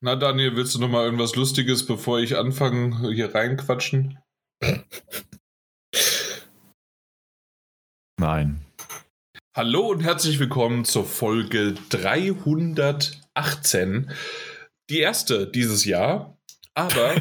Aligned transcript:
Na, 0.00 0.14
Daniel, 0.14 0.54
willst 0.54 0.76
du 0.76 0.78
noch 0.78 0.88
mal 0.88 1.04
irgendwas 1.04 1.34
Lustiges, 1.34 1.84
bevor 1.84 2.20
ich 2.20 2.36
anfange, 2.36 3.12
hier 3.12 3.34
reinquatschen? 3.34 4.16
Nein. 8.20 8.64
Hallo 9.56 9.88
und 9.88 10.04
herzlich 10.04 10.38
willkommen 10.38 10.84
zur 10.84 11.04
Folge 11.04 11.74
318. 11.88 14.12
Die 14.88 15.00
erste 15.00 15.48
dieses 15.50 15.84
Jahr. 15.84 16.38
Aber. 16.74 17.16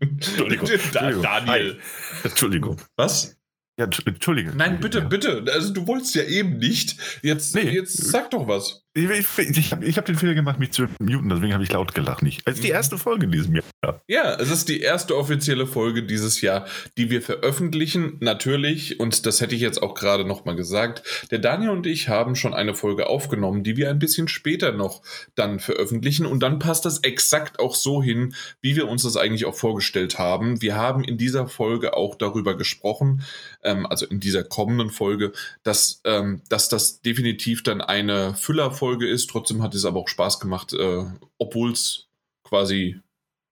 Entschuldigung. 0.00 0.68
Daniel. 0.92 1.80
Entschuldigung. 2.24 2.76
Was? 2.96 3.38
Ja, 3.78 3.86
Entschuldige. 3.86 4.54
Nein, 4.54 4.80
bitte, 4.80 5.00
bitte. 5.00 5.46
Also 5.50 5.72
du 5.72 5.86
wolltest 5.86 6.14
ja 6.14 6.24
eben 6.24 6.58
nicht. 6.58 6.98
Jetzt, 7.22 7.54
Nee. 7.54 7.70
jetzt 7.70 7.96
sag 7.96 8.30
doch 8.32 8.46
was. 8.48 8.85
Ich, 8.96 9.10
ich, 9.10 9.72
habe 9.72 9.86
hab 9.86 10.06
den 10.06 10.16
Fehler 10.16 10.32
gemacht, 10.32 10.58
mich 10.58 10.70
zu 10.72 10.86
muten, 10.98 11.28
deswegen 11.28 11.52
habe 11.52 11.62
ich 11.62 11.70
laut 11.70 11.94
gelacht. 11.94 12.22
Nicht. 12.22 12.40
Es 12.46 12.54
ist 12.54 12.64
die 12.64 12.68
Mhm. 12.68 12.74
erste 12.74 12.96
Folge 12.96 13.26
in 13.26 13.32
diesem 13.32 13.54
Jahr. 13.54 14.00
Ja, 14.08 14.34
es 14.36 14.50
ist 14.50 14.70
die 14.70 14.80
erste 14.80 15.18
offizielle 15.18 15.66
Folge 15.66 16.02
dieses 16.02 16.40
Jahr, 16.40 16.64
die 16.96 17.10
wir 17.10 17.20
veröffentlichen. 17.20 18.16
Natürlich, 18.20 18.98
und 18.98 19.26
das 19.26 19.42
hätte 19.42 19.54
ich 19.54 19.60
jetzt 19.60 19.82
auch 19.82 19.94
gerade 19.94 20.24
nochmal 20.24 20.56
gesagt, 20.56 21.26
der 21.30 21.40
Daniel 21.40 21.70
und 21.70 21.86
ich 21.86 22.08
haben 22.08 22.36
schon 22.36 22.54
eine 22.54 22.74
Folge 22.74 23.06
aufgenommen, 23.08 23.62
die 23.64 23.76
wir 23.76 23.90
ein 23.90 23.98
bisschen 23.98 24.28
später 24.28 24.72
noch 24.72 25.02
dann 25.34 25.60
veröffentlichen. 25.60 26.24
Und 26.24 26.40
dann 26.40 26.58
passt 26.58 26.86
das 26.86 27.00
exakt 27.00 27.58
auch 27.58 27.74
so 27.74 28.02
hin, 28.02 28.34
wie 28.62 28.76
wir 28.76 28.88
uns 28.88 29.02
das 29.02 29.18
eigentlich 29.18 29.44
auch 29.44 29.56
vorgestellt 29.56 30.18
haben. 30.18 30.62
Wir 30.62 30.74
haben 30.74 31.04
in 31.04 31.18
dieser 31.18 31.48
Folge 31.48 31.94
auch 31.98 32.14
darüber 32.14 32.56
gesprochen, 32.56 33.22
ähm, 33.62 33.84
also 33.84 34.06
in 34.06 34.20
dieser 34.20 34.42
kommenden 34.42 34.88
Folge, 34.88 35.32
dass, 35.64 36.00
ähm, 36.04 36.40
dass 36.48 36.70
das 36.70 37.02
definitiv 37.02 37.62
dann 37.62 37.82
eine 37.82 38.34
Füllerfolge 38.34 38.85
ist. 38.94 39.28
Trotzdem 39.30 39.62
hat 39.62 39.74
es 39.74 39.84
aber 39.84 40.00
auch 40.00 40.08
Spaß 40.08 40.40
gemacht, 40.40 40.72
äh, 40.72 41.04
obwohl 41.38 41.72
es 41.72 42.06
quasi 42.44 43.00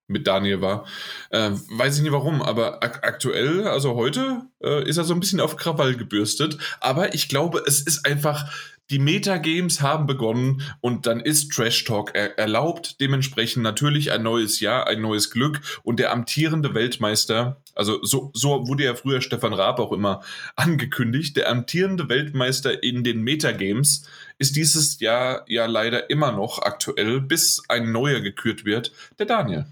mit 0.07 0.27
Daniel 0.27 0.61
war. 0.61 0.87
Äh, 1.31 1.51
weiß 1.53 1.97
ich 1.97 2.03
nicht 2.03 2.13
warum, 2.13 2.43
aber 2.43 2.83
ak 2.83 3.05
aktuell, 3.05 3.67
also 3.67 3.95
heute, 3.95 4.43
äh, 4.63 4.87
ist 4.89 4.99
er 4.99 5.05
so 5.05 5.15
ein 5.15 5.21
bisschen 5.21 5.41
auf 5.41 5.57
Krawall 5.57 5.97
gebürstet. 5.97 6.59
Aber 6.81 7.15
ich 7.15 7.29
glaube, 7.29 7.63
es 7.67 7.81
ist 7.81 8.05
einfach, 8.07 8.53
die 8.91 8.99
Metagames 8.99 9.81
haben 9.81 10.07
begonnen 10.07 10.63
und 10.81 11.07
dann 11.07 11.21
ist 11.21 11.53
Trash 11.53 11.85
Talk 11.85 12.15
er 12.15 12.39
erlaubt. 12.39 13.01
Dementsprechend 13.01 13.63
natürlich 13.63 14.13
ein 14.13 14.23
neues 14.23 14.61
Jahr, 14.61 14.87
ein 14.87 15.01
neues 15.01 15.31
Glück 15.31 15.61
und 15.83 15.99
der 15.99 16.13
amtierende 16.13 16.75
Weltmeister, 16.75 17.63
also 17.75 18.05
so, 18.05 18.31
so 18.35 18.67
wurde 18.69 18.85
ja 18.85 18.95
früher 18.95 19.21
Stefan 19.21 19.55
Raab 19.55 19.79
auch 19.79 19.93
immer 19.93 20.23
angekündigt, 20.57 21.37
der 21.37 21.51
amtierende 21.51 22.09
Weltmeister 22.09 22.83
in 22.83 23.05
den 23.05 23.23
Metagames 23.23 24.07
ist 24.39 24.57
dieses 24.57 25.01
Jahr 25.01 25.45
ja 25.49 25.67
leider 25.67 26.11
immer 26.11 26.33
noch 26.33 26.61
aktuell, 26.61 27.21
bis 27.21 27.63
ein 27.69 27.93
neuer 27.93 28.21
gekürt 28.21 28.65
wird, 28.65 28.93
der 29.19 29.27
Daniel. 29.27 29.67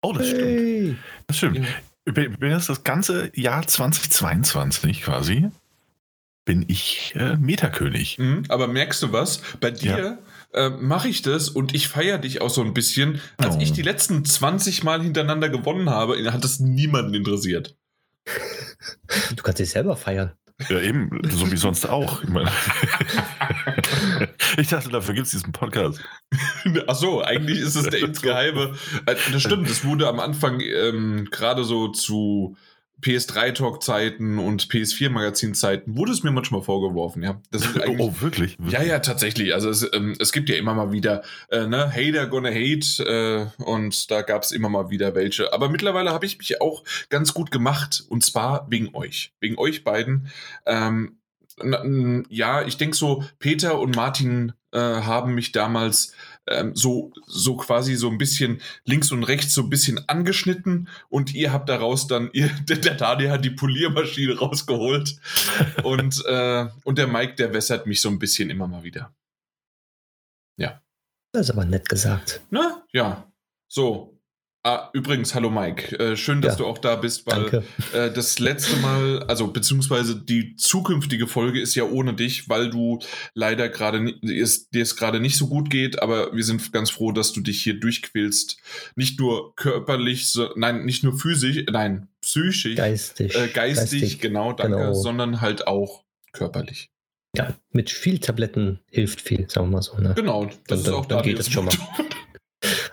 Oh, 0.00 0.12
das 0.12 0.28
stimmt. 0.28 0.42
Hey. 0.42 0.96
Das 1.26 1.36
stimmt. 1.36 1.58
Ja. 1.58 2.48
Jetzt 2.48 2.68
das 2.68 2.82
ganze 2.82 3.30
Jahr 3.34 3.66
2022 3.66 5.02
quasi, 5.02 5.50
bin 6.44 6.64
ich 6.68 7.12
äh, 7.16 7.36
Metakönig. 7.36 8.18
Mhm, 8.18 8.44
aber 8.48 8.66
merkst 8.68 9.02
du 9.02 9.12
was? 9.12 9.42
Bei 9.60 9.70
dir 9.70 10.18
äh, 10.52 10.70
mache 10.70 11.08
ich 11.08 11.22
das 11.22 11.48
und 11.48 11.74
ich 11.74 11.88
feiere 11.88 12.18
dich 12.18 12.40
auch 12.40 12.50
so 12.50 12.62
ein 12.62 12.74
bisschen. 12.74 13.20
Als 13.36 13.56
Oh. 13.56 13.60
ich 13.60 13.72
die 13.72 13.82
letzten 13.82 14.24
20 14.24 14.82
Mal 14.82 15.02
hintereinander 15.02 15.48
gewonnen 15.48 15.90
habe, 15.90 16.16
hat 16.32 16.44
das 16.44 16.60
niemanden 16.60 17.14
interessiert. 17.14 17.76
Du 19.36 19.42
kannst 19.42 19.60
dich 19.60 19.70
selber 19.70 19.94
feiern. 19.96 20.32
Ja, 20.68 20.80
eben, 20.80 21.20
so 21.28 21.50
wie 21.52 21.56
sonst 21.56 21.88
auch. 21.88 22.22
Ich, 22.22 22.28
meine, 22.28 22.50
ich 24.56 24.68
dachte, 24.68 24.88
dafür 24.90 25.14
gibt 25.14 25.26
es 25.26 25.32
diesen 25.32 25.52
Podcast. 25.52 26.00
Ach 26.86 26.94
so, 26.94 27.22
eigentlich 27.22 27.58
ist 27.58 27.74
es 27.76 27.88
der 27.88 28.00
insgeheime. 28.00 28.74
Äh, 29.06 29.16
Das 29.32 29.42
stimmt, 29.42 29.68
das 29.68 29.84
wurde 29.84 30.08
am 30.08 30.20
Anfang 30.20 30.60
ähm, 30.60 31.28
gerade 31.30 31.64
so 31.64 31.88
zu 31.88 32.56
PS3-Talk-Zeiten 33.02 34.38
und 34.38 34.66
PS4-Magazin-Zeiten, 34.68 35.96
wurde 35.96 36.12
es 36.12 36.22
mir 36.22 36.30
manchmal 36.30 36.62
vorgeworfen, 36.62 37.22
ja. 37.22 37.40
Das 37.50 37.64
ist 37.64 37.80
eigentlich, 37.80 38.00
Oh, 38.00 38.14
wirklich? 38.20 38.56
Ja, 38.68 38.82
ja, 38.82 39.00
tatsächlich. 39.00 39.54
Also 39.54 39.70
es, 39.70 39.88
ähm, 39.92 40.14
es 40.18 40.32
gibt 40.32 40.48
ja 40.48 40.56
immer 40.56 40.74
mal 40.74 40.92
wieder, 40.92 41.22
äh, 41.50 41.66
ne, 41.66 41.92
Hater 41.92 42.26
gonna 42.26 42.50
hate 42.50 43.50
äh, 43.58 43.62
und 43.62 44.10
da 44.10 44.22
gab 44.22 44.42
es 44.42 44.52
immer 44.52 44.68
mal 44.68 44.90
wieder 44.90 45.14
welche. 45.14 45.52
Aber 45.52 45.68
mittlerweile 45.68 46.12
habe 46.12 46.26
ich 46.26 46.38
mich 46.38 46.60
auch 46.60 46.84
ganz 47.08 47.34
gut 47.34 47.50
gemacht 47.50 48.04
und 48.08 48.24
zwar 48.24 48.66
wegen 48.70 48.94
euch, 48.94 49.34
wegen 49.40 49.58
euch 49.58 49.84
beiden. 49.84 50.28
Ähm, 50.66 51.18
ja, 52.28 52.62
ich 52.62 52.76
denke 52.78 52.96
so, 52.96 53.24
Peter 53.38 53.78
und 53.78 53.94
Martin 53.94 54.52
äh, 54.72 54.78
haben 54.78 55.34
mich 55.34 55.52
damals 55.52 56.14
ähm, 56.48 56.74
so, 56.74 57.12
so 57.26 57.56
quasi 57.56 57.94
so 57.94 58.08
ein 58.10 58.18
bisschen 58.18 58.60
links 58.84 59.12
und 59.12 59.24
rechts 59.24 59.54
so 59.54 59.62
ein 59.62 59.70
bisschen 59.70 60.08
angeschnitten 60.08 60.88
und 61.08 61.34
ihr 61.34 61.52
habt 61.52 61.68
daraus 61.68 62.06
dann, 62.06 62.30
ihr, 62.32 62.48
der, 62.68 62.76
der 62.76 62.94
Daniel 62.94 63.30
hat 63.30 63.44
die 63.44 63.50
Poliermaschine 63.50 64.38
rausgeholt 64.38 65.16
und, 65.82 66.24
äh, 66.26 66.66
und 66.84 66.98
der 66.98 67.06
Mike, 67.06 67.34
der 67.34 67.52
wässert 67.52 67.86
mich 67.86 68.00
so 68.00 68.08
ein 68.08 68.18
bisschen 68.18 68.50
immer 68.50 68.66
mal 68.66 68.82
wieder. 68.82 69.12
Das 71.32 71.48
ist 71.48 71.50
aber 71.50 71.64
nett 71.64 71.88
gesagt. 71.88 72.42
Na, 72.50 72.84
ja. 72.92 73.26
So. 73.66 74.11
Ah, 74.64 74.90
übrigens, 74.92 75.34
hallo 75.34 75.50
Mike. 75.50 75.98
Äh, 75.98 76.16
schön, 76.16 76.40
dass 76.40 76.52
Ja. 76.54 76.58
du 76.58 76.66
auch 76.66 76.78
da 76.78 76.94
bist, 76.94 77.26
weil 77.26 77.50
Danke. 77.50 77.64
äh, 77.92 78.12
das 78.12 78.38
letzte 78.38 78.76
Mal, 78.76 79.20
also 79.24 79.48
beziehungsweise 79.48 80.14
die 80.14 80.54
zukünftige 80.54 81.26
Folge 81.26 81.60
ist 81.60 81.74
ja 81.74 81.82
ohne 81.82 82.14
dich, 82.14 82.48
weil 82.48 82.70
du 82.70 83.00
leider 83.34 83.68
gerade 83.68 84.12
dir 84.22 84.42
es 84.82 84.96
gerade 84.96 85.18
nicht 85.18 85.36
so 85.36 85.48
gut 85.48 85.68
geht, 85.68 86.00
aber 86.00 86.32
wir 86.32 86.44
sind 86.44 86.72
ganz 86.72 86.90
froh, 86.90 87.10
dass 87.10 87.32
du 87.32 87.40
dich 87.40 87.60
hier 87.60 87.80
durchquälst. 87.80 88.58
Nicht 88.94 89.18
nur 89.18 89.52
körperlich, 89.56 90.28
so, 90.30 90.50
nein, 90.54 90.84
nicht 90.84 91.02
nur 91.02 91.18
physisch, 91.18 91.64
nein, 91.68 92.06
psychisch, 92.20 92.76
Geistig. 92.76 93.34
äh, 93.34 93.48
geistig, 93.48 94.20
genau, 94.20 94.52
danke, 94.52 94.76
genau. 94.78 94.94
sondern 94.94 95.40
halt 95.40 95.66
auch 95.66 96.04
körperlich. 96.32 96.88
Ja, 97.36 97.56
mit 97.72 97.90
viel 97.90 98.20
Tabletten 98.20 98.78
hilft 98.90 99.22
viel, 99.22 99.50
sagen 99.50 99.66
wir 99.70 99.78
mal 99.78 99.82
so. 99.82 99.98
Ne? 99.98 100.12
Genau, 100.14 100.44
das 100.44 100.56
Dann- 100.68 100.78
ist 100.78 100.86
dann- 100.86 100.94
auch 100.94 101.06
dann 101.06 101.22
geht 101.24 101.40
es 101.40 101.50
schon 101.50 101.64
mal. 101.64 101.74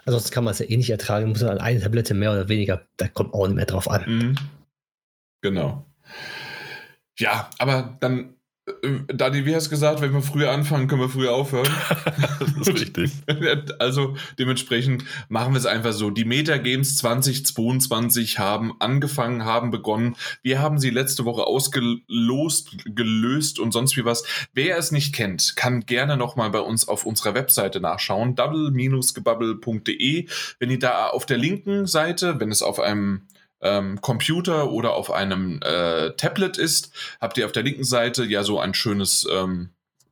Ansonsten 0.09 0.34
kann 0.34 0.44
man 0.44 0.53
es 0.53 0.59
ja 0.59 0.66
eh 0.66 0.75
nicht 0.75 0.90
ertragen, 0.90 1.30
muss 1.30 1.44
man 1.44 1.59
eine 1.59 1.80
Tablette 1.80 2.16
mehr 2.16 2.31
oder 2.31 2.50
weniger, 2.50 2.81
da 2.97 3.08
kommt 3.08 3.31
auch 3.36 3.46
nicht 3.46 3.58
mehr 3.58 3.68
drauf 3.68 3.88
an. 3.88 4.03
Mhm. 4.08 4.36
Genau. 5.42 5.86
Ja, 7.20 7.52
aber 7.59 7.96
dann, 8.00 8.34
Dani, 9.07 9.46
wie 9.46 9.56
hast 9.56 9.68
du 9.68 9.69
gesagt, 9.72 10.02
wenn 10.02 10.13
wir 10.13 10.22
früher 10.22 10.52
anfangen, 10.52 10.88
können 10.88 11.02
wir 11.02 11.09
früher 11.09 11.34
aufhören. 11.34 11.69
Das 12.40 12.68
ist 12.68 12.74
richtig. 12.74 13.12
Also 13.80 14.16
dementsprechend 14.38 15.03
machen 15.30 15.53
wir 15.53 15.59
es 15.59 15.66
einfach 15.66 15.94
so. 15.94 16.09
Die 16.09 16.25
Metagames 16.25 16.97
2022 16.97 18.40
haben 18.40 18.74
angefangen, 18.80 19.46
haben 19.46 19.72
begonnen. 19.72 20.16
Wir 20.41 20.59
haben 20.59 20.80
sie 20.80 20.90
letzte 20.90 21.25
Woche 21.25 21.46
ausgelost, 21.46 22.78
gelöst 22.85 23.59
und 23.59 23.72
sonst 23.72 23.96
wie 23.97 24.06
was. 24.06 24.24
Wer 24.53 24.78
es 24.78 24.91
nicht 24.91 25.13
kennt, 25.13 25.56
kann 25.56 25.86
gerne 25.86 26.18
nochmal 26.18 26.50
bei 26.50 26.59
uns 26.59 26.88
auf 26.88 27.06
unserer 27.06 27.34
Webseite 27.34 27.80
nachschauen. 27.80 28.36
double-gebubble.de. 28.36 30.28
Wenn 30.59 30.72
ihr 30.72 30.80
da 30.80 31.07
auf 31.07 31.25
der 31.25 31.38
linken 31.38 31.86
Seite, 31.86 32.40
wenn 32.40 32.51
es 32.51 32.62
auf 32.62 32.80
einem 32.80 33.22
ähm, 33.62 34.02
Computer 34.02 34.72
oder 34.72 34.94
auf 34.94 35.12
einem 35.12 35.59
äh, 35.64 36.12
Tablet 36.12 36.58
ist, 36.58 36.92
habt 37.20 37.38
ihr 37.38 37.46
auf 37.46 37.52
der 37.52 37.64
linken 37.64 37.84
Seite 37.84 38.25
ja 38.25 38.44
so 38.44 38.59
ein 38.59 38.74
schönes 38.74 39.28
ähm, 39.31 39.70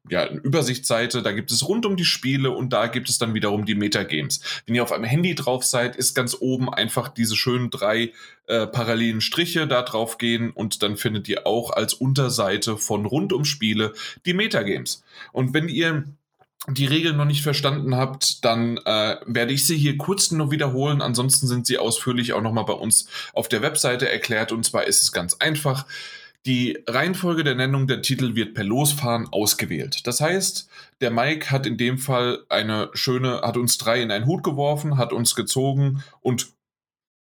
ja, 0.09 0.23
eine 0.23 0.39
Übersichtsseite, 0.39 1.21
da 1.21 1.31
gibt 1.31 1.51
es 1.51 1.67
rund 1.67 1.85
um 1.85 1.95
die 1.95 2.05
Spiele 2.05 2.51
und 2.51 2.71
da 2.71 2.87
gibt 2.87 3.09
es 3.09 3.17
dann 3.17 3.33
wiederum 3.33 3.65
die 3.65 3.75
Metagames. 3.75 4.41
Wenn 4.65 4.75
ihr 4.75 4.83
auf 4.83 4.91
einem 4.91 5.03
Handy 5.03 5.35
drauf 5.35 5.63
seid, 5.63 5.95
ist 5.95 6.15
ganz 6.15 6.35
oben 6.39 6.73
einfach 6.73 7.09
diese 7.09 7.35
schönen 7.35 7.69
drei 7.69 8.13
äh, 8.47 8.67
parallelen 8.67 9.21
Striche 9.21 9.67
da 9.67 9.81
drauf 9.81 10.17
gehen 10.17 10.51
und 10.51 10.81
dann 10.83 10.97
findet 10.97 11.27
ihr 11.27 11.45
auch 11.45 11.71
als 11.71 11.93
Unterseite 11.93 12.77
von 12.77 13.05
rund 13.05 13.33
um 13.33 13.45
Spiele 13.45 13.93
die 14.25 14.33
Metagames. 14.33 15.03
Und 15.31 15.53
wenn 15.53 15.67
ihr 15.67 16.05
die 16.69 16.85
Regeln 16.85 17.15
noch 17.15 17.25
nicht 17.25 17.43
verstanden 17.43 17.95
habt, 17.95 18.43
dann 18.43 18.77
äh, 18.85 19.15
werde 19.25 19.53
ich 19.53 19.65
sie 19.65 19.77
hier 19.77 19.97
kurz 19.97 20.31
nur 20.31 20.51
wiederholen. 20.51 21.01
Ansonsten 21.01 21.47
sind 21.47 21.65
sie 21.65 21.77
ausführlich 21.77 22.33
auch 22.33 22.41
nochmal 22.41 22.65
bei 22.65 22.73
uns 22.73 23.07
auf 23.33 23.47
der 23.47 23.61
Webseite 23.61 24.09
erklärt. 24.11 24.51
Und 24.51 24.63
zwar 24.65 24.83
ist 24.83 25.01
es 25.01 25.11
ganz 25.13 25.35
einfach. 25.35 25.85
Die 26.45 26.77
Reihenfolge 26.87 27.43
der 27.43 27.55
Nennung 27.55 27.87
der 27.87 28.01
Titel 28.01 28.35
wird 28.35 28.53
per 28.53 28.63
Losfahren 28.63 29.27
ausgewählt. 29.31 30.05
Das 30.07 30.19
heißt, 30.21 30.69
der 31.01 31.11
Mike 31.11 31.51
hat 31.51 31.65
in 31.65 31.77
dem 31.77 31.97
Fall 31.97 32.39
eine 32.49 32.89
schöne, 32.93 33.41
hat 33.41 33.57
uns 33.57 33.77
drei 33.77 34.01
in 34.01 34.11
einen 34.11 34.25
Hut 34.25 34.43
geworfen, 34.43 34.97
hat 34.97 35.13
uns 35.13 35.35
gezogen 35.35 36.03
und 36.21 36.47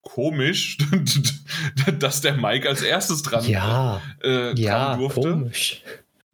komisch, 0.04 0.78
dass 2.00 2.22
der 2.22 2.34
Mike 2.36 2.70
als 2.70 2.84
erstes 2.84 3.24
dran, 3.24 3.46
Ja, 3.48 4.02
äh, 4.24 4.54
ja, 4.60 4.96
durfte. 4.96 5.22
komisch. 5.22 5.82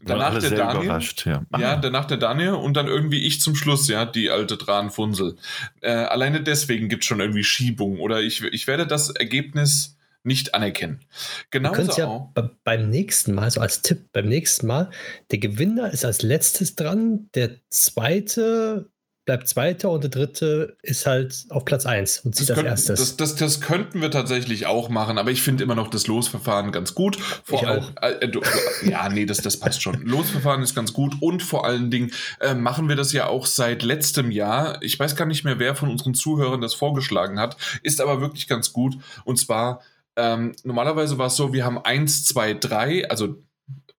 Danach 0.05 0.39
der 0.39 0.51
Daniel. 0.51 0.85
überrascht, 0.85 1.25
ja. 1.25 1.43
Ja, 1.57 1.73
Ah, 1.73 1.75
danach 1.75 2.05
der 2.05 2.17
Daniel 2.17 2.53
und 2.53 2.75
dann 2.75 2.87
irgendwie 2.87 3.25
ich 3.25 3.41
zum 3.41 3.55
Schluss, 3.55 3.87
ja, 3.87 4.05
die 4.05 4.29
alte 4.29 4.57
Dranfunsel. 4.57 5.35
Äh, 5.81 5.91
alleine 5.91 6.41
deswegen 6.41 6.89
gibt 6.89 7.03
es 7.03 7.07
schon 7.07 7.19
irgendwie 7.19 7.43
Schiebung 7.43 7.99
oder 7.99 8.21
ich, 8.21 8.43
ich 8.43 8.67
werde 8.67 8.87
das 8.87 9.09
Ergebnis 9.11 9.97
nicht 10.23 10.53
anerkennen. 10.53 11.01
Genauso 11.49 11.81
es 11.81 11.97
ja 11.97 12.07
auch. 12.07 12.31
beim 12.63 12.89
nächsten 12.89 13.33
Mal, 13.33 13.49
so 13.49 13.59
als 13.59 13.81
Tipp, 13.81 14.09
beim 14.13 14.27
nächsten 14.27 14.67
Mal, 14.67 14.91
der 15.31 15.39
Gewinner 15.39 15.91
ist 15.91 16.05
als 16.05 16.21
letztes 16.21 16.75
dran, 16.75 17.29
der 17.33 17.57
zweite 17.69 18.89
bleibt 19.25 19.47
Zweiter 19.47 19.91
und 19.91 20.03
der 20.03 20.09
Dritte 20.09 20.77
ist 20.81 21.05
halt 21.05 21.45
auf 21.49 21.63
Platz 21.63 21.85
1 21.85 22.21
und 22.21 22.35
zieht 22.35 22.49
Das, 22.49 22.57
als 22.57 22.65
erstes. 22.65 22.99
das, 22.99 23.17
das, 23.17 23.35
das 23.35 23.61
könnten 23.61 24.01
wir 24.01 24.09
tatsächlich 24.09 24.65
auch 24.65 24.89
machen, 24.89 25.17
aber 25.17 25.29
ich 25.31 25.41
finde 25.41 25.63
immer 25.63 25.75
noch 25.75 25.89
das 25.89 26.07
Losverfahren 26.07 26.71
ganz 26.71 26.95
gut. 26.95 27.17
Vor 27.43 27.67
allem, 27.67 27.83
auch. 27.83 28.01
äh, 28.01 28.27
du, 28.27 28.41
ja, 28.83 29.09
nee, 29.09 29.25
das, 29.25 29.37
das 29.37 29.59
passt 29.59 29.81
schon. 29.81 30.01
Losverfahren 30.01 30.63
ist 30.63 30.73
ganz 30.73 30.91
gut 30.93 31.15
und 31.21 31.43
vor 31.43 31.65
allen 31.65 31.91
Dingen 31.91 32.11
äh, 32.39 32.55
machen 32.55 32.89
wir 32.89 32.95
das 32.95 33.13
ja 33.13 33.27
auch 33.27 33.45
seit 33.45 33.83
letztem 33.83 34.31
Jahr. 34.31 34.81
Ich 34.81 34.99
weiß 34.99 35.15
gar 35.15 35.25
nicht 35.25 35.43
mehr, 35.43 35.59
wer 35.59 35.75
von 35.75 35.89
unseren 35.89 36.15
Zuhörern 36.15 36.61
das 36.61 36.73
vorgeschlagen 36.73 37.39
hat, 37.39 37.57
ist 37.83 38.01
aber 38.01 38.21
wirklich 38.21 38.47
ganz 38.47 38.73
gut. 38.73 38.95
Und 39.23 39.37
zwar, 39.37 39.81
ähm, 40.15 40.53
normalerweise 40.63 41.19
war 41.19 41.27
es 41.27 41.35
so, 41.35 41.53
wir 41.53 41.63
haben 41.63 41.77
1, 41.77 42.25
2, 42.25 42.55
3, 42.55 43.09
also 43.09 43.37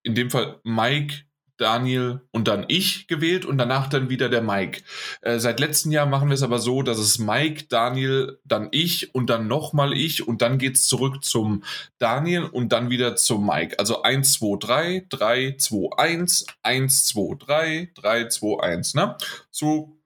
in 0.03 0.17
dem 0.17 0.31
Fall 0.31 0.59
Mike, 0.65 1.15
Daniel 1.63 2.23
und 2.33 2.49
dann 2.49 2.65
ich 2.67 3.07
gewählt 3.07 3.45
und 3.45 3.57
danach 3.57 3.89
dann 3.89 4.11
wieder 4.11 4.29
der 4.29 4.43
Mike. 4.43 4.83
Äh, 5.21 5.39
seit 5.39 5.61
letztem 5.61 5.93
Jahr 5.93 6.07
machen 6.07 6.29
wir 6.29 6.35
es 6.35 6.43
aber 6.43 6.59
so, 6.59 6.83
dass 6.83 6.99
es 6.99 7.21
Mike, 7.21 7.67
Daniel, 7.69 8.41
dann 8.45 8.69
ich 8.73 9.15
und 9.15 9.31
dann 9.31 9.47
nochmal 9.47 9.93
ich 9.93 10.27
und 10.27 10.43
dann 10.43 10.59
geht 10.59 10.75
es 10.75 10.87
zurück 10.89 11.25
zum 11.25 11.63
Daniel 11.99 12.43
und 12.43 12.73
dann 12.73 12.91
wieder 12.91 13.15
zum 13.15 13.47
Mike. 13.47 13.79
Also 13.79 14.03
1, 14.03 14.33
2, 14.33 14.57
3, 14.59 15.07
3, 15.09 15.57
2, 15.57 15.97
1, 15.97 16.47
1, 16.63 17.05
2, 17.07 17.37
3, 17.39 17.91
3, 17.95 18.29
2, 18.29 18.61
1. 18.61 18.95
Ne? 18.95 19.17
So 19.53 19.97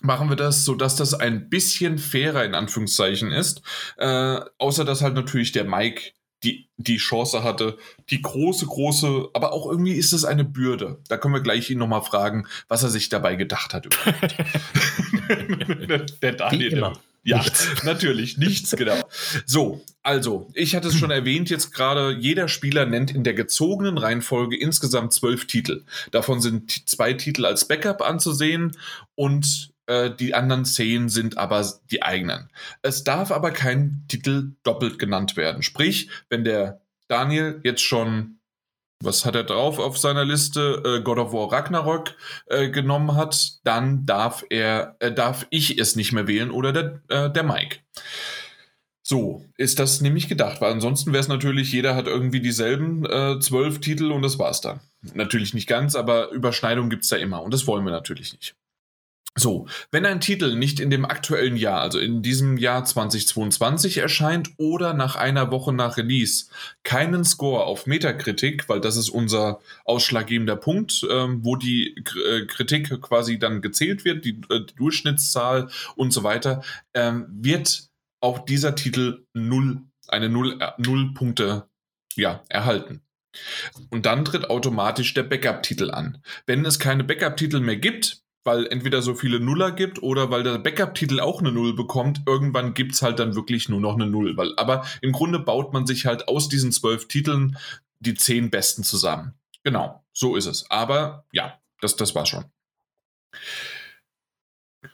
machen 0.00 0.28
wir 0.28 0.36
das, 0.36 0.64
sodass 0.64 0.94
das 0.94 1.12
ein 1.12 1.48
bisschen 1.48 1.98
fairer 1.98 2.44
in 2.44 2.54
Anführungszeichen 2.54 3.32
ist. 3.32 3.62
Äh, 3.96 4.40
außer 4.58 4.84
dass 4.84 5.02
halt 5.02 5.14
natürlich 5.14 5.50
der 5.50 5.64
Mike 5.64 6.12
die, 6.44 6.68
die 6.76 6.98
Chance 6.98 7.42
hatte, 7.42 7.78
die 8.10 8.22
große, 8.22 8.66
große, 8.66 9.28
aber 9.34 9.52
auch 9.52 9.70
irgendwie 9.70 9.94
ist 9.94 10.12
es 10.12 10.24
eine 10.24 10.44
Bürde. 10.44 11.00
Da 11.08 11.16
können 11.16 11.34
wir 11.34 11.40
gleich 11.40 11.68
ihn 11.70 11.78
nochmal 11.78 12.02
fragen, 12.02 12.46
was 12.68 12.82
er 12.82 12.90
sich 12.90 13.08
dabei 13.08 13.34
gedacht 13.36 13.74
hat. 13.74 13.86
überhaupt. 13.86 14.36
der 16.22 16.32
Daniel. 16.32 16.70
Wie 16.70 16.74
immer. 16.76 16.92
Ja, 17.24 17.38
Nichts. 17.38 17.82
natürlich, 17.84 18.38
nichts, 18.38 18.70
genau. 18.76 18.96
So, 19.44 19.84
also, 20.02 20.48
ich 20.54 20.74
hatte 20.74 20.88
es 20.88 20.96
schon 20.96 21.10
erwähnt, 21.10 21.50
jetzt 21.50 21.72
gerade, 21.74 22.12
jeder 22.12 22.48
Spieler 22.48 22.86
nennt 22.86 23.10
in 23.10 23.24
der 23.24 23.34
gezogenen 23.34 23.98
Reihenfolge 23.98 24.56
insgesamt 24.56 25.12
zwölf 25.12 25.46
Titel. 25.46 25.84
Davon 26.10 26.40
sind 26.40 26.88
zwei 26.88 27.12
Titel 27.12 27.44
als 27.44 27.66
Backup 27.68 28.00
anzusehen 28.00 28.76
und 29.14 29.72
äh, 29.88 30.14
die 30.14 30.34
anderen 30.34 30.64
zehn 30.64 31.08
sind 31.08 31.38
aber 31.38 31.66
die 31.90 32.02
eigenen. 32.02 32.50
Es 32.82 33.04
darf 33.04 33.32
aber 33.32 33.50
kein 33.50 34.04
Titel 34.08 34.52
doppelt 34.62 34.98
genannt 34.98 35.36
werden. 35.36 35.62
Sprich, 35.62 36.10
wenn 36.28 36.44
der 36.44 36.82
Daniel 37.08 37.60
jetzt 37.64 37.82
schon, 37.82 38.38
was 39.02 39.24
hat 39.24 39.34
er 39.34 39.44
drauf 39.44 39.78
auf 39.78 39.96
seiner 39.96 40.24
Liste, 40.24 40.82
äh, 40.84 41.02
God 41.02 41.18
of 41.18 41.32
War 41.32 41.50
Ragnarok 41.50 42.14
äh, 42.46 42.68
genommen 42.68 43.16
hat, 43.16 43.58
dann 43.64 44.04
darf 44.04 44.44
er, 44.50 44.96
äh, 45.00 45.10
darf 45.12 45.46
ich 45.50 45.78
es 45.78 45.96
nicht 45.96 46.12
mehr 46.12 46.28
wählen 46.28 46.50
oder 46.50 46.72
der, 46.72 47.02
äh, 47.08 47.30
der 47.30 47.42
Mike. 47.42 47.78
So 49.02 49.46
ist 49.56 49.78
das 49.78 50.02
nämlich 50.02 50.28
gedacht, 50.28 50.60
weil 50.60 50.70
ansonsten 50.70 51.12
wäre 51.12 51.22
es 51.22 51.28
natürlich, 51.28 51.72
jeder 51.72 51.96
hat 51.96 52.06
irgendwie 52.06 52.40
dieselben 52.40 53.06
äh, 53.06 53.40
zwölf 53.40 53.80
Titel 53.80 54.12
und 54.12 54.20
das 54.20 54.38
war's 54.38 54.60
dann. 54.60 54.80
Natürlich 55.14 55.54
nicht 55.54 55.66
ganz, 55.66 55.94
aber 55.94 56.30
Überschneidung 56.30 56.90
gibt's 56.90 57.08
da 57.08 57.16
immer 57.16 57.42
und 57.42 57.54
das 57.54 57.66
wollen 57.66 57.86
wir 57.86 57.90
natürlich 57.90 58.34
nicht. 58.34 58.54
So, 59.38 59.68
wenn 59.92 60.04
ein 60.04 60.20
Titel 60.20 60.56
nicht 60.56 60.80
in 60.80 60.90
dem 60.90 61.04
aktuellen 61.04 61.56
Jahr, 61.56 61.80
also 61.80 61.98
in 62.00 62.22
diesem 62.22 62.56
Jahr 62.56 62.84
2022 62.84 63.98
erscheint 63.98 64.50
oder 64.56 64.94
nach 64.94 65.14
einer 65.14 65.52
Woche 65.52 65.72
nach 65.72 65.96
Release 65.96 66.46
keinen 66.82 67.24
Score 67.24 67.64
auf 67.64 67.86
Metacritic, 67.86 68.68
weil 68.68 68.80
das 68.80 68.96
ist 68.96 69.10
unser 69.10 69.60
ausschlaggebender 69.84 70.56
Punkt, 70.56 71.06
ähm, 71.08 71.44
wo 71.44 71.54
die 71.54 71.94
K 72.04 72.18
äh, 72.18 72.46
Kritik 72.46 73.00
quasi 73.00 73.38
dann 73.38 73.62
gezählt 73.62 74.04
wird, 74.04 74.24
die, 74.24 74.40
äh, 74.50 74.64
die 74.64 74.74
Durchschnittszahl 74.74 75.68
und 75.94 76.12
so 76.12 76.24
weiter, 76.24 76.62
ähm, 76.94 77.26
wird 77.30 77.88
auch 78.20 78.44
dieser 78.44 78.74
Titel 78.74 79.24
null, 79.34 79.82
eine 80.08 80.28
null, 80.28 80.60
äh, 80.60 80.72
null 80.78 81.14
Punkte 81.14 81.68
ja, 82.16 82.42
erhalten. 82.48 83.02
Und 83.90 84.06
dann 84.06 84.24
tritt 84.24 84.50
automatisch 84.50 85.14
der 85.14 85.22
Backup-Titel 85.22 85.92
an. 85.92 86.18
Wenn 86.46 86.64
es 86.64 86.80
keine 86.80 87.04
Backup-Titel 87.04 87.60
mehr 87.60 87.76
gibt, 87.76 88.24
weil 88.44 88.66
entweder 88.66 89.02
so 89.02 89.14
viele 89.14 89.40
Nuller 89.40 89.72
gibt 89.72 90.02
oder 90.02 90.30
weil 90.30 90.42
der 90.42 90.58
Backup-Titel 90.58 91.20
auch 91.20 91.40
eine 91.40 91.52
Null 91.52 91.74
bekommt, 91.74 92.22
irgendwann 92.26 92.74
gibt 92.74 92.94
es 92.94 93.02
halt 93.02 93.18
dann 93.18 93.34
wirklich 93.34 93.68
nur 93.68 93.80
noch 93.80 93.94
eine 93.94 94.06
Null. 94.06 94.36
Weil, 94.36 94.54
aber 94.56 94.84
im 95.02 95.12
Grunde 95.12 95.38
baut 95.38 95.72
man 95.72 95.86
sich 95.86 96.06
halt 96.06 96.28
aus 96.28 96.48
diesen 96.48 96.72
zwölf 96.72 97.08
Titeln 97.08 97.58
die 98.00 98.14
zehn 98.14 98.50
besten 98.50 98.84
zusammen. 98.84 99.34
Genau, 99.64 100.04
so 100.12 100.36
ist 100.36 100.46
es. 100.46 100.70
Aber 100.70 101.26
ja, 101.32 101.58
das, 101.80 101.96
das 101.96 102.14
war 102.14 102.26
schon. 102.26 102.44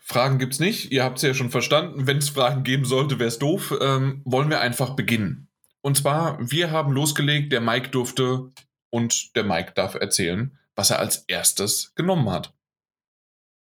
Fragen 0.00 0.38
gibt's 0.38 0.58
nicht. 0.58 0.90
Ihr 0.93 1.05
habt 1.05 1.19
es 1.19 1.23
ja 1.23 1.35
schon 1.35 1.50
verstanden. 1.50 2.06
Wenn 2.06 2.19
es 2.19 2.31
Fragen 2.31 2.62
geben 2.62 2.85
sollte, 2.85 3.19
wäre 3.19 3.29
es 3.29 3.38
doof. 3.38 3.75
Ähm, 3.81 4.23
wollen 4.25 4.50
wir 4.50 4.61
einfach 4.61 4.90
beginnen. 4.90 5.49
Und 5.81 5.97
zwar, 5.97 6.38
wir 6.40 6.70
haben 6.70 6.93
losgelegt, 6.93 7.52
der 7.52 7.61
Mike 7.61 7.90
durfte 7.90 8.50
und 8.90 9.37
der 9.37 9.44
Mike 9.44 9.73
darf 9.75 9.94
erzählen, 9.94 10.58
was 10.75 10.90
er 10.90 10.99
als 10.99 11.25
erstes 11.29 11.94
genommen 11.94 12.31
hat. 12.31 12.55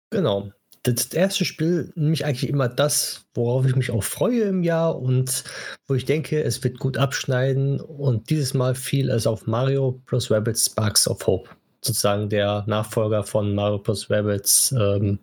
Genau. 0.10 0.52
Das 0.84 1.08
erste 1.08 1.44
Spiel 1.44 1.92
nämlich 1.96 2.24
eigentlich 2.26 2.50
immer 2.50 2.70
das, 2.70 3.26
worauf 3.34 3.66
ich 3.66 3.76
mich 3.76 3.92
auch 3.92 4.04
freue 4.04 4.44
im 4.44 4.64
Jahr 4.64 4.98
und 4.98 5.44
wo 5.88 5.94
ich 5.96 6.06
denke, 6.06 6.42
es 6.42 6.64
wird 6.64 6.80
gut 6.80 6.98
abschneiden. 6.98 7.82
Und 7.82 8.30
dieses 8.30 8.54
Mal 8.54 8.76
fiel 8.76 9.10
es 9.10 9.28
auf 9.28 9.46
Mario 9.46 10.02
Plus 10.06 10.32
Rabbids 10.32 10.68
Sparks 10.68 11.08
of 11.08 11.28
Hope. 11.28 11.50
Sozusagen 11.84 12.30
der 12.30 12.64
Nachfolger 12.68 13.24
von 13.24 13.54
Mario 13.54 13.78
Plus 13.80 14.10
Rabbids, 14.10 14.72
ähm, 14.72 15.20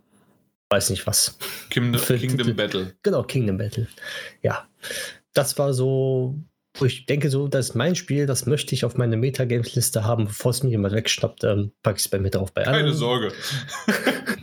weiß 0.70 0.90
nicht 0.90 1.06
was. 1.06 1.38
Kingdom, 1.70 2.00
Kingdom. 2.06 2.54
Battle. 2.54 2.94
Genau, 3.02 3.22
Kingdom 3.22 3.56
Battle. 3.56 3.88
Ja. 4.42 4.68
Das 5.32 5.58
war 5.58 5.72
so, 5.72 6.34
wo 6.78 6.84
ich 6.84 7.06
denke, 7.06 7.30
so, 7.30 7.48
das 7.48 7.70
ist 7.70 7.74
mein 7.74 7.94
Spiel, 7.94 8.26
das 8.26 8.44
möchte 8.46 8.74
ich 8.74 8.84
auf 8.84 8.96
meine 8.96 9.16
Metagames-Liste 9.16 10.04
haben, 10.04 10.26
bevor 10.26 10.50
es 10.50 10.62
mir 10.62 10.70
jemand 10.70 10.94
wegschnappt, 10.94 11.44
ähm, 11.44 11.72
packe 11.82 11.96
ich 11.96 12.04
es 12.04 12.08
bei 12.10 12.18
mir 12.18 12.30
drauf. 12.30 12.52
Bei 12.52 12.62
Keine 12.64 12.76
anderen- 12.78 12.96
Sorge. 12.98 13.32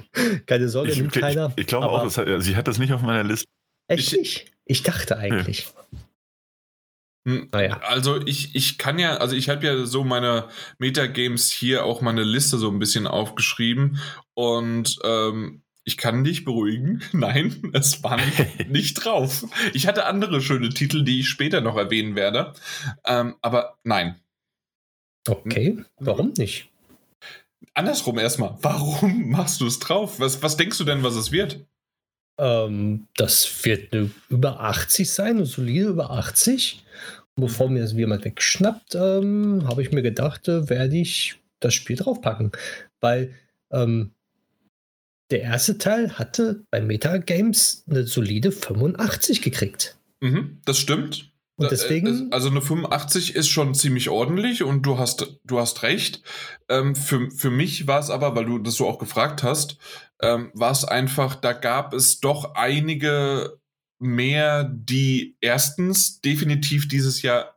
Keine 0.46 0.70
Sorge, 0.70 0.92
Ich, 0.92 0.98
nimmt 0.98 1.16
ich, 1.16 1.22
keiner. 1.22 1.54
ich 1.56 1.68
glaube 1.68 1.86
aber- 1.86 2.02
auch, 2.02 2.06
es 2.06 2.18
hat, 2.18 2.28
sie 2.42 2.56
hat 2.56 2.68
das 2.68 2.78
nicht 2.80 2.94
auf 2.94 3.02
meiner 3.02 3.24
Liste. 3.24 3.48
Echt 3.88 4.14
Ich- 4.14 4.18
nicht? 4.20 4.46
Ich 4.66 4.84
dachte 4.84 5.18
eigentlich. 5.18 5.68
Hm, 7.28 7.50
Naja. 7.52 7.80
Also 7.84 8.26
ich, 8.26 8.56
ich 8.56 8.78
kann 8.78 9.00
ja, 9.00 9.18
also 9.18 9.36
ich 9.36 9.50
habe 9.50 9.66
ja 9.66 9.86
so 9.86 10.04
meine 10.04 10.50
Metagames 10.78 11.50
hier 11.52 11.86
auch 11.86 12.02
meine 12.02 12.24
Liste 12.24 12.58
so 12.58 12.70
ein 12.70 12.80
bisschen 12.80 13.08
aufgeschrieben 13.08 14.00
und 14.34 15.00
ähm, 15.04 15.62
ich 15.86 15.98
kann 15.98 16.24
dich 16.24 16.44
beruhigen. 16.46 17.02
Nein, 17.14 17.72
es 17.74 18.04
war 18.04 18.18
nicht, 18.18 18.70
nicht 18.70 18.94
drauf. 18.96 19.46
Ich 19.74 19.88
hatte 19.88 20.06
andere 20.06 20.42
schöne 20.42 20.70
Titel, 20.70 21.04
die 21.04 21.22
ich 21.22 21.30
später 21.30 21.62
noch 21.62 21.76
erwähnen 21.78 22.16
werde. 22.16 22.54
Ähm, 23.06 23.36
aber 23.42 23.78
nein. 23.84 24.20
Okay, 25.28 25.84
warum 26.00 26.34
nicht? 26.38 26.70
Andersrum 27.74 28.20
erstmal. 28.20 28.58
Warum 28.62 29.30
machst 29.30 29.62
du 29.62 29.68
es 29.68 29.80
drauf? 29.80 30.20
Was, 30.20 30.42
was 30.42 30.58
denkst 30.58 30.78
du 30.78 30.84
denn, 30.84 31.04
was 31.04 31.16
es 31.16 31.32
wird? 31.32 31.66
Ähm, 32.40 33.08
das 33.16 33.66
wird 33.66 33.94
eine 33.94 34.10
über 34.30 34.60
80 34.60 35.12
sein, 35.12 35.38
eine 35.38 35.46
solide 35.46 35.90
über 35.90 36.12
80. 36.12 36.84
Und 37.36 37.46
bevor 37.46 37.70
mir 37.70 37.82
das 37.82 37.94
jemand 37.94 38.26
wegschnappt, 38.26 38.96
ähm, 38.96 39.68
habe 39.68 39.82
ich 39.82 39.92
mir 39.92 40.02
gedacht, 40.02 40.48
äh, 40.48 40.70
werde 40.70 40.98
ich 40.98 41.40
das 41.60 41.74
Spiel 41.74 41.96
draufpacken. 41.96 42.52
Weil 43.02 43.34
ähm, 43.72 44.12
der 45.32 45.42
erste 45.42 45.78
Teil 45.78 46.18
hatte 46.20 46.64
bei 46.70 46.82
Metagames 46.82 47.84
eine 47.90 48.06
solide 48.06 48.52
85 48.52 49.42
gekriegt. 49.42 49.98
Mhm, 50.22 50.60
das 50.66 50.78
stimmt. 50.78 51.33
Und 51.56 51.66
Da- 51.66 51.70
deswegen, 51.70 52.32
äh, 52.32 52.34
Also 52.34 52.50
eine 52.50 52.62
85 52.62 53.36
ist 53.36 53.48
schon 53.50 53.76
ziemlich 53.76 54.10
ordentlich 54.10 54.64
und 54.64 54.82
du 54.84 54.98
hast, 54.98 55.38
du 55.44 55.60
hast 55.60 55.84
recht. 55.84 56.24
Ähm, 56.68 56.96
für, 56.96 57.30
für 57.30 57.52
mich 57.52 57.86
war 57.88 58.00
es 58.00 58.10
aber, 58.10 58.36
weil 58.36 58.46
du 58.46 58.58
das 58.60 58.76
so 58.76 58.88
auch 58.88 58.98
gefragt 58.98 59.44
hast, 59.44 59.78
ähm, 60.22 60.52
war 60.56 60.72
es 60.72 60.84
einfach, 60.84 61.36
da 61.36 61.54
gab 61.54 61.94
es 61.94 62.20
doch 62.20 62.56
einige 62.56 63.60
mehr, 64.00 64.64
die 64.64 65.38
erstens 65.42 66.20
definitiv 66.22 66.88
dieses 66.88 67.22
Jahr 67.22 67.56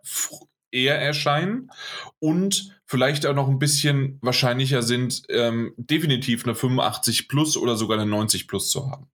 eher 0.71 1.01
erscheinen 1.01 1.71
und 2.19 2.79
vielleicht 2.85 3.25
auch 3.27 3.35
noch 3.35 3.49
ein 3.49 3.59
bisschen 3.59 4.19
wahrscheinlicher 4.21 4.83
sind, 4.83 5.23
ähm, 5.31 5.73
definitiv 5.79 6.45
eine 6.45 6.55
85 6.55 7.29
plus 7.29 7.57
oder 7.57 7.77
sogar 7.77 7.99
eine 7.99 8.09
90 8.09 8.47
plus 8.47 8.69
zu 8.71 8.91
haben. 8.91 9.09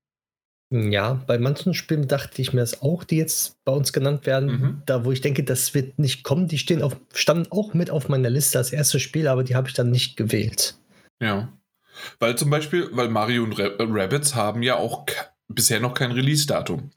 Ja, 0.73 1.23
bei 1.27 1.39
manchen 1.39 1.75
Spielen 1.75 2.09
dachte 2.09 2.41
ich 2.41 2.53
mir 2.55 2.61
das 2.61 2.81
auch, 2.83 3.05
die 3.05 3.17
jetzt 3.19 3.55
bei 3.65 3.73
uns 3.73 3.93
genannt 3.93 4.25
werden, 4.27 4.47
Mhm. 4.51 4.83
da 4.87 5.05
wo 5.05 5.13
ich 5.13 5.21
denke, 5.21 5.45
das 5.45 5.75
wird 5.75 5.99
nicht 5.99 6.25
kommen, 6.25 6.49
die 6.49 6.59
stehen 6.59 6.83
auf, 6.83 6.97
standen 7.13 7.53
auch 7.53 7.75
mit 7.75 7.91
auf 7.91 8.09
meiner 8.09 8.31
Liste 8.31 8.59
als 8.59 8.73
erstes 8.73 9.03
Spiel, 9.03 9.29
aber 9.29 9.45
die 9.45 9.55
habe 9.55 9.69
ich 9.69 9.75
dann 9.75 9.91
nicht 9.91 10.17
gewählt. 10.17 10.77
Ja. 11.21 11.53
Weil 12.19 12.37
zum 12.37 12.49
Beispiel, 12.51 12.89
weil 12.93 13.09
Mario 13.09 13.45
und 13.45 13.59
äh, 13.59 13.71
Rabbids 13.79 14.35
haben 14.35 14.63
ja 14.63 14.77
auch 14.77 15.05
bisher 15.49 15.79
noch 15.79 15.93
kein 15.95 16.11
Release-Datum. 16.13 16.91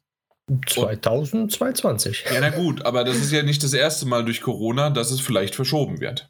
2022. 0.67 2.25
Ja, 2.31 2.39
na 2.39 2.49
gut, 2.49 2.85
aber 2.85 3.03
das 3.03 3.17
ist 3.17 3.31
ja 3.31 3.43
nicht 3.43 3.63
das 3.63 3.73
erste 3.73 4.05
Mal 4.05 4.23
durch 4.23 4.41
Corona, 4.41 4.89
dass 4.89 5.11
es 5.11 5.19
vielleicht 5.19 5.55
verschoben 5.55 5.99
wird. 5.99 6.29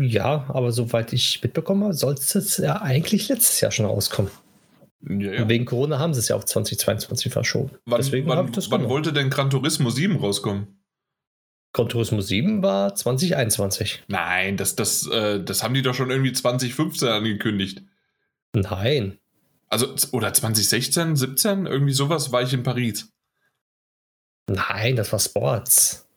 Ja, 0.00 0.44
aber 0.48 0.72
soweit 0.72 1.12
ich 1.12 1.42
mitbekommen 1.42 1.84
habe, 1.84 1.94
sollte 1.94 2.38
es 2.38 2.58
ja 2.58 2.82
eigentlich 2.82 3.28
letztes 3.28 3.60
Jahr 3.60 3.70
schon 3.72 3.86
rauskommen. 3.86 4.30
Ja, 5.08 5.32
ja. 5.32 5.48
Wegen 5.48 5.64
Corona 5.64 5.98
haben 5.98 6.14
sie 6.14 6.20
es 6.20 6.28
ja 6.28 6.36
auf 6.36 6.44
2022 6.44 7.32
verschoben. 7.32 7.70
Wann, 7.84 7.98
Deswegen 7.98 8.28
wann, 8.28 8.46
ich 8.46 8.52
das 8.52 8.70
wann 8.70 8.80
genommen. 8.80 8.92
wollte 8.92 9.12
denn 9.12 9.30
Gran 9.30 9.50
Turismo 9.50 9.90
7 9.90 10.16
rauskommen? 10.16 10.80
Gran 11.72 11.88
Turismo 11.88 12.20
7 12.20 12.62
war 12.62 12.94
2021. 12.94 14.04
Nein, 14.08 14.56
das, 14.56 14.74
das, 14.76 15.06
äh, 15.06 15.42
das 15.42 15.62
haben 15.62 15.74
die 15.74 15.82
doch 15.82 15.94
schon 15.94 16.10
irgendwie 16.10 16.32
2015 16.32 17.08
angekündigt. 17.08 17.82
Nein. 18.54 19.18
Also, 19.68 19.94
oder 20.12 20.32
2016, 20.32 21.16
17, 21.16 21.66
irgendwie 21.66 21.92
sowas 21.92 22.32
war 22.32 22.42
ich 22.42 22.52
in 22.52 22.62
Paris. 22.62 23.12
Nein, 24.48 24.96
das 24.96 25.12
war 25.12 25.18
Sports. 25.18 26.08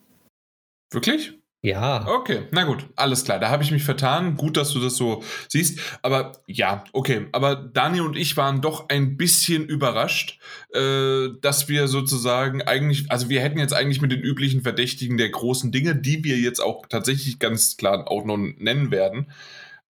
Wirklich? 0.92 1.39
Ja. 1.62 2.08
Okay, 2.08 2.48
na 2.52 2.64
gut, 2.64 2.86
alles 2.96 3.26
klar. 3.26 3.38
Da 3.38 3.50
habe 3.50 3.64
ich 3.64 3.72
mich 3.72 3.84
vertan. 3.84 4.38
Gut, 4.38 4.56
dass 4.56 4.72
du 4.72 4.80
das 4.80 4.96
so 4.96 5.24
siehst. 5.50 5.80
Aber 6.02 6.32
ja, 6.48 6.86
okay. 6.94 7.28
Aber 7.34 7.56
Daniel 7.56 8.04
und 8.04 8.16
ich 8.16 8.38
waren 8.38 8.62
doch 8.62 8.88
ein 8.88 9.18
bisschen 9.18 9.66
überrascht, 9.66 10.40
äh, 10.74 11.28
dass 11.42 11.68
wir 11.68 11.90
sozusagen 11.90 12.62
eigentlich, 12.62 13.12
also 13.12 13.28
wir 13.28 13.42
hätten 13.42 13.60
jetzt 13.60 13.74
eigentlich 13.74 14.02
mit 14.02 14.12
den 14.12 14.22
üblichen 14.22 14.62
Verdächtigen 14.62 15.18
der 15.18 15.30
großen 15.30 15.72
Dinge, 15.72 15.98
die 15.98 16.24
wir 16.24 16.38
jetzt 16.38 16.60
auch 16.60 16.86
tatsächlich 16.88 17.40
ganz 17.40 17.76
klar 17.76 18.10
auch 18.10 18.24
noch 18.24 18.38
nennen 18.38 18.92
werden. 18.92 19.30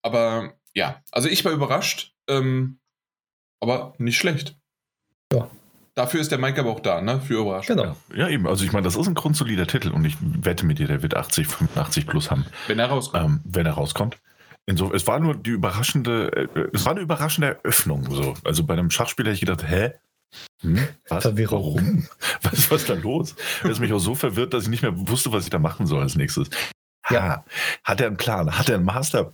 Aber 0.02 0.56
ja, 0.74 1.04
also 1.12 1.30
ich 1.30 1.46
war 1.46 1.52
überrascht, 1.52 2.16
ähm, 2.28 2.80
aber 3.60 3.94
nicht 4.00 4.18
schlecht. 4.18 4.58
Ja. 5.32 5.52
Dafür 6.00 6.22
ist 6.22 6.32
der 6.32 6.38
Mike 6.38 6.62
aber 6.62 6.70
auch 6.70 6.80
da, 6.80 7.02
ne? 7.02 7.20
Für 7.20 7.42
Überraschung. 7.42 7.76
Genau. 7.76 7.94
Ja, 8.16 8.30
eben. 8.30 8.48
Also 8.48 8.64
ich 8.64 8.72
meine, 8.72 8.86
das 8.86 8.96
ist 8.96 9.06
ein 9.06 9.16
grundsolider 9.16 9.68
Titel 9.68 9.90
und 9.92 10.06
ich 10.06 10.16
wette 10.22 10.66
mit 10.66 10.80
dir, 10.80 10.88
der 10.88 11.04
wird 11.04 11.14
80, 11.14 11.46
85 11.46 12.08
plus 12.08 12.32
haben, 12.32 12.46
Wenn 12.68 12.80
er 12.80 12.86
rauskommt. 12.88 13.26
ähm, 13.26 13.42
wenn 13.44 13.66
er 13.66 13.74
rauskommt. 13.74 14.18
Insofern, 14.66 14.96
es 14.96 15.08
war 15.08 15.20
nur 15.20 15.36
die 15.36 15.50
überraschende, 15.50 16.32
äh, 16.56 16.70
es 16.72 16.86
war 16.86 16.94
eine 16.94 17.02
überraschende 17.02 17.48
Eröffnung. 17.62 18.10
So. 18.12 18.34
Also 18.46 18.64
bei 18.64 18.76
einem 18.76 18.90
Schachspiel 18.92 19.26
hätte 19.26 19.34
ich 19.34 19.42
gedacht, 19.42 19.70
hä? 19.70 19.92
Hm? 20.62 20.80
Was? 21.10 21.24
Verwirrung. 21.24 21.76
Warum? 21.76 22.08
Was, 22.44 22.72
was 22.72 22.82
ist 22.84 22.90
da 22.90 22.94
los? 22.94 23.36
Das 23.62 23.72
ist 23.72 23.80
mich 23.82 23.92
auch 23.92 24.00
so 24.00 24.16
verwirrt, 24.16 24.54
dass 24.54 24.64
ich 24.64 24.70
nicht 24.70 24.84
mehr 24.84 24.94
wusste, 24.96 25.34
was 25.34 25.44
ich 25.44 25.50
da 25.50 25.60
machen 25.60 25.86
soll 25.86 26.02
als 26.02 26.16
nächstes. 26.16 26.50
Ja. 27.10 27.26
Ja. 27.26 27.46
Hat 27.84 28.00
er 28.00 28.08
einen 28.08 28.16
Plan? 28.16 28.58
Hat 28.58 28.70
er 28.70 28.76
einen 28.76 28.86
Master? 28.86 29.34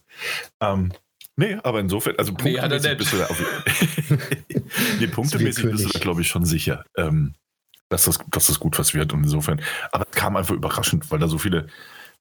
Ähm, 0.61 0.93
nee, 1.35 1.57
aber 1.63 1.79
insofern, 1.79 2.15
also 2.17 2.33
Nee, 2.43 2.57
punktemäßig 2.57 2.97
bist 2.97 3.13
du 3.13 3.17
da 3.17 3.25
auf, 3.27 3.39
nee, 4.99 5.07
punktemäßig 5.07 5.65
bist 5.71 5.85
du 5.85 5.89
da, 5.89 5.99
glaube 5.99 6.21
ich, 6.21 6.27
schon 6.27 6.45
sicher, 6.45 6.85
ähm, 6.97 7.33
dass, 7.89 8.05
das, 8.05 8.19
dass 8.29 8.47
das 8.47 8.59
gut 8.59 8.77
was 8.79 8.93
wird. 8.93 9.13
Und 9.13 9.23
insofern, 9.23 9.61
aber 9.91 10.05
es 10.09 10.15
kam 10.15 10.35
einfach 10.35 10.55
überraschend, 10.55 11.09
weil 11.11 11.19
da 11.19 11.27
so 11.27 11.37
viele, 11.37 11.67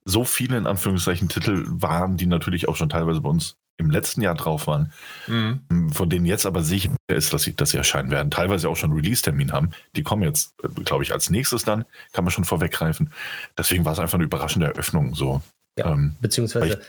so 0.04 0.24
viele 0.24 0.58
in 0.58 0.66
Anführungszeichen 0.66 1.28
Titel 1.28 1.64
waren, 1.66 2.16
die 2.16 2.26
natürlich 2.26 2.68
auch 2.68 2.76
schon 2.76 2.88
teilweise 2.88 3.20
bei 3.20 3.28
uns 3.30 3.56
im 3.76 3.90
letzten 3.90 4.22
Jahr 4.22 4.34
drauf 4.34 4.66
waren, 4.68 4.92
Mhm. 5.26 5.90
von 5.90 6.08
denen 6.08 6.26
jetzt 6.26 6.46
aber 6.46 6.62
sicher 6.62 6.90
ist, 7.08 7.32
dass 7.32 7.42
sie, 7.42 7.56
dass 7.56 7.70
sie 7.70 7.76
erscheinen 7.76 8.10
werden. 8.10 8.30
Teilweise 8.30 8.68
auch 8.68 8.76
schon 8.76 8.92
Release-Termin 8.92 9.50
haben. 9.52 9.70
Die 9.96 10.04
kommen 10.04 10.22
jetzt, 10.22 10.54
glaube 10.84 11.02
ich, 11.02 11.12
als 11.12 11.28
nächstes 11.30 11.64
dann, 11.64 11.84
kann 12.12 12.24
man 12.24 12.30
schon 12.30 12.44
vorweggreifen. 12.44 13.12
Deswegen 13.58 13.84
war 13.84 13.92
es 13.94 13.98
einfach 13.98 14.14
eine 14.14 14.24
überraschende 14.24 14.66
Eröffnung. 14.68 15.14
So. 15.16 15.42
Ja. 15.76 15.92
Ähm, 15.92 16.14
Beziehungsweise 16.20 16.80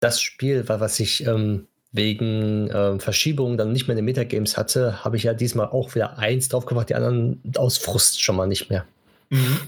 das 0.00 0.20
Spiel 0.20 0.68
war, 0.68 0.80
was 0.80 1.00
ich 1.00 1.26
ähm, 1.26 1.66
wegen 1.92 2.70
ähm, 2.72 3.00
Verschiebung 3.00 3.56
dann 3.56 3.72
nicht 3.72 3.86
mehr 3.88 3.92
in 3.92 3.98
den 3.98 4.04
Metagames 4.04 4.56
hatte, 4.56 5.04
habe 5.04 5.16
ich 5.16 5.22
ja 5.22 5.34
diesmal 5.34 5.68
auch 5.68 5.94
wieder 5.94 6.18
eins 6.18 6.48
drauf 6.48 6.66
gemacht, 6.66 6.90
die 6.90 6.94
anderen 6.94 7.42
aus 7.56 7.78
Frust 7.78 8.22
schon 8.22 8.36
mal 8.36 8.46
nicht 8.46 8.68
mehr. 8.70 8.86
Mhm. 9.30 9.58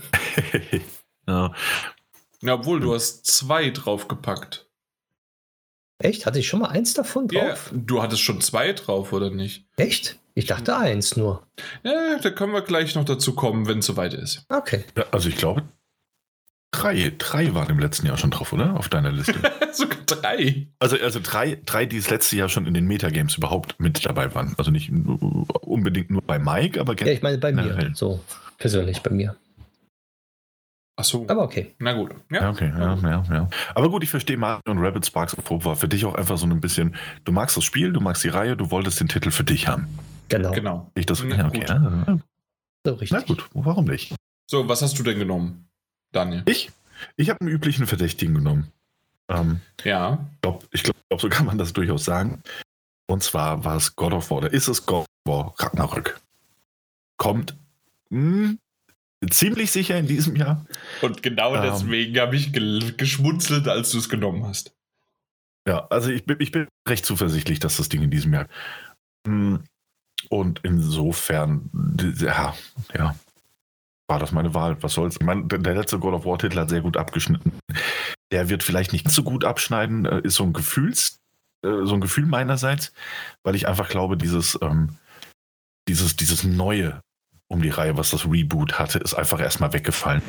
ja. 1.29 1.53
Ja, 2.43 2.55
obwohl, 2.55 2.81
du 2.81 2.95
hast 2.95 3.27
zwei 3.27 3.71
draufgepackt. 3.71 4.67
Echt? 6.01 6.27
Hatte 6.27 6.39
ich 6.39 6.47
schon 6.47 6.61
mal 6.61 6.69
eins 6.69 6.95
davon 6.95 7.27
Ja, 7.31 7.49
drauf? 7.49 7.71
du 7.73 8.01
hattest 8.01 8.23
schon 8.23 8.41
zwei 8.41 8.73
drauf, 8.73 9.13
oder 9.13 9.31
nicht? 9.31 9.67
Echt? 9.77 10.17
Ich 10.35 10.47
dachte 10.47 10.77
eins 10.77 11.17
nur. 11.17 11.45
Ja, 11.83 12.19
da 12.21 12.31
können 12.31 12.53
wir 12.53 12.63
gleich 12.63 12.95
noch 12.95 13.05
dazu 13.05 13.35
kommen, 13.35 13.67
wenn 13.67 13.81
es 13.81 13.87
soweit 13.87 14.15
ist. 14.15 14.45
Okay. 14.49 14.85
Ja, 14.97 15.07
also 15.11 15.29
ich 15.29 15.37
glaube, 15.37 15.65
drei, 16.71 17.13
drei 17.19 17.55
waren 17.55 17.71
im 17.71 17.79
letzten 17.79 18.07
Jahr 18.07 18.17
schon 18.17 18.31
drauf, 18.31 18.53
oder? 18.53 18.77
Auf 18.77 18.89
deiner 18.89 19.11
Liste. 19.13 19.35
Sogar 19.73 19.99
drei. 20.07 20.69
also, 20.79 20.97
also 20.97 21.21
drei, 21.23 21.59
drei, 21.65 21.87
die 21.87 21.97
das 21.99 22.11
letzte 22.11 22.37
Jahr 22.37 22.49
schon 22.49 22.67
in 22.67 22.75
den 22.75 22.87
Metagames 22.87 23.37
überhaupt 23.37 23.79
mit 23.81 24.05
dabei 24.05 24.35
waren. 24.35 24.55
Also 24.59 24.71
nicht 24.71 24.91
unbedingt 24.91 26.11
nur 26.11 26.23
bei 26.23 26.39
Mike, 26.39 26.81
aber 26.81 26.99
Ja, 26.99 27.07
ich 27.13 27.23
meine 27.23 27.39
bei 27.39 27.53
mir. 27.53 27.63
Generell. 27.63 27.95
So 27.95 28.23
persönlich 28.59 29.03
bei 29.03 29.11
mir. 29.11 29.37
Ach 31.01 31.05
so. 31.05 31.25
Aber 31.29 31.43
okay. 31.45 31.75
Na 31.79 31.93
gut. 31.93 32.11
Ja, 32.31 32.43
Ja. 32.43 32.51
okay, 32.51 32.73
ja, 32.77 32.95
ja, 32.97 33.25
ja. 33.31 33.49
Aber 33.75 33.89
gut, 33.89 34.03
ich 34.03 34.11
verstehe 34.11 34.37
Mario 34.37 34.61
und 34.67 34.79
Rabbit 34.79 35.07
Sparks 35.07 35.39
of 35.39 35.49
Hope 35.49 35.65
war 35.65 35.77
für 35.77 35.87
dich 35.87 36.05
auch 36.05 36.15
einfach 36.17 36.37
so 36.39 36.47
ein 36.47 36.61
bisschen, 36.61 36.97
du 37.25 37.31
magst 37.31 37.57
das 37.57 37.63
Spiel, 37.65 37.93
du 37.93 38.01
magst 38.01 38.25
die 38.25 38.29
Reihe, 38.29 38.57
du 38.57 38.73
wolltest 38.73 38.99
den 38.99 39.07
Titel 39.07 39.31
für 39.31 39.45
dich 39.45 39.69
haben. 39.69 39.87
Genau. 40.29 40.51
Genau. 40.51 40.91
Ich 40.97 41.07
das, 41.07 41.23
Na 41.23 41.37
ja, 41.37 41.47
okay, 41.47 41.61
gut. 41.61 41.69
ja, 41.69 42.19
So 42.85 42.95
richtig. 42.95 43.11
na 43.13 43.25
gut, 43.25 43.49
warum 43.55 43.85
nicht? 43.85 44.15
So, 44.51 44.69
was 44.69 44.83
hast 44.83 44.99
du 44.99 45.05
denn 45.05 45.21
genommen, 45.21 45.68
Daniel? 46.13 46.43
Ich? 46.47 46.71
Ich 47.17 47.31
habe 47.31 47.41
einen 47.41 47.51
üblichen 47.51 47.87
Verdächtigen 47.87 48.35
genommen. 48.35 48.73
Ähm, 49.29 49.61
Ja. 49.85 50.27
glaub, 50.43 50.67
ich 50.73 50.83
glaube, 50.83 50.99
glaub, 51.09 51.21
so 51.21 51.29
kann 51.29 51.47
man 51.47 51.59
das 51.59 51.73
durchaus 51.73 52.05
sagen. 52.05 52.43
Und 53.11 53.23
zwar 53.23 53.65
war 53.65 53.77
es 53.77 53.95
God 53.97 54.13
of 54.13 54.31
War, 54.31 54.39
oder 54.39 54.53
ist 54.53 54.69
es 54.69 54.85
God 54.87 55.01
of 55.01 55.07
War 55.27 55.55
Ragnarök. 55.59 56.21
Kommt 57.19 57.55
mh, 58.11 58.55
ziemlich 59.31 59.71
sicher 59.71 59.99
in 59.99 60.07
diesem 60.07 60.37
Jahr. 60.37 60.65
Und 61.03 61.23
genau 61.23 61.55
Ähm. 61.57 61.63
deswegen 61.63 62.19
habe 62.19 62.37
ich 62.37 62.53
geschmunzelt, 62.53 63.69
als 63.69 63.91
du 63.91 63.99
es 63.99 64.09
genommen 64.09 64.47
hast. 64.47 64.73
Ja, 65.67 65.87
also 65.89 66.11
ich 66.11 66.25
bin, 66.25 66.37
ich 66.41 66.51
bin 66.51 66.67
recht 66.89 67.05
zuversichtlich, 67.05 67.59
dass 67.59 67.77
das 67.77 67.89
Ding 67.91 68.03
in 68.03 68.11
diesem 68.11 68.33
Jahr. 68.33 68.49
Mh, 69.27 69.61
Und 70.31 70.61
insofern, 70.65 71.71
ja, 72.21 72.57
ja, 72.95 73.15
war 74.09 74.19
das 74.19 74.33
meine 74.33 74.55
Wahl. 74.55 74.83
Was 74.83 74.95
soll's? 74.95 75.17
Ich 75.21 75.27
meine, 75.27 75.45
der 75.45 75.75
letzte 75.75 75.99
God 75.99 76.15
of 76.15 76.25
War-Titel 76.25 76.59
hat 76.59 76.71
sehr 76.71 76.81
gut 76.81 76.97
abgeschnitten. 76.97 77.53
Der 78.33 78.49
wird 78.49 78.63
vielleicht 78.63 78.93
nicht 78.93 79.11
so 79.11 79.23
gut 79.23 79.45
abschneiden, 79.45 80.07
äh, 80.07 80.21
ist 80.23 80.35
so 80.35 80.45
ein 80.45 80.53
Gefühls, 80.53 81.21
äh, 81.65 81.85
so 81.85 81.95
ein 81.95 82.01
Gefühl 82.01 82.27
meinerseits, 82.27 82.93
weil 83.43 83.55
ich 83.55 83.69
einfach 83.69 83.89
glaube, 83.89 84.17
dieses, 84.17 84.59
ähm, 84.63 84.97
dieses, 85.89 86.17
dieses 86.17 86.45
Neue 86.45 87.01
um 87.51 87.63
die 87.63 87.71
Reihe, 87.71 87.97
was 87.97 88.11
das 88.11 88.27
Reboot 88.27 88.79
hatte, 88.79 88.99
ist 88.99 89.15
einfach 89.15 89.41
erstmal 89.41 89.73
weggefallen. 89.73 90.23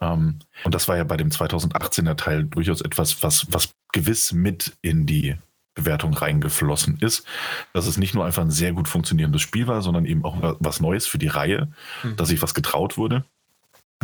Ähm, 0.00 0.40
und 0.64 0.74
das 0.74 0.88
war 0.88 0.96
ja 0.96 1.04
bei 1.04 1.16
dem 1.16 1.30
2018er 1.30 2.16
Teil 2.16 2.44
durchaus 2.44 2.80
etwas, 2.80 3.22
was, 3.22 3.46
was 3.52 3.70
gewiss 3.92 4.32
mit 4.32 4.76
in 4.82 5.06
die 5.06 5.36
Bewertung 5.74 6.12
reingeflossen 6.14 6.98
ist. 7.00 7.24
Dass 7.72 7.86
es 7.86 7.96
nicht 7.96 8.14
nur 8.14 8.24
einfach 8.24 8.42
ein 8.42 8.50
sehr 8.50 8.72
gut 8.72 8.88
funktionierendes 8.88 9.42
Spiel 9.42 9.66
war, 9.66 9.82
sondern 9.82 10.04
eben 10.04 10.24
auch 10.24 10.56
was 10.60 10.80
Neues 10.80 11.06
für 11.06 11.18
die 11.18 11.28
Reihe, 11.28 11.72
Mhm. 12.02 12.16
dass 12.16 12.28
sich 12.28 12.42
was 12.42 12.54
getraut 12.54 12.96
wurde, 12.98 13.24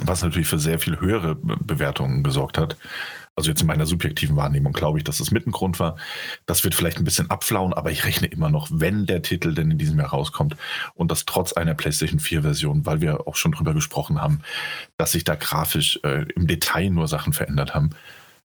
was 0.01 0.23
natürlich 0.23 0.49
für 0.49 0.59
sehr 0.59 0.79
viel 0.79 1.01
höhere 1.01 1.35
Be- 1.35 1.57
Bewertungen 1.61 2.23
gesorgt 2.23 2.57
hat. 2.59 2.77
Also 3.35 3.51
jetzt 3.51 3.61
in 3.61 3.69
meiner 3.69 3.87
subjektiven 3.87 4.35
Wahrnehmung 4.35 4.73
glaube 4.73 4.99
ich, 4.99 5.05
dass 5.05 5.19
das 5.19 5.31
mit 5.31 5.47
ein 5.47 5.53
Grund 5.53 5.79
war. 5.79 5.97
Das 6.47 6.65
wird 6.65 6.75
vielleicht 6.75 6.99
ein 6.99 7.05
bisschen 7.05 7.31
abflauen, 7.31 7.73
aber 7.73 7.93
ich 7.93 8.05
rechne 8.05 8.27
immer 8.27 8.51
noch, 8.51 8.69
wenn 8.73 9.07
der 9.07 9.23
Titel 9.23 9.55
denn 9.55 9.71
in 9.71 9.79
diesem 9.79 9.97
Jahr 10.01 10.09
rauskommt 10.09 10.57
und 10.95 11.11
das 11.13 11.25
trotz 11.25 11.53
einer 11.53 11.75
PlayStation 11.75 12.19
4 12.19 12.43
Version, 12.43 12.85
weil 12.85 13.01
wir 13.01 13.29
auch 13.29 13.37
schon 13.37 13.53
drüber 13.53 13.75
gesprochen 13.75 14.21
haben, 14.21 14.41
dass 14.97 15.13
sich 15.13 15.23
da 15.23 15.37
grafisch 15.37 16.01
äh, 16.03 16.25
im 16.35 16.49
Detail 16.49 16.91
nur 16.91 17.07
Sachen 17.07 17.33
verändert 17.33 17.75
haben, 17.77 17.91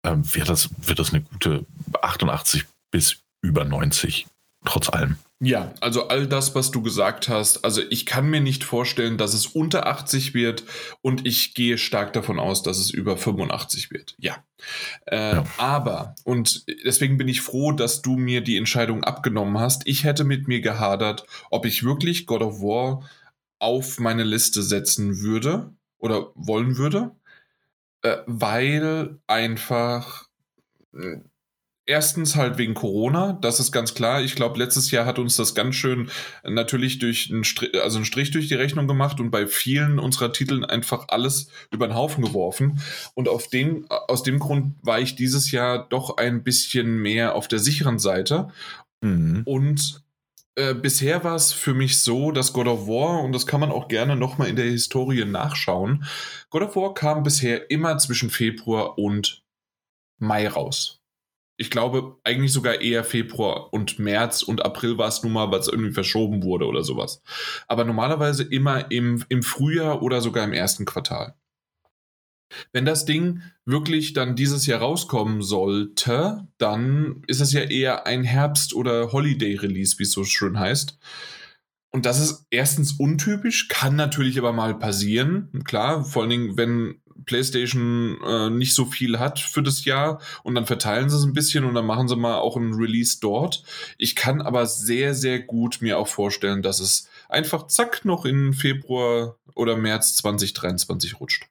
ähm, 0.04 0.24
wird, 0.36 0.50
das, 0.50 0.70
wird 0.86 1.00
das 1.00 1.14
eine 1.14 1.22
gute 1.22 1.66
88 2.02 2.66
bis 2.92 3.18
über 3.42 3.66
90, 3.66 4.28
trotz 4.66 4.90
allem. 4.90 5.18
Ja, 5.44 5.74
also 5.82 6.08
all 6.08 6.28
das, 6.28 6.54
was 6.54 6.70
du 6.70 6.84
gesagt 6.84 7.28
hast, 7.28 7.66
also 7.66 7.82
ich 7.90 8.06
kann 8.06 8.30
mir 8.30 8.42
nicht 8.42 8.64
vorstellen, 8.64 9.18
dass 9.18 9.34
es 9.34 9.48
unter 9.48 9.88
80 9.88 10.36
wird 10.36 10.64
und 11.02 11.26
ich 11.26 11.56
gehe 11.56 11.80
stark 11.80 12.14
davon 12.14 12.40
aus, 12.40 12.62
dass 12.62 12.78
es 12.78 12.92
über 12.92 13.18
85 13.18 13.90
wird. 13.90 14.14
Ja. 14.20 14.44
Äh, 15.08 15.34
Ja. 15.34 15.44
Aber, 15.58 16.16
und 16.26 16.66
deswegen 16.86 17.18
bin 17.18 17.28
ich 17.28 17.42
froh, 17.42 17.72
dass 17.72 18.04
du 18.04 18.18
mir 18.18 18.42
die 18.42 18.56
Entscheidung 18.56 19.04
abgenommen 19.04 19.58
hast. 19.58 19.88
Ich 19.88 20.04
hätte 20.04 20.26
mit 20.26 20.48
mir 20.48 20.62
gehadert, 20.62 21.26
ob 21.50 21.66
ich 21.66 21.84
wirklich 21.84 22.28
God 22.28 22.44
of 22.44 22.62
War 22.62 23.10
auf 23.58 24.00
meine 24.00 24.24
Liste 24.24 24.62
setzen 24.62 25.22
würde 25.22 25.74
oder 25.98 26.32
wollen 26.36 26.78
würde, 26.78 27.16
äh, 28.04 28.18
weil 28.28 29.18
einfach 29.26 30.28
äh, 30.94 31.18
Erstens 31.88 32.36
halt 32.36 32.60
wegen 32.60 32.76
Corona, 32.76 33.34
das 33.34 33.60
ist 33.60 33.72
ganz 33.72 33.96
klar. 33.96 34.22
Ich 34.22 34.36
glaube, 34.36 34.60
letztes 34.60 34.92
Jahr 34.92 35.06
hat 35.06 35.18
uns 35.18 35.36
das 35.36 35.56
ganz 35.56 35.76
schön 35.76 36.12
natürlich 36.44 37.00
durch 37.00 37.32
einen 37.32 37.44
Strich, 37.44 37.82
also 37.82 37.98
einen 37.98 38.06
Strich 38.06 38.30
durch 38.32 38.48
die 38.48 38.54
Rechnung 38.54 38.88
gemacht 38.88 39.20
und 39.20 39.32
bei 39.32 39.48
vielen 39.48 39.98
unserer 39.98 40.32
Titeln 40.32 40.64
einfach 40.64 41.08
alles 41.08 41.50
über 41.72 41.88
den 41.88 41.96
Haufen 41.96 42.24
geworfen. 42.24 42.80
Und 43.16 43.28
auf 43.28 43.48
den, 43.48 43.88
aus 43.90 44.22
dem 44.22 44.38
Grund 44.38 44.76
war 44.84 45.00
ich 45.00 45.16
dieses 45.16 45.52
Jahr 45.52 45.88
doch 45.90 46.18
ein 46.18 46.44
bisschen 46.44 47.02
mehr 47.02 47.34
auf 47.36 47.48
der 47.48 47.60
sicheren 47.60 47.98
Seite. 47.98 48.50
Mhm. 49.02 49.42
Und 49.46 50.04
äh, 50.56 50.76
bisher 50.76 51.24
war 51.24 51.36
es 51.36 51.52
für 51.52 51.74
mich 51.74 52.00
so, 52.00 52.32
dass 52.32 52.54
God 52.54 52.68
of 52.68 52.88
War, 52.88 53.24
und 53.24 53.32
das 53.32 53.48
kann 53.48 53.60
man 53.60 53.72
auch 53.72 53.88
gerne 53.88 54.16
nochmal 54.16 54.50
in 54.50 54.56
der 54.56 54.66
Historie 54.66 55.26
nachschauen, 55.26 56.06
God 56.50 56.64
of 56.64 56.76
War 56.76 56.94
kam 56.94 57.24
bisher 57.24 57.72
immer 57.72 57.98
zwischen 57.98 58.30
Februar 58.30 58.98
und 59.00 59.44
Mai 60.20 60.48
raus. 60.48 61.01
Ich 61.62 61.70
glaube 61.70 62.18
eigentlich 62.24 62.52
sogar 62.52 62.82
eher 62.82 63.04
Februar 63.04 63.72
und 63.72 64.00
März 64.00 64.42
und 64.42 64.66
April 64.66 64.98
war 64.98 65.10
es 65.10 65.22
nun 65.22 65.32
mal, 65.32 65.52
weil 65.52 65.60
es 65.60 65.68
irgendwie 65.68 65.92
verschoben 65.92 66.42
wurde 66.42 66.66
oder 66.66 66.84
sowas. 66.84 67.22
Aber 67.68 67.84
normalerweise 67.84 68.42
immer 68.42 68.90
im, 68.90 69.24
im 69.30 69.44
Frühjahr 69.44 70.02
oder 70.02 70.22
sogar 70.22 70.44
im 70.44 70.54
ersten 70.54 70.86
Quartal. 70.86 71.36
Wenn 72.74 72.84
das 72.86 73.06
Ding 73.06 73.44
wirklich 73.64 74.14
dann 74.14 74.36
dieses 74.36 74.66
Jahr 74.66 74.80
rauskommen 74.80 75.44
sollte, 75.44 76.48
dann 76.58 77.22
ist 77.28 77.42
es 77.42 77.54
ja 77.54 77.62
eher 77.62 78.08
ein 78.08 78.24
Herbst- 78.24 78.74
oder 78.74 79.12
Holiday-Release, 79.12 80.00
wie 80.00 80.04
es 80.04 80.14
so 80.14 80.24
schön 80.24 80.60
heißt. 80.60 80.98
Und 81.94 82.06
das 82.06 82.20
ist 82.20 82.46
erstens 82.50 82.94
untypisch, 82.94 83.68
kann 83.68 83.98
natürlich 83.98 84.38
aber 84.38 84.54
mal 84.54 84.78
passieren. 84.80 85.50
Klar, 85.66 86.06
vor 86.06 86.22
allen 86.22 86.30
Dingen, 86.30 86.58
wenn 86.58 87.02
PlayStation 87.26 88.20
äh, 88.26 88.50
nicht 88.50 88.74
so 88.74 88.86
viel 88.86 89.20
hat 89.20 89.40
für 89.40 89.62
das 89.62 89.86
Jahr 89.86 90.22
und 90.44 90.56
dann 90.56 90.66
verteilen 90.66 91.10
sie 91.10 91.18
es 91.18 91.24
ein 91.24 91.34
bisschen 91.34 91.66
und 91.66 91.76
dann 91.76 91.86
machen 91.86 92.08
sie 92.08 92.16
mal 92.16 92.40
auch 92.40 92.58
ein 92.58 92.74
Release 92.74 93.20
dort. 93.22 93.64
Ich 93.98 94.16
kann 94.16 94.42
aber 94.42 94.66
sehr, 94.66 95.14
sehr 95.14 95.40
gut 95.40 95.82
mir 95.82 95.98
auch 95.98 96.08
vorstellen, 96.08 96.62
dass 96.62 96.80
es 96.80 97.10
einfach 97.30 97.68
zack 97.68 98.06
noch 98.06 98.26
in 98.26 98.54
Februar 98.54 99.38
oder 99.56 99.78
März 99.78 100.16
2023 100.18 101.20
rutscht. 101.20 101.48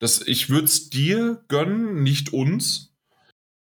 Das, 0.00 0.20
ich 0.20 0.50
würde 0.50 0.66
es 0.66 0.90
dir 0.90 1.44
gönnen, 1.48 2.02
nicht 2.02 2.32
uns, 2.32 2.93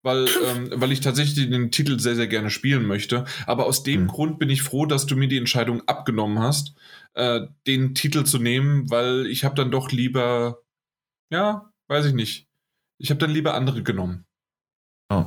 weil, 0.02 0.26
ähm, 0.46 0.70
weil 0.74 0.92
ich 0.92 1.00
tatsächlich 1.00 1.48
den 1.48 1.70
Titel 1.70 1.98
sehr, 1.98 2.16
sehr 2.16 2.28
gerne 2.28 2.50
spielen 2.50 2.86
möchte. 2.86 3.24
Aber 3.46 3.66
aus 3.66 3.82
dem 3.82 4.02
mhm. 4.02 4.06
Grund 4.08 4.38
bin 4.38 4.50
ich 4.50 4.62
froh, 4.62 4.86
dass 4.86 5.06
du 5.06 5.16
mir 5.16 5.28
die 5.28 5.38
Entscheidung 5.38 5.86
abgenommen 5.88 6.38
hast, 6.38 6.74
äh, 7.14 7.40
den 7.66 7.94
Titel 7.94 8.24
zu 8.24 8.38
nehmen, 8.38 8.90
weil 8.90 9.26
ich 9.26 9.44
habe 9.44 9.54
dann 9.54 9.70
doch 9.70 9.90
lieber, 9.90 10.62
ja, 11.32 11.70
weiß 11.88 12.06
ich 12.06 12.14
nicht. 12.14 12.48
Ich 12.98 13.10
habe 13.10 13.18
dann 13.18 13.30
lieber 13.30 13.54
andere 13.54 13.82
genommen. 13.82 14.26
Oh. 15.10 15.26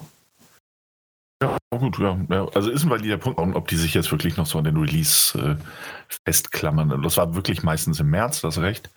Ja, 1.41 1.57
gut, 1.71 1.99
ja. 1.99 2.17
ja. 2.29 2.47
Also 2.49 2.69
ist 2.69 2.83
ein 2.83 2.89
valider 2.89 3.17
Punkt, 3.17 3.39
ob 3.39 3.67
die 3.67 3.75
sich 3.75 3.93
jetzt 3.93 4.11
wirklich 4.11 4.37
noch 4.37 4.45
so 4.45 4.57
an 4.59 4.63
den 4.63 4.77
Release 4.77 5.37
äh, 5.37 5.55
festklammern. 6.25 7.01
Das 7.01 7.17
war 7.17 7.35
wirklich 7.35 7.63
meistens 7.63 7.99
im 7.99 8.09
März, 8.09 8.41
das 8.41 8.59
recht. 8.59 8.89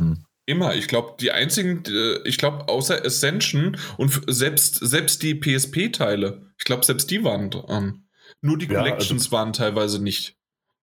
Hm. 0.00 0.24
Immer. 0.46 0.76
Ich 0.76 0.86
glaube, 0.86 1.16
die 1.20 1.32
einzigen, 1.32 1.82
ich 2.24 2.38
glaube, 2.38 2.68
außer 2.68 3.04
Ascension 3.04 3.76
und 3.96 4.22
selbst, 4.28 4.76
selbst 4.76 5.22
die 5.22 5.34
PSP-Teile, 5.34 6.52
ich 6.56 6.64
glaube, 6.64 6.84
selbst 6.84 7.10
die 7.10 7.24
waren 7.24 7.50
dran. 7.50 8.04
Nur 8.40 8.56
die 8.56 8.68
Collections 8.68 9.08
ja, 9.08 9.14
also, 9.14 9.32
waren 9.32 9.52
teilweise 9.52 10.02
nicht. 10.02 10.36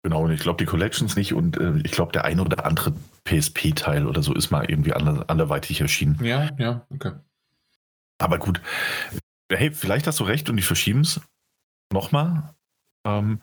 Genau, 0.01 0.23
und 0.23 0.31
ich 0.31 0.41
glaube, 0.41 0.57
die 0.57 0.65
Collections 0.65 1.15
nicht 1.15 1.33
und 1.33 1.57
äh, 1.57 1.77
ich 1.83 1.91
glaube, 1.91 2.11
der 2.11 2.25
eine 2.25 2.41
oder 2.41 2.65
andere 2.65 2.93
PSP-Teil 3.25 4.07
oder 4.07 4.23
so 4.23 4.33
ist 4.33 4.49
mal 4.49 4.69
irgendwie 4.69 4.93
ander, 4.93 5.29
anderweitig 5.29 5.79
erschienen. 5.79 6.19
Ja, 6.23 6.49
ja, 6.57 6.85
okay. 6.89 7.13
Aber 8.17 8.39
gut. 8.39 8.59
Hey, 9.51 9.71
vielleicht 9.71 10.07
hast 10.07 10.19
du 10.19 10.23
recht 10.23 10.49
und 10.49 10.57
die 10.57 10.63
verschieben 10.63 11.01
es 11.01 11.21
nochmal. 11.91 12.53
Ähm, 13.05 13.41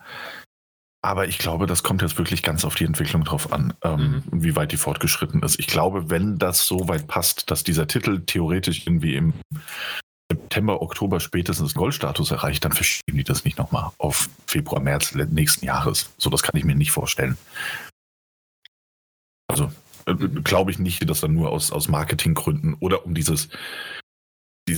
aber 1.01 1.27
ich 1.27 1.39
glaube, 1.39 1.65
das 1.65 1.83
kommt 1.83 2.01
jetzt 2.01 2.17
wirklich 2.17 2.43
ganz 2.43 2.63
auf 2.63 2.75
die 2.75 2.85
Entwicklung 2.85 3.23
drauf 3.23 3.51
an, 3.51 3.73
ähm, 3.83 4.23
mhm. 4.29 4.43
wie 4.43 4.55
weit 4.55 4.71
die 4.71 4.77
fortgeschritten 4.77 5.41
ist. 5.41 5.59
Ich 5.59 5.67
glaube, 5.67 6.09
wenn 6.09 6.37
das 6.37 6.67
so 6.67 6.87
weit 6.87 7.07
passt, 7.07 7.49
dass 7.49 7.63
dieser 7.63 7.87
Titel 7.87 8.21
theoretisch 8.25 8.85
irgendwie 8.85 9.15
im 9.15 9.33
September, 10.31 10.81
Oktober 10.81 11.19
spätestens 11.19 11.73
Goldstatus 11.73 12.31
erreicht, 12.31 12.63
dann 12.63 12.71
verschieben 12.71 13.17
die 13.17 13.23
das 13.23 13.43
nicht 13.45 13.57
nochmal 13.57 13.91
auf 13.97 14.29
Februar, 14.45 14.81
März 14.81 15.13
nächsten 15.13 15.65
Jahres. 15.65 16.11
So, 16.17 16.29
das 16.29 16.43
kann 16.43 16.55
ich 16.55 16.63
mir 16.63 16.75
nicht 16.75 16.91
vorstellen. 16.91 17.37
Also 19.47 19.71
äh, 20.05 20.13
glaube 20.15 20.71
ich 20.71 20.79
nicht, 20.79 21.09
dass 21.09 21.21
dann 21.21 21.33
nur 21.33 21.49
aus, 21.49 21.71
aus 21.71 21.87
Marketinggründen 21.87 22.75
oder 22.75 23.05
um 23.05 23.15
dieses, 23.15 23.49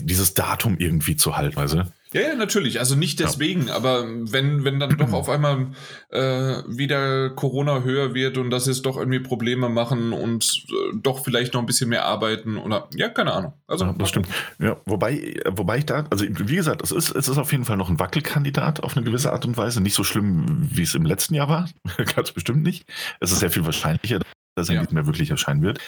dieses 0.02 0.34
Datum 0.34 0.78
irgendwie 0.78 1.16
zu 1.16 1.36
halten. 1.38 1.60
Also, 1.60 1.84
ja, 2.14 2.22
ja, 2.22 2.36
natürlich. 2.36 2.80
Also 2.80 2.96
nicht 2.96 3.20
deswegen, 3.20 3.68
ja. 3.68 3.76
aber 3.76 4.06
wenn, 4.06 4.64
wenn 4.64 4.80
dann 4.80 4.98
doch 4.98 5.14
auf 5.14 5.30
einmal 5.30 5.72
äh, 6.10 6.62
wieder 6.68 7.32
Corona 7.32 7.82
höher 7.82 8.14
wird 8.14 8.38
und 8.38 8.52
dass 8.52 8.68
es 8.68 8.84
doch 8.84 8.98
irgendwie 8.98 9.20
Probleme 9.20 9.68
machen 9.68 10.14
und 10.14 10.64
äh, 10.70 10.98
doch 11.02 11.24
vielleicht 11.24 11.54
noch 11.54 11.62
ein 11.62 11.66
bisschen 11.66 11.90
mehr 11.90 12.06
arbeiten 12.06 12.58
oder 12.58 12.88
ja, 12.96 13.10
keine 13.10 13.34
Ahnung. 13.34 13.54
Also 13.68 13.86
ja, 13.86 13.96
das 13.98 14.10
stimmt. 14.10 14.28
Ja, 14.60 14.78
wobei, 14.86 15.42
wobei 15.50 15.80
ich 15.80 15.86
da, 15.86 16.06
also 16.12 16.26
wie 16.26 16.56
gesagt, 16.56 16.84
es 16.84 16.92
ist, 16.92 17.10
es 17.16 17.28
ist 17.28 17.38
auf 17.38 17.52
jeden 17.52 17.66
Fall 17.66 17.78
noch 17.78 17.90
ein 17.90 18.00
Wackelkandidat 18.00 18.84
auf 18.84 18.96
eine 18.96 19.06
gewisse 19.06 19.34
Art 19.34 19.46
und 19.46 19.58
Weise. 19.58 19.82
Nicht 19.82 19.96
so 19.96 20.04
schlimm, 20.04 20.70
wie 20.72 20.84
es 20.84 20.94
im 20.94 21.06
letzten 21.06 21.34
Jahr 21.34 21.50
war. 21.50 21.68
Ganz 22.16 22.32
bestimmt 22.32 22.62
nicht. 22.62 22.86
Es 23.20 23.32
ist 23.32 23.40
sehr 23.40 23.52
viel 23.52 23.66
wahrscheinlicher, 23.66 24.20
dass 24.56 24.70
er 24.70 24.76
ja. 24.76 24.82
nicht 24.82 24.94
mehr 24.94 25.08
wirklich 25.08 25.32
erscheinen 25.32 25.64
wird. 25.64 25.80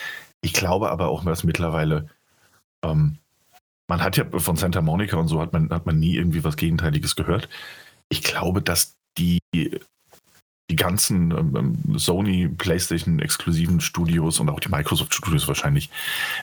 Ich 0.41 0.53
glaube 0.53 0.89
aber 0.89 1.10
auch, 1.10 1.23
dass 1.23 1.43
mittlerweile 1.43 2.08
ähm, 2.84 3.19
man 3.88 4.02
hat 4.02 4.17
ja 4.17 4.26
von 4.39 4.56
Santa 4.56 4.82
Monica 4.82 5.17
und 5.17 5.28
so 5.28 5.41
hat 5.41 5.54
man, 5.54 5.69
hat 5.69 5.86
man 5.86 6.00
nie 6.00 6.15
irgendwie 6.15 6.43
was 6.43 6.58
Gegenteiliges 6.58 7.15
gehört. 7.15 7.50
Ich 8.10 8.24
glaube, 8.24 8.62
dass 8.62 8.95
die, 9.17 9.39
die 9.54 10.76
ganzen 10.76 11.32
ähm, 11.32 11.98
Sony, 11.98 12.48
PlayStation 12.48 13.19
exklusiven 13.19 13.82
Studios 13.82 14.39
und 14.39 14.50
auch 14.50 14.60
die 14.60 14.69
Microsoft 14.69 15.13
Studios 15.13 15.48
wahrscheinlich 15.48 15.89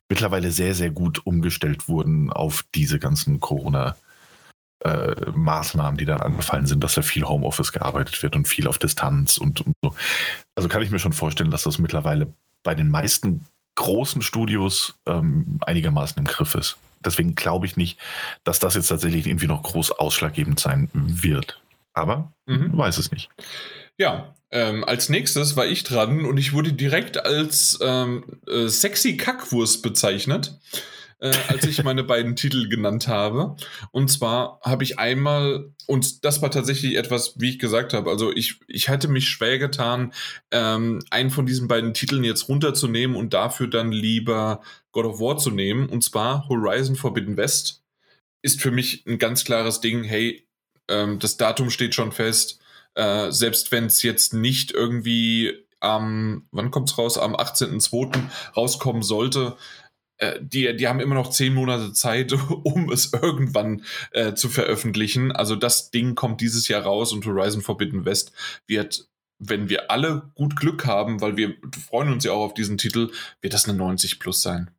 mittlerweile 0.08 0.50
sehr, 0.52 0.74
sehr 0.74 0.90
gut 0.90 1.26
umgestellt 1.26 1.88
wurden 1.88 2.32
auf 2.32 2.64
diese 2.74 2.98
ganzen 2.98 3.40
Corona- 3.40 3.96
äh, 4.84 5.30
Maßnahmen, 5.30 5.96
die 5.96 6.06
dann 6.06 6.20
angefallen 6.20 6.66
sind, 6.66 6.82
dass 6.82 6.94
da 6.94 7.02
viel 7.02 7.22
Homeoffice 7.22 7.70
gearbeitet 7.70 8.20
wird 8.24 8.34
und 8.34 8.48
viel 8.48 8.66
auf 8.66 8.78
Distanz 8.78 9.38
und, 9.38 9.60
und 9.60 9.74
so. 9.80 9.94
Also 10.56 10.68
kann 10.68 10.82
ich 10.82 10.90
mir 10.90 10.98
schon 10.98 11.12
vorstellen, 11.12 11.52
dass 11.52 11.62
das 11.62 11.78
mittlerweile 11.78 12.32
bei 12.64 12.74
den 12.74 12.90
meisten 12.90 13.46
großen 13.76 14.22
Studios 14.22 14.96
ähm, 15.06 15.60
einigermaßen 15.60 16.18
im 16.18 16.24
Griff 16.24 16.56
ist 16.56 16.78
deswegen 17.04 17.34
glaube 17.34 17.66
ich 17.66 17.76
nicht, 17.76 17.98
dass 18.44 18.58
das 18.58 18.74
jetzt 18.74 18.88
tatsächlich 18.88 19.26
irgendwie 19.26 19.46
noch 19.46 19.62
groß 19.62 19.92
ausschlaggebend 19.92 20.60
sein 20.60 20.88
wird. 20.92 21.60
Aber 21.94 22.32
mhm. 22.46 22.76
weiß 22.76 22.98
es 22.98 23.10
nicht. 23.12 23.28
Ja, 23.98 24.34
ähm, 24.50 24.84
als 24.84 25.08
nächstes 25.08 25.56
war 25.56 25.66
ich 25.66 25.84
dran 25.84 26.24
und 26.24 26.36
ich 26.36 26.52
wurde 26.52 26.72
direkt 26.72 27.24
als 27.24 27.78
ähm, 27.82 28.24
äh, 28.48 28.68
sexy 28.68 29.16
Kackwurst 29.16 29.82
bezeichnet 29.82 30.58
äh, 31.22 31.32
als 31.46 31.64
ich 31.64 31.82
meine 31.84 32.02
beiden 32.02 32.34
Titel 32.34 32.68
genannt 32.68 33.06
habe. 33.06 33.54
Und 33.92 34.10
zwar 34.10 34.60
habe 34.62 34.82
ich 34.82 34.98
einmal, 34.98 35.72
und 35.86 36.24
das 36.24 36.42
war 36.42 36.50
tatsächlich 36.50 36.96
etwas, 36.96 37.34
wie 37.38 37.50
ich 37.50 37.58
gesagt 37.60 37.94
habe, 37.94 38.10
also 38.10 38.32
ich, 38.32 38.60
ich 38.66 38.88
hatte 38.88 39.06
mich 39.06 39.28
schwer 39.28 39.60
getan, 39.60 40.12
ähm, 40.50 40.98
einen 41.10 41.30
von 41.30 41.46
diesen 41.46 41.68
beiden 41.68 41.94
Titeln 41.94 42.24
jetzt 42.24 42.48
runterzunehmen 42.48 43.16
und 43.16 43.32
dafür 43.32 43.68
dann 43.68 43.92
lieber 43.92 44.62
God 44.90 45.04
of 45.06 45.20
War 45.20 45.38
zu 45.38 45.52
nehmen. 45.52 45.88
Und 45.88 46.02
zwar 46.02 46.48
Horizon 46.48 46.96
Forbidden 46.96 47.36
West 47.36 47.84
ist 48.42 48.60
für 48.60 48.72
mich 48.72 49.06
ein 49.06 49.18
ganz 49.18 49.44
klares 49.44 49.80
Ding, 49.80 50.02
hey, 50.02 50.44
ähm, 50.88 51.20
das 51.20 51.36
Datum 51.36 51.70
steht 51.70 51.94
schon 51.94 52.10
fest. 52.10 52.58
Äh, 52.94 53.30
selbst 53.30 53.70
wenn 53.70 53.86
es 53.86 54.02
jetzt 54.02 54.34
nicht 54.34 54.72
irgendwie 54.72 55.64
am, 55.82 56.46
wann 56.52 56.70
kommt 56.70 56.90
es 56.90 56.98
raus, 56.98 57.18
am 57.18 57.34
18.02. 57.34 58.22
rauskommen 58.56 59.02
sollte, 59.02 59.56
die, 60.40 60.76
die 60.76 60.88
haben 60.88 61.00
immer 61.00 61.14
noch 61.14 61.30
zehn 61.30 61.54
Monate 61.54 61.92
Zeit, 61.92 62.32
um 62.64 62.90
es 62.90 63.12
irgendwann 63.12 63.84
äh, 64.12 64.34
zu 64.34 64.48
veröffentlichen. 64.48 65.32
Also 65.32 65.56
das 65.56 65.90
Ding 65.90 66.14
kommt 66.14 66.40
dieses 66.40 66.68
Jahr 66.68 66.82
raus 66.82 67.12
und 67.12 67.26
Horizon 67.26 67.62
Forbidden 67.62 68.04
West 68.04 68.32
wird, 68.66 69.08
wenn 69.38 69.68
wir 69.68 69.90
alle 69.90 70.30
gut 70.34 70.56
Glück 70.56 70.86
haben, 70.86 71.20
weil 71.20 71.36
wir 71.36 71.56
freuen 71.88 72.12
uns 72.12 72.24
ja 72.24 72.32
auch 72.32 72.44
auf 72.44 72.54
diesen 72.54 72.78
Titel, 72.78 73.10
wird 73.40 73.54
das 73.54 73.68
eine 73.68 73.76
90 73.76 74.20
plus 74.20 74.42
sein. 74.42 74.70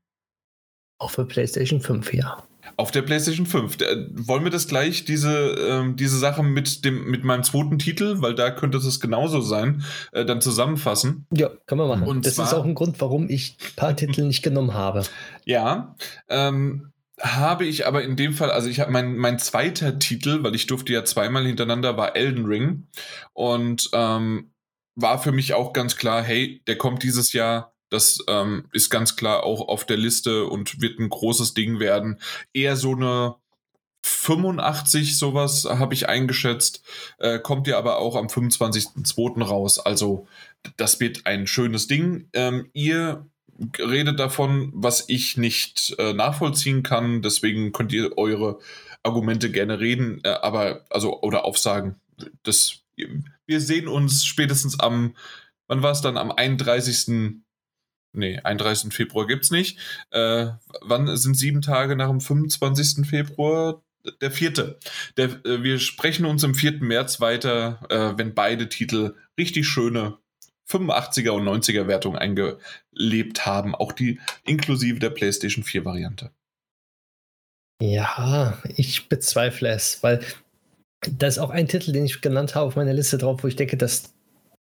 Auch 0.99 1.11
für 1.11 1.25
PlayStation 1.25 1.81
5, 1.81 2.13
ja. 2.13 2.47
Auf 2.77 2.91
der 2.91 3.01
PlayStation 3.01 3.45
5. 3.45 3.81
Äh, 3.81 4.07
wollen 4.11 4.43
wir 4.43 4.51
das 4.51 4.67
gleich, 4.67 5.05
diese, 5.05 5.55
ähm, 5.59 5.95
diese 5.95 6.17
Sache 6.17 6.43
mit, 6.43 6.85
dem, 6.85 7.05
mit 7.05 7.23
meinem 7.23 7.43
zweiten 7.43 7.79
Titel, 7.79 8.21
weil 8.21 8.35
da 8.35 8.51
könnte 8.51 8.77
es 8.77 8.99
genauso 8.99 9.41
sein, 9.41 9.83
äh, 10.11 10.25
dann 10.25 10.41
zusammenfassen? 10.41 11.27
Ja, 11.31 11.49
kann 11.65 11.77
man 11.77 11.87
machen. 11.87 12.03
Und 12.03 12.25
das 12.25 12.35
zwar, 12.35 12.47
ist 12.47 12.53
auch 12.53 12.65
ein 12.65 12.75
Grund, 12.75 12.99
warum 13.01 13.29
ich 13.29 13.57
ein 13.61 13.75
paar 13.75 13.95
Titel 13.95 14.23
nicht 14.23 14.43
genommen 14.43 14.73
habe. 14.73 15.03
Ja, 15.45 15.95
ähm, 16.29 16.91
habe 17.19 17.65
ich 17.65 17.85
aber 17.87 18.03
in 18.03 18.15
dem 18.15 18.33
Fall, 18.33 18.51
also 18.51 18.67
ich 18.67 18.79
habe 18.79 18.91
mein, 18.91 19.15
mein 19.15 19.39
zweiter 19.39 19.99
Titel, 19.99 20.43
weil 20.43 20.55
ich 20.55 20.67
durfte 20.67 20.93
ja 20.93 21.05
zweimal 21.05 21.45
hintereinander, 21.45 21.95
war 21.95 22.15
Elden 22.15 22.45
Ring. 22.45 22.87
Und 23.33 23.89
ähm, 23.93 24.49
war 24.95 25.19
für 25.19 25.31
mich 25.31 25.53
auch 25.53 25.73
ganz 25.73 25.95
klar, 25.95 26.21
hey, 26.21 26.61
der 26.67 26.77
kommt 26.77 27.03
dieses 27.03 27.33
Jahr 27.33 27.72
das 27.93 28.17
ähm, 28.27 28.65
ist 28.71 28.89
ganz 28.89 29.15
klar 29.15 29.43
auch 29.43 29.67
auf 29.67 29.85
der 29.85 29.97
Liste 29.97 30.45
und 30.45 30.81
wird 30.81 30.99
ein 30.99 31.09
großes 31.09 31.53
Ding 31.53 31.79
werden. 31.79 32.19
Eher 32.51 32.75
so 32.75 32.93
eine 32.93 33.35
85 34.03 35.17
sowas 35.17 35.65
habe 35.65 35.93
ich 35.93 36.09
eingeschätzt, 36.09 36.83
äh, 37.19 37.37
kommt 37.37 37.67
ja 37.67 37.77
aber 37.77 37.99
auch 37.99 38.15
am 38.15 38.27
25.02. 38.27 39.43
raus. 39.43 39.77
Also 39.77 40.27
das 40.75 40.99
wird 40.99 41.27
ein 41.27 41.45
schönes 41.45 41.85
Ding. 41.87 42.29
Ähm, 42.33 42.69
ihr 42.73 43.27
redet 43.77 44.19
davon, 44.19 44.71
was 44.73 45.05
ich 45.07 45.37
nicht 45.37 45.95
äh, 45.99 46.13
nachvollziehen 46.13 46.81
kann. 46.81 47.21
Deswegen 47.21 47.73
könnt 47.73 47.93
ihr 47.93 48.17
eure 48.17 48.57
Argumente 49.03 49.51
gerne 49.51 49.79
reden, 49.79 50.19
äh, 50.23 50.29
aber 50.29 50.83
also 50.89 51.21
oder 51.21 51.45
aufsagen. 51.45 51.97
Das, 52.41 52.79
wir 53.45 53.61
sehen 53.61 53.87
uns 53.87 54.25
spätestens 54.25 54.79
am, 54.79 55.15
wann 55.67 55.83
war 55.83 55.91
es 55.91 56.01
dann? 56.01 56.17
Am 56.17 56.31
31 56.31 57.42
nee, 58.13 58.39
31. 58.39 58.93
Februar 58.93 59.27
gibt 59.27 59.43
es 59.43 59.51
nicht. 59.51 59.77
Äh, 60.11 60.47
wann 60.81 61.15
sind 61.17 61.35
sieben 61.35 61.61
Tage 61.61 61.95
nach 61.95 62.09
dem 62.09 62.21
25. 62.21 63.07
Februar? 63.07 63.83
Der 64.21 64.31
vierte. 64.31 64.79
Der, 65.17 65.25
äh, 65.45 65.63
wir 65.63 65.79
sprechen 65.79 66.25
uns 66.25 66.43
am 66.43 66.55
4. 66.55 66.83
März 66.83 67.19
weiter, 67.21 67.79
äh, 67.89 68.17
wenn 68.17 68.33
beide 68.33 68.69
Titel 68.69 69.15
richtig 69.37 69.67
schöne 69.67 70.17
85er 70.69 71.31
und 71.31 71.43
90er 71.43 71.87
Wertungen 71.87 72.17
eingelebt 72.17 73.45
haben. 73.45 73.75
Auch 73.75 73.91
die 73.91 74.19
inklusive 74.43 74.99
der 74.99 75.09
PlayStation 75.09 75.63
4 75.63 75.85
Variante. 75.85 76.31
Ja, 77.81 78.61
ich 78.75 79.09
bezweifle 79.09 79.69
es, 79.69 80.03
weil 80.03 80.21
da 81.09 81.27
ist 81.27 81.39
auch 81.39 81.49
ein 81.49 81.67
Titel, 81.67 81.91
den 81.91 82.05
ich 82.05 82.21
genannt 82.21 82.55
habe 82.55 82.67
auf 82.67 82.75
meiner 82.75 82.93
Liste 82.93 83.17
drauf, 83.17 83.43
wo 83.43 83.47
ich 83.47 83.55
denke, 83.55 83.75
dass 83.77 84.13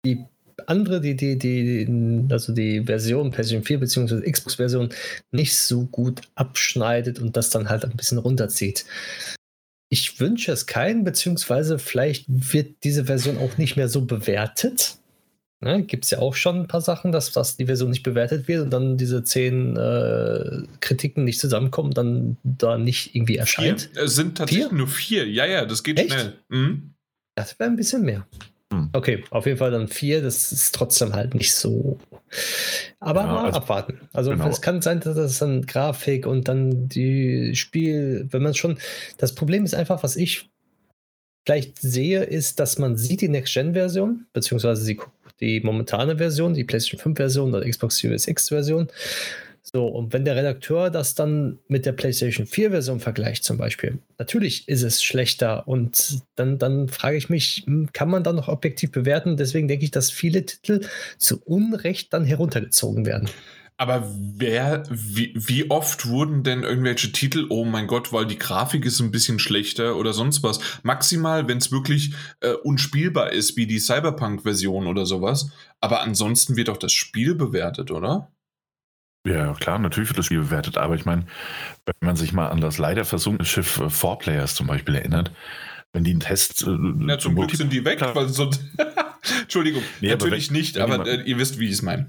die 0.06 0.26
andere, 0.68 1.02
die, 1.02 1.16
die, 1.16 1.38
die, 1.38 2.26
also 2.30 2.54
die 2.54 2.84
Version 2.84 3.32
PlayStation 3.32 3.64
4 3.64 3.80
bzw. 3.80 4.32
Xbox-Version 4.32 4.90
nicht 5.32 5.58
so 5.58 5.86
gut 5.86 6.22
abschneidet 6.36 7.20
und 7.20 7.38
das 7.38 7.50
dann 7.50 7.70
halt 7.70 7.86
ein 7.86 7.96
bisschen 7.96 8.18
runterzieht. 8.18 8.86
Ich 9.90 10.20
wünsche 10.20 10.52
es 10.52 10.66
keinen, 10.66 11.04
beziehungsweise 11.04 11.80
vielleicht 11.80 12.26
wird 12.28 12.84
diese 12.84 13.06
Version 13.06 13.38
auch 13.38 13.58
nicht 13.58 13.78
mehr 13.78 13.88
so 13.88 14.02
bewertet. 14.02 14.98
Ne, 15.62 15.84
Gibt 15.84 16.04
es 16.04 16.12
ja 16.12 16.20
auch 16.20 16.36
schon 16.36 16.62
ein 16.62 16.68
paar 16.68 16.82
Sachen, 16.82 17.12
dass, 17.12 17.32
dass 17.32 17.56
die 17.56 17.66
Version 17.66 17.90
nicht 17.90 18.04
bewertet 18.04 18.48
wird 18.48 18.62
und 18.62 18.72
dann 18.72 18.98
diese 18.98 19.24
zehn 19.24 19.78
äh, 19.78 20.64
Kritiken 20.82 21.24
nicht 21.24 21.40
zusammenkommen, 21.40 21.94
dann 21.94 22.38
da 22.44 22.78
nicht 22.78 23.16
irgendwie 23.16 23.38
erscheint. 23.38 23.90
Vier. 23.94 24.04
Es 24.04 24.16
sind 24.16 24.38
tatsächlich 24.38 24.68
vier? 24.68 24.78
nur 24.78 24.88
vier. 24.88 25.28
Ja, 25.28 25.46
ja, 25.46 25.66
das 25.66 25.84
geht 25.84 25.98
Echt? 25.98 26.12
schnell. 26.12 26.34
Mhm. 26.50 26.94
Das 27.36 27.58
wäre 27.58 27.70
ein 27.70 27.78
bisschen 27.78 28.04
mehr. 28.04 28.28
Hm. 28.76 28.90
Okay, 28.94 29.24
auf 29.30 29.46
jeden 29.46 29.58
Fall 29.58 29.72
dann 29.72 29.88
vier. 29.88 30.22
Das 30.22 30.52
ist 30.52 30.76
trotzdem 30.76 31.14
halt 31.14 31.34
nicht 31.34 31.56
so. 31.56 31.98
Aber 33.00 33.22
ja, 33.22 33.28
mal 33.28 33.46
also, 33.46 33.60
abwarten. 33.60 34.02
Also 34.14 34.32
genau. 34.32 34.48
es 34.50 34.62
kann 34.62 34.82
sein, 34.82 35.00
dass 35.00 35.16
das 35.16 35.40
dann 35.40 35.66
Grafik 35.66 36.28
und 36.28 36.48
dann 36.48 36.90
die 36.90 37.56
Spiel, 37.56 38.28
wenn 38.32 38.44
man 38.44 38.54
schon. 38.54 38.78
Das 39.18 39.34
Problem 39.34 39.64
ist 39.64 39.76
einfach, 39.76 40.04
was 40.04 40.16
ich 40.16 40.50
vielleicht 41.46 41.80
sehe, 41.80 42.24
ist, 42.24 42.60
dass 42.60 42.78
man 42.78 42.98
sieht 42.98 43.22
die 43.22 43.30
Next-Gen-Version, 43.30 44.26
beziehungsweise 44.34 44.86
die, 44.86 45.00
die 45.40 45.62
momentane 45.62 46.18
Version, 46.18 46.54
die 46.54 46.64
PlayStation 46.64 47.14
5-Version 47.14 47.54
oder 47.54 47.70
Xbox 47.70 47.98
Series 47.98 48.28
X-Version. 48.28 48.88
So, 49.74 49.88
und 49.88 50.14
wenn 50.14 50.26
der 50.26 50.36
Redakteur 50.36 50.92
das 50.92 51.16
dann 51.16 51.58
mit 51.68 51.88
der 51.88 51.94
PlayStation 51.94 52.46
4-Version 52.46 53.00
vergleicht, 53.00 53.44
zum 53.44 53.58
Beispiel, 53.58 53.98
natürlich 54.20 54.68
ist 54.70 54.84
es 54.84 55.02
schlechter 55.02 55.68
und 55.68 56.20
dann, 56.36 56.60
dann 56.60 56.88
frage 56.88 57.18
ich 57.18 57.30
mich, 57.30 57.64
hm, 57.66 57.90
kann 57.92 58.10
man 58.10 58.24
da 58.24 58.32
noch 58.32 58.48
objektiv 58.48 58.92
bewerten? 58.92 59.38
Deswegen 59.38 59.68
denke 59.68 59.84
ich, 59.84 59.90
dass 59.90 60.12
viele 60.12 60.46
Titel 60.46 60.82
zu 61.18 61.42
Unrecht 61.42 62.14
dann 62.14 62.26
heruntergezogen 62.26 63.08
werden. 63.08 63.28
Aber 63.78 64.08
wer, 64.38 64.84
wie, 64.90 65.34
wie 65.36 65.70
oft 65.70 66.06
wurden 66.06 66.44
denn 66.44 66.62
irgendwelche 66.64 67.12
Titel, 67.12 67.48
oh 67.50 67.66
mein 67.66 67.88
Gott, 67.88 68.14
weil 68.14 68.28
die 68.28 68.38
Grafik 68.38 68.86
ist 68.86 69.02
ein 69.02 69.12
bisschen 69.12 69.40
schlechter 69.40 69.98
oder 69.98 70.14
sonst 70.14 70.44
was? 70.44 70.60
Maximal, 70.84 71.48
wenn 71.48 71.58
es 71.58 71.72
wirklich 71.72 72.14
äh, 72.40 72.52
unspielbar 72.52 73.34
ist, 73.34 73.58
wie 73.58 73.66
die 73.66 73.80
Cyberpunk-Version 73.80 74.86
oder 74.86 75.08
sowas. 75.08 75.50
Aber 75.82 76.02
ansonsten 76.02 76.56
wird 76.56 76.68
doch 76.70 76.78
das 76.78 76.94
Spiel 76.94 77.34
bewertet, 77.36 77.90
oder? 77.92 78.32
Ja, 79.26 79.54
klar, 79.54 79.80
natürlich 79.80 80.10
wird 80.10 80.20
das 80.20 80.28
Spiel 80.28 80.40
bewertet, 80.40 80.78
aber 80.78 80.96
ich 80.96 81.06
meine, 81.06 81.26
wenn 81.86 81.96
man 82.00 82.16
sich 82.16 82.32
mal 82.32 82.50
an 82.50 82.62
das 82.62 82.78
leider 82.78 83.06
versunkene 83.06 83.46
Schiff 83.46 83.80
äh, 83.80 83.90
Four 83.90 84.20
Players 84.20 84.54
zum 84.54 84.68
Beispiel 84.68 84.96
erinnert, 84.96 85.32
wenn 85.94 86.04
die 86.04 86.12
einen 86.12 86.20
Test. 86.20 86.66
Äh, 86.68 86.78
ja, 87.08 87.18
zum 87.18 87.36
Glück 87.36 87.52
sind 87.52 87.74
die 87.74 87.84
weg, 87.84 88.02
weil 88.14 88.30
sonst. 88.30 88.62
Entschuldigung, 89.42 89.82
nee, 90.00 90.10
natürlich 90.10 90.50
wenn, 90.50 90.58
nicht, 90.58 90.78
aber 90.78 91.08
äh, 91.08 91.24
ihr 91.24 91.40
wisst, 91.40 91.58
wie 91.58 91.66
ich 91.66 91.74
es 91.74 91.82
meine. 91.82 92.06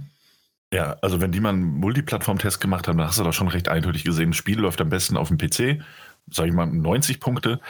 Ja, 0.72 0.96
also 1.00 1.20
wenn 1.20 1.32
die 1.32 1.40
mal 1.40 1.50
einen 1.50 1.64
Multiplattform-Test 1.64 2.60
gemacht 2.60 2.86
haben, 2.86 2.98
dann 2.98 3.06
hast 3.06 3.18
du 3.18 3.24
doch 3.24 3.32
schon 3.32 3.48
recht 3.48 3.68
eindeutig 3.68 4.04
gesehen, 4.04 4.32
das 4.32 4.36
Spiel 4.36 4.58
läuft 4.58 4.80
am 4.82 4.90
besten 4.90 5.16
auf 5.16 5.28
dem 5.28 5.38
PC, 5.38 5.82
sage 6.30 6.48
ich 6.48 6.54
mal 6.54 6.66
90 6.66 7.18
Punkte. 7.20 7.60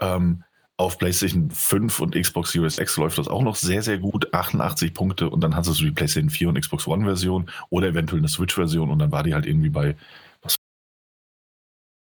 Ähm, 0.00 0.42
auf 0.78 0.96
PlayStation 0.96 1.50
5 1.50 2.00
und 2.00 2.14
Xbox 2.14 2.52
Series 2.52 2.78
X 2.78 2.96
läuft 2.96 3.18
das 3.18 3.26
auch 3.26 3.42
noch 3.42 3.56
sehr, 3.56 3.82
sehr 3.82 3.98
gut. 3.98 4.32
88 4.32 4.94
Punkte 4.94 5.28
und 5.28 5.40
dann 5.40 5.56
hast 5.56 5.68
du 5.68 5.72
die 5.84 5.90
PlayStation 5.90 6.30
4 6.30 6.48
und 6.48 6.60
Xbox 6.60 6.86
One 6.86 7.04
Version 7.04 7.50
oder 7.68 7.88
eventuell 7.88 8.20
eine 8.20 8.28
Switch-Version 8.28 8.90
und 8.90 9.00
dann 9.00 9.10
war 9.10 9.24
die 9.24 9.34
halt 9.34 9.44
irgendwie 9.44 9.70
bei 9.70 9.96
was, 10.40 10.60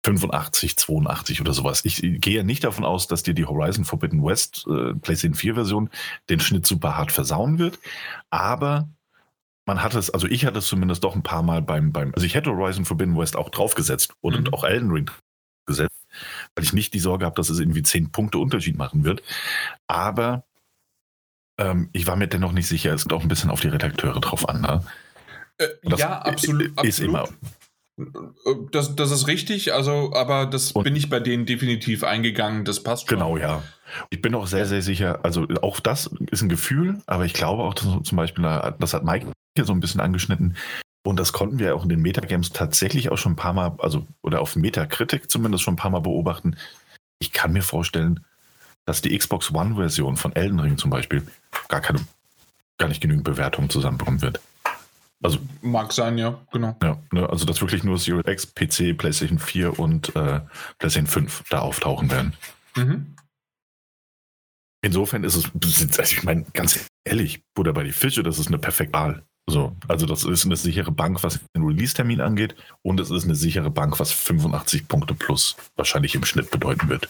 85, 0.05 0.77
82 0.77 1.39
oder 1.39 1.53
sowas. 1.53 1.85
Ich 1.85 2.01
gehe 2.01 2.43
nicht 2.43 2.65
davon 2.65 2.83
aus, 2.83 3.07
dass 3.07 3.23
dir 3.23 3.33
die 3.33 3.45
Horizon 3.45 3.85
Forbidden 3.85 4.23
West 4.23 4.65
äh, 4.67 4.93
PlayStation 4.93 5.35
4 5.35 5.55
Version 5.55 5.89
den 6.29 6.41
Schnitt 6.41 6.65
super 6.65 6.97
hart 6.97 7.13
versauen 7.13 7.57
wird, 7.59 7.79
aber 8.29 8.89
man 9.65 9.81
hat 9.81 9.95
es, 9.95 10.09
also 10.09 10.27
ich 10.27 10.45
hatte 10.45 10.59
es 10.59 10.67
zumindest 10.67 11.05
doch 11.05 11.15
ein 11.15 11.23
paar 11.23 11.43
Mal 11.43 11.61
beim, 11.61 11.93
beim 11.93 12.13
also 12.13 12.25
ich 12.25 12.35
hätte 12.35 12.51
Horizon 12.51 12.83
Forbidden 12.83 13.17
West 13.17 13.37
auch 13.37 13.49
draufgesetzt 13.49 14.13
und, 14.19 14.47
mhm. 14.47 14.53
auch 14.53 14.65
Elden 14.65 14.91
Ring 14.91 15.09
gesetzt, 15.65 16.04
weil 16.55 16.63
ich 16.63 16.73
nicht 16.73 16.93
die 16.93 16.99
Sorge 16.99 17.25
habe, 17.25 17.35
dass 17.35 17.49
es 17.49 17.59
irgendwie 17.59 17.83
zehn 17.83 18.11
Punkte 18.11 18.37
Unterschied 18.37 18.77
machen 18.77 19.03
wird. 19.03 19.21
Aber 19.87 20.45
ähm, 21.57 21.89
ich 21.93 22.07
war 22.07 22.15
mir 22.15 22.27
dennoch 22.27 22.51
nicht 22.51 22.67
sicher. 22.67 22.93
Es 22.93 23.03
kommt 23.03 23.13
auch 23.13 23.21
ein 23.21 23.27
bisschen 23.27 23.49
auf 23.49 23.61
die 23.61 23.67
Redakteure 23.67 24.19
drauf 24.19 24.47
an. 24.47 24.61
Ne? 24.61 24.83
Äh, 25.57 25.67
ja, 25.97 26.19
absolut. 26.19 26.67
Ist 26.83 27.01
absolut. 27.01 27.09
immer. 27.09 27.29
Das, 28.71 28.93
das 28.97 29.11
ist 29.11 29.27
richtig, 29.27 29.73
also, 29.73 30.11
aber 30.13 30.47
das 30.47 30.73
Und 30.73 30.83
bin 30.83 30.97
ich 30.97 31.09
bei 31.09 31.21
denen 31.21 31.45
definitiv 31.45 32.03
eingegangen, 32.03 32.65
das 32.65 32.83
passt 32.83 33.07
schon. 33.07 33.17
Genau, 33.17 33.37
ja. 33.37 33.63
Ich 34.09 34.21
bin 34.21 34.35
auch 34.35 34.47
sehr, 34.47 34.65
sehr 34.65 34.81
sicher, 34.81 35.23
also 35.23 35.47
auch 35.61 35.79
das 35.79 36.07
ist 36.29 36.41
ein 36.41 36.49
Gefühl, 36.49 37.01
aber 37.05 37.23
ich 37.23 37.33
glaube 37.33 37.63
auch, 37.63 37.73
dass 37.73 37.85
zum 38.03 38.17
Beispiel, 38.17 38.43
das 38.79 38.93
hat 38.93 39.05
Mike 39.05 39.31
hier 39.55 39.63
so 39.63 39.71
ein 39.71 39.79
bisschen 39.79 40.01
angeschnitten, 40.01 40.57
und 41.05 41.19
das 41.19 41.33
konnten 41.33 41.59
wir 41.59 41.75
auch 41.75 41.83
in 41.83 41.89
den 41.89 42.01
Metagames 42.01 42.51
tatsächlich 42.51 43.11
auch 43.11 43.17
schon 43.17 43.33
ein 43.33 43.37
paar 43.37 43.53
Mal, 43.53 43.75
also 43.77 44.07
oder 44.23 44.41
auf 44.41 44.55
Metakritik 44.55 45.29
zumindest 45.29 45.63
schon 45.63 45.75
ein 45.75 45.77
paar 45.77 45.91
Mal 45.91 45.99
beobachten. 45.99 46.57
Ich 47.19 47.31
kann 47.31 47.53
mir 47.53 47.61
vorstellen, 47.61 48.25
dass 48.85 49.01
die 49.01 49.15
Xbox 49.15 49.53
One-Version 49.53 50.17
von 50.17 50.35
Elden 50.35 50.59
Ring 50.59 50.79
zum 50.79 50.89
Beispiel 50.89 51.25
gar 51.67 51.81
keine, 51.81 51.99
gar 52.79 52.87
nicht 52.87 53.01
genügend 53.01 53.23
Bewertungen 53.23 53.69
zusammenbekommen 53.69 54.23
wird. 54.23 54.41
Also, 55.21 55.37
Mag 55.61 55.93
sein, 55.93 56.17
ja, 56.17 56.39
genau. 56.51 56.75
Ja, 56.81 56.97
ne, 57.11 57.29
also 57.29 57.45
dass 57.45 57.61
wirklich 57.61 57.83
nur 57.83 57.99
Series 57.99 58.25
X, 58.27 58.47
PC, 58.47 58.97
PlayStation 58.97 59.37
4 59.37 59.77
und 59.79 60.15
äh, 60.15 60.41
PlayStation 60.79 61.07
5 61.07 61.43
da 61.49 61.59
auftauchen 61.59 62.09
werden. 62.09 62.33
Mhm. 62.75 63.15
Insofern 64.81 65.23
ist 65.23 65.35
es, 65.35 65.99
also 65.99 66.15
ich 66.15 66.23
meine, 66.23 66.45
ganz 66.53 66.87
ehrlich, 67.03 67.43
Buddha 67.53 67.71
bei 67.71 67.83
die 67.83 67.91
Fische, 67.91 68.23
das 68.23 68.39
ist 68.39 68.47
eine 68.47 68.57
perfekte 68.57 68.93
Wahl. 68.93 69.23
So, 69.47 69.75
also 69.87 70.05
das 70.05 70.23
ist 70.23 70.45
eine 70.45 70.55
sichere 70.55 70.91
Bank, 70.91 71.23
was 71.23 71.39
den 71.55 71.63
Release-Termin 71.63 72.19
angeht, 72.19 72.55
und 72.81 72.99
es 72.99 73.11
ist 73.11 73.25
eine 73.25 73.35
sichere 73.35 73.69
Bank, 73.69 73.99
was 73.99 74.11
85 74.11 74.87
Punkte 74.87 75.13
plus 75.13 75.55
wahrscheinlich 75.75 76.15
im 76.15 76.25
Schnitt 76.25 76.49
bedeuten 76.49 76.89
wird. 76.89 77.07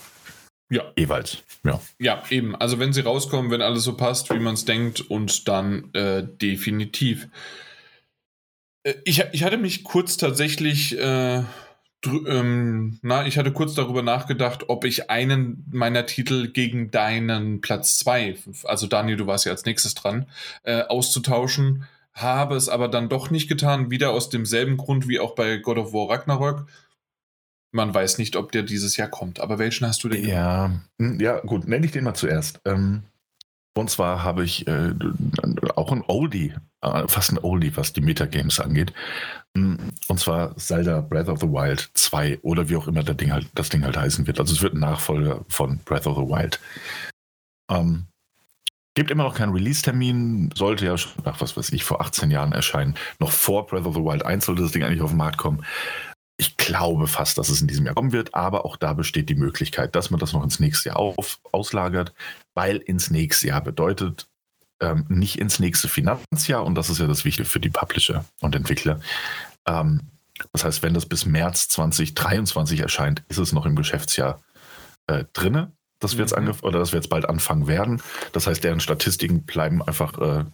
Ja. 0.69 0.83
Jeweils, 0.97 1.43
ja. 1.63 1.79
Ja, 1.99 2.23
eben. 2.29 2.55
Also 2.55 2.79
wenn 2.79 2.91
sie 2.91 3.01
rauskommen, 3.01 3.51
wenn 3.51 3.61
alles 3.61 3.83
so 3.83 3.95
passt, 3.95 4.33
wie 4.33 4.39
man 4.39 4.55
es 4.55 4.65
denkt, 4.65 5.01
und 5.01 5.47
dann 5.47 5.93
äh, 5.93 6.23
definitiv. 6.23 7.27
Äh, 8.83 8.95
ich, 9.05 9.23
ich 9.31 9.43
hatte 9.43 9.57
mich 9.57 9.83
kurz 9.83 10.17
tatsächlich, 10.17 10.97
äh, 10.97 11.43
ähm, 12.03 12.99
na, 13.01 13.25
ich 13.25 13.37
hatte 13.37 13.53
kurz 13.53 13.75
darüber 13.75 14.01
nachgedacht, 14.01 14.65
ob 14.67 14.83
ich 14.85 15.09
einen 15.09 15.65
meiner 15.71 16.05
Titel 16.05 16.51
gegen 16.51 16.91
deinen 16.91 17.61
Platz 17.61 17.97
2, 17.97 18.37
also 18.63 18.87
Daniel, 18.87 19.17
du 19.17 19.27
warst 19.27 19.45
ja 19.45 19.51
als 19.51 19.65
nächstes 19.65 19.95
dran, 19.95 20.27
äh, 20.63 20.81
auszutauschen 20.81 21.85
habe 22.15 22.55
es 22.55 22.69
aber 22.69 22.87
dann 22.87 23.09
doch 23.09 23.29
nicht 23.29 23.47
getan, 23.49 23.91
wieder 23.91 24.11
aus 24.11 24.29
demselben 24.29 24.77
Grund 24.77 25.07
wie 25.07 25.19
auch 25.19 25.35
bei 25.35 25.57
God 25.57 25.77
of 25.77 25.93
War 25.93 26.09
Ragnarok. 26.09 26.65
Man 27.71 27.93
weiß 27.93 28.17
nicht, 28.19 28.37
ob 28.37 28.53
der 28.53 28.63
dieses 28.63 28.95
Jahr 28.95 29.09
kommt. 29.09 29.41
Aber 29.41 29.59
welchen 29.59 29.85
hast 29.85 30.03
du 30.03 30.09
denn? 30.09 30.25
Ja, 30.25 30.71
hm, 30.97 31.19
ja 31.19 31.41
gut, 31.41 31.67
nenne 31.67 31.85
ich 31.85 31.91
den 31.91 32.05
mal 32.05 32.13
zuerst. 32.13 32.61
Ähm, 32.63 33.03
und 33.77 33.89
zwar 33.89 34.23
habe 34.23 34.45
ich 34.45 34.65
äh, 34.67 34.93
auch 35.75 35.91
ein 35.91 36.03
Oldie, 36.07 36.53
äh, 36.81 37.07
fast 37.09 37.33
ein 37.33 37.39
Oldie, 37.39 37.75
was 37.75 37.91
die 37.91 37.99
Metagames 37.99 38.61
angeht. 38.61 38.93
Hm, 39.57 39.77
und 40.07 40.17
zwar 40.17 40.55
Zelda 40.55 41.01
Breath 41.01 41.27
of 41.27 41.41
the 41.41 41.47
Wild 41.47 41.89
2 41.93 42.39
oder 42.43 42.69
wie 42.69 42.77
auch 42.77 42.87
immer 42.87 43.03
das 43.03 43.17
Ding 43.17 43.33
halt, 43.33 43.47
das 43.55 43.67
Ding 43.67 43.83
halt 43.83 43.97
heißen 43.97 44.25
wird. 44.25 44.39
Also 44.39 44.53
es 44.53 44.61
wird 44.61 44.73
ein 44.73 44.79
Nachfolger 44.79 45.43
von 45.49 45.79
Breath 45.79 46.07
of 46.07 46.15
the 46.15 46.23
Wild. 46.23 46.61
Ähm, 47.69 48.07
Gibt 48.95 49.11
immer 49.11 49.23
noch 49.23 49.35
keinen 49.35 49.51
Release-Termin, 49.51 50.51
sollte 50.55 50.85
ja 50.85 50.97
schon, 50.97 51.11
ach 51.25 51.41
was 51.41 51.57
weiß 51.57 51.73
ich, 51.73 51.83
vor 51.83 51.99
18 51.99 52.31
Jahren 52.31 52.53
erscheinen. 52.53 52.95
Noch 53.19 53.31
vor 53.31 53.67
Breath 53.67 53.85
of 53.85 53.95
the 53.95 54.01
Wild 54.01 54.25
1 54.25 54.45
sollte 54.45 54.61
das 54.61 54.71
Ding 54.71 54.83
eigentlich 54.83 55.01
auf 55.01 55.11
den 55.11 55.17
Markt 55.17 55.37
kommen. 55.37 55.65
Ich 56.37 56.55
glaube 56.55 57.07
fast, 57.07 57.37
dass 57.37 57.49
es 57.49 57.61
in 57.61 57.67
diesem 57.67 57.85
Jahr 57.85 57.95
kommen 57.95 58.13
wird, 58.13 58.33
aber 58.33 58.65
auch 58.65 58.77
da 58.77 58.93
besteht 58.93 59.27
die 59.29 59.35
Möglichkeit, 59.35 59.95
dass 59.95 60.11
man 60.11 60.19
das 60.19 60.31
noch 60.31 60.43
ins 60.43 60.61
nächste 60.61 60.89
Jahr 60.89 60.97
auf, 60.97 61.39
auslagert, 61.51 62.13
weil 62.53 62.77
ins 62.77 63.11
nächste 63.11 63.47
Jahr 63.47 63.61
bedeutet 63.61 64.27
ähm, 64.79 65.05
nicht 65.09 65.39
ins 65.39 65.59
nächste 65.59 65.89
Finanzjahr 65.89 66.65
und 66.65 66.75
das 66.75 66.89
ist 66.89 66.99
ja 66.99 67.07
das 67.07 67.25
Wichtige 67.25 67.47
für 67.47 67.59
die 67.59 67.69
Publisher 67.69 68.23
und 68.39 68.55
Entwickler. 68.55 69.01
Ähm, 69.67 70.01
das 70.53 70.63
heißt, 70.63 70.83
wenn 70.83 70.93
das 70.93 71.05
bis 71.05 71.25
März 71.25 71.67
2023 71.69 72.79
erscheint, 72.79 73.23
ist 73.27 73.39
es 73.39 73.51
noch 73.51 73.65
im 73.65 73.75
Geschäftsjahr 73.75 74.41
äh, 75.07 75.25
drinne 75.33 75.73
dass 76.05 76.17
wir 76.17 76.25
jetzt 76.25 76.37
mhm. 76.37 76.53
oder 76.61 76.79
dass 76.79 76.91
wir 76.91 76.99
jetzt 76.99 77.09
bald 77.09 77.27
anfangen 77.27 77.67
werden. 77.67 78.01
Das 78.31 78.47
heißt, 78.47 78.63
deren 78.63 78.79
Statistiken 78.79 79.43
bleiben 79.43 79.81
einfach 79.81 80.17
äh, 80.19 80.45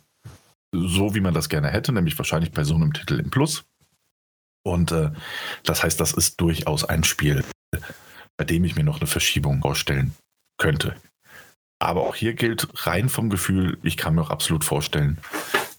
so, 0.73 1.13
wie 1.13 1.21
man 1.21 1.33
das 1.33 1.49
gerne 1.49 1.69
hätte, 1.69 1.91
nämlich 1.91 2.17
wahrscheinlich 2.17 2.51
bei 2.51 2.63
so 2.63 2.75
einem 2.75 2.93
Titel 2.93 3.19
im 3.19 3.29
Plus. 3.29 3.65
Und 4.63 4.91
äh, 4.91 5.11
das 5.63 5.83
heißt, 5.83 5.99
das 5.99 6.13
ist 6.13 6.39
durchaus 6.39 6.85
ein 6.85 7.03
Spiel, 7.03 7.43
bei 8.37 8.45
dem 8.45 8.63
ich 8.63 8.75
mir 8.75 8.83
noch 8.83 8.99
eine 8.99 9.07
Verschiebung 9.07 9.61
vorstellen 9.61 10.13
könnte. 10.57 10.95
Aber 11.79 12.01
auch 12.01 12.15
hier 12.15 12.35
gilt 12.35 12.67
rein 12.85 13.09
vom 13.09 13.29
Gefühl, 13.29 13.79
ich 13.81 13.97
kann 13.97 14.15
mir 14.15 14.21
auch 14.21 14.29
absolut 14.29 14.63
vorstellen, 14.63 15.17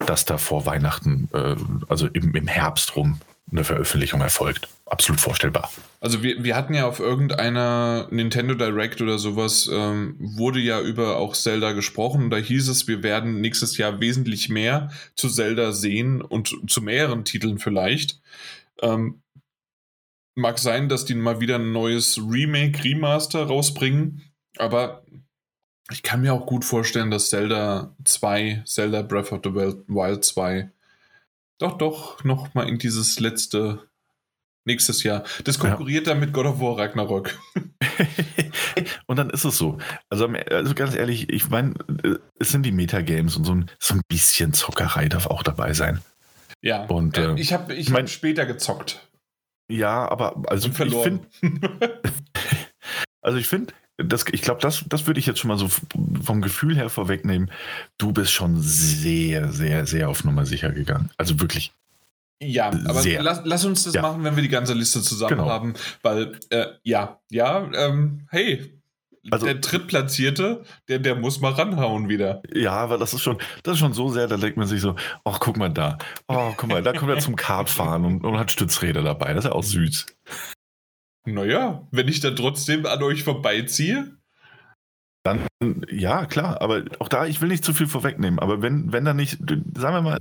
dass 0.01 0.25
da 0.25 0.37
vor 0.37 0.67
Weihnachten, 0.67 1.29
äh, 1.33 1.57
also 1.89 2.09
im, 2.09 2.35
im 2.35 2.49
Herbst 2.49 2.97
rum, 2.97 3.21
eine 3.51 3.65
Veröffentlichung 3.65 4.21
erfolgt. 4.21 4.69
Absolut 4.87 5.21
vorstellbar. 5.21 5.71
Also 6.01 6.23
wir, 6.23 6.43
wir 6.43 6.57
hatten 6.57 6.75
ja 6.75 6.87
auf 6.87 7.01
irgendeiner 7.01 8.09
Nintendo 8.11 8.55
Direct 8.55 9.01
oder 9.01 9.19
sowas, 9.19 9.69
ähm, 9.73 10.17
wurde 10.19 10.61
ja 10.61 10.81
über 10.81 11.17
auch 11.17 11.35
Zelda 11.35 11.73
gesprochen. 11.73 12.31
Da 12.31 12.37
hieß 12.37 12.69
es, 12.69 12.89
wir 12.89 13.03
werden 13.03 13.41
nächstes 13.41 13.77
Jahr 13.77 14.01
wesentlich 14.01 14.49
mehr 14.49 14.91
zu 15.15 15.29
Zelda 15.29 15.73
sehen 15.73 16.23
und 16.23 16.55
zu 16.69 16.81
mehreren 16.83 17.25
Titeln 17.25 17.59
vielleicht. 17.59 18.21
Ähm, 18.81 19.23
mag 20.35 20.59
sein, 20.59 20.89
dass 20.89 21.05
die 21.05 21.15
mal 21.15 21.41
wieder 21.41 21.57
ein 21.57 21.73
neues 21.73 22.19
Remake, 22.19 22.83
Remaster 22.85 23.45
rausbringen, 23.45 24.23
aber 24.57 25.05
ich 25.91 26.03
kann 26.03 26.23
mir 26.23 26.33
auch 26.33 26.47
gut 26.47 26.65
vorstellen, 26.65 27.11
dass 27.11 27.29
Zelda 27.29 27.95
2, 28.05 28.63
Zelda 28.65 29.03
Breath 29.03 29.33
of 29.33 29.41
the 29.45 29.53
Wild 29.53 30.25
2 30.25 30.71
doch, 31.63 31.79
doch, 31.79 32.25
noch 32.25 32.53
mal 32.55 32.69
in 32.69 32.79
dieses 32.79 33.21
letzte 33.21 33.89
nächstes 34.65 35.03
Jahr. 35.03 35.25
Das 35.45 35.59
konkurriert 35.59 36.07
ja. 36.07 36.13
dann 36.13 36.21
mit 36.21 36.33
God 36.33 36.47
of 36.47 36.61
War 36.61 36.79
Ragnarok. 36.79 37.37
und 39.07 39.17
dann 39.17 39.31
ist 39.31 39.45
es 39.45 39.59
so. 39.59 39.79
Also, 40.09 40.27
also 40.27 40.75
ganz 40.75 40.95
ehrlich, 40.95 41.31
ich 41.31 41.49
meine, 41.51 41.75
es 42.39 42.51
sind 42.51 42.65
die 42.65 42.73
Metagames 42.73 43.37
und 43.37 43.45
so 43.45 43.55
ein, 43.55 43.71
so 43.79 43.95
ein 43.95 44.03
bisschen 44.09 44.53
Zockerei 44.53 45.09
darf 45.09 45.27
auch 45.27 45.43
dabei 45.43 45.73
sein. 45.73 46.01
Ja. 46.61 46.85
Und, 46.85 47.19
äh, 47.19 47.35
ich 47.35 47.53
habe 47.53 47.75
ich 47.75 47.91
mein, 47.91 48.05
hab 48.05 48.11
später 48.11 48.47
gezockt. 48.47 49.09
Ja, 49.69 50.09
aber 50.09 50.43
also 50.47 50.69
ich 50.69 50.75
finde. 50.75 51.27
also 53.23 53.39
ich 53.39 53.47
finde, 53.47 53.73
das, 53.99 54.25
ich 54.33 54.43
glaube, 54.43 54.61
das, 54.61 54.85
das 54.89 55.07
würde 55.07 55.21
ich 55.21 55.27
jetzt 55.27 55.39
schon 55.41 55.49
mal 55.49 55.59
so 55.59 55.69
vom 56.23 56.41
Gefühl 56.41 56.77
her 56.77 56.89
vorwegnehmen. 56.89 57.51
Du 57.99 58.13
bist 58.13 58.33
schon 58.33 58.61
sehr, 58.61 59.53
sehr, 59.53 59.87
sehr 59.87 60.09
auf 60.09 60.25
Nummer 60.25 60.47
sicher 60.47 60.71
gegangen. 60.71 61.11
Also 61.17 61.41
wirklich. 61.41 61.73
Ja, 62.41 62.69
aber 62.87 63.03
lass, 63.05 63.43
lass, 63.45 63.65
uns 63.65 63.85
das 63.85 63.95
ja. 63.95 64.03
machen, 64.03 64.25
wenn 64.25 64.35
wir 64.35 64.43
die 64.43 64.49
ganze 64.49 64.75
Liste 64.75 65.01
zusammen 65.01 65.37
genau. 65.37 65.49
haben, 65.49 65.75
weil 66.03 66.41
äh, 66.51 66.67
ja, 66.83 67.21
ja, 67.31 67.71
ähm, 67.73 68.27
hey, 68.31 68.83
also, 69.31 69.47
der 69.47 69.57
Drittplatzierte, 69.57 70.65
der, 70.89 70.99
der 70.99 71.15
muss 71.15 71.41
mal 71.41 71.53
ranhauen 71.53 72.09
wieder. 72.09 72.43
Ja, 72.53 72.73
aber 72.73 72.99
das 72.99 73.15
ist 73.15 73.23
schon, 73.23 73.39
das 73.63 73.75
ist 73.75 73.79
schon 73.79 73.93
so 73.93 74.09
sehr, 74.09 74.27
da 74.27 74.37
denkt 74.37 74.57
man 74.57 74.67
sich 74.67 74.81
so, 74.81 74.97
ach, 75.25 75.39
guck 75.39 75.57
mal 75.57 75.69
da. 75.69 75.99
Oh, 76.27 76.53
guck 76.57 76.69
mal, 76.69 76.83
da 76.83 76.93
kommt 76.93 77.13
er 77.13 77.21
zum 77.21 77.37
Kartfahren 77.37 78.05
und, 78.05 78.25
und 78.25 78.39
hat 78.39 78.51
Stützräder 78.51 79.03
dabei. 79.03 79.33
Das 79.33 79.45
ist 79.45 79.51
ja 79.51 79.55
auch 79.55 79.63
süß. 79.63 80.07
Naja, 81.25 81.87
wenn 81.91 82.09
ich 82.09 82.21
dann 82.21 82.37
trotzdem 82.37 82.87
an 82.87 83.03
euch 83.03 83.23
vorbeiziehe. 83.23 84.17
Dann, 85.25 85.47
ja, 85.89 86.27
klar, 86.27 86.61
aber 86.61 86.85
auch 86.99 87.09
da, 87.09 87.27
ich 87.27 87.41
will 87.41 87.49
nicht 87.49 87.65
zu 87.65 87.73
viel 87.73 87.87
vorwegnehmen, 87.87 88.41
aber 88.41 88.61
wenn, 88.61 88.93
wenn 88.93 89.05
da 89.05 89.15
nicht, 89.15 89.39
sagen 89.39 89.95
wir 89.95 90.03
mal, 90.03 90.19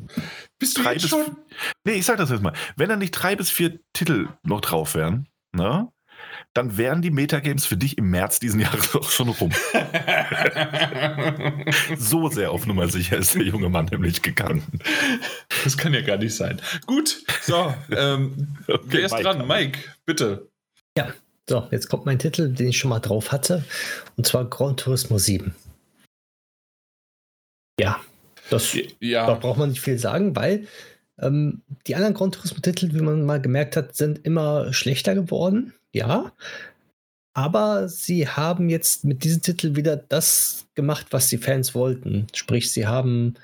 bist 0.59 0.77
du 0.77 0.83
jetzt 0.83 1.09
schon? 1.09 1.37
Nee, 1.83 1.93
ich 1.93 2.05
sag 2.05 2.17
das 2.17 2.29
jetzt 2.29 2.43
mal. 2.43 2.53
Wenn 2.75 2.89
da 2.89 2.95
nicht 2.95 3.11
drei 3.11 3.35
bis 3.35 3.49
vier 3.49 3.79
Titel 3.93 4.29
noch 4.43 4.61
drauf 4.61 4.93
wären, 4.93 5.27
ne, 5.53 5.91
dann 6.53 6.77
wären 6.77 7.01
die 7.01 7.11
Metagames 7.11 7.65
für 7.65 7.77
dich 7.77 7.97
im 7.97 8.09
März 8.09 8.39
diesen 8.39 8.59
Jahres 8.59 8.93
auch 8.95 9.09
schon 9.09 9.29
rum. 9.29 9.51
so 11.97 12.27
sehr 12.29 12.51
auf 12.51 12.67
Nummer 12.67 12.89
sicher 12.89 13.17
ist 13.17 13.35
der 13.35 13.43
junge 13.43 13.69
Mann 13.69 13.85
nämlich 13.85 14.21
gegangen. 14.21 14.63
Das 15.63 15.77
kann 15.77 15.93
ja 15.93 16.01
gar 16.01 16.17
nicht 16.17 16.35
sein. 16.35 16.61
Gut, 16.85 17.23
so, 17.41 17.73
ähm, 17.91 18.57
okay, 18.67 18.81
wer 18.85 19.05
ist 19.05 19.13
Mike. 19.13 19.23
dran? 19.23 19.47
Mike, 19.47 19.79
bitte. 20.05 20.50
Ja, 21.07 21.13
so, 21.49 21.67
jetzt 21.71 21.89
kommt 21.89 22.05
mein 22.05 22.19
Titel, 22.19 22.53
den 22.53 22.69
ich 22.69 22.77
schon 22.77 22.89
mal 22.89 22.99
drauf 22.99 23.31
hatte, 23.31 23.63
und 24.17 24.25
zwar 24.27 24.45
Gran 24.45 24.77
Turismo 24.77 25.17
7. 25.17 25.53
Ja, 27.79 27.99
das, 28.49 28.77
ja. 28.99 29.25
da 29.25 29.33
braucht 29.35 29.57
man 29.57 29.69
nicht 29.69 29.81
viel 29.81 29.97
sagen, 29.97 30.35
weil 30.35 30.67
ähm, 31.19 31.61
die 31.87 31.95
anderen 31.95 32.13
Gran 32.13 32.31
Turismo-Titel, 32.31 32.93
wie 32.93 33.01
man 33.01 33.25
mal 33.25 33.41
gemerkt 33.41 33.75
hat, 33.75 33.95
sind 33.95 34.25
immer 34.25 34.73
schlechter 34.73 35.15
geworden. 35.15 35.73
Ja. 35.93 36.31
Aber 37.33 37.87
sie 37.87 38.27
haben 38.27 38.69
jetzt 38.69 39.05
mit 39.05 39.23
diesem 39.23 39.41
Titel 39.41 39.75
wieder 39.75 39.95
das 39.95 40.67
gemacht, 40.75 41.07
was 41.11 41.29
die 41.29 41.37
Fans 41.37 41.73
wollten. 41.73 42.27
Sprich, 42.35 42.71
sie 42.71 42.87
haben 42.87 43.35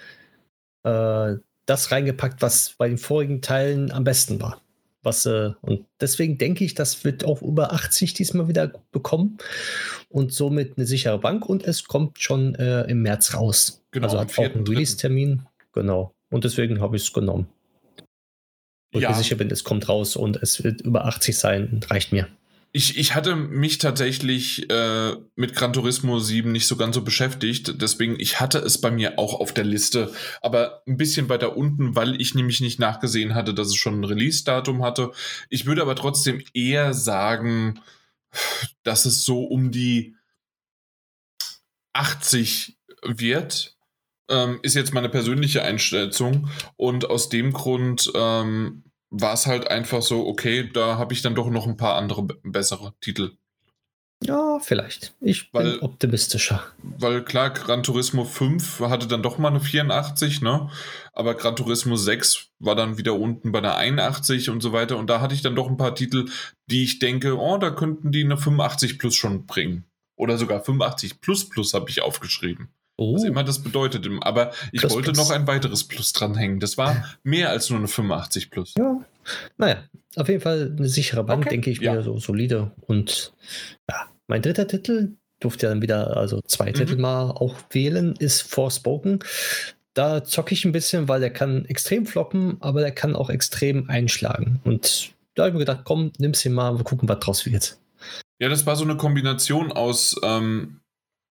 äh, 0.83 1.35
das 1.65 1.91
reingepackt, 1.91 2.41
was 2.41 2.75
bei 2.77 2.89
den 2.89 2.97
vorigen 2.97 3.41
Teilen 3.41 3.91
am 3.91 4.03
besten 4.03 4.41
war. 4.41 4.61
Was, 5.07 5.25
äh, 5.25 5.51
und 5.61 5.85
deswegen 6.01 6.37
denke 6.37 6.65
ich, 6.65 6.73
das 6.73 7.05
wird 7.05 7.23
auch 7.23 7.41
über 7.41 7.71
80 7.71 8.13
diesmal 8.13 8.49
wieder 8.49 8.73
bekommen 8.91 9.37
und 10.09 10.33
somit 10.33 10.77
eine 10.77 10.85
sichere 10.85 11.17
Bank 11.17 11.47
und 11.47 11.63
es 11.63 11.85
kommt 11.85 12.19
schon 12.19 12.55
äh, 12.55 12.81
im 12.89 13.03
März 13.03 13.33
raus. 13.33 13.81
Genau, 13.91 14.07
also 14.07 14.19
hat 14.19 14.37
auch 14.37 14.43
einen 14.43 14.67
Release-Termin. 14.67 15.43
Genau. 15.71 16.13
Und 16.29 16.43
deswegen 16.43 16.81
habe 16.81 16.97
ich 16.97 17.03
es 17.03 17.13
genommen. 17.13 17.47
Und 18.93 18.99
ja. 18.99 19.11
ich 19.11 19.15
sicher 19.15 19.37
bin, 19.37 19.49
es 19.49 19.63
kommt 19.63 19.87
raus 19.87 20.17
und 20.17 20.43
es 20.43 20.61
wird 20.65 20.81
über 20.81 21.05
80 21.05 21.37
sein, 21.37 21.79
reicht 21.89 22.11
mir. 22.11 22.27
Ich, 22.73 22.97
ich 22.97 23.15
hatte 23.15 23.35
mich 23.35 23.77
tatsächlich 23.77 24.69
äh, 24.69 25.15
mit 25.35 25.55
Gran 25.55 25.73
Turismo 25.73 26.19
7 26.19 26.51
nicht 26.51 26.67
so 26.67 26.75
ganz 26.75 26.95
so 26.95 27.01
beschäftigt, 27.01 27.81
deswegen 27.81 28.19
ich 28.19 28.39
hatte 28.39 28.59
es 28.59 28.79
bei 28.79 28.91
mir 28.91 29.17
auch 29.17 29.39
auf 29.39 29.53
der 29.53 29.63
Liste, 29.63 30.13
aber 30.41 30.83
ein 30.85 30.97
bisschen 30.97 31.29
weiter 31.29 31.55
unten, 31.55 31.95
weil 31.95 32.19
ich 32.21 32.35
nämlich 32.35 32.59
nicht 32.59 32.79
nachgesehen 32.79 33.35
hatte, 33.35 33.53
dass 33.53 33.67
es 33.67 33.75
schon 33.75 33.99
ein 33.99 34.03
Release-Datum 34.03 34.83
hatte. 34.83 35.11
Ich 35.49 35.65
würde 35.65 35.81
aber 35.81 35.95
trotzdem 35.95 36.43
eher 36.53 36.93
sagen, 36.93 37.79
dass 38.83 39.05
es 39.05 39.23
so 39.23 39.43
um 39.43 39.71
die 39.71 40.15
80 41.93 42.77
wird. 43.03 43.75
Ähm, 44.29 44.59
ist 44.61 44.75
jetzt 44.75 44.93
meine 44.93 45.09
persönliche 45.09 45.63
Einschätzung 45.63 46.49
und 46.75 47.09
aus 47.09 47.29
dem 47.29 47.53
Grund 47.53 48.11
ähm, 48.13 48.83
war 49.09 49.33
es 49.33 49.45
halt 49.45 49.67
einfach 49.67 50.01
so, 50.01 50.27
okay, 50.27 50.69
da 50.71 50.97
habe 50.97 51.13
ich 51.13 51.21
dann 51.21 51.35
doch 51.35 51.49
noch 51.49 51.67
ein 51.67 51.77
paar 51.77 51.95
andere 51.95 52.23
bessere 52.43 52.93
Titel. 53.01 53.37
Ja, 54.23 54.57
vielleicht. 54.59 55.13
Ich 55.21 55.53
weil, 55.53 55.73
bin 55.73 55.81
optimistischer. 55.81 56.63
Weil 56.81 57.23
klar, 57.23 57.51
Gran 57.51 57.83
Turismo 57.83 58.25
5 58.25 58.79
hatte 58.79 59.07
dann 59.07 59.21
doch 59.21 59.37
mal 59.37 59.49
eine 59.49 59.59
84, 59.59 60.41
ne? 60.41 60.71
Aber 61.13 61.35
Gran 61.35 61.55
Turismo 61.55 61.95
6 61.95 62.49
war 62.57 62.75
dann 62.75 62.97
wieder 62.97 63.13
unten 63.13 63.51
bei 63.51 63.59
einer 63.59 63.75
81 63.75 64.49
und 64.49 64.61
so 64.61 64.73
weiter. 64.73 64.97
Und 64.97 65.09
da 65.09 65.21
hatte 65.21 65.35
ich 65.35 65.43
dann 65.43 65.55
doch 65.55 65.67
ein 65.67 65.77
paar 65.77 65.93
Titel, 65.93 66.29
die 66.65 66.83
ich 66.83 66.97
denke, 66.97 67.37
oh, 67.37 67.57
da 67.59 67.69
könnten 67.69 68.11
die 68.11 68.23
eine 68.23 68.37
85 68.37 68.97
plus 68.97 69.15
schon 69.15 69.45
bringen. 69.45 69.85
Oder 70.15 70.39
sogar 70.39 70.63
85 70.63 71.21
plus 71.21 71.47
plus 71.47 71.75
habe 71.75 71.91
ich 71.91 72.01
aufgeschrieben. 72.01 72.69
Oh. 72.97 73.15
Was 73.15 73.23
immer 73.23 73.43
das 73.43 73.59
bedeutet. 73.59 74.07
Aber 74.21 74.51
ich 74.71 74.81
plus, 74.81 74.93
wollte 74.93 75.11
plus. 75.11 75.17
noch 75.17 75.35
ein 75.35 75.47
weiteres 75.47 75.83
Plus 75.83 76.13
dranhängen. 76.13 76.59
Das 76.59 76.77
war 76.77 77.05
mehr 77.23 77.51
als 77.51 77.69
nur 77.69 77.79
eine 77.79 77.87
85 77.87 78.49
Plus. 78.49 78.73
Ja. 78.77 78.99
Naja, 79.57 79.83
auf 80.15 80.27
jeden 80.27 80.41
Fall 80.41 80.73
eine 80.75 80.87
sichere 80.87 81.23
Bank, 81.23 81.41
okay. 81.41 81.49
denke 81.49 81.69
ich 81.69 81.79
ja. 81.79 81.93
mir, 81.93 82.03
so 82.03 82.17
solide. 82.17 82.71
Und 82.81 83.33
ja, 83.89 84.07
mein 84.27 84.41
dritter 84.41 84.67
Titel, 84.67 85.11
durfte 85.39 85.67
ja 85.67 85.69
dann 85.69 85.81
wieder 85.81 86.17
also 86.17 86.41
zwei 86.47 86.69
mhm. 86.69 86.73
Titel 86.73 86.95
mal 86.97 87.31
auch 87.31 87.55
wählen, 87.69 88.15
ist 88.17 88.41
Forspoken. 88.41 89.19
Da 89.93 90.23
zocke 90.23 90.53
ich 90.53 90.65
ein 90.65 90.71
bisschen, 90.71 91.07
weil 91.07 91.19
der 91.19 91.31
kann 91.31 91.65
extrem 91.65 92.05
floppen, 92.05 92.57
aber 92.59 92.81
der 92.81 92.91
kann 92.91 93.15
auch 93.15 93.29
extrem 93.29 93.89
einschlagen. 93.89 94.59
Und 94.63 95.11
da 95.35 95.43
habe 95.43 95.49
ich 95.49 95.53
mir 95.53 95.59
gedacht, 95.59 95.81
komm, 95.85 96.11
nimm's 96.17 96.45
ihn 96.45 96.53
mal, 96.53 96.77
wir 96.77 96.83
gucken, 96.83 97.09
was 97.09 97.19
draus 97.19 97.45
wird. 97.45 97.77
Ja, 98.39 98.49
das 98.49 98.65
war 98.65 98.75
so 98.75 98.83
eine 98.83 98.97
Kombination 98.97 99.71
aus 99.71 100.15
ähm, 100.23 100.79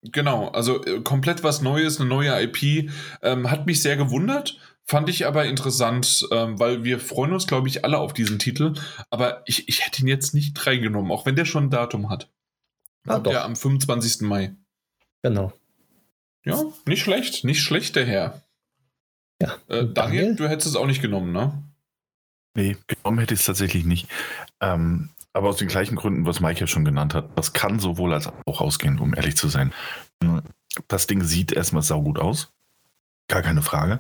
Genau, 0.03 0.49
also 0.49 0.83
äh, 0.83 1.01
komplett 1.01 1.43
was 1.43 1.61
Neues, 1.61 1.99
eine 1.99 2.09
neue 2.09 2.41
IP. 2.41 2.91
Ähm, 3.21 3.49
hat 3.49 3.65
mich 3.65 3.81
sehr 3.81 3.95
gewundert, 3.95 4.57
fand 4.83 5.09
ich 5.09 5.25
aber 5.25 5.45
interessant, 5.45 6.27
ähm, 6.31 6.59
weil 6.59 6.83
wir 6.83 6.99
freuen 6.99 7.33
uns, 7.33 7.47
glaube 7.47 7.69
ich, 7.69 7.85
alle 7.85 7.97
auf 7.97 8.13
diesen 8.13 8.37
Titel. 8.39 8.73
Aber 9.09 9.43
ich, 9.45 9.69
ich 9.69 9.85
hätte 9.85 10.01
ihn 10.01 10.07
jetzt 10.07 10.33
nicht 10.33 10.65
reingenommen, 10.67 11.11
auch 11.11 11.25
wenn 11.25 11.35
der 11.35 11.45
schon 11.45 11.65
ein 11.65 11.69
Datum 11.69 12.09
hat. 12.09 12.29
Ah, 13.07 13.15
Kommt 13.15 13.27
ja 13.27 13.45
am 13.45 13.55
25. 13.55 14.21
Mai. 14.21 14.53
Genau. 15.21 15.53
Ja, 16.45 16.61
nicht 16.85 17.01
schlecht, 17.01 17.45
nicht 17.45 17.61
schlecht, 17.61 17.95
der 17.95 18.05
Herr. 18.05 18.41
Ja. 19.41 19.55
Äh, 19.67 19.85
Daniel, 19.85 19.93
Daniel, 19.93 20.35
du 20.35 20.49
hättest 20.49 20.67
es 20.67 20.75
auch 20.75 20.87
nicht 20.87 21.01
genommen, 21.01 21.31
ne? 21.31 21.63
Nee, 22.55 22.77
genommen 22.87 23.19
hätte 23.19 23.33
ich 23.33 23.39
es 23.39 23.45
tatsächlich 23.45 23.85
nicht. 23.85 24.07
Ähm, 24.59 25.09
aber 25.33 25.49
aus 25.49 25.57
den 25.57 25.67
gleichen 25.67 25.95
Gründen, 25.95 26.25
was 26.25 26.39
Mike 26.39 26.59
ja 26.59 26.67
schon 26.67 26.85
genannt 26.85 27.13
hat. 27.13 27.37
Das 27.37 27.53
kann 27.53 27.79
sowohl 27.79 28.13
als 28.13 28.31
auch 28.45 28.61
ausgehen, 28.61 28.99
um 28.99 29.15
ehrlich 29.15 29.35
zu 29.35 29.47
sein. 29.47 29.73
Das 30.87 31.07
Ding 31.07 31.23
sieht 31.23 31.51
erstmal 31.51 31.83
saugut 31.83 32.19
aus. 32.19 32.51
Gar 33.27 33.41
keine 33.41 33.61
Frage. 33.61 33.99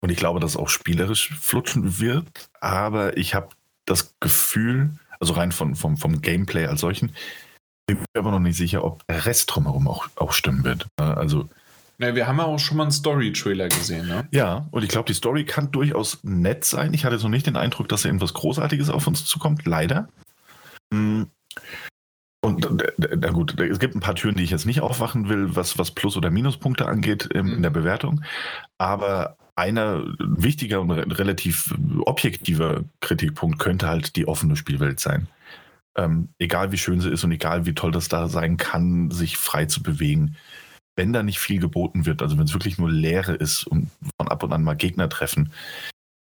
Und 0.00 0.10
ich 0.10 0.16
glaube, 0.16 0.40
dass 0.40 0.52
es 0.52 0.56
auch 0.56 0.68
spielerisch 0.68 1.34
flutschen 1.34 2.00
wird. 2.00 2.50
Aber 2.60 3.16
ich 3.16 3.34
habe 3.34 3.48
das 3.84 4.14
Gefühl, 4.20 4.90
also 5.18 5.34
rein 5.34 5.52
von, 5.52 5.74
vom, 5.74 5.96
vom 5.96 6.22
Gameplay 6.22 6.66
als 6.66 6.80
solchen, 6.80 7.12
bin 7.86 7.98
mir 7.98 8.20
aber 8.20 8.30
noch 8.30 8.38
nicht 8.38 8.56
sicher, 8.56 8.84
ob 8.84 9.06
der 9.08 9.26
Rest 9.26 9.54
drumherum 9.54 9.88
auch, 9.88 10.08
auch 10.14 10.32
stimmen 10.32 10.64
wird. 10.64 10.86
Also 10.96 11.48
Na, 11.98 12.14
wir 12.14 12.26
haben 12.26 12.38
ja 12.38 12.44
auch 12.44 12.58
schon 12.58 12.76
mal 12.76 12.84
einen 12.84 12.92
Story-Trailer 12.92 13.68
gesehen, 13.68 14.06
ne? 14.06 14.28
Ja, 14.30 14.68
und 14.70 14.84
ich 14.84 14.88
glaube, 14.88 15.06
die 15.06 15.14
Story 15.14 15.44
kann 15.44 15.72
durchaus 15.72 16.20
nett 16.22 16.64
sein. 16.64 16.94
Ich 16.94 17.04
hatte 17.04 17.18
so 17.18 17.28
nicht 17.28 17.46
den 17.46 17.56
Eindruck, 17.56 17.88
dass 17.88 18.02
da 18.02 18.08
irgendwas 18.08 18.34
Großartiges 18.34 18.90
auf 18.90 19.06
uns 19.06 19.24
zukommt, 19.24 19.66
leider. 19.66 20.08
Mm. 20.90 21.24
Und 22.42 22.82
äh, 22.82 23.16
na 23.16 23.30
gut, 23.30 23.58
es 23.60 23.78
gibt 23.78 23.94
ein 23.94 24.00
paar 24.00 24.14
Türen, 24.14 24.36
die 24.36 24.44
ich 24.44 24.50
jetzt 24.50 24.64
nicht 24.66 24.80
aufwachen 24.80 25.28
will, 25.28 25.54
was, 25.56 25.76
was 25.76 25.90
Plus- 25.90 26.16
oder 26.16 26.30
Minuspunkte 26.30 26.86
angeht 26.86 27.28
Mhm. 27.34 27.54
in 27.54 27.62
der 27.62 27.70
Bewertung. 27.70 28.22
Aber 28.78 29.36
einer 29.56 30.04
wichtiger 30.18 30.80
und 30.80 30.90
re 30.90 31.18
relativ 31.18 31.74
objektiver 32.06 32.84
Kritikpunkt 33.00 33.58
könnte 33.58 33.88
halt 33.88 34.16
die 34.16 34.26
offene 34.26 34.56
Spielwelt 34.56 35.00
sein. 35.00 35.28
Ähm, 35.96 36.30
egal 36.38 36.72
wie 36.72 36.78
schön 36.78 37.00
sie 37.00 37.10
ist 37.10 37.24
und 37.24 37.32
egal 37.32 37.66
wie 37.66 37.74
toll 37.74 37.90
das 37.92 38.08
da 38.08 38.28
sein 38.28 38.56
kann, 38.56 39.10
sich 39.10 39.36
frei 39.36 39.66
zu 39.66 39.82
bewegen. 39.82 40.36
Wenn 40.96 41.12
da 41.12 41.22
nicht 41.22 41.38
viel 41.40 41.60
geboten 41.60 42.06
wird, 42.06 42.22
also 42.22 42.38
wenn 42.38 42.44
es 42.44 42.54
wirklich 42.54 42.78
nur 42.78 42.90
Leere 42.90 43.34
ist 43.34 43.66
und 43.66 43.90
von 44.18 44.28
ab 44.28 44.42
und 44.42 44.52
an 44.52 44.62
mal 44.62 44.74
Gegner 44.76 45.08
treffen, 45.08 45.52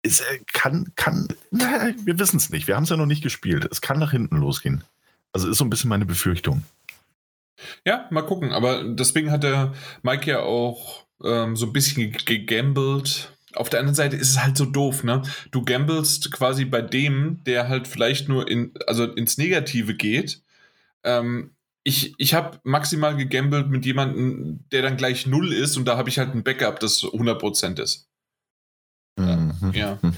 es 0.02 0.20
äh, 0.20 0.40
kann, 0.52 0.92
kann, 0.96 1.28
na, 1.50 1.92
wir 2.04 2.18
wissen 2.18 2.36
es 2.36 2.50
nicht. 2.50 2.66
Wir 2.66 2.76
haben 2.76 2.84
es 2.84 2.90
ja 2.90 2.96
noch 2.96 3.06
nicht 3.06 3.22
gespielt. 3.22 3.66
Es 3.70 3.80
kann 3.80 3.98
nach 3.98 4.12
hinten 4.12 4.36
losgehen. 4.36 4.84
Also 5.32 5.48
ist 5.48 5.58
so 5.58 5.64
ein 5.64 5.70
bisschen 5.70 5.90
meine 5.90 6.06
Befürchtung. 6.06 6.64
Ja, 7.84 8.06
mal 8.10 8.22
gucken. 8.22 8.52
Aber 8.52 8.84
deswegen 8.84 9.30
hat 9.30 9.42
der 9.42 9.74
Mike 10.02 10.30
ja 10.30 10.40
auch 10.40 11.04
ähm, 11.22 11.56
so 11.56 11.66
ein 11.66 11.72
bisschen 11.72 12.12
gegambelt. 12.12 13.32
Auf 13.54 13.68
der 13.68 13.80
anderen 13.80 13.94
Seite 13.94 14.16
ist 14.16 14.30
es 14.30 14.42
halt 14.42 14.56
so 14.56 14.64
doof, 14.64 15.04
ne? 15.04 15.22
Du 15.50 15.64
gambelst 15.64 16.30
quasi 16.32 16.64
bei 16.64 16.82
dem, 16.82 17.42
der 17.44 17.68
halt 17.68 17.88
vielleicht 17.88 18.28
nur 18.28 18.48
in, 18.48 18.72
also 18.86 19.04
ins 19.04 19.38
Negative 19.38 19.94
geht. 19.94 20.40
Ähm, 21.02 21.50
ich 21.82 22.14
ich 22.18 22.34
habe 22.34 22.60
maximal 22.62 23.16
gegambelt 23.16 23.68
mit 23.68 23.84
jemandem, 23.84 24.60
der 24.70 24.82
dann 24.82 24.96
gleich 24.96 25.26
null 25.26 25.52
ist 25.52 25.76
und 25.76 25.86
da 25.86 25.96
habe 25.96 26.08
ich 26.08 26.18
halt 26.18 26.34
ein 26.34 26.44
Backup, 26.44 26.78
das 26.80 27.02
100% 27.02 27.80
ist. 27.82 28.09
Mhm. 29.60 29.72
Ja. 29.72 29.98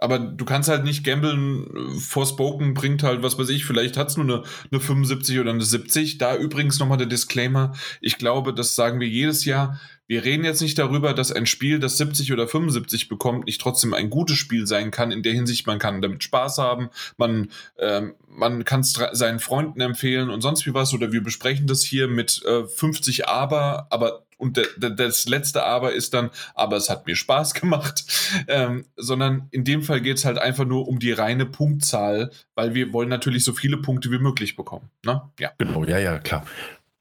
Aber 0.00 0.20
du 0.20 0.44
kannst 0.44 0.68
halt 0.68 0.84
nicht 0.84 1.02
gambeln. 1.02 1.98
Forspoken 1.98 2.72
bringt 2.72 3.02
halt, 3.02 3.22
was 3.22 3.36
weiß 3.36 3.48
ich, 3.48 3.64
vielleicht 3.64 3.96
hat 3.96 4.08
es 4.08 4.16
nur 4.16 4.26
eine, 4.26 4.42
eine 4.70 4.80
75 4.80 5.40
oder 5.40 5.50
eine 5.50 5.64
70. 5.64 6.18
Da 6.18 6.36
übrigens 6.36 6.78
nochmal 6.78 6.98
der 6.98 7.08
Disclaimer. 7.08 7.74
Ich 8.00 8.16
glaube, 8.16 8.54
das 8.54 8.76
sagen 8.76 9.00
wir 9.00 9.08
jedes 9.08 9.44
Jahr. 9.44 9.80
Wir 10.06 10.24
reden 10.24 10.44
jetzt 10.44 10.62
nicht 10.62 10.78
darüber, 10.78 11.14
dass 11.14 11.32
ein 11.32 11.46
Spiel, 11.46 11.80
das 11.80 11.98
70 11.98 12.32
oder 12.32 12.46
75 12.46 13.08
bekommt, 13.08 13.46
nicht 13.46 13.60
trotzdem 13.60 13.92
ein 13.92 14.08
gutes 14.08 14.36
Spiel 14.36 14.68
sein 14.68 14.92
kann. 14.92 15.10
In 15.10 15.24
der 15.24 15.34
Hinsicht, 15.34 15.66
man 15.66 15.80
kann 15.80 16.00
damit 16.00 16.22
Spaß 16.22 16.58
haben, 16.58 16.90
man, 17.16 17.50
ähm, 17.78 18.14
man 18.28 18.64
kann 18.64 18.80
es 18.80 18.98
seinen 19.12 19.40
Freunden 19.40 19.80
empfehlen 19.80 20.30
und 20.30 20.42
sonst 20.42 20.64
wie 20.64 20.74
was. 20.74 20.94
Oder 20.94 21.12
wir 21.12 21.22
besprechen 21.24 21.66
das 21.66 21.82
hier 21.82 22.06
mit 22.06 22.42
äh, 22.46 22.64
50 22.64 23.28
Aber, 23.28 23.88
aber 23.90 24.27
und 24.38 24.60
das 24.78 25.28
letzte 25.28 25.64
Aber 25.64 25.92
ist 25.92 26.14
dann, 26.14 26.30
aber 26.54 26.76
es 26.76 26.88
hat 26.88 27.06
mir 27.06 27.16
Spaß 27.16 27.54
gemacht. 27.54 28.04
Ähm, 28.46 28.84
sondern 28.96 29.48
in 29.50 29.64
dem 29.64 29.82
Fall 29.82 30.00
geht 30.00 30.18
es 30.18 30.24
halt 30.24 30.38
einfach 30.38 30.64
nur 30.64 30.86
um 30.86 30.98
die 30.98 31.12
reine 31.12 31.46
Punktzahl, 31.46 32.30
weil 32.54 32.74
wir 32.74 32.92
wollen 32.92 33.08
natürlich 33.08 33.42
so 33.42 33.52
viele 33.52 33.78
Punkte 33.78 34.10
wie 34.10 34.18
möglich 34.18 34.54
bekommen. 34.54 34.90
Ne? 35.04 35.22
Ja. 35.40 35.52
Genau, 35.58 35.84
ja, 35.84 35.98
ja, 35.98 36.18
klar. 36.18 36.44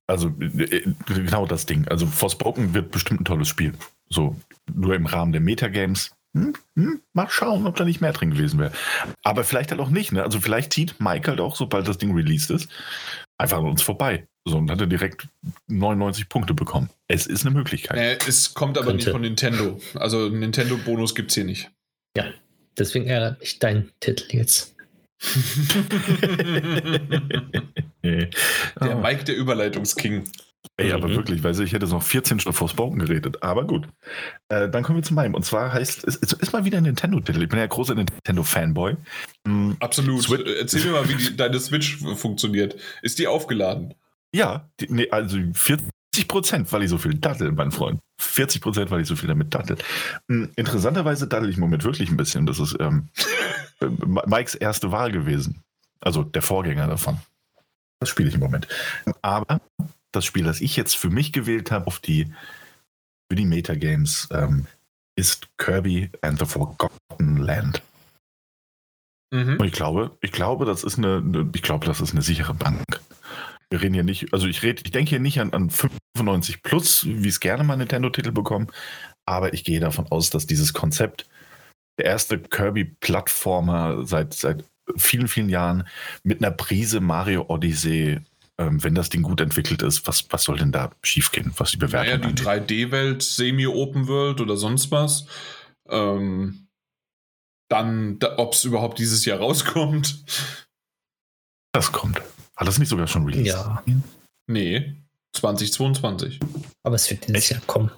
Also 0.08 0.30
äh, 0.40 0.84
genau 1.06 1.46
das 1.46 1.66
Ding. 1.66 1.88
Also 1.90 2.08
Forspoken 2.08 2.74
wird 2.74 2.92
bestimmt 2.92 3.22
ein 3.22 3.26
tolles 3.26 3.50
Spiel. 3.50 3.74
So, 4.10 4.38
nur 4.74 4.96
im 4.96 5.06
Rahmen 5.06 5.34
der 5.34 5.42
Metagames. 5.42 6.12
Hm, 6.34 6.54
hm, 6.76 7.02
mal 7.14 7.30
schauen, 7.30 7.68
ob 7.68 7.76
da 7.76 7.84
nicht 7.84 8.02
mehr 8.02 8.14
drin 8.14 8.32
gewesen 8.32 8.60
wäre. 8.60 8.72
Aber 9.24 9.44
vielleicht 9.44 9.72
halt 9.72 9.82
auch 9.82 9.90
nicht. 9.90 10.12
Ne? 10.12 10.24
Also 10.24 10.40
vielleicht 10.40 10.74
zieht 10.74 11.00
Mike 11.00 11.30
halt 11.30 11.42
auch, 11.42 11.56
sobald 11.56 11.88
das 11.88 11.98
Ding 11.98 12.14
released 12.14 12.52
ist, 12.52 12.70
einfach 13.38 13.58
an 13.58 13.66
uns 13.66 13.82
vorbei. 13.82 14.28
So, 14.46 14.58
und 14.58 14.72
hat 14.72 14.80
er 14.80 14.88
direkt 14.88 15.28
99 15.68 16.30
Punkte 16.30 16.54
bekommen. 16.54 16.90
Es 17.08 17.28
ist 17.28 17.46
eine 17.46 17.54
Möglichkeit. 17.54 17.98
Äh, 17.98 18.18
es 18.28 18.54
kommt 18.54 18.78
aber 18.78 18.88
Könnte. 18.88 19.04
nicht 19.04 19.12
von 19.12 19.22
Nintendo. 19.22 19.80
Also 19.96 20.30
Nintendo-Bonus 20.30 21.16
gibt 21.16 21.32
es 21.32 21.36
hier 21.36 21.44
nicht. 21.44 21.70
Ja, 22.16 22.32
deswegen 22.78 23.08
ärgert 23.08 23.42
mich 23.42 23.60
dein 23.60 23.92
Titel 24.00 24.38
jetzt. 24.38 24.74
Der. 28.04 28.96
Mike, 29.02 29.24
der 29.24 29.36
Überleitungsking. 29.36 30.24
Ey, 30.80 30.92
aber 30.94 31.08
Mhm. 31.08 31.16
wirklich, 31.16 31.44
weil 31.44 31.60
ich 31.60 31.74
hätte 31.74 31.88
noch 31.88 32.04
14 32.04 32.40
Stunden 32.40 32.56
vor 32.56 32.70
Spoken 32.70 33.00
geredet. 33.00 33.42
Aber 33.42 33.66
gut. 33.66 33.88
Äh, 34.50 34.70
dann 34.70 34.84
kommen 34.84 35.00
wir 35.00 35.04
zu 35.04 35.16
meinem. 35.16 35.34
Und 35.34 35.44
zwar 35.44 35.74
heißt 35.74 36.08
es 36.08 36.16
ist, 36.18 36.34
ist 36.34 36.54
mal 36.54 36.66
wieder 36.66 36.78
ein 36.78 36.84
Nintendo-Titel. 36.84 37.42
Ich 37.42 37.50
bin 37.50 37.58
ja 37.58 37.66
großer 37.66 37.96
Nintendo-Fanboy. 37.96 38.96
Hm, 39.48 39.76
Absolut. 39.80 40.22
Switch- 40.24 40.46
Äh, 40.46 40.60
Erzähl 40.60 40.86
mir 40.86 40.92
mal, 40.92 41.10
wie 41.10 41.16
die, 41.16 41.36
deine 41.38 41.60
Switch 41.60 41.98
funktioniert. 41.98 42.76
Ist 43.02 43.18
die 43.20 43.28
aufgeladen? 43.28 43.94
ja, 44.36 44.70
die, 44.80 44.88
nee, 44.92 45.10
also 45.10 45.38
40 45.54 46.28
Prozent, 46.28 46.72
weil 46.72 46.84
ich 46.84 46.90
so 46.90 46.98
viel 47.00 47.16
dattel, 47.16 47.52
mein 47.54 47.72
Freund. 47.72 48.00
40 48.20 48.62
Prozent, 48.62 48.92
weil 48.92 49.02
ich 49.02 49.08
so 49.08 49.16
viel 49.16 49.30
damit 49.30 49.54
dattel. 49.56 49.78
Hm, 50.30 50.50
interessanterweise 50.56 51.28
dattel 51.28 51.50
ich 51.50 51.56
im 51.56 51.62
Moment 51.62 51.84
wirklich 51.86 52.10
ein 52.12 52.18
bisschen. 52.18 52.46
Das 52.46 52.60
ist 52.60 52.76
ähm, 52.80 53.08
äh, 53.82 53.88
Mikes 54.28 54.54
erste 54.54 54.92
Wahl 54.92 55.12
gewesen. 55.12 55.64
Also 56.02 56.22
der 56.24 56.44
Vorgänger 56.44 56.86
davon. 56.88 57.18
Das 58.00 58.10
spiele 58.10 58.30
ich 58.30 58.36
im 58.36 58.42
Moment. 58.42 58.68
Aber 59.24 59.60
das 60.12 60.26
Spiel, 60.26 60.44
das 60.44 60.62
ich 60.62 60.76
jetzt 60.76 60.96
für 60.96 61.10
mich 61.10 61.34
gewählt 61.34 61.72
habe, 61.72 61.88
auf 61.88 62.00
die, 62.00 62.32
für 63.30 63.36
die 63.36 63.46
Metagames, 63.46 64.28
ähm, 64.32 64.68
ist 65.18 65.48
Kirby 65.58 66.10
and 66.22 66.40
the 66.40 66.46
Forgotten 66.46 67.38
Land. 67.38 67.82
Mhm. 69.34 69.58
Und 69.60 69.66
ich 69.66 69.74
glaube, 69.74 70.18
ich 70.22 70.32
glaube, 70.32 70.66
das 70.66 70.84
ist 70.84 70.98
eine, 70.98 71.18
eine 71.18 71.50
ich 71.54 71.62
glaube, 71.62 71.86
das 71.86 72.02
ist 72.02 72.12
eine 72.12 72.22
sichere 72.22 72.54
Bank. 72.54 72.84
Wir 73.70 73.82
reden 73.82 73.94
hier 73.94 74.04
nicht, 74.04 74.34
also 74.34 74.48
ich 74.48 74.64
rede, 74.64 74.82
ich 74.86 74.92
denke 74.92 75.10
hier 75.10 75.20
nicht 75.20 75.42
an, 75.42 75.52
an 75.52 75.70
95 75.70 76.64
plus, 76.64 77.06
wie 77.06 77.28
es 77.28 77.42
gerne 77.42 77.66
mal 77.66 77.76
Nintendo-Titel 77.76 78.32
bekommen, 78.32 78.68
aber 79.26 79.54
ich 79.54 79.66
gehe 79.66 79.82
davon 79.82 80.08
aus, 80.10 80.30
dass 80.30 80.48
dieses 80.48 80.74
Konzept, 80.74 81.28
der 82.00 82.06
erste 82.06 82.40
Kirby-Plattformer 82.40 84.06
seit, 84.06 84.34
seit 84.34 84.64
vielen, 84.96 85.28
vielen 85.28 85.50
Jahren 85.50 85.86
mit 86.24 86.42
einer 86.42 86.52
Prise 86.52 87.02
Mario 87.02 87.46
Odyssey, 87.50 88.22
ähm, 88.60 88.84
wenn 88.84 88.96
das 88.96 89.10
Ding 89.10 89.22
gut 89.22 89.40
entwickelt 89.42 89.82
ist, 89.82 90.08
was, 90.08 90.26
was 90.32 90.44
soll 90.44 90.58
denn 90.58 90.72
da 90.72 90.92
schiefgehen, 91.04 91.54
was 91.58 91.72
die 91.72 91.78
Bewertung 91.78 92.22
Naja, 92.22 92.34
die 92.34 92.48
angeht? 92.48 92.70
3D-Welt, 92.70 93.22
Semi-Open 93.24 94.08
World 94.08 94.42
oder 94.42 94.58
sonst 94.58 94.92
was. 94.92 95.26
Ähm, 95.90 96.68
dann, 97.70 98.20
da, 98.20 98.38
ob 98.38 98.54
es 98.54 98.64
überhaupt 98.64 99.00
dieses 99.00 99.26
Jahr 99.26 99.40
rauskommt. 99.40 100.24
Das 101.72 101.92
kommt. 101.92 102.22
Hat 102.56 102.68
das 102.68 102.80
nicht 102.80 102.90
sogar 102.90 103.08
schon 103.08 103.26
released? 103.26 103.48
Ja. 103.48 103.84
Nee, 104.48 104.96
2022. 105.34 106.40
Aber 106.84 106.96
es 106.96 107.10
wird 107.10 107.28
dieses 107.28 107.44
Echt? 107.44 107.52
Jahr 107.52 107.62
kommen. 107.68 107.92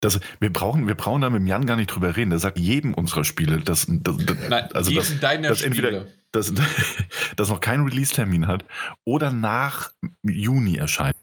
Das, 0.00 0.18
wir, 0.40 0.50
brauchen, 0.52 0.86
wir 0.88 0.94
brauchen 0.94 1.20
da 1.20 1.30
mit 1.30 1.40
dem 1.40 1.46
Jan 1.46 1.66
gar 1.66 1.76
nicht 1.76 1.88
drüber 1.88 2.16
reden. 2.16 2.30
Der 2.30 2.38
sagt 2.38 2.58
jedem 2.58 2.94
unserer 2.94 3.24
Spiele, 3.24 3.58
dass, 3.58 3.86
dass, 3.88 4.16
Nein, 4.48 4.68
also 4.72 4.90
jeden 4.90 5.02
das, 5.02 5.20
deiner 5.20 5.48
das 5.48 5.62
entweder- 5.62 6.06
dass, 6.32 6.52
dass 7.36 7.48
noch 7.48 7.60
keinen 7.60 7.84
Release-Termin 7.84 8.46
hat 8.46 8.64
oder 9.04 9.32
nach 9.32 9.90
Juni 10.22 10.76
erscheint. 10.76 11.16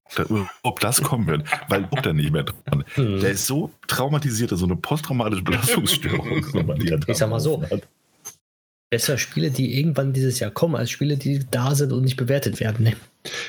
Ob 0.63 0.79
das 0.81 1.01
kommen 1.01 1.27
wird, 1.27 1.45
weil 1.69 1.87
ob 1.91 2.03
der 2.03 2.13
nicht 2.13 2.31
mehr 2.31 2.43
dran. 2.43 2.83
Hm. 2.95 3.19
Der 3.21 3.31
ist 3.31 3.47
so 3.47 3.71
traumatisiert, 3.87 4.49
so 4.51 4.65
eine 4.65 4.75
posttraumatische 4.75 5.43
Belastungsstörung. 5.43 6.45
die 6.79 6.87
da 6.87 6.97
Ich 7.07 7.17
sag 7.17 7.29
mal 7.29 7.39
so. 7.39 7.61
hat. 7.63 7.87
Besser 8.89 9.17
Spiele, 9.17 9.51
die 9.51 9.77
irgendwann 9.77 10.13
dieses 10.13 10.39
Jahr 10.39 10.49
kommen, 10.49 10.75
als 10.75 10.89
Spiele, 10.91 11.17
die 11.17 11.41
da 11.51 11.75
sind 11.75 11.91
und 11.91 12.03
nicht 12.05 12.15
bewertet 12.15 12.61
werden. 12.61 12.85
Ne? 12.85 12.93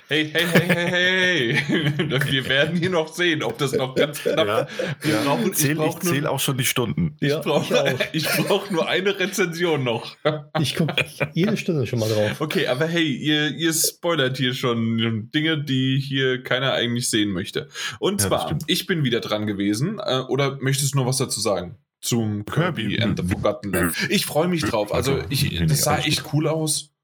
Hey, 0.08 0.28
hey, 0.32 0.44
hey, 0.52 0.66
hey, 0.66 1.54
hey. 1.54 2.20
Wir 2.32 2.48
werden 2.48 2.76
hier 2.76 2.90
noch 2.90 3.06
sehen, 3.14 3.44
ob 3.44 3.56
das 3.58 3.72
noch 3.72 3.94
ganz 3.94 4.20
knapp 4.24 4.48
Ja, 4.48 4.66
Wir 5.00 5.14
ja. 5.14 5.22
brauchen- 5.22 5.52
ich 5.52 5.56
Zähl, 5.58 5.70
ich 5.72 5.76
nur- 5.78 6.00
zähle 6.00 6.28
auch 6.30 6.40
schon 6.40 6.58
die 6.58 6.64
Stunden. 6.64 7.16
Ich 7.20 7.28
Ja, 7.28 7.38
brauche 7.38 7.72
brauch 8.48 8.68
nur 8.72 8.88
eine 8.88 9.16
Rezension 9.20 9.84
noch. 9.84 10.16
Ich 10.60 10.74
gucke 10.74 11.04
jede 11.34 11.56
Stunde 11.56 11.86
schon 11.86 12.00
mal 12.00 12.08
drauf. 12.08 12.40
Okay, 12.40 12.66
aber 12.66 12.86
hey, 12.88 13.06
ihr, 13.06 13.54
ihr 13.54 13.72
spoilert 13.72 14.36
hier 14.38 14.54
schon 14.54 15.30
Dinge, 15.32 15.62
die 15.62 16.02
hier 16.04 16.42
keiner 16.42 16.72
eigentlich 16.72 17.08
sehen 17.10 17.30
möchte. 17.30 17.68
Und 18.00 18.20
Ja, 18.22 18.28
das 18.28 18.38
zwar, 18.40 18.46
stimmt. 18.48 18.64
ich 18.66 18.86
bin 18.86 19.04
wieder 19.04 19.20
dran 19.20 19.46
gewesen. 19.46 20.00
Äh, 20.04 20.22
oder 20.28 20.58
möchtest 20.60 20.94
du 20.94 20.98
noch 20.98 21.06
was 21.06 21.18
dazu 21.18 21.38
sagen? 21.38 21.76
Zum 22.00 22.44
Kirby 22.44 22.96
Kirby. 22.96 23.02
and 23.02 23.18
the 23.18 23.26
Forgotten 23.26 23.72
Land. 23.72 23.96
Ich 24.10 24.26
freue 24.26 24.48
mich 24.48 24.62
drauf. 24.62 24.92
Also, 24.94 25.22
ich, 25.28 25.58
das 25.66 25.82
sah 25.82 25.98
echt 25.98 26.32
cool 26.32 26.46
aus. 26.46 26.94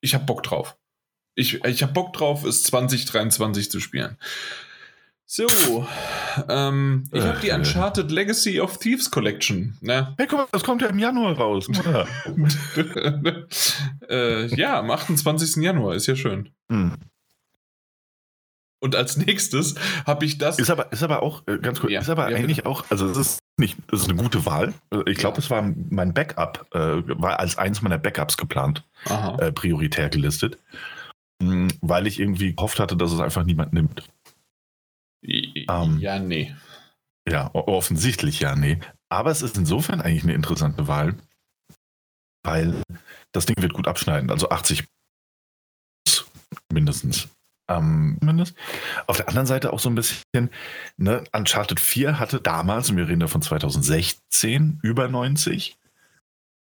Ich 0.00 0.14
habe 0.14 0.24
Bock 0.24 0.42
drauf. 0.42 0.76
Ich, 1.34 1.64
ich 1.64 1.82
habe 1.82 1.92
Bock 1.92 2.12
drauf, 2.12 2.44
es 2.44 2.62
2023 2.64 3.70
zu 3.70 3.80
spielen. 3.80 4.16
So, 5.30 5.46
ähm, 6.48 7.04
ich 7.12 7.22
habe 7.22 7.38
die 7.40 7.50
äh. 7.50 7.54
Uncharted 7.54 8.10
Legacy 8.10 8.60
of 8.60 8.78
Thieves 8.78 9.10
Collection. 9.10 9.76
Ne? 9.82 10.14
Hey, 10.16 10.26
guck 10.26 10.38
mal, 10.38 10.46
das 10.52 10.64
kommt 10.64 10.80
ja 10.80 10.88
im 10.88 10.98
Januar 10.98 11.36
raus. 11.36 11.68
Ja. 11.84 12.06
äh, 14.08 14.46
ja, 14.56 14.78
am 14.78 14.90
28. 14.90 15.62
Januar, 15.62 15.94
ist 15.94 16.06
ja 16.06 16.16
schön. 16.16 16.48
Hm. 16.70 16.94
Und 18.80 18.94
als 18.94 19.16
nächstes 19.16 19.74
habe 20.06 20.24
ich 20.24 20.38
das. 20.38 20.58
Ist 20.58 20.70
aber, 20.70 20.92
ist 20.92 21.02
aber 21.02 21.22
auch, 21.22 21.42
äh, 21.48 21.58
ganz 21.58 21.80
kurz, 21.80 21.92
Ja, 21.92 22.00
ist 22.00 22.08
aber 22.10 22.30
ja, 22.30 22.36
eigentlich 22.36 22.64
auch, 22.66 22.84
also 22.90 23.06
es 23.08 23.16
ist 23.16 23.38
nicht, 23.58 23.76
es 23.92 24.02
ist 24.02 24.08
eine 24.08 24.20
gute 24.22 24.46
Wahl. 24.46 24.72
Äh, 24.92 25.02
Ich 25.10 25.18
glaube, 25.18 25.36
Ja. 25.38 25.42
es 25.42 25.50
war 25.50 25.62
mein 25.90 26.14
Backup, 26.14 26.66
äh, 26.74 27.02
war 27.20 27.40
als 27.40 27.58
eins 27.58 27.82
meiner 27.82 27.98
Backups 27.98 28.36
geplant, 28.36 28.84
äh, 29.38 29.50
prioritär 29.52 30.08
gelistet. 30.10 30.58
Hm, 31.42 31.68
Weil 31.80 32.06
ich 32.06 32.20
irgendwie 32.20 32.54
gehofft 32.54 32.78
hatte, 32.78 32.96
dass 32.96 33.12
es 33.12 33.20
einfach 33.20 33.44
niemand 33.44 33.72
nimmt. 33.72 34.08
Ähm, 35.24 35.98
ja, 35.98 36.18
nee. 36.20 36.54
Ja, 37.28 37.50
offensichtlich 37.52 38.40
ja, 38.40 38.54
nee. 38.54 38.78
Aber 39.08 39.30
es 39.30 39.42
ist 39.42 39.56
insofern 39.58 40.00
eigentlich 40.00 40.22
eine 40.22 40.34
interessante 40.34 40.86
Wahl, 40.86 41.14
weil 42.44 42.80
das 43.32 43.46
Ding 43.46 43.56
wird 43.60 43.72
gut 43.74 43.88
abschneiden. 43.88 44.30
Also 44.30 44.48
80 44.50 44.84
mindestens. 46.72 47.28
Ähm, 47.68 48.18
mindest. 48.22 48.54
Auf 49.06 49.18
der 49.18 49.28
anderen 49.28 49.46
Seite 49.46 49.72
auch 49.72 49.78
so 49.78 49.90
ein 49.90 49.94
bisschen, 49.94 50.50
ne, 50.96 51.22
Uncharted 51.32 51.78
4 51.80 52.18
hatte 52.18 52.40
damals, 52.40 52.90
und 52.90 52.96
wir 52.96 53.08
reden 53.08 53.20
da 53.20 53.26
von 53.26 53.42
2016, 53.42 54.80
über 54.82 55.08
90. 55.08 55.76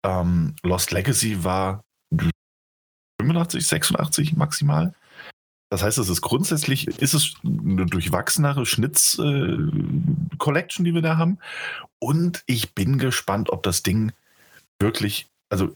Ähm, 0.03 0.55
Lost 0.63 0.91
Legacy 0.91 1.43
war 1.43 1.83
85, 3.21 3.67
86 3.67 4.35
maximal. 4.35 4.95
Das 5.69 5.83
heißt, 5.83 5.97
es 5.97 6.09
ist 6.09 6.21
grundsätzlich, 6.21 6.87
ist 6.87 7.13
es 7.13 7.33
eine 7.43 7.85
durchwachsenere 7.85 8.65
Schnitz-Collection, 8.65 10.85
äh, 10.85 10.89
die 10.89 10.93
wir 10.93 11.01
da 11.01 11.17
haben. 11.17 11.39
Und 11.99 12.43
ich 12.45 12.75
bin 12.75 12.97
gespannt, 12.97 13.49
ob 13.49 13.63
das 13.63 13.83
Ding 13.83 14.13
wirklich, 14.79 15.27
also 15.49 15.73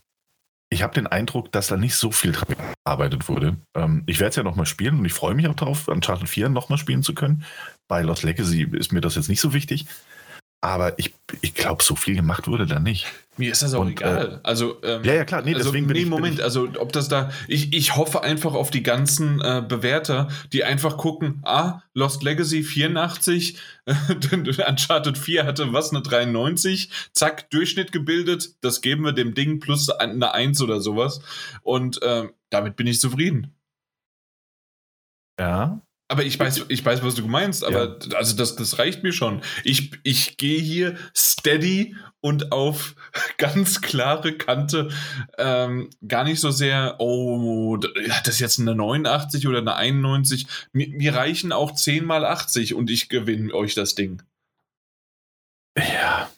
ich 0.70 0.82
habe 0.82 0.94
den 0.94 1.08
Eindruck, 1.08 1.50
dass 1.52 1.66
da 1.66 1.76
nicht 1.76 1.96
so 1.96 2.12
viel 2.12 2.32
dran 2.32 2.54
gearbeitet 2.84 3.28
wurde. 3.28 3.56
Ähm, 3.74 4.04
ich 4.06 4.20
werde 4.20 4.30
es 4.30 4.36
ja 4.36 4.44
nochmal 4.44 4.66
spielen 4.66 5.00
und 5.00 5.04
ich 5.04 5.12
freue 5.12 5.34
mich 5.34 5.48
auch 5.48 5.54
darauf, 5.54 5.88
Uncharted 5.88 6.28
4 6.28 6.48
nochmal 6.48 6.78
spielen 6.78 7.02
zu 7.02 7.12
können. 7.12 7.44
Bei 7.88 8.02
Lost 8.02 8.22
Legacy 8.22 8.62
ist 8.72 8.92
mir 8.92 9.00
das 9.00 9.16
jetzt 9.16 9.28
nicht 9.28 9.40
so 9.40 9.52
wichtig. 9.52 9.86
Aber 10.62 10.98
ich, 10.98 11.14
ich 11.40 11.54
glaube, 11.54 11.82
so 11.82 11.96
viel 11.96 12.14
gemacht 12.14 12.46
wurde 12.46 12.66
da 12.66 12.78
nicht. 12.78 13.06
Mir 13.40 13.52
ist 13.52 13.62
das 13.62 13.72
auch 13.72 13.80
und, 13.80 13.92
egal. 13.92 14.34
Äh, 14.34 14.46
also, 14.46 14.82
ähm, 14.82 15.02
ja, 15.02 15.14
ja, 15.14 15.24
klar. 15.24 15.40
Nee, 15.40 15.54
also, 15.54 15.70
deswegen 15.70 15.86
nee, 15.86 15.94
bin 15.94 16.02
ich, 16.02 16.08
Moment. 16.08 16.26
Bin 16.26 16.34
ich, 16.34 16.44
also, 16.44 16.68
ob 16.78 16.92
das 16.92 17.08
da. 17.08 17.30
Ich, 17.48 17.72
ich 17.72 17.96
hoffe 17.96 18.22
einfach 18.22 18.52
auf 18.52 18.70
die 18.70 18.82
ganzen 18.82 19.40
äh, 19.40 19.64
Bewerter, 19.66 20.28
die 20.52 20.62
einfach 20.62 20.98
gucken: 20.98 21.40
Ah, 21.42 21.80
Lost 21.94 22.22
Legacy 22.22 22.62
84, 22.62 23.58
Uncharted 23.88 25.16
4 25.16 25.46
hatte 25.46 25.72
was, 25.72 25.90
eine 25.90 26.02
93, 26.02 26.90
zack, 27.12 27.48
Durchschnitt 27.48 27.92
gebildet. 27.92 28.56
Das 28.60 28.82
geben 28.82 29.06
wir 29.06 29.12
dem 29.12 29.32
Ding 29.32 29.58
plus 29.58 29.88
eine 29.88 30.34
1 30.34 30.60
oder 30.60 30.82
sowas. 30.82 31.22
Und 31.62 32.02
äh, 32.02 32.28
damit 32.50 32.76
bin 32.76 32.86
ich 32.86 33.00
zufrieden. 33.00 33.54
Ja, 35.40 35.80
aber 36.10 36.24
ich 36.24 36.38
weiß, 36.38 36.66
ich 36.68 36.84
weiß, 36.84 37.04
was 37.04 37.14
du 37.14 37.26
meinst, 37.28 37.62
aber 37.62 37.98
ja. 38.02 38.16
also 38.16 38.36
das, 38.36 38.56
das 38.56 38.80
reicht 38.80 39.04
mir 39.04 39.12
schon. 39.12 39.42
Ich, 39.62 39.92
ich 40.02 40.36
gehe 40.36 40.60
hier 40.60 40.96
steady 41.16 41.94
und 42.20 42.50
auf 42.50 42.96
ganz 43.38 43.80
klare 43.80 44.36
Kante. 44.36 44.90
Ähm, 45.38 45.88
gar 46.06 46.24
nicht 46.24 46.40
so 46.40 46.50
sehr, 46.50 46.96
oh, 46.98 47.78
hat 48.08 48.26
das 48.26 48.40
jetzt 48.40 48.58
eine 48.58 48.74
89 48.74 49.46
oder 49.46 49.58
eine 49.58 49.76
91? 49.76 50.48
Mir, 50.72 50.88
mir 50.88 51.14
reichen 51.14 51.52
auch 51.52 51.72
10 51.72 52.04
mal 52.04 52.24
80 52.24 52.74
und 52.74 52.90
ich 52.90 53.08
gewinne 53.08 53.54
euch 53.54 53.74
das 53.74 53.94
Ding. 53.94 54.20
Ja. 55.76 56.28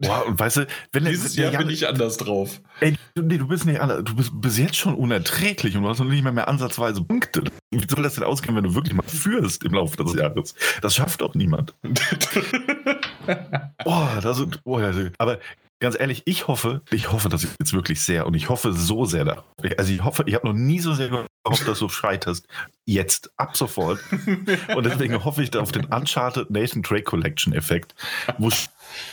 Wow, 0.00 0.26
und 0.26 0.38
weißt 0.38 0.58
du, 0.58 0.66
wenn 0.92 1.04
Dieses 1.04 1.36
Jahr 1.36 1.52
bin 1.52 1.70
ich 1.70 1.86
anders 1.86 2.16
drauf. 2.16 2.60
Ey, 2.80 2.96
nee, 3.14 3.38
du 3.38 3.46
bist 3.46 3.66
nicht 3.66 3.80
anders. 3.80 4.02
Du 4.04 4.16
bist 4.16 4.32
bis 4.34 4.58
jetzt 4.58 4.76
schon 4.76 4.94
unerträglich 4.94 5.76
und 5.76 5.84
du 5.84 5.88
hast 5.88 6.00
noch 6.00 6.06
nicht 6.06 6.24
mehr, 6.24 6.32
mehr 6.32 6.48
ansatzweise 6.48 7.02
Punkte. 7.02 7.44
Wie 7.70 7.86
soll 7.88 8.02
das 8.02 8.16
denn 8.16 8.24
ausgehen, 8.24 8.56
wenn 8.56 8.64
du 8.64 8.74
wirklich 8.74 8.94
mal 8.94 9.04
führst 9.06 9.64
im 9.64 9.74
Laufe 9.74 9.96
des 9.96 10.14
Jahres? 10.14 10.54
Das 10.82 10.96
schafft 10.96 11.20
doch 11.20 11.34
niemand. 11.34 11.74
Boah, 13.84 14.18
das 14.22 14.40
ist, 14.40 14.64
boah, 14.64 14.92
aber 15.18 15.38
ganz 15.80 15.98
ehrlich, 15.98 16.22
ich 16.26 16.46
hoffe, 16.46 16.82
ich 16.90 17.10
hoffe 17.10 17.28
das 17.28 17.42
jetzt 17.42 17.72
wirklich 17.72 18.02
sehr 18.02 18.26
und 18.26 18.34
ich 18.34 18.48
hoffe 18.48 18.72
so 18.72 19.06
sehr 19.06 19.24
da. 19.24 19.44
Also 19.78 19.92
ich 19.92 20.04
hoffe, 20.04 20.24
ich 20.26 20.34
habe 20.34 20.46
noch 20.46 20.54
nie 20.54 20.78
so 20.78 20.94
sehr 20.94 21.08
gehofft, 21.08 21.66
dass 21.66 21.78
du 21.78 21.88
scheiterst. 21.88 22.46
Jetzt, 22.84 23.32
ab 23.36 23.56
sofort. 23.56 23.98
Und 24.74 24.84
deswegen 24.84 25.24
hoffe 25.24 25.42
ich 25.42 25.50
da 25.50 25.60
auf 25.60 25.72
den 25.72 25.86
Uncharted 25.86 26.50
Nathan 26.50 26.82
Drake 26.82 27.04
Collection 27.04 27.52
Effekt, 27.52 27.94
wo 28.38 28.50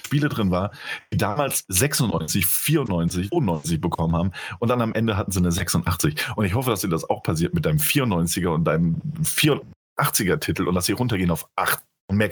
Spiele 0.05 0.29
drin 0.29 0.51
war, 0.51 0.71
die 1.11 1.17
damals 1.17 1.65
96, 1.67 2.45
94, 2.45 3.29
95 3.29 3.81
bekommen 3.81 4.15
haben 4.15 4.31
und 4.59 4.69
dann 4.69 4.81
am 4.81 4.93
Ende 4.93 5.17
hatten 5.17 5.31
sie 5.31 5.39
eine 5.39 5.51
86. 5.51 6.15
Und 6.35 6.45
ich 6.45 6.53
hoffe, 6.53 6.69
dass 6.69 6.81
dir 6.81 6.89
das 6.89 7.09
auch 7.09 7.23
passiert 7.23 7.53
mit 7.53 7.65
deinem 7.65 7.79
94er 7.79 8.49
und 8.49 8.65
deinem 8.65 9.01
84er 9.21 10.39
Titel 10.39 10.67
und 10.67 10.75
dass 10.75 10.85
sie 10.85 10.93
runtergehen 10.93 11.31
auf 11.31 11.47
8 11.55 11.81
und 12.07 12.17
mehr 12.17 12.29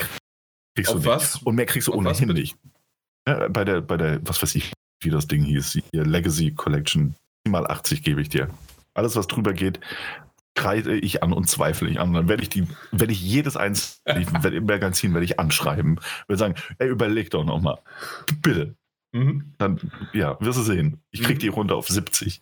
kriegst 0.76 0.92
auf 0.92 1.02
du 1.02 1.06
was? 1.06 1.36
nicht. 1.36 1.46
Und 1.46 1.56
mehr 1.56 1.66
kriegst 1.66 1.88
du 1.88 1.94
auf 1.94 1.98
ohnehin 1.98 2.30
nicht. 2.30 2.58
Ja, 3.28 3.48
bei 3.48 3.64
der, 3.64 3.82
bei 3.82 3.98
der, 3.98 4.20
was 4.28 4.42
weiß 4.42 4.56
ich, 4.56 4.72
wie 5.02 5.10
das 5.10 5.28
Ding 5.28 5.44
hieß, 5.44 5.74
die 5.74 5.82
Legacy 5.98 6.52
Collection, 6.52 7.16
mal 7.48 7.68
80 7.68 8.04
gebe 8.04 8.22
ich 8.22 8.30
dir. 8.30 8.50
Alles, 8.94 9.16
was 9.16 9.28
drüber 9.28 9.54
geht, 9.54 9.80
kreide 10.56 10.98
ich 10.98 11.22
an 11.22 11.34
und 11.34 11.50
zweifle 11.50 11.90
ich 11.90 12.00
an. 12.00 12.14
Dann 12.14 12.28
werde 12.28 12.44
ich 12.44 12.50
die, 12.50 12.68
werde 12.92 13.14
ich 13.14 13.22
jedes 13.22 13.56
eins 13.56 14.02
im 14.06 14.66
Magazin 14.66 15.14
werde 15.14 15.26
ich 15.26 15.40
anschreiben, 15.40 16.00
werde 16.28 16.40
sagen, 16.40 16.56
ey, 16.80 16.90
überleg 16.90 17.30
doch 17.30 17.44
nochmal. 17.44 17.80
Bitte. 18.42 18.76
Mhm. 19.12 19.54
Dann, 19.58 19.92
ja, 20.14 20.38
wirst 20.42 20.60
du 20.60 20.64
sehen. 20.64 21.02
Ich 21.12 21.22
krieg 21.22 21.38
mhm. 21.38 21.40
die 21.40 21.48
runter 21.48 21.76
auf 21.76 21.88
70. 21.88 22.42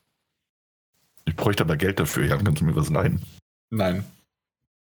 Ich 1.25 1.35
bräuchte 1.35 1.63
aber 1.63 1.77
Geld 1.77 1.99
dafür, 1.99 2.25
Jan. 2.25 2.43
Kannst 2.43 2.61
du 2.61 2.65
mir 2.65 2.75
was 2.75 2.89
leihen? 2.89 3.21
Nein. 3.69 4.03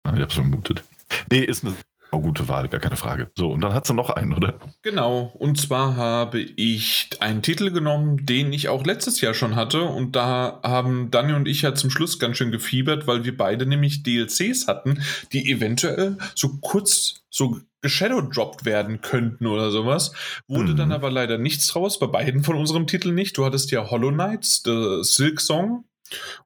Ah, 0.04 0.14
ich 0.14 0.22
hab's 0.22 0.34
vermutet. 0.34 0.84
Nee, 1.30 1.40
ist 1.40 1.64
eine 1.64 1.74
Oh, 2.10 2.20
gute 2.20 2.48
Wahl, 2.48 2.68
gar 2.68 2.80
keine 2.80 2.96
Frage. 2.96 3.30
So, 3.36 3.50
und 3.50 3.60
dann 3.60 3.74
hat 3.74 3.86
sie 3.86 3.92
noch 3.92 4.08
einen, 4.08 4.32
oder? 4.32 4.58
Genau, 4.82 5.32
und 5.38 5.60
zwar 5.60 5.96
habe 5.96 6.40
ich 6.40 7.10
einen 7.20 7.42
Titel 7.42 7.70
genommen, 7.70 8.24
den 8.24 8.52
ich 8.52 8.68
auch 8.68 8.86
letztes 8.86 9.20
Jahr 9.20 9.34
schon 9.34 9.56
hatte. 9.56 9.82
Und 9.82 10.16
da 10.16 10.60
haben 10.62 11.10
Daniel 11.10 11.36
und 11.36 11.46
ich 11.46 11.62
ja 11.62 11.74
zum 11.74 11.90
Schluss 11.90 12.18
ganz 12.18 12.38
schön 12.38 12.50
gefiebert, 12.50 13.06
weil 13.06 13.24
wir 13.24 13.36
beide 13.36 13.66
nämlich 13.66 14.02
DLCs 14.04 14.68
hatten, 14.68 15.02
die 15.32 15.50
eventuell 15.50 16.16
so 16.34 16.58
kurz 16.60 17.24
so 17.30 17.60
geshadowdropped 17.82 18.64
werden 18.64 19.02
könnten 19.02 19.46
oder 19.46 19.70
sowas. 19.70 20.12
Wurde 20.46 20.72
mhm. 20.72 20.76
dann 20.76 20.92
aber 20.92 21.10
leider 21.10 21.36
nichts 21.36 21.66
draus, 21.68 21.98
bei 21.98 22.06
beiden 22.06 22.42
von 22.42 22.56
unserem 22.56 22.86
Titel 22.86 23.12
nicht. 23.12 23.36
Du 23.36 23.44
hattest 23.44 23.70
ja 23.70 23.90
Hollow 23.90 24.10
Knights, 24.10 24.62
The 24.64 25.00
Silk 25.02 25.40
Song. 25.40 25.84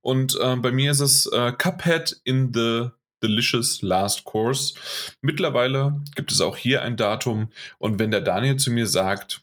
Und 0.01 0.37
äh, 0.41 0.57
bei 0.57 0.73
mir 0.73 0.91
ist 0.91 1.01
es 1.01 1.27
äh, 1.27 1.53
Cuphead 1.53 2.21
in 2.25 2.53
the 2.53 2.89
Delicious 3.23 3.83
Last 3.83 4.25
Course. 4.25 4.75
Mittlerweile 5.20 6.01
gibt 6.14 6.33
es 6.33 6.41
auch 6.41 6.57
hier 6.57 6.83
ein 6.83 6.97
Datum 6.97 7.49
und 7.79 7.99
wenn 7.99 8.11
der 8.11 8.20
Daniel 8.20 8.57
zu 8.57 8.70
mir 8.70 8.87
sagt, 8.87 9.43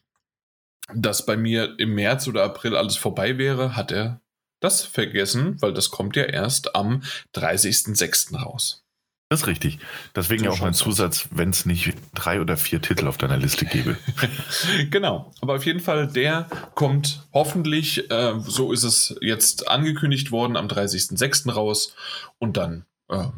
dass 0.94 1.24
bei 1.24 1.36
mir 1.36 1.78
im 1.78 1.94
März 1.94 2.28
oder 2.28 2.44
April 2.44 2.76
alles 2.76 2.96
vorbei 2.96 3.38
wäre, 3.38 3.76
hat 3.76 3.92
er 3.92 4.20
das 4.60 4.82
vergessen, 4.82 5.60
weil 5.60 5.72
das 5.72 5.90
kommt 5.90 6.16
ja 6.16 6.24
erst 6.24 6.74
am 6.74 7.02
30.06. 7.34 8.36
raus. 8.36 8.84
Das 9.30 9.42
ist 9.42 9.46
richtig. 9.46 9.78
Deswegen 10.16 10.42
so 10.42 10.50
auch 10.50 10.60
mein 10.60 10.74
Zusatz, 10.74 11.28
wenn 11.30 11.50
es 11.50 11.64
nicht 11.64 11.94
drei 12.14 12.40
oder 12.40 12.56
vier 12.56 12.82
Titel 12.82 13.06
auf 13.06 13.16
deiner 13.16 13.36
Liste 13.36 13.64
gäbe. 13.64 13.96
genau. 14.90 15.32
Aber 15.40 15.54
auf 15.54 15.64
jeden 15.64 15.78
Fall, 15.78 16.08
der 16.08 16.48
kommt 16.74 17.28
hoffentlich, 17.32 18.10
äh, 18.10 18.34
so 18.40 18.72
ist 18.72 18.82
es 18.82 19.14
jetzt 19.20 19.68
angekündigt 19.68 20.32
worden, 20.32 20.56
am 20.56 20.66
30.06. 20.66 21.52
raus. 21.52 21.94
Und 22.40 22.56
dann 22.56 22.86
äh, 23.08 23.28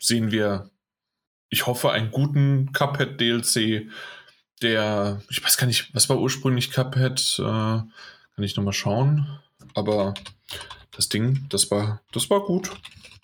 sehen 0.00 0.32
wir, 0.32 0.70
ich 1.48 1.66
hoffe, 1.66 1.92
einen 1.92 2.10
guten 2.10 2.72
Cuphead-DLC, 2.72 3.88
der, 4.62 5.22
ich 5.28 5.42
weiß 5.42 5.56
gar 5.56 5.66
nicht, 5.66 5.94
was 5.94 6.08
war 6.08 6.18
ursprünglich 6.18 6.70
Cuphead? 6.70 7.38
Äh, 7.38 7.42
kann 7.42 8.44
ich 8.44 8.56
nochmal 8.56 8.72
schauen. 8.72 9.38
Aber 9.74 10.14
das 10.92 11.08
Ding, 11.08 11.46
das 11.48 11.70
war, 11.70 12.02
das 12.12 12.30
war 12.30 12.40
gut. 12.40 12.70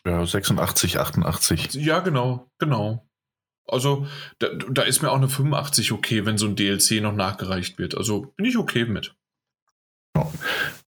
Ja, 0.04 0.24
86, 0.24 0.98
88. 0.98 1.74
Ja, 1.74 2.00
genau, 2.00 2.48
genau. 2.58 3.06
Also, 3.66 4.06
da, 4.38 4.48
da 4.70 4.82
ist 4.82 5.02
mir 5.02 5.10
auch 5.10 5.16
eine 5.16 5.28
85 5.28 5.90
okay, 5.92 6.24
wenn 6.24 6.38
so 6.38 6.46
ein 6.46 6.54
DLC 6.54 7.02
noch 7.02 7.12
nachgereicht 7.12 7.78
wird. 7.78 7.96
Also 7.96 8.32
bin 8.36 8.46
ich 8.46 8.56
okay 8.56 8.84
mit. 8.84 9.14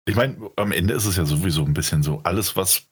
Ich 0.06 0.14
meine, 0.14 0.50
am 0.56 0.72
Ende 0.72 0.94
ist 0.94 1.04
es 1.04 1.16
ja 1.16 1.24
sowieso 1.24 1.64
ein 1.64 1.74
bisschen 1.74 2.02
so, 2.02 2.20
alles, 2.22 2.56
was, 2.56 2.84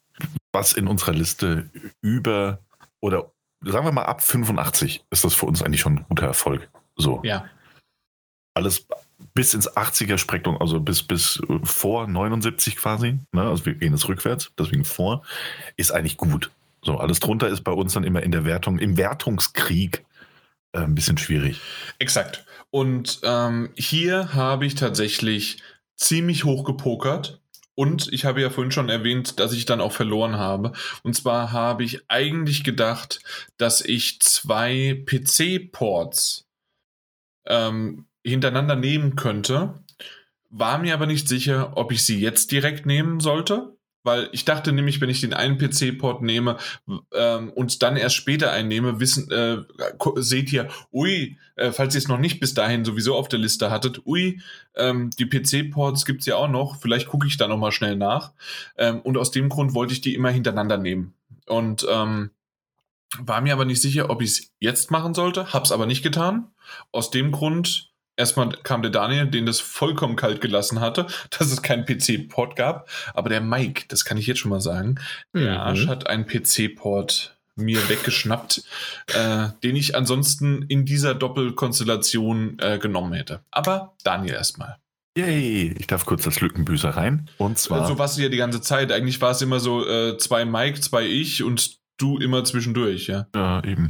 was 0.51 0.73
in 0.73 0.87
unserer 0.87 1.13
Liste 1.13 1.71
über 2.01 2.59
oder 3.01 3.31
sagen 3.61 3.85
wir 3.85 3.91
mal 3.91 4.05
ab 4.05 4.23
85 4.23 5.05
ist 5.09 5.23
das 5.23 5.33
für 5.33 5.45
uns 5.45 5.61
eigentlich 5.61 5.81
schon 5.81 5.99
ein 5.99 6.05
guter 6.09 6.27
Erfolg. 6.27 6.69
So. 6.95 7.21
Ja. 7.23 7.45
Alles 8.53 8.87
bis 9.33 9.53
ins 9.53 9.71
80er 9.71 10.17
Spektrum, 10.17 10.59
also 10.59 10.79
bis, 10.79 11.03
bis 11.03 11.41
vor 11.63 12.07
79 12.07 12.75
quasi, 12.75 13.19
ne? 13.31 13.43
also 13.43 13.65
wir 13.65 13.75
gehen 13.75 13.93
es 13.93 14.07
rückwärts, 14.07 14.51
deswegen 14.57 14.85
vor, 14.85 15.23
ist 15.75 15.91
eigentlich 15.91 16.17
gut. 16.17 16.51
So, 16.83 16.97
alles 16.97 17.19
drunter 17.19 17.47
ist 17.47 17.63
bei 17.63 17.71
uns 17.71 17.93
dann 17.93 18.03
immer 18.03 18.23
in 18.23 18.31
der 18.31 18.45
Wertung, 18.45 18.79
im 18.79 18.97
Wertungskrieg 18.97 20.05
äh, 20.73 20.79
ein 20.79 20.95
bisschen 20.95 21.17
schwierig. 21.17 21.59
Exakt. 21.99 22.45
Und 22.69 23.19
ähm, 23.23 23.69
hier 23.75 24.33
habe 24.33 24.65
ich 24.65 24.75
tatsächlich 24.75 25.61
ziemlich 25.95 26.43
hoch 26.43 26.63
gepokert 26.63 27.41
und 27.77 28.11
ich 28.11 28.25
habe 28.25 28.41
ja 28.41 28.49
vorhin 28.49 28.71
schon 28.71 28.89
erwähnt, 28.89 29.39
dass 29.39 29.53
ich 29.53 29.65
dann 29.65 29.81
auch 29.81 29.91
verloren 29.91 30.37
habe. 30.37 30.73
Und 31.03 31.13
zwar 31.13 31.51
habe 31.51 31.83
ich 31.83 32.01
eigentlich 32.07 32.63
gedacht, 32.63 33.19
dass 33.57 33.81
ich 33.81 34.19
zwei 34.19 35.03
PC-Ports 35.05 36.47
ähm, 37.45 38.07
hintereinander 38.25 38.75
nehmen 38.75 39.15
könnte. 39.15 39.83
War 40.49 40.79
mir 40.79 40.95
aber 40.95 41.05
nicht 41.05 41.29
sicher, 41.29 41.77
ob 41.77 41.91
ich 41.91 42.03
sie 42.03 42.19
jetzt 42.19 42.51
direkt 42.51 42.87
nehmen 42.87 43.19
sollte, 43.19 43.76
weil 44.07 44.29
ich 44.31 44.45
dachte 44.45 44.71
nämlich, 44.71 45.01
wenn 45.01 45.09
ich 45.09 45.19
den 45.19 45.33
einen 45.33 45.57
PC-Port 45.57 46.21
nehme 46.21 46.55
ähm, 47.13 47.49
und 47.51 47.83
dann 47.83 47.97
erst 47.97 48.15
später 48.15 48.51
einnehme, 48.53 49.01
wissen, 49.01 49.29
äh, 49.29 49.57
seht 50.15 50.53
ihr, 50.53 50.69
ui, 50.93 51.37
äh, 51.57 51.73
falls 51.73 51.93
ihr 51.93 51.99
es 51.99 52.07
noch 52.07 52.17
nicht 52.17 52.39
bis 52.39 52.53
dahin 52.53 52.85
sowieso 52.85 53.15
auf 53.15 53.27
der 53.27 53.39
Liste 53.39 53.69
hattet, 53.69 54.05
ui, 54.05 54.41
ähm, 54.75 55.09
die 55.19 55.25
PC-Ports 55.25 56.05
gibt 56.05 56.21
es 56.21 56.25
ja 56.25 56.37
auch 56.37 56.47
noch, 56.47 56.79
vielleicht 56.79 57.07
gucke 57.09 57.27
ich 57.27 57.35
da 57.35 57.49
nochmal 57.49 57.73
schnell 57.73 57.97
nach. 57.97 58.31
Ähm, 58.77 59.01
und 59.01 59.17
aus 59.17 59.31
dem 59.31 59.49
Grund 59.49 59.73
wollte 59.73 59.91
ich 59.91 59.99
die 59.99 60.15
immer 60.15 60.29
hintereinander 60.29 60.77
nehmen. 60.77 61.13
Und 61.45 61.85
ähm, 61.91 62.31
war 63.19 63.41
mir 63.41 63.51
aber 63.51 63.65
nicht 63.65 63.81
sicher, 63.81 64.09
ob 64.09 64.21
ich 64.21 64.29
es 64.29 64.51
jetzt 64.59 64.89
machen 64.89 65.15
sollte, 65.15 65.51
hab's 65.51 65.73
aber 65.73 65.85
nicht 65.85 66.01
getan. 66.01 66.47
Aus 66.93 67.11
dem 67.11 67.33
Grund 67.33 67.91
erstmal 68.17 68.49
kam 68.63 68.81
der 68.81 68.91
Daniel, 68.91 69.27
den 69.27 69.45
das 69.45 69.59
vollkommen 69.59 70.15
kalt 70.15 70.41
gelassen 70.41 70.81
hatte, 70.81 71.07
dass 71.37 71.51
es 71.51 71.61
keinen 71.61 71.85
PC-Port 71.85 72.55
gab. 72.55 72.89
Aber 73.13 73.29
der 73.29 73.41
Mike, 73.41 73.85
das 73.87 74.03
kann 74.03 74.17
ich 74.17 74.27
jetzt 74.27 74.39
schon 74.39 74.51
mal 74.51 74.61
sagen, 74.61 74.95
der 75.33 75.53
mhm. 75.53 75.57
Arsch 75.57 75.87
hat 75.87 76.07
einen 76.07 76.25
PC-Port 76.25 77.35
mir 77.55 77.89
weggeschnappt, 77.89 78.63
äh, 79.15 79.47
den 79.63 79.75
ich 79.75 79.95
ansonsten 79.95 80.61
in 80.63 80.85
dieser 80.85 81.15
Doppelkonstellation 81.15 82.59
äh, 82.59 82.77
genommen 82.77 83.13
hätte. 83.13 83.41
Aber 83.49 83.95
Daniel 84.03 84.35
erstmal. 84.35 84.77
Yay, 85.17 85.73
ich 85.79 85.87
darf 85.87 86.05
kurz 86.05 86.23
das 86.23 86.39
Lückenbüßer 86.41 86.89
rein. 86.89 87.27
Und 87.37 87.57
zwar. 87.57 87.87
So 87.87 87.97
war 87.97 88.05
es 88.05 88.17
ja 88.17 88.29
die 88.29 88.37
ganze 88.37 88.61
Zeit. 88.61 88.91
Eigentlich 88.91 89.19
war 89.19 89.31
es 89.31 89.41
immer 89.41 89.59
so 89.59 89.83
äh, 89.87 90.15
zwei 90.19 90.45
Mike, 90.45 90.79
zwei 90.81 91.07
ich 91.07 91.41
und 91.41 91.79
du 91.97 92.19
immer 92.19 92.43
zwischendurch, 92.43 93.07
ja. 93.07 93.25
Ja, 93.33 93.63
eben. 93.63 93.89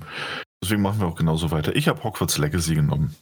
Deswegen 0.64 0.82
machen 0.82 1.02
wir 1.02 1.08
auch 1.08 1.16
genauso 1.16 1.52
weiter. 1.52 1.76
Ich 1.76 1.90
habe 1.90 2.02
Hogwarts 2.04 2.38
Legacy 2.38 2.76
genommen. 2.76 3.14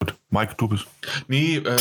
Gut, 0.00 0.14
Mike, 0.30 0.54
du 0.56 0.68
bist. 0.68 0.86
Nee, 1.26 1.56
äh, 1.56 1.76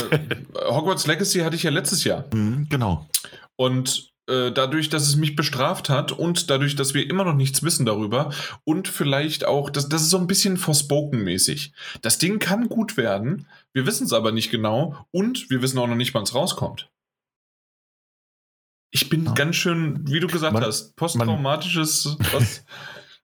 Hogwarts 0.70 1.08
Legacy 1.08 1.40
hatte 1.40 1.56
ich 1.56 1.64
ja 1.64 1.72
letztes 1.72 2.04
Jahr. 2.04 2.26
Mhm, 2.34 2.68
genau. 2.70 3.08
Und 3.56 4.12
äh, 4.28 4.52
dadurch, 4.52 4.90
dass 4.90 5.08
es 5.08 5.16
mich 5.16 5.36
bestraft 5.36 5.90
hat 5.90 6.12
und 6.12 6.50
dadurch, 6.50 6.76
dass 6.76 6.94
wir 6.94 7.10
immer 7.10 7.24
noch 7.24 7.34
nichts 7.34 7.64
wissen 7.64 7.86
darüber 7.86 8.34
und 8.66 8.88
vielleicht 8.88 9.46
auch, 9.46 9.70
das, 9.70 9.88
das 9.88 10.02
ist 10.02 10.10
so 10.10 10.18
ein 10.18 10.28
bisschen 10.28 10.58
Forspoken-mäßig. 10.58 11.72
Das 12.02 12.18
Ding 12.18 12.40
kann 12.40 12.68
gut 12.68 12.98
werden, 12.98 13.48
wir 13.74 13.86
wissen 13.86 14.06
es 14.06 14.14
aber 14.14 14.32
nicht 14.32 14.52
genau 14.52 14.98
und 15.12 15.50
wir 15.50 15.62
wissen 15.62 15.78
auch 15.80 15.88
noch 15.88 15.96
nicht, 15.96 16.14
wann 16.14 16.24
es 16.24 16.36
rauskommt. 16.36 16.90
Ich 18.92 19.10
bin 19.10 19.26
ja. 19.26 19.34
ganz 19.34 19.56
schön, 19.56 20.10
wie 20.10 20.20
du 20.20 20.28
gesagt 20.28 20.54
man, 20.54 20.64
hast, 20.64 20.96
posttraumatisches. 20.96 22.18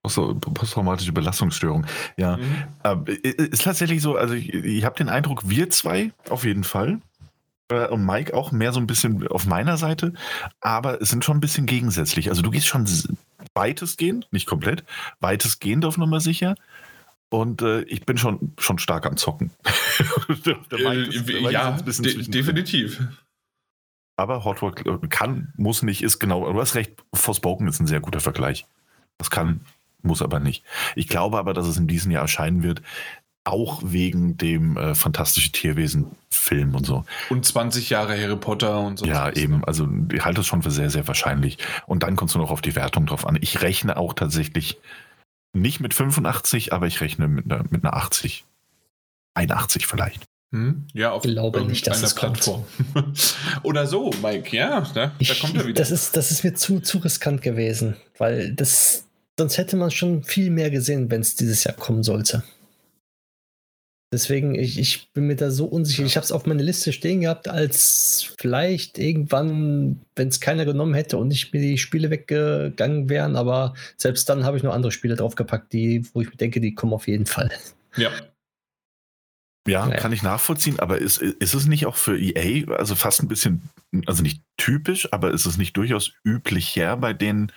So, 0.06 0.36
posttraumatische 0.36 1.14
Belastungsstörung. 1.14 1.86
Ja, 2.18 2.38
mhm. 2.38 3.06
äh, 3.08 3.30
ist 3.30 3.64
tatsächlich 3.64 4.02
so, 4.02 4.18
also 4.18 4.34
ich, 4.34 4.54
ich 4.54 4.84
habe 4.84 4.98
den 4.98 5.08
Eindruck, 5.08 5.50
wir 5.50 5.70
zwei 5.70 6.12
auf 6.30 6.44
jeden 6.44 6.66
Fall 6.66 7.00
äh, 7.70 7.88
und 7.88 8.06
Mike 8.06 8.34
auch 8.34 8.52
mehr 8.52 8.74
so 8.74 8.80
ein 8.80 8.88
bisschen 8.88 9.26
auf 9.28 9.46
meiner 9.46 9.78
Seite, 9.78 10.14
aber 10.60 11.02
es 11.02 11.10
sind 11.10 11.24
schon 11.24 11.38
ein 11.38 11.42
bisschen 11.42 11.66
gegensätzlich. 11.66 12.30
Also 12.30 12.42
du 12.42 12.52
gehst 12.52 12.68
schon 12.68 12.86
weitestgehend, 13.54 14.28
nicht 14.32 14.46
komplett, 14.46 14.84
weitestgehend 15.22 15.86
auf 15.86 15.98
Nummer 15.98 16.20
sicher. 16.20 16.56
Und 17.30 17.64
äh, 17.64 17.82
ich 17.84 18.06
bin 18.06 18.18
schon, 18.18 18.54
schon 18.60 18.78
stark 18.78 19.06
am 19.06 19.18
Zocken. 19.18 19.52
Äh, 20.72 21.08
ist, 21.08 21.30
ja, 21.30 21.72
de 21.72 22.24
definitiv. 22.24 23.00
Aber 24.18 24.44
Hot 24.44 24.64
Rod 24.64 25.10
kann, 25.12 25.54
muss 25.56 25.84
nicht, 25.84 26.02
ist 26.02 26.18
genau, 26.18 26.52
du 26.52 26.60
hast 26.60 26.74
recht, 26.74 26.94
Forspoken 27.14 27.68
ist 27.68 27.80
ein 27.80 27.86
sehr 27.86 28.00
guter 28.00 28.20
Vergleich. 28.20 28.66
Das 29.20 29.30
kann, 29.30 29.62
muss 30.04 30.22
aber 30.22 30.40
nicht. 30.40 30.64
Ich 30.96 31.08
glaube 31.08 31.38
aber, 31.38 31.54
dass 31.54 31.68
es 31.68 31.78
in 31.78 31.88
diesem 31.88 32.12
Jahr 32.12 32.24
erscheinen 32.24 32.64
wird, 32.64 32.82
auch 33.46 33.82
wegen 33.84 34.38
dem 34.38 34.78
äh, 34.78 34.96
fantastische 34.96 35.52
Tierwesen-Film 35.52 36.76
und 36.76 36.86
so. 36.86 37.04
Und 37.30 37.46
20 37.46 37.90
Jahre 37.90 38.18
Harry 38.18 38.38
Potter 38.38 38.80
und 38.80 39.00
so. 39.00 39.06
Ja, 39.06 39.30
eben. 39.32 39.66
Also 39.66 39.88
ich 40.14 40.24
halte 40.24 40.42
es 40.42 40.48
schon 40.48 40.62
für 40.62 40.72
sehr, 40.72 40.90
sehr 40.90 41.08
wahrscheinlich. 41.08 41.58
Und 41.86 42.04
dann 42.04 42.16
kommst 42.16 42.36
du 42.36 42.40
noch 42.40 42.52
auf 42.52 42.62
die 42.62 42.76
Wertung 42.76 43.06
drauf 43.06 43.28
an. 43.28 43.38
Ich 43.42 43.62
rechne 43.62 43.98
auch 43.98 44.14
tatsächlich 44.14 44.80
nicht 45.52 45.82
mit 45.82 45.94
85, 45.94 46.72
aber 46.72 46.88
ich 46.88 47.02
rechne 47.02 47.28
mit 47.28 47.52
einer, 47.52 47.64
mit 47.70 47.84
einer 47.84 47.96
80. 47.96 48.46
81 49.36 49.88
vielleicht. 49.88 50.24
Hm? 50.52 50.86
Ja, 50.94 51.12
auf 51.12 51.24
glaube 51.24 51.66
nicht, 51.66 51.88
dass 51.88 52.04
es 52.04 52.14
Plattform. 52.14 52.64
Oder 53.64 53.88
so, 53.88 54.12
Mike, 54.22 54.56
ja, 54.56 54.82
da, 54.94 55.08
da 55.08 55.12
ich, 55.18 55.40
kommt 55.40 55.56
er 55.56 55.66
wieder. 55.66 55.82
Das 55.82 55.90
ist, 55.90 56.16
das 56.16 56.30
ist 56.30 56.44
mir 56.44 56.54
zu, 56.54 56.80
zu 56.80 57.00
riskant 57.00 57.42
gewesen, 57.42 57.98
weil 58.20 58.54
das, 58.54 59.08
sonst 59.38 59.58
hätte 59.58 59.76
man 59.76 59.92
schon 59.92 60.24
viel 60.24 60.50
mehr 60.50 60.70
gesehen, 60.70 61.10
wenn 61.10 61.22
es 61.22 61.36
dieses 61.36 61.64
Jahr 61.64 61.76
kommen 61.76 62.04
sollte. 62.04 62.44
Deswegen, 64.14 64.54
ich, 64.54 64.78
ich 64.78 65.12
bin 65.14 65.26
mir 65.26 65.36
da 65.36 65.50
so 65.50 65.66
unsicher. 65.66 66.06
Ich 66.06 66.16
habe 66.18 66.24
es 66.24 66.32
auf 66.32 66.46
meiner 66.46 66.62
Liste 66.62 66.94
stehen 66.94 67.22
gehabt, 67.22 67.48
als 67.48 68.36
vielleicht 68.40 69.00
irgendwann, 69.00 70.02
wenn 70.16 70.28
es 70.28 70.40
keiner 70.40 70.66
genommen 70.66 70.94
hätte 70.94 71.18
und 71.18 71.32
ich 71.32 71.52
mir 71.52 71.62
die 71.62 71.80
Spiele 71.80 72.12
weggegangen 72.12 73.10
wären, 73.10 73.36
aber 73.36 73.74
selbst 73.98 74.30
dann 74.30 74.44
habe 74.44 74.56
ich 74.56 74.62
noch 74.62 74.74
andere 74.74 74.92
Spiele 74.92 75.16
draufgepackt, 75.16 75.74
die, 75.74 76.06
wo 76.14 76.22
ich 76.22 76.30
mir 76.30 76.38
denke, 76.38 76.62
die 76.62 76.76
kommen 76.76 76.94
auf 76.94 77.08
jeden 77.08 77.26
Fall. 77.26 77.50
Ja, 77.98 78.12
ja, 79.68 79.86
naja. 79.86 79.98
kann 79.98 80.12
ich 80.12 80.24
nachvollziehen, 80.24 80.80
aber 80.80 80.98
ist, 80.98 81.22
ist 81.22 81.54
es 81.54 81.68
nicht 81.68 81.86
auch 81.86 81.96
für 81.96 82.20
EA, 82.20 82.70
also 82.74 82.96
fast 82.96 83.22
ein 83.24 83.30
bisschen, 83.30 83.62
also 84.06 84.22
nicht 84.22 84.44
typisch, 84.58 85.08
aber 85.14 85.32
ist 85.32 85.46
es 85.46 85.58
nicht 85.58 85.78
durchaus 85.78 86.12
üblich 86.26 86.76
her 86.76 86.98
bei 86.98 87.14
denen, 87.14 87.52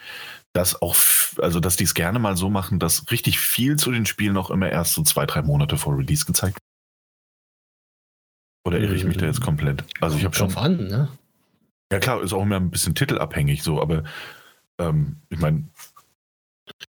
dass 0.56 0.80
auch, 0.80 0.96
also 1.38 1.60
dass 1.60 1.76
die 1.76 1.84
es 1.84 1.94
gerne 1.94 2.18
mal 2.18 2.36
so 2.36 2.48
machen, 2.48 2.78
dass 2.78 3.10
richtig 3.10 3.38
viel 3.38 3.76
zu 3.76 3.92
den 3.92 4.06
Spielen 4.06 4.36
auch 4.36 4.50
immer 4.50 4.70
erst 4.70 4.94
so 4.94 5.02
zwei, 5.02 5.26
drei 5.26 5.42
Monate 5.42 5.76
vor 5.76 5.96
Release 5.98 6.24
gezeigt 6.24 6.56
wird? 6.56 6.62
Oder 8.66 8.80
irre 8.80 8.94
ich 8.94 9.04
mich 9.04 9.18
da 9.18 9.26
jetzt 9.26 9.42
komplett? 9.42 9.84
Also 10.00 10.16
ich 10.16 10.24
habe 10.24 10.34
schon. 10.34 10.56
An, 10.56 10.88
ne? 10.88 11.08
Ja 11.92 12.00
klar, 12.00 12.22
ist 12.22 12.32
auch 12.32 12.42
immer 12.42 12.56
ein 12.56 12.70
bisschen 12.70 12.94
titelabhängig 12.94 13.62
so, 13.62 13.80
aber 13.80 14.02
ähm, 14.78 15.16
ich 15.28 15.38
meine, 15.38 15.68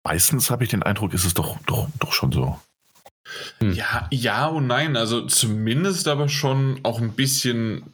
meistens 0.04 0.50
habe 0.50 0.64
ich 0.64 0.70
den 0.70 0.84
Eindruck, 0.84 1.12
ist 1.12 1.24
es 1.24 1.34
doch, 1.34 1.58
doch, 1.66 1.88
doch 1.98 2.12
schon 2.12 2.32
so. 2.32 2.58
Hm. 3.58 3.72
Ja, 3.72 4.06
ja 4.10 4.46
und 4.46 4.68
nein. 4.68 4.96
Also 4.96 5.26
zumindest 5.26 6.08
aber 6.08 6.28
schon 6.28 6.80
auch 6.84 7.00
ein 7.00 7.12
bisschen. 7.12 7.92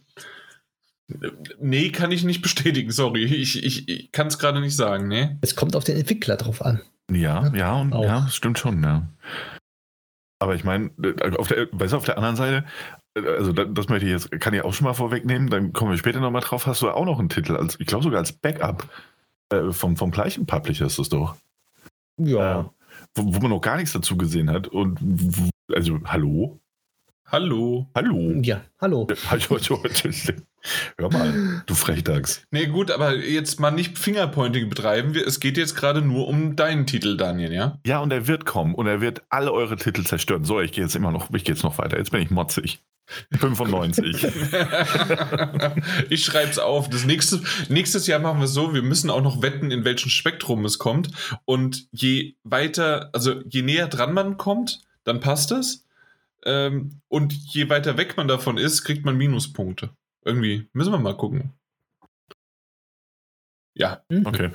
Nee, 1.60 1.90
kann 1.90 2.12
ich 2.12 2.24
nicht 2.24 2.42
bestätigen, 2.42 2.90
sorry. 2.90 3.24
Ich, 3.24 3.62
ich, 3.62 3.88
ich 3.88 4.12
kann 4.12 4.28
es 4.28 4.38
gerade 4.38 4.60
nicht 4.60 4.74
sagen, 4.74 5.08
ne? 5.08 5.38
Es 5.42 5.54
kommt 5.54 5.76
auf 5.76 5.84
den 5.84 5.96
Entwickler 5.96 6.36
drauf 6.36 6.64
an. 6.64 6.80
Ja, 7.10 7.52
ja, 7.54 7.74
und 7.74 7.92
auch. 7.92 8.04
ja, 8.04 8.28
stimmt 8.28 8.58
schon, 8.58 8.82
ja. 8.82 9.06
Aber 10.38 10.54
ich 10.54 10.64
meine, 10.64 10.90
auf 11.36 11.48
der, 11.48 11.68
weißt 11.72 11.92
du, 11.92 11.96
auf 11.96 12.04
der 12.04 12.16
anderen 12.16 12.36
Seite, 12.36 12.64
also 13.14 13.52
das 13.52 13.88
möchte 13.88 14.06
ich 14.06 14.12
jetzt, 14.12 14.30
kann 14.40 14.54
ich 14.54 14.62
auch 14.62 14.72
schon 14.72 14.86
mal 14.86 14.94
vorwegnehmen, 14.94 15.50
dann 15.50 15.72
kommen 15.72 15.90
wir 15.90 15.98
später 15.98 16.20
nochmal 16.20 16.42
drauf, 16.42 16.66
hast 16.66 16.82
du 16.82 16.90
auch 16.90 17.04
noch 17.04 17.18
einen 17.18 17.28
Titel, 17.28 17.56
als, 17.56 17.78
ich 17.78 17.86
glaube 17.86 18.04
sogar 18.04 18.20
als 18.20 18.32
Backup 18.32 18.88
äh, 19.50 19.72
vom, 19.72 19.96
vom 19.96 20.10
gleichen 20.10 20.46
Publisher 20.46 20.86
ist 20.86 20.98
das 20.98 21.10
doch. 21.10 21.36
Ja. 22.18 22.60
Äh, 22.60 22.64
wo, 23.14 23.34
wo 23.34 23.40
man 23.40 23.50
noch 23.50 23.60
gar 23.60 23.76
nichts 23.76 23.92
dazu 23.92 24.16
gesehen 24.16 24.50
hat. 24.50 24.68
Und 24.68 24.98
also, 25.72 26.00
hallo? 26.04 26.60
Hallo. 27.26 27.88
Hallo. 27.94 28.40
Ja, 28.42 28.60
hallo. 28.80 29.06
Hör 30.98 31.12
mal, 31.12 31.62
du 31.66 31.74
Frechdachs. 31.74 32.42
Nee, 32.50 32.66
gut, 32.66 32.90
aber 32.90 33.16
jetzt 33.16 33.60
mal 33.60 33.70
nicht 33.70 33.98
Fingerpointing 33.98 34.68
betreiben. 34.68 35.14
Es 35.14 35.40
geht 35.40 35.56
jetzt 35.56 35.74
gerade 35.74 36.02
nur 36.02 36.28
um 36.28 36.54
deinen 36.54 36.86
Titel, 36.86 37.16
Daniel, 37.16 37.52
ja? 37.52 37.78
Ja, 37.86 38.00
und 38.00 38.12
er 38.12 38.26
wird 38.26 38.44
kommen 38.44 38.74
und 38.74 38.86
er 38.86 39.00
wird 39.00 39.22
alle 39.30 39.52
eure 39.52 39.76
Titel 39.76 40.04
zerstören. 40.04 40.44
So, 40.44 40.60
ich 40.60 40.72
gehe 40.72 40.84
jetzt 40.84 40.96
immer 40.96 41.10
noch, 41.10 41.30
ich 41.32 41.44
gehe 41.44 41.54
jetzt 41.54 41.64
noch 41.64 41.78
weiter. 41.78 41.98
Jetzt 41.98 42.10
bin 42.10 42.22
ich 42.22 42.30
motzig. 42.30 42.82
95. 43.38 44.24
ich 46.10 46.24
schreibe 46.24 46.50
es 46.50 46.58
auf. 46.58 46.88
Das 46.88 47.04
nächste, 47.04 47.40
nächstes 47.68 48.06
Jahr 48.06 48.20
machen 48.20 48.38
wir 48.38 48.44
es 48.44 48.54
so, 48.54 48.72
wir 48.72 48.82
müssen 48.82 49.10
auch 49.10 49.22
noch 49.22 49.42
wetten, 49.42 49.70
in 49.70 49.84
welchem 49.84 50.08
Spektrum 50.08 50.64
es 50.64 50.78
kommt. 50.78 51.10
Und 51.44 51.86
je 51.90 52.34
weiter, 52.44 53.10
also 53.12 53.40
je 53.48 53.62
näher 53.62 53.88
dran 53.88 54.14
man 54.14 54.36
kommt, 54.36 54.80
dann 55.04 55.20
passt 55.20 55.52
es. 55.52 55.84
Ähm, 56.44 57.00
und 57.08 57.32
je 57.32 57.68
weiter 57.68 57.96
weg 57.96 58.16
man 58.16 58.28
davon 58.28 58.58
ist, 58.58 58.84
kriegt 58.84 59.04
man 59.04 59.16
Minuspunkte. 59.16 59.90
Irgendwie. 60.24 60.68
Müssen 60.72 60.92
wir 60.92 60.98
mal 60.98 61.16
gucken. 61.16 61.52
Ja. 63.74 64.02
Mhm. 64.08 64.26
Okay. 64.26 64.50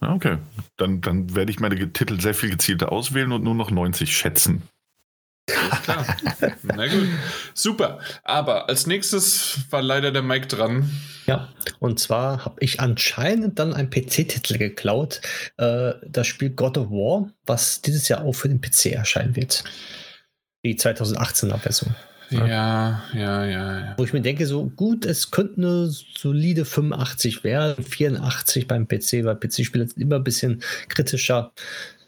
Okay. 0.00 0.38
Dann, 0.76 1.00
dann 1.00 1.34
werde 1.34 1.50
ich 1.50 1.60
meine 1.60 1.92
Titel 1.92 2.20
sehr 2.20 2.34
viel 2.34 2.50
gezielter 2.50 2.90
auswählen 2.90 3.32
und 3.32 3.44
nur 3.44 3.54
noch 3.54 3.70
90 3.70 4.16
schätzen. 4.16 4.62
Klar. 5.46 6.06
Na 6.62 6.86
gut. 6.86 7.08
Super. 7.54 7.98
Aber 8.22 8.68
als 8.68 8.86
nächstes 8.86 9.60
war 9.70 9.82
leider 9.82 10.12
der 10.12 10.22
Mike 10.22 10.46
dran. 10.46 10.90
Ja, 11.26 11.48
und 11.78 11.98
zwar 12.00 12.44
habe 12.44 12.56
ich 12.60 12.80
anscheinend 12.80 13.58
dann 13.58 13.74
einen 13.74 13.90
PC-Titel 13.90 14.58
geklaut. 14.58 15.20
Äh, 15.56 15.94
das 16.06 16.26
Spiel 16.26 16.50
God 16.50 16.78
of 16.78 16.90
War, 16.90 17.30
was 17.44 17.82
dieses 17.82 18.08
Jahr 18.08 18.22
auch 18.22 18.32
für 18.32 18.48
den 18.48 18.60
PC 18.60 18.86
erscheinen 18.86 19.36
wird. 19.36 19.64
Die 20.64 20.76
2018er 20.76 21.58
Version. 21.58 21.94
Ja, 22.30 23.02
ja, 23.12 23.44
ja, 23.44 23.78
ja. 23.78 23.94
Wo 23.98 24.04
ich 24.04 24.12
mir 24.12 24.22
denke, 24.22 24.46
so 24.46 24.64
gut, 24.64 25.04
es 25.04 25.30
könnte 25.30 25.56
eine 25.56 25.86
solide 25.86 26.64
85 26.64 27.44
werden, 27.44 27.84
84 27.84 28.66
beim 28.66 28.88
PC, 28.88 29.24
weil 29.24 29.36
PC-Spiele 29.36 29.86
sind 29.86 30.00
immer 30.00 30.16
ein 30.16 30.24
bisschen 30.24 30.62
kritischer. 30.88 31.52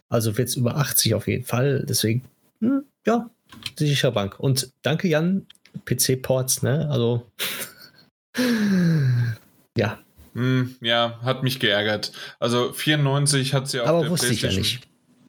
Also 0.09 0.39
wird 0.39 0.49
es 0.49 0.57
über 0.57 0.77
80 0.77 1.15
auf 1.15 1.29
jeden 1.29 1.45
Fall. 1.45 1.85
Deswegen, 1.87 2.23
hm, 2.61 2.85
ja, 3.07 3.29
sicher 3.77 4.13
Bank. 4.13 4.41
Und 4.41 4.71
danke, 4.83 5.09
Jan, 5.09 5.47
PC-Ports, 5.85 6.63
ne? 6.63 6.89
Also, 6.91 7.27
ja, 9.77 9.99
hm, 10.35 10.77
ja, 10.81 11.21
hat 11.23 11.43
mich 11.43 11.61
geärgert. 11.61 12.13
Also 12.39 12.73
94 12.73 13.55
hat 13.55 13.69
sie 13.69 13.81
auf 13.81 13.89
Aber 13.89 14.09
wusste 14.11 14.33
ich 14.33 14.43
ja 14.43 14.51
nicht. 14.51 14.87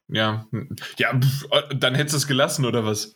Ja, 0.07 0.47
ja, 0.97 1.19
äh, 1.51 1.75
dann 1.75 1.95
hättest 1.95 2.13
du 2.13 2.17
es 2.17 2.27
gelassen, 2.27 2.65
oder 2.65 2.85
was? 2.85 3.15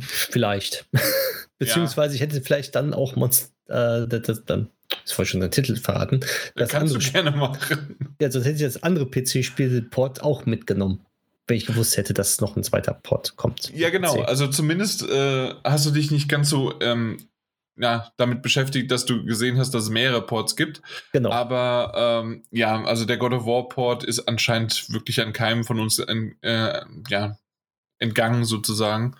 Vielleicht. 0.00 0.86
Beziehungsweise 1.58 2.14
ich 2.14 2.20
hätte 2.20 2.42
vielleicht 2.42 2.74
dann 2.74 2.92
auch 2.92 3.16
Monster, 3.16 3.48
äh, 3.68 4.06
das, 4.06 4.22
das, 4.22 4.44
dann, 4.44 4.68
das 5.04 5.18
war 5.18 5.24
schon 5.24 5.40
der 5.40 5.50
Titel 5.50 5.76
verraten. 5.76 6.20
Das 6.56 6.70
kannst 6.70 6.94
andere, 6.94 7.06
du 7.06 7.12
gerne 7.12 7.30
machen. 7.30 7.96
Ja, 8.20 8.30
sonst 8.30 8.44
hätte 8.44 8.56
ich 8.56 8.62
das 8.62 8.82
andere 8.82 9.06
PC-Spiel-Port 9.06 10.22
auch 10.22 10.46
mitgenommen 10.46 11.04
wenn 11.46 11.56
ich 11.56 11.66
gewusst 11.66 11.96
hätte, 11.96 12.14
dass 12.14 12.40
noch 12.40 12.56
ein 12.56 12.64
zweiter 12.64 12.94
Port 12.94 13.36
kommt. 13.36 13.70
Ja, 13.74 13.90
genau. 13.90 14.22
Also 14.22 14.46
zumindest 14.46 15.06
äh, 15.06 15.54
hast 15.62 15.86
du 15.86 15.90
dich 15.90 16.10
nicht 16.10 16.28
ganz 16.28 16.48
so 16.48 16.80
ähm, 16.80 17.18
ja, 17.76 18.12
damit 18.16 18.42
beschäftigt, 18.42 18.90
dass 18.90 19.04
du 19.04 19.24
gesehen 19.24 19.58
hast, 19.58 19.72
dass 19.72 19.84
es 19.84 19.90
mehrere 19.90 20.22
Ports 20.22 20.56
gibt. 20.56 20.80
Genau. 21.12 21.30
Aber 21.30 21.92
ähm, 22.24 22.44
ja, 22.50 22.84
also 22.84 23.04
der 23.04 23.16
God 23.16 23.32
of 23.32 23.46
War 23.46 23.68
Port 23.68 24.04
ist 24.04 24.28
anscheinend 24.28 24.92
wirklich 24.92 25.20
an 25.20 25.32
keinem 25.32 25.64
von 25.64 25.80
uns 25.80 25.98
äh, 25.98 26.80
ja, 27.08 27.36
entgangen 27.98 28.44
sozusagen. 28.44 29.16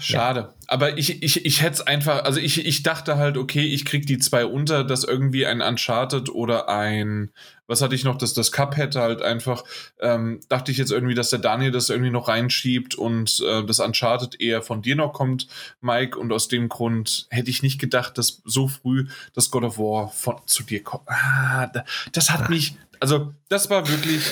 Schade. 0.00 0.40
Ja. 0.40 0.54
Aber 0.72 0.96
ich, 0.96 1.22
ich, 1.22 1.44
ich 1.44 1.60
hätte 1.60 1.74
es 1.74 1.80
einfach, 1.86 2.24
also 2.24 2.40
ich, 2.40 2.64
ich 2.64 2.82
dachte 2.82 3.18
halt, 3.18 3.36
okay, 3.36 3.60
ich 3.60 3.84
krieg 3.84 4.06
die 4.06 4.16
zwei 4.16 4.46
unter, 4.46 4.84
dass 4.84 5.04
irgendwie 5.04 5.44
ein 5.44 5.60
Uncharted 5.60 6.30
oder 6.30 6.70
ein, 6.70 7.30
was 7.66 7.82
hatte 7.82 7.94
ich 7.94 8.04
noch, 8.04 8.16
dass 8.16 8.32
das 8.32 8.52
Cup 8.52 8.78
hätte 8.78 9.02
halt 9.02 9.20
einfach, 9.20 9.64
ähm, 10.00 10.40
dachte 10.48 10.72
ich 10.72 10.78
jetzt 10.78 10.90
irgendwie, 10.90 11.14
dass 11.14 11.28
der 11.28 11.40
Daniel 11.40 11.72
das 11.72 11.90
irgendwie 11.90 12.10
noch 12.10 12.26
reinschiebt 12.26 12.94
und 12.94 13.44
äh, 13.46 13.62
das 13.66 13.80
Uncharted 13.80 14.40
eher 14.40 14.62
von 14.62 14.80
dir 14.80 14.96
noch 14.96 15.12
kommt, 15.12 15.46
Mike. 15.82 16.18
Und 16.18 16.32
aus 16.32 16.48
dem 16.48 16.70
Grund 16.70 17.26
hätte 17.28 17.50
ich 17.50 17.62
nicht 17.62 17.78
gedacht, 17.78 18.16
dass 18.16 18.40
so 18.46 18.66
früh 18.66 19.08
das 19.34 19.50
God 19.50 19.64
of 19.64 19.76
War 19.76 20.08
von, 20.08 20.36
zu 20.46 20.62
dir 20.62 20.82
kommt. 20.82 21.06
Ah, 21.06 21.70
das 22.12 22.30
hat 22.30 22.48
mich, 22.48 22.76
also 23.02 23.34
das 23.48 23.68
war 23.68 23.88
wirklich, 23.88 24.22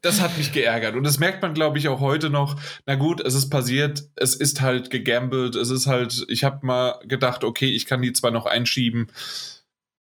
das 0.00 0.22
hat 0.22 0.38
mich 0.38 0.50
geärgert. 0.52 0.96
Und 0.96 1.04
das 1.04 1.18
merkt 1.18 1.42
man, 1.42 1.52
glaube 1.52 1.76
ich, 1.76 1.88
auch 1.88 2.00
heute 2.00 2.30
noch. 2.30 2.58
Na 2.86 2.94
gut, 2.94 3.20
es 3.20 3.34
ist 3.34 3.50
passiert, 3.50 4.04
es 4.16 4.34
ist 4.34 4.62
halt 4.62 4.88
gegambelt, 4.88 5.51
es 5.54 5.70
ist 5.70 5.86
halt, 5.86 6.24
ich 6.28 6.44
habe 6.44 6.64
mal 6.66 6.98
gedacht, 7.04 7.44
okay, 7.44 7.70
ich 7.70 7.86
kann 7.86 8.02
die 8.02 8.12
zwar 8.12 8.30
noch 8.30 8.46
einschieben. 8.46 9.08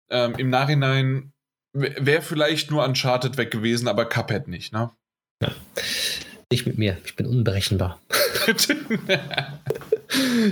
Ähm, 0.10 0.36
Im 0.38 0.50
Nachhinein 0.50 1.34
wäre 1.74 2.22
vielleicht 2.22 2.72
nur 2.72 2.86
Uncharted 2.86 3.38
weg 3.38 3.52
gewesen, 3.52 3.88
aber 3.88 4.06
Cuphead 4.06 4.48
nicht, 4.48 4.74
ne? 4.74 4.92
Ja. 5.42 5.52
Nicht 6.52 6.66
mit 6.66 6.78
mir, 6.78 6.98
ich 7.06 7.16
bin 7.16 7.26
unberechenbar. 7.26 8.00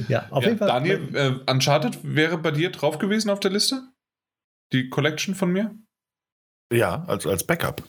ja, 0.10 0.28
auf 0.30 0.44
ja, 0.44 0.50
jeden 0.50 0.60
Fall. 0.60 0.68
Daniel, 0.68 1.16
äh, 1.16 1.52
Uncharted 1.52 2.00
wäre 2.04 2.38
bei 2.38 2.52
dir 2.52 2.70
drauf 2.72 3.00
gewesen 3.00 3.30
auf 3.30 3.40
der 3.40 3.52
Liste? 3.52 3.82
Die 4.74 4.90
Collection 4.90 5.36
von 5.36 5.52
mir? 5.52 5.74
Ja, 6.74 7.06
als, 7.06 7.26
als 7.26 7.46
Backup. 7.46 7.84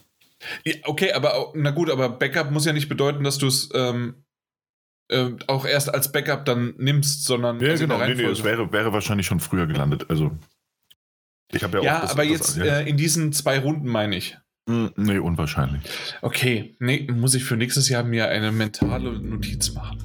Ja, 0.63 0.75
okay, 0.83 1.11
aber 1.13 1.51
na 1.55 1.71
gut, 1.71 1.89
aber 1.89 2.09
Backup 2.09 2.51
muss 2.51 2.65
ja 2.65 2.73
nicht 2.73 2.89
bedeuten, 2.89 3.23
dass 3.23 3.37
du 3.37 3.47
es 3.47 3.69
ähm, 3.73 4.23
äh, 5.09 5.31
auch 5.47 5.65
erst 5.65 5.93
als 5.93 6.11
Backup 6.11 6.45
dann 6.45 6.73
nimmst, 6.77 7.25
sondern. 7.25 7.59
Ja, 7.59 7.69
also 7.69 7.87
genau, 7.87 8.05
nee, 8.05 8.15
nee, 8.15 8.23
es 8.23 8.43
wäre, 8.43 8.71
wäre 8.71 8.93
wahrscheinlich 8.93 9.27
schon 9.27 9.39
früher 9.39 9.67
gelandet. 9.67 10.09
Also. 10.09 10.31
Ich 11.53 11.63
habe 11.63 11.77
ja, 11.77 11.83
ja 11.83 11.97
auch. 11.99 12.03
Ja, 12.03 12.11
aber 12.11 12.23
das, 12.23 12.31
jetzt 12.31 12.57
ja. 12.57 12.79
Äh, 12.79 12.89
in 12.89 12.97
diesen 12.97 13.31
zwei 13.31 13.59
Runden 13.59 13.87
meine 13.87 14.15
ich. 14.15 14.37
Hm, 14.69 14.91
nee, 14.97 15.17
unwahrscheinlich. 15.17 15.81
Okay, 16.21 16.75
nee, 16.79 17.07
muss 17.09 17.35
ich 17.35 17.45
für 17.45 17.55
nächstes 17.55 17.87
Jahr 17.87 18.03
mir 18.03 18.27
eine 18.27 18.51
mentale 18.51 19.17
Notiz 19.17 19.73
machen. 19.73 20.03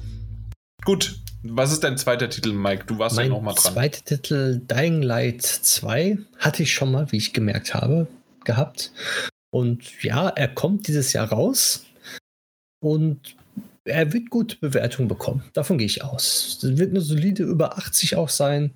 Gut, 0.85 1.19
was 1.43 1.73
ist 1.73 1.83
dein 1.83 1.97
zweiter 1.97 2.29
Titel, 2.29 2.53
Mike? 2.53 2.85
Du 2.85 2.97
warst 2.97 3.17
mein 3.17 3.27
ja 3.27 3.33
nochmal 3.33 3.55
dran. 3.55 3.73
Mein 3.73 3.91
zweiter 3.91 4.05
Titel, 4.05 4.61
Dying 4.63 5.01
Light 5.01 5.41
2, 5.41 6.17
hatte 6.37 6.63
ich 6.63 6.73
schon 6.73 6.91
mal, 6.91 7.11
wie 7.11 7.17
ich 7.17 7.33
gemerkt 7.33 7.73
habe 7.73 8.07
gehabt. 8.45 8.93
Und 9.51 10.01
ja, 10.01 10.29
er 10.29 10.47
kommt 10.47 10.87
dieses 10.87 11.13
Jahr 11.13 11.29
raus 11.29 11.85
und 12.81 13.35
er 13.85 14.13
wird 14.13 14.29
gute 14.29 14.57
Bewertungen 14.57 15.07
bekommen. 15.07 15.43
Davon 15.53 15.77
gehe 15.77 15.87
ich 15.87 16.03
aus. 16.03 16.59
Es 16.61 16.77
wird 16.77 16.91
eine 16.91 17.01
solide 17.01 17.43
über 17.43 17.77
80 17.77 18.15
auch 18.15 18.29
sein. 18.29 18.71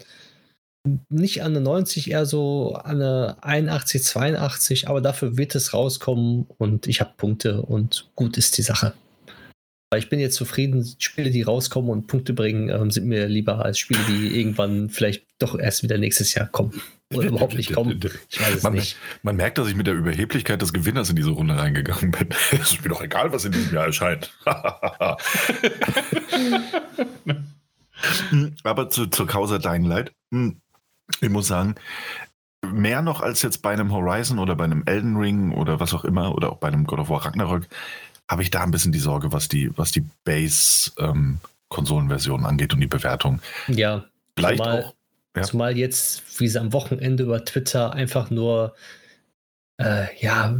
Nicht 1.10 1.44
an 1.44 1.52
eine 1.56 1.62
90, 1.62 2.12
eher 2.12 2.26
so 2.26 2.74
an 2.74 3.02
eine 3.02 3.38
81, 3.42 4.04
82, 4.04 4.88
aber 4.88 5.02
dafür 5.02 5.38
wird 5.38 5.56
es 5.56 5.74
rauskommen 5.74 6.46
und 6.58 6.88
ich 6.88 7.02
habe 7.02 7.14
Punkte 7.18 7.62
und 7.62 8.10
gut 8.16 8.38
ist 8.38 8.58
die 8.58 8.62
Sache. 8.62 8.94
Weil 9.90 10.00
ich 10.00 10.10
bin 10.10 10.20
jetzt 10.20 10.36
zufrieden, 10.36 10.86
Spiele, 10.98 11.30
die 11.30 11.42
rauskommen 11.42 11.90
und 11.90 12.08
Punkte 12.08 12.34
bringen, 12.34 12.70
ähm, 12.70 12.92
sind 12.92 13.08
mir 13.08 13.28
lieber 13.28 13.64
als 13.64 13.80
Spiele, 13.80 14.02
die 14.08 14.38
irgendwann 14.40 14.90
vielleicht 14.90 15.26
doch 15.40 15.58
erst 15.58 15.84
wieder 15.84 15.98
nächstes 15.98 16.34
Jahr 16.34 16.48
kommen. 16.48 16.82
Oder 17.14 17.30
überhaupt 17.30 17.56
nicht 17.56 17.74
kommen. 17.74 18.02
Ich 18.30 18.42
weiß 18.42 18.56
es 18.56 18.64
man, 18.64 18.74
nicht. 18.74 18.98
Man 19.24 19.38
merkt, 19.38 19.58
dass 19.58 19.70
ich 19.70 19.76
mit 19.76 19.88
der 19.88 19.94
Überheblichkeit 19.94 20.62
des 20.62 20.74
Gewinners 20.74 21.10
in 21.10 21.16
diese 21.16 21.30
Runde 21.30 21.58
reingegangen 21.58 22.12
bin. 22.12 22.28
Es 22.52 22.74
ist 22.74 22.84
mir 22.84 22.90
doch 22.90 23.02
egal, 23.02 23.32
was 23.32 23.46
in 23.46 23.54
diesem 23.54 23.74
Jahr 23.74 23.86
erscheint. 23.86 24.30
Aber 28.64 28.90
zu, 28.90 29.08
zur 29.08 29.26
Causa 29.26 29.58
Dying 29.58 29.86
Light. 29.86 30.12
Hm, 30.32 30.60
ich 31.22 31.30
muss 31.30 31.48
sagen, 31.48 31.76
mehr 32.66 33.02
noch 33.02 33.22
als 33.22 33.42
jetzt 33.42 33.62
bei 33.62 33.72
einem 33.72 33.94
Horizon 33.94 34.40
oder 34.40 34.56
bei 34.56 34.66
einem 34.66 34.84
Elden 34.86 35.16
Ring 35.16 35.54
oder 35.54 35.80
was 35.80 35.94
auch 35.94 36.04
immer 36.04 36.36
oder 36.36 36.52
auch 36.52 36.58
bei 36.58 36.68
einem 36.68 36.86
God 36.86 37.00
of 37.00 37.08
War 37.10 37.26
Ragnarök 37.26 37.70
habe 38.30 38.44
ich 38.44 38.52
da 38.52 38.64
ein 38.64 38.72
bisschen 38.72 38.92
die 38.92 39.00
Sorge, 39.00 39.32
was 39.32 39.48
die, 39.48 39.72
was 39.78 39.94
die 39.94 40.04
Base-Konsolenversion 40.26 42.42
ähm, 42.42 42.46
angeht 42.46 42.74
und 42.74 42.82
die 42.82 42.88
Bewertung. 42.88 43.40
Ja. 43.70 44.04
Vielleicht 44.36 44.60
auch. 44.62 44.94
Ja. 45.38 45.44
Zumal 45.44 45.78
jetzt, 45.78 46.24
wie 46.40 46.48
sie 46.48 46.60
am 46.60 46.74
Wochenende 46.74 47.24
über 47.24 47.44
Twitter 47.46 47.94
einfach 47.94 48.30
nur 48.30 48.76
äh, 49.78 50.06
ja, 50.20 50.58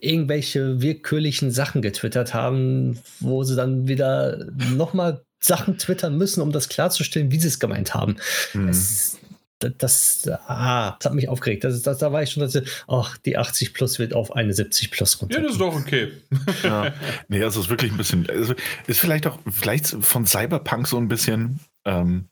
irgendwelche 0.00 0.82
willkürlichen 0.82 1.50
Sachen 1.50 1.82
getwittert 1.82 2.34
haben, 2.34 2.98
wo 3.20 3.42
sie 3.44 3.56
dann 3.56 3.88
wieder 3.88 4.46
nochmal 4.76 5.22
Sachen 5.40 5.78
twittern 5.78 6.18
müssen, 6.18 6.42
um 6.42 6.52
das 6.52 6.68
klarzustellen, 6.68 7.30
wie 7.30 7.38
sie 7.38 7.48
es 7.48 7.60
gemeint 7.60 7.94
haben. 7.94 8.16
Mhm. 8.52 8.68
Es, 8.68 9.18
das, 9.60 10.28
ah, 10.46 10.96
das 10.98 11.06
hat 11.06 11.14
mich 11.14 11.28
aufgeregt. 11.28 11.64
Das, 11.64 11.80
das, 11.82 11.98
da 11.98 12.12
war 12.12 12.22
ich 12.22 12.30
schon, 12.30 12.42
dass, 12.42 12.60
ach, 12.86 13.16
die 13.18 13.36
80 13.36 13.74
plus 13.74 13.98
wird 13.98 14.14
auf 14.14 14.36
eine 14.36 14.52
70 14.52 14.90
plus 14.90 15.20
runter. 15.20 15.36
Ja, 15.36 15.42
das 15.42 15.52
ist 15.52 15.60
doch 15.60 15.74
okay. 15.74 16.12
ja. 16.62 16.92
Nee, 17.28 17.40
es 17.40 17.56
ist 17.56 17.68
wirklich 17.68 17.90
ein 17.90 17.96
bisschen, 17.96 18.28
also 18.28 18.54
ist 18.86 19.00
vielleicht 19.00 19.26
auch, 19.26 19.38
vielleicht 19.50 19.96
von 20.00 20.26
Cyberpunk 20.26 20.86
so 20.86 20.96
ein 20.98 21.08
bisschen, 21.08 21.60
ähm, 21.84 22.26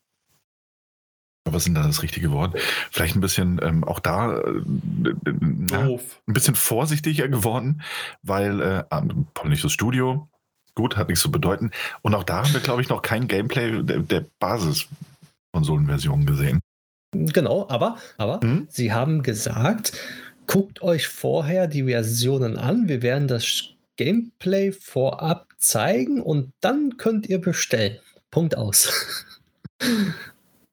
was 1.52 1.64
sind 1.64 1.74
da 1.74 1.82
das 1.82 2.02
richtige 2.02 2.30
Wort? 2.32 2.58
Vielleicht 2.90 3.16
ein 3.16 3.20
bisschen 3.20 3.60
ähm, 3.62 3.84
auch 3.84 4.00
da 4.00 4.38
äh, 4.38 4.62
na, 5.40 5.88
ein 5.88 6.34
bisschen 6.34 6.54
vorsichtiger 6.54 7.28
geworden, 7.28 7.82
weil 8.22 8.60
äh, 8.60 8.84
polnisches 9.34 9.72
Studio, 9.72 10.28
gut, 10.74 10.96
hat 10.96 11.08
nichts 11.08 11.22
zu 11.22 11.30
bedeuten. 11.30 11.70
Und 12.02 12.14
auch 12.14 12.24
da 12.24 12.44
haben 12.44 12.52
wir, 12.52 12.60
glaube 12.60 12.82
ich, 12.82 12.88
noch 12.88 13.02
kein 13.02 13.28
Gameplay 13.28 13.82
der, 13.82 14.00
der 14.00 14.26
Basis-Konsolenversion 14.38 16.26
gesehen. 16.26 16.60
Genau, 17.12 17.66
aber, 17.68 17.96
aber 18.18 18.40
hm? 18.40 18.66
sie 18.70 18.92
haben 18.92 19.22
gesagt, 19.22 19.98
guckt 20.46 20.82
euch 20.82 21.08
vorher 21.08 21.66
die 21.66 21.84
Versionen 21.84 22.58
an. 22.58 22.88
Wir 22.88 23.02
werden 23.02 23.28
das 23.28 23.70
Gameplay 23.96 24.72
vorab 24.72 25.46
zeigen 25.58 26.20
und 26.20 26.52
dann 26.60 26.98
könnt 26.98 27.26
ihr 27.28 27.40
bestellen. 27.40 27.98
Punkt 28.30 28.56
aus. 28.56 28.92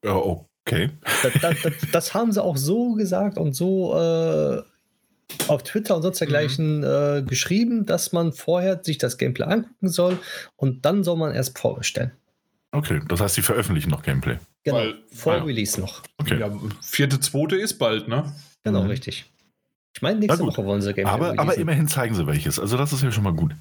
Ja, 0.03 0.21
okay. 0.65 0.89
Das, 1.21 1.33
das, 1.41 1.61
das, 1.61 1.73
das, 1.91 2.13
haben 2.13 2.31
sie 2.31 2.43
auch 2.43 2.57
so 2.57 2.93
gesagt 2.93 3.37
und 3.37 3.53
so 3.53 3.93
äh, 3.97 4.61
auf 5.47 5.63
Twitter 5.63 5.95
und 5.95 6.01
sonst 6.01 6.19
dergleichen 6.19 6.79
mhm. 6.79 6.83
äh, 6.83 7.21
geschrieben, 7.23 7.85
dass 7.85 8.11
man 8.11 8.33
vorher 8.33 8.83
sich 8.83 8.97
das 8.97 9.17
Gameplay 9.17 9.45
angucken 9.45 9.89
soll 9.89 10.19
und 10.55 10.85
dann 10.85 11.03
soll 11.03 11.17
man 11.17 11.33
erst 11.33 11.57
vorbestellen. 11.57 12.11
Okay, 12.71 13.01
das 13.07 13.21
heißt, 13.21 13.35
sie 13.35 13.43
veröffentlichen 13.43 13.91
noch 13.91 14.01
Gameplay. 14.01 14.37
Genau, 14.63 14.77
Weil, 14.77 14.95
vor 15.11 15.33
ah, 15.33 15.43
Release 15.43 15.79
noch. 15.79 16.01
Okay. 16.17 16.39
Ja, 16.39 16.51
vierte, 16.81 17.19
zweite 17.19 17.55
ist 17.55 17.77
bald, 17.77 18.07
ne? 18.07 18.33
Genau, 18.63 18.83
mhm. 18.83 18.89
richtig. 18.89 19.25
Ich 19.95 20.01
meine, 20.01 20.19
nächste 20.19 20.43
Woche 20.43 20.65
wollen 20.65 20.81
sie 20.81 20.93
Gameplay 20.93 21.13
aber, 21.13 21.39
aber 21.39 21.55
immerhin 21.55 21.87
zeigen 21.87 22.15
sie 22.15 22.25
welches. 22.25 22.59
Also 22.59 22.77
das 22.77 22.91
ist 22.91 23.03
ja 23.03 23.11
schon 23.11 23.23
mal 23.23 23.33
gut. 23.33 23.51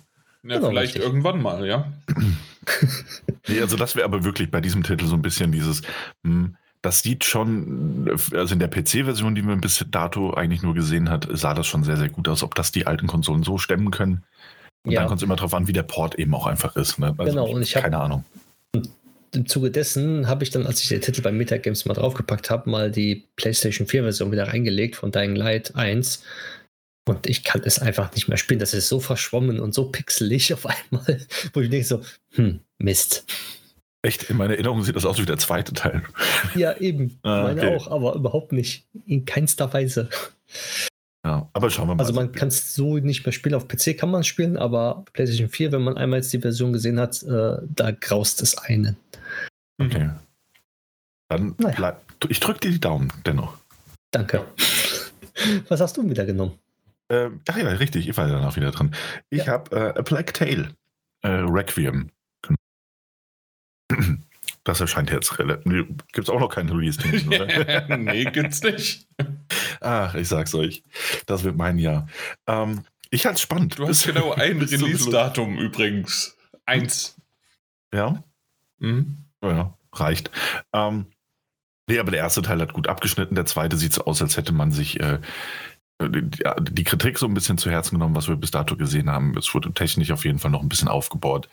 Ja, 0.45 0.57
genau, 0.57 0.71
vielleicht 0.71 0.95
richtig. 0.95 1.03
irgendwann 1.03 1.43
mal, 1.43 1.67
ja. 1.67 1.93
nee, 3.49 3.61
also 3.61 3.77
das 3.77 3.95
wäre 3.97 4.07
aber 4.07 4.25
wirklich 4.25 4.51
bei 4.51 4.61
diesem 4.61 4.83
Titel 4.83 5.07
so 5.07 5.15
ein 5.15 5.23
bisschen 5.23 5.53
dieses, 5.53 5.83
mh, 6.23 6.33
hm, 6.33 6.57
das 6.83 7.03
sieht 7.03 7.25
schon, 7.25 8.11
also 8.33 8.53
in 8.53 8.59
der 8.59 8.69
PC-Version, 8.69 9.35
die 9.35 9.43
man 9.43 9.61
bis 9.61 9.85
dato 9.91 10.35
eigentlich 10.35 10.63
nur 10.63 10.75
gesehen 10.75 11.09
hat, 11.09 11.29
sah 11.31 11.55
das 11.55 11.67
schon 11.67 11.85
sehr, 11.85 11.97
sehr 11.97 12.09
gut 12.09 12.29
aus, 12.29 12.43
ob 12.43 12.55
das 12.55 12.73
die 12.73 12.87
alten 12.87 13.07
Konsolen 13.07 13.43
so 13.45 13.57
stemmen 13.57 13.91
können. 13.91 14.25
Und 14.85 14.93
ja. 14.93 15.01
dann 15.01 15.09
kommt 15.09 15.21
es 15.21 15.25
immer 15.25 15.37
darauf 15.37 15.55
an, 15.55 15.69
wie 15.69 15.73
der 15.73 15.85
Port 15.85 16.17
eben 16.17 16.35
auch 16.35 16.47
einfach 16.47 16.75
ist. 16.75 16.99
Ne? 16.99 17.15
Also 17.17 17.31
genau, 17.31 17.49
und 17.49 17.63
ich 17.63 17.77
habe 17.77 17.85
keine 17.85 17.99
Ahnung 17.99 18.25
im 19.35 19.47
Zuge 19.47 19.71
dessen 19.71 20.29
habe 20.29 20.45
ich 20.45 20.51
dann, 20.51 20.67
als 20.67 20.83
ich 20.83 20.89
den 20.89 21.01
Titel 21.01 21.23
bei 21.23 21.33
Metagames 21.33 21.87
mal 21.87 21.95
draufgepackt 21.95 22.51
habe, 22.51 22.69
mal 22.69 22.91
die 22.91 23.27
PlayStation 23.37 23.87
4-Version 23.87 24.31
wieder 24.31 24.49
reingelegt 24.49 24.97
von 24.97 25.11
Dying 25.11 25.35
Light 25.35 25.75
1. 25.75 26.23
Und 27.09 27.27
ich 27.27 27.43
kann 27.43 27.63
es 27.65 27.79
einfach 27.79 28.15
nicht 28.15 28.29
mehr 28.29 28.37
spielen. 28.37 28.61
Das 28.61 28.75
ist 28.75 28.89
so 28.89 29.01
verschwommen 29.01 29.59
und 29.59 29.75
so 29.75 29.87
pixelig 29.87 30.53
auf 30.53 30.67
einmal, 30.67 31.27
wo 31.53 31.61
ich 31.61 31.71
denke 31.71 31.87
so, 31.87 32.03
hm, 32.35 32.61
Mist. 32.79 33.25
Echt? 34.03 34.31
In 34.31 34.37
meiner 34.37 34.55
Erinnerung 34.55 34.83
sieht 34.83 34.97
das 34.97 35.05
aus 35.07 35.19
wie 35.21 35.27
der 35.27 35.39
zweite 35.39 35.73
Teil. 35.73 36.03
Ja, 36.57 36.77
eben. 36.79 37.19
ah, 37.23 37.45
meine 37.45 37.61
okay. 37.63 37.77
auch, 37.77 37.89
aber 37.91 38.15
überhaupt 38.15 38.53
nicht. 38.53 38.85
In 39.07 39.25
keinster 39.25 39.73
Weise. 39.73 40.09
Ja, 41.25 41.49
aber 41.53 41.71
schauen 41.71 41.87
wir 41.89 41.95
mal. 41.95 42.03
Also 42.03 42.13
man 42.13 42.33
kann 42.33 42.49
es 42.49 42.75
so 42.75 42.99
nicht 42.99 43.25
mehr 43.25 43.33
spielen. 43.33 43.55
Auf 43.55 43.69
PC 43.69 43.97
kann 43.97 44.11
man 44.11 44.25
spielen, 44.25 44.57
aber 44.57 45.05
PlayStation 45.13 45.49
4, 45.49 45.71
wenn 45.71 45.83
man 45.83 45.97
einmal 45.97 46.19
jetzt 46.19 46.33
die 46.33 46.41
Version 46.41 46.73
gesehen 46.73 46.99
hat, 46.99 47.23
äh, 47.23 47.59
da 47.63 47.93
graust 47.93 48.43
es 48.43 48.59
einen. 48.59 48.97
Okay. 49.81 50.11
Dann 51.29 51.55
Naja. 51.59 51.75
bleib, 51.77 52.03
ich 52.29 52.41
drücke 52.41 52.61
dir 52.61 52.71
die 52.73 52.81
Daumen 52.81 53.13
dennoch. 53.25 53.57
Danke. 54.11 54.45
Was 55.69 55.81
hast 55.81 55.97
du 55.97 56.09
wieder 56.11 56.27
genommen? 56.27 56.59
Ähm, 57.09 57.41
ach 57.49 57.57
ja, 57.57 57.69
richtig, 57.69 58.09
ich 58.09 58.17
war 58.17 58.27
ja 58.27 58.35
danach 58.35 58.57
wieder 58.57 58.71
dran. 58.73 58.95
Ich 59.31 59.45
Ja. 59.45 59.53
habe 59.53 59.77
äh, 59.77 59.99
A 59.99 60.03
Black 60.03 60.35
Tale, 60.35 60.71
äh, 61.23 61.29
Requiem. 61.29 62.11
Das 64.65 64.81
erscheint 64.81 65.11
jetzt 65.11 65.41
relativ. 65.41 65.65
Nee, 65.67 65.83
Gibt 66.13 66.29
es 66.29 66.31
auch 66.31 66.39
noch 66.39 66.49
keinen 66.49 66.69
Release-Termin, 66.69 67.29
oder? 67.29 67.97
nee, 67.97 68.25
gibt's 68.27 68.63
nicht. 68.63 69.09
Ach, 69.81 70.15
ich 70.15 70.29
sag's 70.29 70.55
euch. 70.55 70.85
Das 71.27 71.43
wird 71.43 71.57
mein 71.57 71.79
Jahr. 71.79 72.07
Ähm, 72.47 72.85
ich 73.11 73.27
halte 73.27 73.37
es 73.37 73.41
spannend. 73.43 73.77
Du 73.77 73.89
hast 73.89 74.07
genau 74.07 74.31
ein. 74.35 74.59
Release-Datum 74.63 75.59
übrigens. 75.59 76.37
Eins. 76.65 77.17
Ja, 77.93 78.23
Mhm. 78.79 79.17
ja, 79.43 79.77
reicht. 79.93 80.31
Ähm, 80.73 81.07
nee, 81.89 81.99
aber 81.99 82.13
der 82.13 82.21
erste 82.21 82.43
Teil 82.43 82.61
hat 82.61 82.73
gut 82.73 82.87
abgeschnitten. 82.87 83.35
Der 83.35 83.47
zweite 83.47 83.77
sieht 83.77 83.93
so 83.95 84.05
aus, 84.05 84.23
als 84.23 84.37
hätte 84.37 84.53
man 84.53 84.71
sich 84.71 85.01
äh, 85.01 85.19
die, 86.01 86.31
die 86.71 86.85
Kritik 86.85 87.19
so 87.19 87.27
ein 87.27 87.35
bisschen 87.35 87.59
zu 87.59 87.71
Herzen 87.71 87.97
genommen, 87.97 88.15
was 88.15 88.29
wir 88.29 88.37
bis 88.37 88.51
dato 88.51 88.77
gesehen 88.77 89.11
haben. 89.11 89.37
Es 89.37 89.55
wurde 89.55 89.73
technisch 89.73 90.11
auf 90.11 90.25
jeden 90.25 90.39
Fall 90.39 90.51
noch 90.51 90.63
ein 90.63 90.69
bisschen 90.69 90.89
aufgebaut. 90.89 91.49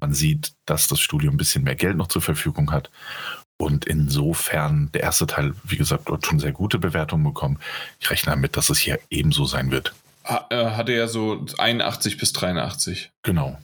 Man 0.00 0.14
sieht, 0.14 0.52
dass 0.66 0.86
das 0.88 1.00
Studio 1.00 1.30
ein 1.30 1.36
bisschen 1.36 1.64
mehr 1.64 1.76
Geld 1.76 1.96
noch 1.96 2.08
zur 2.08 2.22
Verfügung 2.22 2.72
hat. 2.72 2.90
Und 3.58 3.84
insofern, 3.84 4.90
der 4.94 5.02
erste 5.02 5.26
Teil, 5.26 5.54
wie 5.64 5.76
gesagt, 5.76 6.08
dort 6.08 6.24
schon 6.24 6.40
sehr 6.40 6.52
gute 6.52 6.78
Bewertungen 6.78 7.24
bekommen. 7.24 7.58
Ich 8.00 8.10
rechne 8.10 8.32
damit, 8.32 8.56
dass 8.56 8.70
es 8.70 8.78
hier 8.78 8.98
ebenso 9.10 9.44
sein 9.44 9.70
wird. 9.70 9.92
Äh, 10.24 10.70
Hatte 10.70 10.92
ja 10.92 11.08
so 11.08 11.44
81 11.58 12.16
bis 12.16 12.32
83. 12.32 13.10
Genau. 13.22 13.58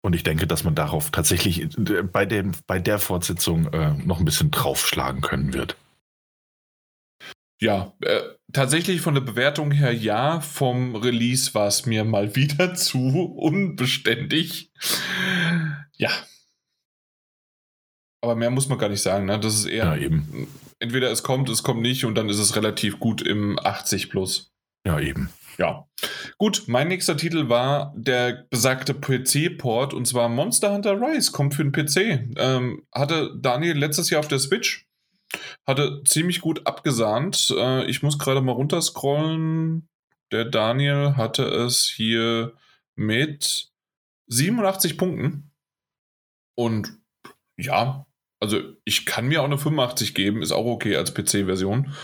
Und 0.00 0.14
ich 0.14 0.22
denke, 0.22 0.46
dass 0.46 0.64
man 0.64 0.74
darauf 0.74 1.10
tatsächlich 1.10 1.62
äh, 1.62 2.02
bei, 2.02 2.24
dem, 2.24 2.52
bei 2.66 2.78
der 2.78 2.98
Fortsetzung 2.98 3.66
äh, 3.72 3.92
noch 4.04 4.18
ein 4.18 4.24
bisschen 4.24 4.50
draufschlagen 4.50 5.20
können 5.20 5.52
wird. 5.52 5.76
Ja, 7.60 7.92
äh, 8.02 8.20
tatsächlich 8.52 9.00
von 9.00 9.14
der 9.14 9.20
Bewertung 9.20 9.72
her 9.72 9.92
ja. 9.92 10.40
Vom 10.40 10.94
Release 10.94 11.54
war 11.54 11.66
es 11.66 11.86
mir 11.86 12.04
mal 12.04 12.34
wieder 12.36 12.74
zu 12.74 12.98
unbeständig. 12.98 14.72
Ja. 15.96 16.10
Aber 18.20 18.36
mehr 18.36 18.50
muss 18.50 18.68
man 18.68 18.78
gar 18.78 18.88
nicht 18.88 19.02
sagen. 19.02 19.26
Ne? 19.26 19.38
Das 19.38 19.54
ist 19.54 19.66
eher. 19.66 19.84
Ja, 19.84 19.96
eben. 19.96 20.48
Entweder 20.80 21.10
es 21.10 21.22
kommt, 21.22 21.48
es 21.48 21.62
kommt 21.62 21.82
nicht 21.82 22.04
und 22.04 22.14
dann 22.14 22.28
ist 22.28 22.38
es 22.38 22.54
relativ 22.54 23.00
gut 23.00 23.22
im 23.22 23.58
80 23.58 24.10
plus. 24.10 24.52
Ja, 24.86 25.00
eben. 25.00 25.30
Ja. 25.58 25.88
Gut, 26.38 26.64
mein 26.68 26.86
nächster 26.86 27.16
Titel 27.16 27.48
war 27.48 27.92
der 27.96 28.46
besagte 28.48 28.94
PC-Port 28.94 29.92
und 29.92 30.06
zwar 30.06 30.28
Monster 30.28 30.72
Hunter 30.72 31.00
Rise 31.00 31.32
kommt 31.32 31.54
für 31.54 31.64
den 31.64 31.72
PC. 31.72 32.36
Ähm, 32.38 32.86
hatte 32.92 33.36
Daniel 33.40 33.76
letztes 33.76 34.08
Jahr 34.10 34.20
auf 34.20 34.28
der 34.28 34.38
Switch. 34.38 34.87
Hatte 35.66 36.02
ziemlich 36.04 36.40
gut 36.40 36.66
abgesahnt. 36.66 37.54
Äh, 37.56 37.84
ich 37.86 38.02
muss 38.02 38.18
gerade 38.18 38.40
mal 38.40 38.52
runterscrollen. 38.52 39.88
Der 40.32 40.44
Daniel 40.44 41.16
hatte 41.16 41.44
es 41.44 41.84
hier 41.84 42.54
mit 42.96 43.70
87 44.28 44.98
Punkten. 44.98 45.52
Und 46.54 46.98
ja, 47.56 48.06
also 48.40 48.60
ich 48.84 49.06
kann 49.06 49.26
mir 49.26 49.40
auch 49.40 49.46
eine 49.46 49.58
85 49.58 50.14
geben, 50.14 50.42
ist 50.42 50.52
auch 50.52 50.66
okay 50.66 50.96
als 50.96 51.14
PC-Version. 51.14 51.94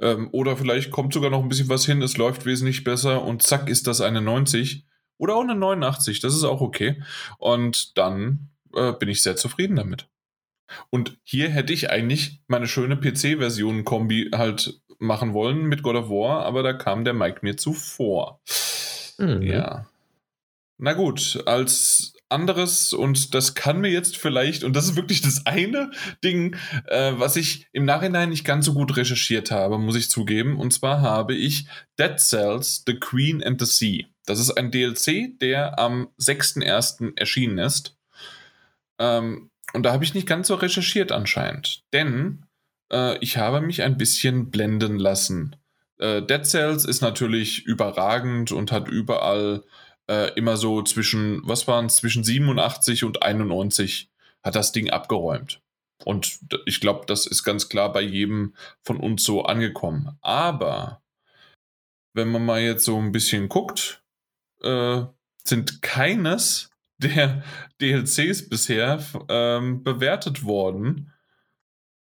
Ähm, 0.00 0.28
oder 0.32 0.56
vielleicht 0.56 0.90
kommt 0.90 1.12
sogar 1.14 1.30
noch 1.30 1.42
ein 1.42 1.48
bisschen 1.48 1.68
was 1.68 1.86
hin, 1.86 2.02
es 2.02 2.16
läuft 2.16 2.46
wesentlich 2.46 2.84
besser 2.84 3.22
und 3.22 3.42
zack 3.42 3.68
ist 3.68 3.86
das 3.86 4.00
eine 4.00 4.20
90 4.20 4.86
oder 5.18 5.36
auch 5.36 5.42
eine 5.42 5.54
89, 5.54 6.20
das 6.20 6.34
ist 6.34 6.44
auch 6.44 6.60
okay. 6.60 7.02
Und 7.38 7.96
dann 7.96 8.50
äh, 8.74 8.92
bin 8.92 9.08
ich 9.08 9.22
sehr 9.22 9.36
zufrieden 9.36 9.76
damit. 9.76 10.08
Und 10.90 11.18
hier 11.22 11.50
hätte 11.50 11.72
ich 11.72 11.90
eigentlich 11.90 12.40
meine 12.46 12.66
schöne 12.66 12.96
PC-Version-Kombi 12.96 14.30
halt 14.34 14.80
machen 14.98 15.34
wollen 15.34 15.64
mit 15.66 15.82
God 15.82 15.96
of 15.96 16.08
War, 16.08 16.44
aber 16.44 16.62
da 16.62 16.72
kam 16.72 17.04
der 17.04 17.14
Mike 17.14 17.40
mir 17.42 17.56
zuvor. 17.56 18.40
Mhm. 19.18 19.42
Ja. 19.42 19.86
Na 20.78 20.92
gut, 20.92 21.42
als 21.46 22.14
anderes, 22.28 22.92
und 22.92 23.34
das 23.34 23.54
kann 23.54 23.80
mir 23.80 23.90
jetzt 23.90 24.16
vielleicht, 24.16 24.64
und 24.64 24.74
das 24.74 24.86
ist 24.86 24.96
wirklich 24.96 25.22
das 25.22 25.46
eine 25.46 25.90
Ding, 26.24 26.56
äh, 26.86 27.12
was 27.16 27.36
ich 27.36 27.66
im 27.72 27.84
Nachhinein 27.84 28.30
nicht 28.30 28.44
ganz 28.44 28.66
so 28.66 28.74
gut 28.74 28.96
recherchiert 28.96 29.50
habe, 29.50 29.78
muss 29.78 29.96
ich 29.96 30.10
zugeben. 30.10 30.58
Und 30.58 30.72
zwar 30.72 31.00
habe 31.00 31.34
ich 31.34 31.66
Dead 31.98 32.18
Cells, 32.18 32.82
The 32.86 32.98
Queen 32.98 33.42
and 33.42 33.60
the 33.60 33.66
Sea. 33.66 34.06
Das 34.26 34.40
ist 34.40 34.50
ein 34.52 34.70
DLC, 34.70 35.38
der 35.38 35.78
am 35.78 36.08
6.1. 36.18 37.16
erschienen 37.16 37.58
ist. 37.58 37.96
Ähm, 38.98 39.50
und 39.74 39.82
da 39.82 39.92
habe 39.92 40.04
ich 40.04 40.14
nicht 40.14 40.26
ganz 40.26 40.48
so 40.48 40.54
recherchiert 40.54 41.12
anscheinend. 41.12 41.82
Denn 41.92 42.46
äh, 42.92 43.18
ich 43.18 43.36
habe 43.36 43.60
mich 43.60 43.82
ein 43.82 43.98
bisschen 43.98 44.50
blenden 44.50 44.98
lassen. 44.98 45.56
Äh, 45.98 46.22
Dead 46.22 46.46
Cells 46.46 46.84
ist 46.84 47.00
natürlich 47.02 47.64
überragend 47.64 48.52
und 48.52 48.72
hat 48.72 48.88
überall 48.88 49.64
äh, 50.08 50.32
immer 50.34 50.56
so 50.56 50.82
zwischen, 50.82 51.42
was 51.44 51.66
waren 51.66 51.86
es, 51.86 51.96
zwischen 51.96 52.24
87 52.24 53.04
und 53.04 53.22
91 53.22 54.10
hat 54.42 54.54
das 54.54 54.72
Ding 54.72 54.90
abgeräumt. 54.90 55.60
Und 56.04 56.38
ich 56.66 56.80
glaube, 56.80 57.06
das 57.06 57.26
ist 57.26 57.44
ganz 57.44 57.68
klar 57.68 57.92
bei 57.92 58.02
jedem 58.02 58.54
von 58.82 58.98
uns 58.98 59.24
so 59.24 59.44
angekommen. 59.44 60.18
Aber 60.20 61.02
wenn 62.12 62.28
man 62.28 62.44
mal 62.44 62.60
jetzt 62.60 62.84
so 62.84 62.98
ein 62.98 63.12
bisschen 63.12 63.48
guckt, 63.48 64.02
äh, 64.62 65.02
sind 65.44 65.82
keines 65.82 66.70
der 67.04 67.42
DLCs 67.80 68.48
bisher 68.48 69.00
ähm, 69.28 69.82
bewertet 69.84 70.44
worden. 70.44 71.10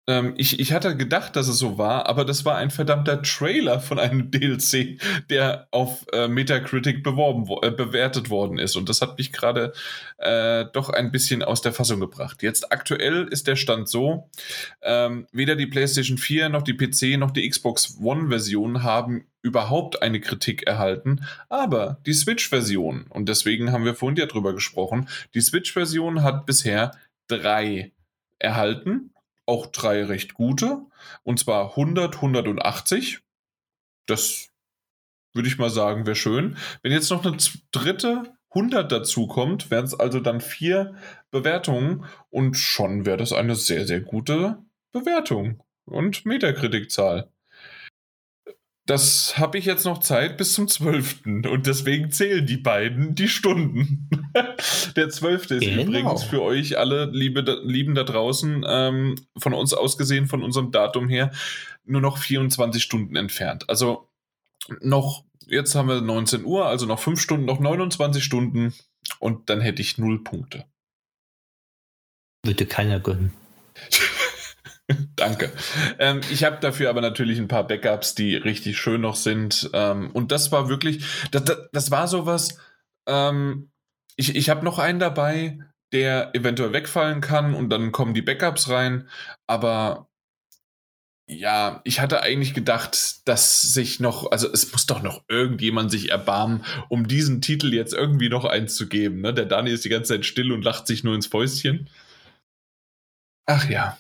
Ähm, 0.05 0.33
ich, 0.35 0.59
ich 0.59 0.73
hatte 0.73 0.97
gedacht, 0.97 1.37
dass 1.37 1.47
es 1.47 1.57
so 1.59 1.77
war, 1.77 2.07
aber 2.07 2.25
das 2.25 2.43
war 2.43 2.57
ein 2.57 2.71
verdammter 2.71 3.21
Trailer 3.21 3.79
von 3.79 3.99
einem 3.99 4.31
DLC, 4.31 4.99
der 5.29 5.69
auf 5.71 6.05
äh, 6.11 6.27
Metacritic 6.27 7.03
beworben, 7.03 7.47
wo- 7.47 7.61
äh, 7.61 7.71
bewertet 7.71 8.29
worden 8.29 8.57
ist. 8.59 8.75
Und 8.75 8.89
das 8.89 9.01
hat 9.01 9.17
mich 9.17 9.31
gerade 9.31 9.71
äh, 10.17 10.65
doch 10.73 10.89
ein 10.89 11.11
bisschen 11.11 11.41
aus 11.41 11.61
der 11.61 11.71
Fassung 11.71 12.01
gebracht. 12.01 12.43
Jetzt 12.43 12.71
aktuell 12.73 13.29
ist 13.31 13.47
der 13.47 13.55
Stand 13.55 13.87
so, 13.87 14.29
ähm, 14.81 15.25
weder 15.31 15.55
die 15.55 15.67
PlayStation 15.67 16.17
4 16.17 16.49
noch 16.49 16.63
die 16.63 16.73
PC 16.73 17.17
noch 17.17 17.31
die 17.31 17.47
Xbox 17.49 17.97
One-Version 18.01 18.83
haben 18.83 19.25
überhaupt 19.43 20.01
eine 20.01 20.19
Kritik 20.19 20.63
erhalten, 20.63 21.25
aber 21.49 21.99
die 22.05 22.13
Switch-Version, 22.13 23.05
und 23.09 23.29
deswegen 23.29 23.71
haben 23.71 23.85
wir 23.85 23.93
vorhin 23.93 24.17
ja 24.17 24.25
drüber 24.25 24.53
gesprochen, 24.53 25.09
die 25.35 25.41
Switch-Version 25.41 26.23
hat 26.23 26.45
bisher 26.47 26.97
drei 27.27 27.91
erhalten, 28.39 29.11
auch 29.45 29.67
drei 29.67 30.03
recht 30.05 30.33
gute, 30.33 30.85
und 31.23 31.39
zwar 31.39 31.71
100, 31.71 32.15
180. 32.15 33.19
Das 34.05 34.49
würde 35.33 35.47
ich 35.47 35.57
mal 35.57 35.69
sagen, 35.69 36.05
wäre 36.05 36.15
schön. 36.15 36.57
Wenn 36.81 36.91
jetzt 36.91 37.09
noch 37.11 37.25
eine 37.25 37.37
dritte 37.71 38.33
100 38.49 38.91
dazu 38.91 39.27
kommt, 39.27 39.71
wären 39.71 39.85
es 39.85 39.99
also 39.99 40.19
dann 40.19 40.39
vier 40.39 40.95
Bewertungen 41.31 42.05
und 42.29 42.55
schon 42.55 43.05
wäre 43.05 43.17
das 43.17 43.33
eine 43.33 43.55
sehr, 43.55 43.85
sehr 43.85 43.99
gute 43.99 44.57
Bewertung 44.91 45.61
und 45.85 46.25
Metakritikzahl. 46.25 47.32
Das 48.85 49.37
habe 49.37 49.57
ich 49.57 49.63
jetzt 49.65 49.85
noch 49.85 49.99
Zeit 49.99 50.37
bis 50.37 50.53
zum 50.53 50.67
12. 50.67 51.25
Und 51.25 51.67
deswegen 51.67 52.11
zählen 52.11 52.45
die 52.45 52.57
beiden 52.57 53.15
die 53.15 53.29
Stunden. 53.29 54.09
Der 54.97 55.09
12. 55.09 55.51
ist 55.51 55.61
Genau. 55.61 55.83
übrigens 55.83 56.23
für 56.23 56.41
euch 56.41 56.77
alle 56.77 57.05
Liebe, 57.05 57.41
Lieben 57.63 57.95
da 57.95 58.03
draußen, 58.03 58.65
ähm, 58.67 59.15
von 59.37 59.53
uns 59.53 59.73
aus 59.73 59.97
gesehen, 59.97 60.27
von 60.27 60.43
unserem 60.43 60.71
Datum 60.71 61.07
her, 61.07 61.31
nur 61.85 62.01
noch 62.01 62.17
24 62.17 62.83
Stunden 62.83 63.15
entfernt. 63.15 63.69
Also 63.69 64.09
noch, 64.81 65.23
jetzt 65.47 65.75
haben 65.75 65.87
wir 65.87 66.01
19 66.01 66.43
Uhr, 66.43 66.65
also 66.65 66.85
noch 66.85 66.99
5 66.99 67.21
Stunden, 67.21 67.45
noch 67.45 67.61
29 67.61 68.21
Stunden 68.21 68.73
und 69.19 69.49
dann 69.49 69.61
hätte 69.61 69.81
ich 69.81 69.97
null 69.97 70.23
Punkte. 70.25 70.65
Würde 72.45 72.65
keiner 72.65 72.99
gönnen. 72.99 73.31
Danke. 75.15 75.51
Ähm, 75.99 76.21
ich 76.31 76.43
habe 76.43 76.57
dafür 76.59 76.89
aber 76.89 77.01
natürlich 77.01 77.39
ein 77.39 77.47
paar 77.47 77.67
Backups, 77.67 78.15
die 78.15 78.35
richtig 78.35 78.77
schön 78.77 79.01
noch 79.01 79.15
sind. 79.15 79.69
Ähm, 79.73 80.11
und 80.11 80.31
das 80.31 80.51
war 80.51 80.69
wirklich, 80.69 81.05
das, 81.31 81.43
das, 81.43 81.57
das 81.71 81.91
war 81.91 82.07
sowas. 82.07 82.57
Ähm, 83.07 83.71
ich 84.15 84.35
ich 84.35 84.49
habe 84.49 84.63
noch 84.63 84.79
einen 84.79 84.99
dabei, 84.99 85.59
der 85.91 86.35
eventuell 86.35 86.73
wegfallen 86.73 87.21
kann 87.21 87.53
und 87.53 87.69
dann 87.69 87.91
kommen 87.91 88.13
die 88.13 88.21
Backups 88.21 88.69
rein. 88.69 89.07
Aber 89.47 90.09
ja, 91.27 91.81
ich 91.85 91.99
hatte 91.99 92.21
eigentlich 92.21 92.53
gedacht, 92.53 93.27
dass 93.27 93.61
sich 93.61 93.99
noch, 93.99 94.31
also 94.31 94.51
es 94.51 94.71
muss 94.71 94.85
doch 94.85 95.01
noch 95.01 95.23
irgendjemand 95.29 95.89
sich 95.89 96.11
erbarmen, 96.11 96.65
um 96.89 97.07
diesen 97.07 97.41
Titel 97.41 97.73
jetzt 97.73 97.93
irgendwie 97.93 98.29
noch 98.29 98.45
eins 98.45 98.75
zu 98.75 98.87
geben. 98.89 99.21
Ne? 99.21 99.33
Der 99.33 99.45
Dani 99.45 99.71
ist 99.71 99.85
die 99.85 99.89
ganze 99.89 100.13
Zeit 100.13 100.25
still 100.25 100.51
und 100.51 100.63
lacht 100.63 100.85
sich 100.85 101.03
nur 101.03 101.15
ins 101.15 101.27
Fäustchen. 101.27 101.89
Ach 103.45 103.69
ja. 103.69 103.97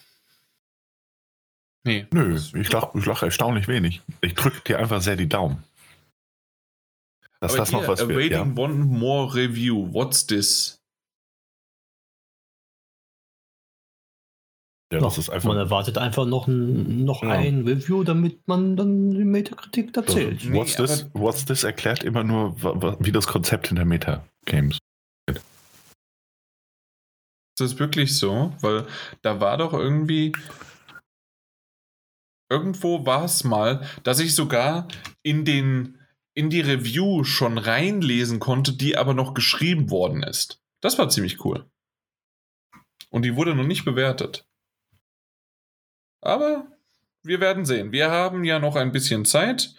Nee. 1.85 2.07
Nö, 2.11 2.39
ich 2.55 2.71
lache 2.71 2.97
ich 2.97 3.05
lach 3.05 3.23
erstaunlich 3.23 3.67
wenig. 3.67 4.01
Ich 4.21 4.33
drücke 4.35 4.61
dir 4.61 4.79
einfach 4.79 5.01
sehr 5.01 5.15
die 5.17 5.27
Daumen. 5.27 5.63
Dass 7.41 7.51
Aber 7.51 7.57
das 7.59 7.71
noch 7.71 7.79
hier, 7.81 7.87
was 7.89 8.07
wird. 8.07 8.31
Ja. 8.31 8.41
Awaiting 8.41 8.57
one 8.57 8.73
more 8.75 9.33
review. 9.35 9.91
What's 9.93 10.25
this? 10.25 10.79
ja, 14.93 14.99
das 14.99 15.17
ist 15.17 15.29
einfach. 15.29 15.47
man 15.49 15.57
erwartet 15.57 15.97
einfach 15.97 16.25
noch 16.25 16.47
ein, 16.47 17.03
noch 17.03 17.23
Ja. 17.23 17.31
ein 17.31 17.67
Review, 17.67 18.03
damit 18.03 18.47
man 18.47 18.77
dann 18.77 19.11
die 19.11 19.23
Metakritik 19.23 19.95
erzählt. 19.97 20.45
Nee, 20.45 20.55
What's, 20.55 20.75
this, 20.75 21.09
what's 21.13 21.45
this 21.45 21.63
erklärt 21.63 22.03
immer 22.03 22.23
nur, 22.23 22.55
wie 23.03 23.11
das 23.11 23.25
Konzept 23.27 23.67
hinter 23.67 23.85
Meta-Games. 23.85 24.77
Ist 25.29 25.41
das 27.59 27.79
wirklich 27.79 28.17
so? 28.17 28.53
Weil 28.61 28.85
da 29.21 29.39
war 29.39 29.57
doch 29.57 29.73
irgendwie. 29.73 30.31
Irgendwo 32.53 33.03
war 33.03 33.25
es 33.25 33.43
mal, 33.43 33.83
dass 34.03 34.19
ich 34.19 34.35
sogar 34.35 34.87
in 35.23 35.43
den 35.43 35.97
in 36.35 36.51
die 36.51 36.61
Review 36.61 37.23
schon 37.23 37.57
reinlesen 37.57 38.39
konnte, 38.39 38.73
die 38.73 38.95
aber 38.95 39.15
noch 39.15 39.33
geschrieben 39.33 39.89
worden 39.89 40.21
ist. 40.21 40.61
Das 40.81 40.99
war 40.99 41.09
ziemlich 41.09 41.43
cool. 41.45 41.65
Und 43.09 43.23
die 43.23 43.35
wurde 43.35 43.55
noch 43.55 43.65
nicht 43.65 43.85
bewertet. 43.85 44.45
Aber 46.21 46.67
wir 47.23 47.39
werden 47.39 47.65
sehen. 47.65 47.91
Wir 47.91 48.11
haben 48.11 48.43
ja 48.43 48.59
noch 48.59 48.75
ein 48.75 48.91
bisschen 48.91 49.25
Zeit. 49.25 49.73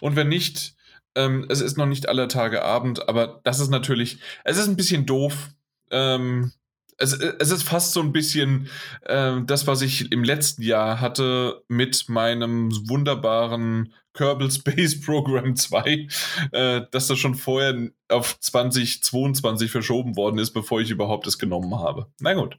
Und 0.00 0.14
wenn 0.14 0.28
nicht, 0.28 0.74
ähm, 1.14 1.46
es 1.48 1.62
ist 1.62 1.78
noch 1.78 1.86
nicht 1.86 2.10
aller 2.10 2.28
Tage 2.28 2.62
Abend, 2.62 3.08
aber 3.08 3.40
das 3.44 3.58
ist 3.58 3.70
natürlich, 3.70 4.20
es 4.44 4.58
ist 4.58 4.68
ein 4.68 4.76
bisschen 4.76 5.06
doof. 5.06 5.48
Ähm, 5.90 6.52
es, 6.98 7.12
es 7.12 7.50
ist 7.50 7.62
fast 7.62 7.92
so 7.92 8.00
ein 8.00 8.12
bisschen 8.12 8.68
ähm, 9.06 9.46
das, 9.46 9.66
was 9.66 9.82
ich 9.82 10.12
im 10.12 10.24
letzten 10.24 10.62
Jahr 10.62 11.00
hatte 11.00 11.62
mit 11.68 12.08
meinem 12.08 12.70
wunderbaren 12.88 13.94
Kerbal 14.12 14.50
Space 14.50 15.00
Program 15.04 15.54
2, 15.54 16.08
äh, 16.52 16.82
dass 16.90 17.06
das 17.06 17.18
schon 17.18 17.36
vorher 17.36 17.88
auf 18.08 18.38
2022 18.40 19.70
verschoben 19.70 20.16
worden 20.16 20.38
ist, 20.38 20.50
bevor 20.50 20.80
ich 20.80 20.90
überhaupt 20.90 21.26
es 21.26 21.38
genommen 21.38 21.78
habe. 21.78 22.08
Na 22.20 22.34
gut. 22.34 22.58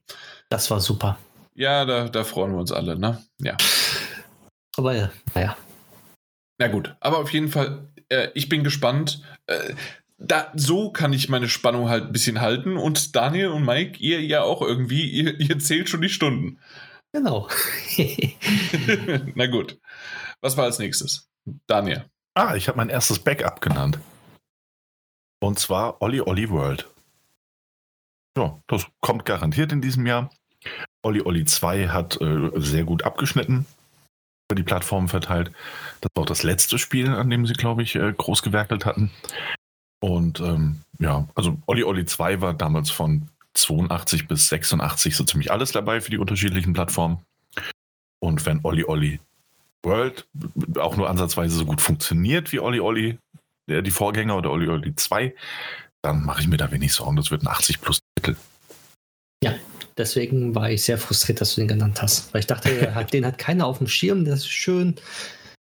Das 0.50 0.72
war 0.72 0.80
super. 0.80 1.18
Ja, 1.54 1.84
da, 1.84 2.08
da 2.08 2.24
freuen 2.24 2.54
wir 2.54 2.60
uns 2.60 2.72
alle, 2.72 2.98
ne? 2.98 3.22
Ja. 3.40 3.58
Aber 4.78 4.96
ja, 4.96 5.12
naja. 5.36 5.58
Na 6.58 6.68
gut, 6.68 6.96
aber 7.02 7.18
auf 7.18 7.32
jeden 7.32 7.50
Fall, 7.50 7.90
äh, 8.08 8.30
ich 8.34 8.48
bin 8.48 8.64
gespannt. 8.64 9.22
Äh, 9.48 9.74
da, 10.20 10.52
so 10.54 10.92
kann 10.92 11.14
ich 11.14 11.30
meine 11.30 11.50
Spannung 11.50 11.90
halt 11.90 12.06
ein 12.06 12.12
bisschen 12.12 12.42
halten. 12.42 12.78
Und 12.78 13.16
Daniel 13.16 13.50
und 13.50 13.66
Mike, 13.66 14.00
ihr 14.00 14.22
ja 14.22 14.44
auch 14.44 14.62
irgendwie, 14.62 15.10
ihr, 15.10 15.40
ihr 15.40 15.60
zählt 15.60 15.90
schon 15.90 16.02
die 16.02 16.10
Stunden. 16.10 16.60
Genau. 17.14 17.48
Na 19.36 19.48
gut. 19.48 19.80
Was 20.42 20.58
war 20.58 20.66
als 20.66 20.80
nächstes? 20.80 21.30
Daniel. 21.68 22.06
Ah, 22.36 22.56
ich 22.56 22.68
habe 22.68 22.78
mein 22.78 22.90
erstes 22.90 23.20
Backup 23.20 23.62
genannt. 23.62 24.00
Und 25.42 25.58
zwar 25.58 26.02
Olli 26.02 26.22
Olli 26.22 26.50
World. 26.50 26.88
Ja, 28.38 28.62
das 28.68 28.86
kommt 29.02 29.26
garantiert 29.26 29.72
in 29.72 29.82
diesem 29.82 30.06
Jahr. 30.06 30.30
Olli 31.02 31.22
Olli 31.22 31.46
2 31.46 31.88
hat 31.88 32.22
äh, 32.22 32.52
sehr 32.56 32.84
gut 32.84 33.04
abgeschnitten, 33.04 33.66
über 34.50 34.56
die 34.56 34.64
Plattformen 34.64 35.08
verteilt. 35.08 35.52
Das 36.02 36.12
war 36.14 36.24
auch 36.24 36.28
das 36.28 36.44
letzte 36.44 36.78
Spiel, 36.78 37.10
an 37.10 37.30
dem 37.30 37.46
sie, 37.46 37.54
glaube 37.54 37.84
ich, 37.84 37.96
äh, 37.96 38.14
groß 38.14 38.44
gewerkelt 38.44 38.86
hatten. 38.86 39.12
Und 40.00 40.40
ähm, 40.40 40.82
ja, 41.00 41.28
also 41.36 41.58
Olli 41.66 41.84
Olli 41.84 42.06
2 42.06 42.42
war 42.42 42.54
damals 42.54 42.90
von 42.90 43.28
82 43.54 44.28
bis 44.28 44.48
86 44.50 45.16
so 45.16 45.24
ziemlich 45.24 45.52
alles 45.52 45.72
dabei 45.72 46.02
für 46.02 46.12
die 46.12 46.18
unterschiedlichen 46.18 46.74
Plattformen. 46.74 47.20
Und 48.20 48.46
wenn 48.46 48.60
Olli 48.64 48.84
Olli 48.86 49.20
World 49.84 50.28
auch 50.78 50.98
nur 50.98 51.10
ansatzweise 51.10 51.56
so 51.56 51.66
gut 51.66 51.82
funktioniert 51.82 52.52
wie 52.52 52.60
Olli 52.60 52.80
Olli, 52.80 53.18
der, 53.70 53.82
die 53.82 53.92
Vorgänger 53.92 54.38
oder 54.38 54.52
Olli 54.52 54.68
Olli 54.68 54.96
2, 54.96 55.34
dann 56.02 56.24
mache 56.24 56.42
ich 56.42 56.48
mir 56.48 56.58
da 56.58 56.72
wenig 56.72 56.94
Sorgen. 56.94 57.16
Das 57.16 57.32
wird 57.32 57.44
ein 57.44 57.48
80 57.48 57.82
plus 57.82 58.00
Titel. 58.16 58.36
Deswegen 59.98 60.56
war 60.56 60.72
ich 60.72 60.84
sehr 60.84 60.98
frustriert, 60.98 61.42
dass 61.42 61.56
du 61.56 61.62
den 61.62 61.68
genannt 61.68 62.02
hast. 62.02 62.34
Weil 62.34 62.40
ich 62.40 62.48
dachte, 62.48 62.96
hat- 62.96 63.12
den 63.14 63.26
hat 63.26 63.38
keiner 63.38 63.66
auf 63.66 63.80
dem 63.80 63.88
Schirm, 63.88 64.24
das 64.24 64.40
ist 64.40 64.48
schön. 64.48 64.96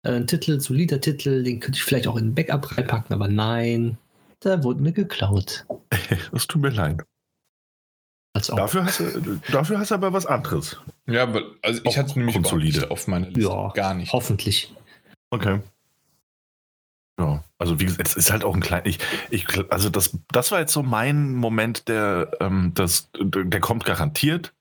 Äh, 0.04 0.14
Ein 0.16 0.26
Titel, 0.26 0.60
solider 0.60 1.00
Titel, 1.00 1.44
den 1.44 1.60
könnte 1.60 1.78
ich 1.78 1.84
vielleicht 1.84 2.08
auch 2.08 2.18
in 2.18 2.30
ein 2.30 2.34
Backup 2.34 2.76
reinpacken, 2.76 3.14
aber 3.14 3.28
nein, 3.28 4.00
der 4.46 4.64
wurde 4.64 4.82
mir 4.82 4.94
geklaut. 4.94 5.66
Das 6.32 6.48
tut 6.48 6.62
mir 6.62 6.70
leid. 6.70 7.04
Dafür 8.34 8.86
hast, 8.86 9.00
du, 9.00 9.40
dafür 9.52 9.78
hast 9.78 9.92
du 9.92 9.96
aber 9.96 10.12
was 10.12 10.26
anderes. 10.26 10.80
Ja, 11.06 11.32
weil, 11.34 11.44
also 11.62 11.82
ich 11.84 11.98
hatte 11.98 12.10
es 12.10 12.16
nämlich 12.16 12.36
nicht 12.36 12.90
auf 12.90 13.08
meiner 13.08 13.28
Liste. 13.28 13.42
Ja, 13.42 13.70
Gar 13.74 13.94
nicht. 13.94 14.12
Hoffentlich. 14.12 14.74
Okay. 15.30 15.60
Ja, 17.20 17.44
also 17.60 17.80
wie 17.80 17.86
gesagt, 17.86 18.08
es 18.08 18.16
ist 18.16 18.32
halt 18.32 18.44
auch 18.44 18.56
ein 18.56 18.62
klein. 18.62 18.82
Ich, 18.86 18.98
ich, 19.30 19.46
also 19.72 19.90
das, 19.90 20.18
das 20.32 20.52
war 20.52 20.60
jetzt 20.60 20.74
so 20.74 20.82
mein 20.82 21.34
Moment, 21.34 21.88
der, 21.88 22.32
ähm, 22.40 22.72
das, 22.74 23.10
der 23.14 23.60
kommt 23.60 23.86
garantiert. 23.86 24.54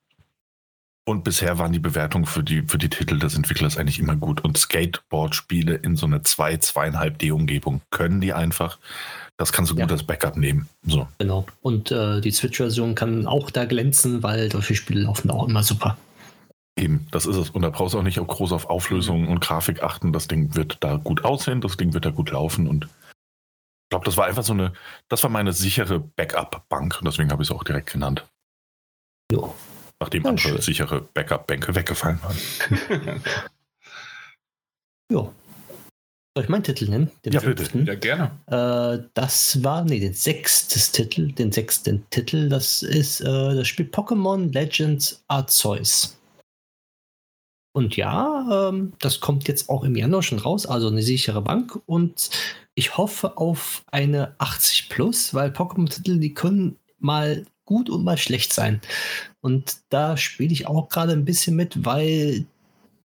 Und 1.05 1.25
bisher 1.25 1.59
waren 1.59 1.73
die 1.73 1.81
Bewertungen 1.81 2.27
für 2.27 2.45
die, 2.45 2.63
für 2.63 2.79
die 2.79 2.89
Titel 2.89 3.19
des 3.19 3.35
Entwicklers 3.35 3.77
eigentlich 3.77 3.99
immer 3.99 4.15
gut. 4.15 4.45
Und 4.45 4.57
Skateboard-Spiele 4.57 5.75
in 5.75 5.97
so 5.97 6.07
eine 6.07 6.23
2, 6.23 6.55
2,5 6.57 7.11
D-Umgebung 7.17 7.81
können 7.91 8.21
die 8.21 8.33
einfach. 8.33 8.79
Das 9.43 9.53
kannst 9.53 9.73
du 9.73 9.77
Ja. 9.77 9.87
gut 9.87 9.91
als 9.93 10.05
Backup 10.05 10.37
nehmen. 10.37 10.69
So. 10.87 11.09
Genau. 11.19 11.45
Und 11.63 11.91
äh, 11.91 12.21
die 12.21 12.31
Switch-Version 12.31 12.95
kann 12.95 13.27
auch 13.27 13.51
da 13.51 13.65
glänzen, 13.65 14.23
weil 14.23 14.53
solche 14.53 14.77
Spiele 14.77 15.01
laufen 15.01 15.33
auch 15.33 15.49
immer 15.49 15.65
super. 15.65 15.99
Eben, 16.79 17.09
das 17.11 17.27
ist 17.27 17.35
es. 17.35 17.51
Und 17.51 17.63
da 17.63 17.71
brauchst 17.71 17.95
du 17.95 17.99
auch 17.99 18.05
nicht 18.05 18.21
auch 18.21 18.29
groß 18.29 18.53
auf 18.53 18.71
Auflösung 18.71 19.27
und 19.27 19.41
Grafik 19.41 19.83
achten. 19.83 20.13
Das 20.13 20.29
Ding 20.29 20.55
wird 20.55 20.79
da 20.85 20.95
gut 20.95 21.25
aussehen, 21.25 21.61
das 21.61 21.77
Ding 21.77 21.93
wird 21.93 22.05
da 22.05 22.11
gut 22.11 22.31
laufen. 22.31 22.69
Und 22.69 22.85
ich 22.85 23.89
glaube, 23.91 24.05
das 24.05 24.17
war 24.17 24.27
einfach 24.27 24.45
so 24.45 24.53
eine, 24.53 24.73
das 25.09 25.25
war 25.25 25.31
meine 25.31 25.53
sichere 25.53 25.99
Backup-Bank. 25.99 26.99
Und 27.01 27.05
deswegen 27.09 27.33
habe 27.33 27.43
ich 27.43 27.51
es 27.51 27.55
auch 27.55 27.65
direkt 27.65 27.93
genannt. 27.93 28.25
Jo. 29.33 29.57
Nachdem 29.99 30.23
Ja, 30.23 30.31
andere 30.31 30.49
schön. 30.51 30.61
sichere 30.61 31.01
Backup-Bänke 31.01 31.75
weggefallen 31.75 32.21
waren. 32.23 32.37
Ja. 35.11 35.31
Soll 36.35 36.45
ich 36.45 36.49
meinen 36.49 36.65
Titel 36.65 36.89
nennen? 36.89 37.11
Den 37.25 37.35
Ja, 37.35 37.41
bitte. 37.41 37.65
fünften? 37.65 37.87
ja, 37.87 37.95
gerne. 37.95 38.31
Äh, 38.47 39.07
das 39.13 39.63
war, 39.63 39.85
nee, 39.85 40.01
den 40.01 40.15
sechstes 40.15 40.91
Titel, 40.91 41.31
den 41.33 41.53
sechsten 41.53 42.09
Titel, 42.09 42.49
das 42.49 42.83
ist 42.83 43.21
äh, 43.21 43.25
das 43.55 43.69
Spiel 43.69 43.87
Pokémon 43.87 44.51
Legends 44.53 45.23
Arceus. 45.29 46.19
Und 47.75 47.97
ja, 47.97 48.69
ähm, 48.69 48.95
das 49.01 49.21
kommt 49.21 49.47
jetzt 49.47 49.69
auch 49.69 49.85
im 49.85 49.95
Januar 49.95 50.23
schon 50.23 50.39
raus, 50.39 50.67
also 50.67 50.89
eine 50.89 51.03
sichere 51.03 51.43
Bank. 51.43 51.79
Und 51.85 52.31
ich 52.75 52.97
hoffe 52.97 53.37
auf 53.37 53.85
eine 53.91 54.35
80 54.39 54.89
Plus, 54.89 55.35
weil 55.35 55.51
Pokémon-Titel, 55.51 56.19
die 56.19 56.33
können 56.33 56.79
mal 56.99 57.45
gut 57.65 57.91
und 57.91 58.05
mal 58.05 58.19
schlecht 58.19 58.53
sein. 58.53 58.81
Und 59.41 59.79
da 59.91 60.17
spiele 60.17 60.53
ich 60.53 60.67
auch 60.67 60.89
gerade 60.89 61.13
ein 61.13 61.25
bisschen 61.25 61.57
mit, 61.57 61.85
weil 61.85 62.47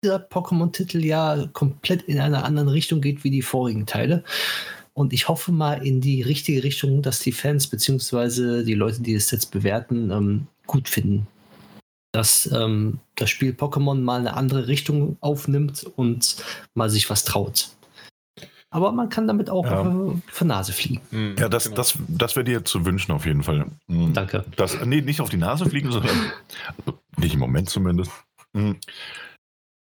dieser 0.03 0.19
Pokémon-Titel 0.19 1.05
ja 1.05 1.47
komplett 1.53 2.03
in 2.03 2.19
einer 2.21 2.45
anderen 2.45 2.69
Richtung 2.69 3.01
geht 3.01 3.25
wie 3.25 3.31
die 3.31 3.43
vorigen 3.43 3.87
Teile. 3.87 4.25
Und 4.95 5.13
ich 5.13 5.29
hoffe 5.29 5.53
mal 5.53 5.87
in 5.87 6.01
die 6.01 6.23
richtige 6.23 6.65
Richtung, 6.65 7.03
dass 7.03 7.21
die 7.21 7.33
Fans 7.33 7.67
beziehungsweise 7.67 8.65
die 8.65 8.75
Leute, 8.75 9.03
die 9.03 9.15
es 9.15 9.31
jetzt 9.31 9.51
bewerten, 9.51 10.11
ähm, 10.11 10.47
gut 10.67 10.89
finden. 10.89 11.27
Dass 12.13 12.51
ähm, 12.53 12.99
das 13.15 13.31
Spiel 13.31 13.53
Pokémon 13.53 14.01
mal 14.01 14.19
eine 14.21 14.35
andere 14.37 14.67
Richtung 14.69 15.17
aufnimmt 15.21 15.85
und 15.97 16.37
mal 16.75 16.91
sich 16.91 17.09
was 17.09 17.25
traut. 17.25 17.69
Aber 18.71 18.93
man 18.93 19.09
kann 19.09 19.27
damit 19.27 19.51
auch 19.51 19.65
Ja. 19.65 20.15
für 20.29 20.45
Nase 20.45 20.73
fliegen. 20.73 21.01
Hm, 21.11 21.37
Ja, 21.39 21.49
das, 21.49 21.65
genau. 21.65 21.77
das, 21.77 21.95
das 22.09 22.37
wäre 22.37 22.45
dir 22.45 22.65
zu 22.65 22.85
wünschen 22.85 23.13
auf 23.13 23.27
jeden 23.27 23.43
Fall. 23.43 23.67
Mhm. 23.87 24.13
Danke. 24.15 24.45
Das, 24.57 24.77
nee, 24.85 25.01
nicht 25.03 25.21
auf 25.21 25.29
die 25.31 25.37
Nase 25.37 25.67
fliegen, 25.69 25.91
sondern 25.93 26.17
nicht 27.17 27.35
im 27.35 27.41
Moment 27.41 27.69
zumindest. 27.69 28.11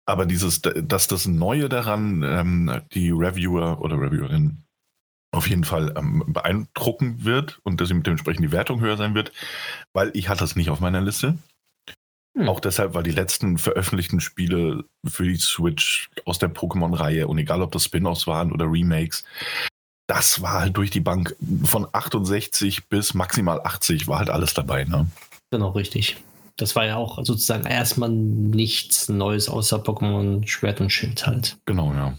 Aber 0.07 0.26
dieses, 0.26 0.62
dass 0.62 1.07
das 1.07 1.26
Neue 1.26 1.68
daran 1.68 2.22
ähm, 2.22 2.80
die 2.92 3.11
Reviewer 3.11 3.80
oder 3.80 4.00
Reviewerin 4.00 4.64
auf 5.32 5.48
jeden 5.48 5.64
Fall 5.64 5.94
ähm, 5.96 6.24
beeindrucken 6.26 7.24
wird 7.24 7.61
und 7.62 7.80
dass 7.80 7.88
dementsprechend 7.88 8.44
die 8.44 8.53
Wertung 8.53 8.80
höher 8.80 8.96
sein 8.96 9.14
wird, 9.14 9.32
weil 9.92 10.11
ich 10.14 10.28
hatte 10.28 10.44
es 10.44 10.57
nicht 10.57 10.70
auf 10.70 10.80
meiner 10.80 11.00
Liste. 11.00 11.38
Hm. 12.36 12.48
Auch 12.48 12.61
deshalb, 12.61 12.94
weil 12.94 13.03
die 13.03 13.11
letzten 13.11 13.59
veröffentlichten 13.59 14.20
Spiele 14.20 14.84
für 15.07 15.24
die 15.24 15.36
Switch 15.36 16.11
aus 16.24 16.38
der 16.38 16.53
Pokémon-Reihe 16.53 17.26
und 17.26 17.38
egal 17.38 17.62
ob 17.62 17.72
das 17.72 17.84
Spin-offs 17.84 18.26
waren 18.26 18.53
oder 18.53 18.70
Remakes, 18.70 19.24
das 20.07 20.42
war 20.42 20.61
halt 20.61 20.76
durch 20.76 20.90
die 20.90 21.00
Bank 21.00 21.36
von 21.64 21.86
68 21.90 22.88
bis 22.88 23.14
maximal 23.14 23.61
80 23.62 24.09
war 24.09 24.18
halt 24.18 24.30
alles 24.30 24.53
dabei. 24.53 24.84
Ne? 24.84 25.07
Genau, 25.50 25.70
richtig. 25.70 26.16
Das 26.57 26.76
war 26.76 26.86
ja 26.86 26.96
auch 26.96 27.16
sozusagen 27.24 27.66
erstmal 27.66 28.11
nichts 28.11 29.09
Neues 29.09 29.48
außer 29.48 29.78
Pokémon 29.78 30.46
Schwert 30.46 30.80
und 30.80 30.90
Schild 30.90 31.26
halt. 31.26 31.59
Genau, 31.66 31.92
ja. 31.92 32.16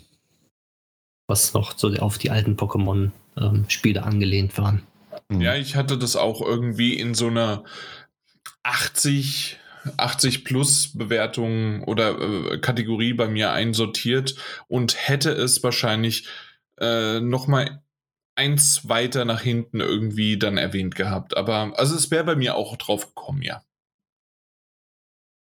Was 1.27 1.53
noch 1.53 1.77
so 1.77 1.89
auf 1.95 2.17
die 2.17 2.31
alten 2.31 2.55
Pokémon-Spiele 2.55 4.03
angelehnt 4.03 4.57
waren. 4.57 4.84
Mhm. 5.29 5.41
Ja, 5.41 5.55
ich 5.55 5.75
hatte 5.75 5.97
das 5.97 6.15
auch 6.15 6.41
irgendwie 6.41 6.97
in 6.97 7.13
so 7.13 7.27
einer 7.27 7.63
80 8.63 9.59
80 9.97 10.45
plus 10.45 10.97
Bewertung 10.97 11.84
oder 11.84 12.19
äh, 12.19 12.57
Kategorie 12.59 13.13
bei 13.13 13.27
mir 13.27 13.51
einsortiert 13.51 14.36
und 14.67 14.95
hätte 14.95 15.31
es 15.31 15.61
wahrscheinlich 15.63 16.27
äh, 16.79 17.19
noch 17.19 17.47
mal 17.47 17.84
eins 18.36 18.88
weiter 18.89 19.25
nach 19.25 19.41
hinten 19.41 19.79
irgendwie 19.79 20.38
dann 20.38 20.57
erwähnt 20.57 20.95
gehabt. 20.95 21.38
Aber 21.38 21.73
also 21.77 21.95
es 21.95 22.11
wäre 22.11 22.23
bei 22.23 22.36
mir 22.36 22.55
auch 22.55 22.77
drauf 22.77 23.07
gekommen, 23.07 23.41
ja. 23.41 23.61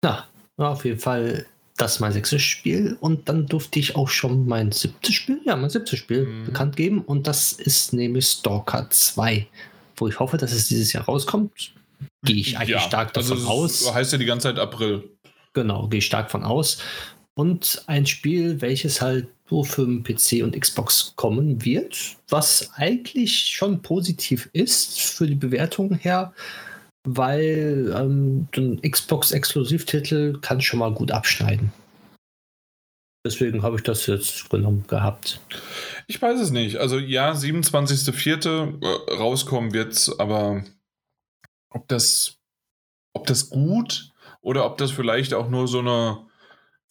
Ja, 0.03 0.27
auf 0.57 0.85
jeden 0.85 0.99
Fall 0.99 1.45
das 1.77 1.99
mein 2.01 2.11
sechstes 2.11 2.41
Spiel 2.41 2.97
und 2.99 3.29
dann 3.29 3.45
durfte 3.45 3.79
ich 3.79 3.95
auch 3.95 4.09
schon 4.09 4.45
mein 4.47 4.71
siebtes 4.71 5.15
Spiel, 5.15 5.39
ja, 5.45 5.55
mein 5.55 5.69
siebtes 5.69 5.97
Spiel 5.99 6.25
mhm. 6.25 6.45
bekannt 6.45 6.75
geben 6.75 7.01
und 7.01 7.25
das 7.25 7.53
ist 7.53 7.93
nämlich 7.93 8.25
Stalker 8.25 8.89
2, 8.89 9.47
wo 9.95 10.07
ich 10.07 10.19
hoffe, 10.19 10.37
dass 10.37 10.51
es 10.51 10.67
dieses 10.67 10.91
Jahr 10.91 11.05
rauskommt. 11.05 11.73
Gehe 12.23 12.35
ich 12.35 12.57
eigentlich 12.57 12.69
ja, 12.69 12.81
stark 12.81 13.13
davon 13.13 13.37
also 13.37 13.47
aus. 13.47 13.93
Heißt 13.93 14.11
ja 14.11 14.17
die 14.17 14.25
ganze 14.25 14.49
Zeit 14.49 14.59
April. 14.59 15.09
Genau, 15.53 15.87
gehe 15.87 15.99
ich 15.99 16.05
stark 16.05 16.29
von 16.29 16.43
aus. 16.43 16.79
Und 17.33 17.83
ein 17.87 18.05
Spiel, 18.05 18.59
welches 18.61 19.01
halt 19.01 19.27
nur 19.49 19.65
für 19.65 19.85
PC 19.85 20.43
und 20.43 20.59
Xbox 20.59 21.13
kommen 21.15 21.63
wird, 21.63 22.17
was 22.27 22.71
eigentlich 22.75 23.39
schon 23.39 23.81
positiv 23.81 24.49
ist 24.53 24.99
für 24.99 25.27
die 25.27 25.35
Bewertung 25.35 25.95
her, 25.95 26.33
weil 27.03 27.93
ähm, 27.95 28.47
ein 28.55 28.81
Xbox-Exklusivtitel 28.81 30.39
kann 30.41 30.61
schon 30.61 30.79
mal 30.79 30.93
gut 30.93 31.11
abschneiden. 31.11 31.71
Deswegen 33.25 33.63
habe 33.63 33.75
ich 33.75 33.83
das 33.83 34.05
jetzt 34.07 34.49
genommen 34.49 34.85
gehabt. 34.87 35.41
Ich 36.07 36.21
weiß 36.21 36.39
es 36.39 36.51
nicht. 36.51 36.77
Also 36.77 36.97
ja, 36.97 37.31
27.04. 37.33 38.81
Äh, 38.81 39.15
rauskommen 39.15 39.73
wird's, 39.73 40.17
aber 40.19 40.63
ob 41.69 41.87
das, 41.89 42.37
ob 43.13 43.27
das 43.27 43.49
gut 43.49 44.11
oder 44.41 44.65
ob 44.65 44.77
das 44.77 44.91
vielleicht 44.91 45.33
auch 45.33 45.49
nur 45.49 45.67
so 45.67 45.79
eine 45.79 46.25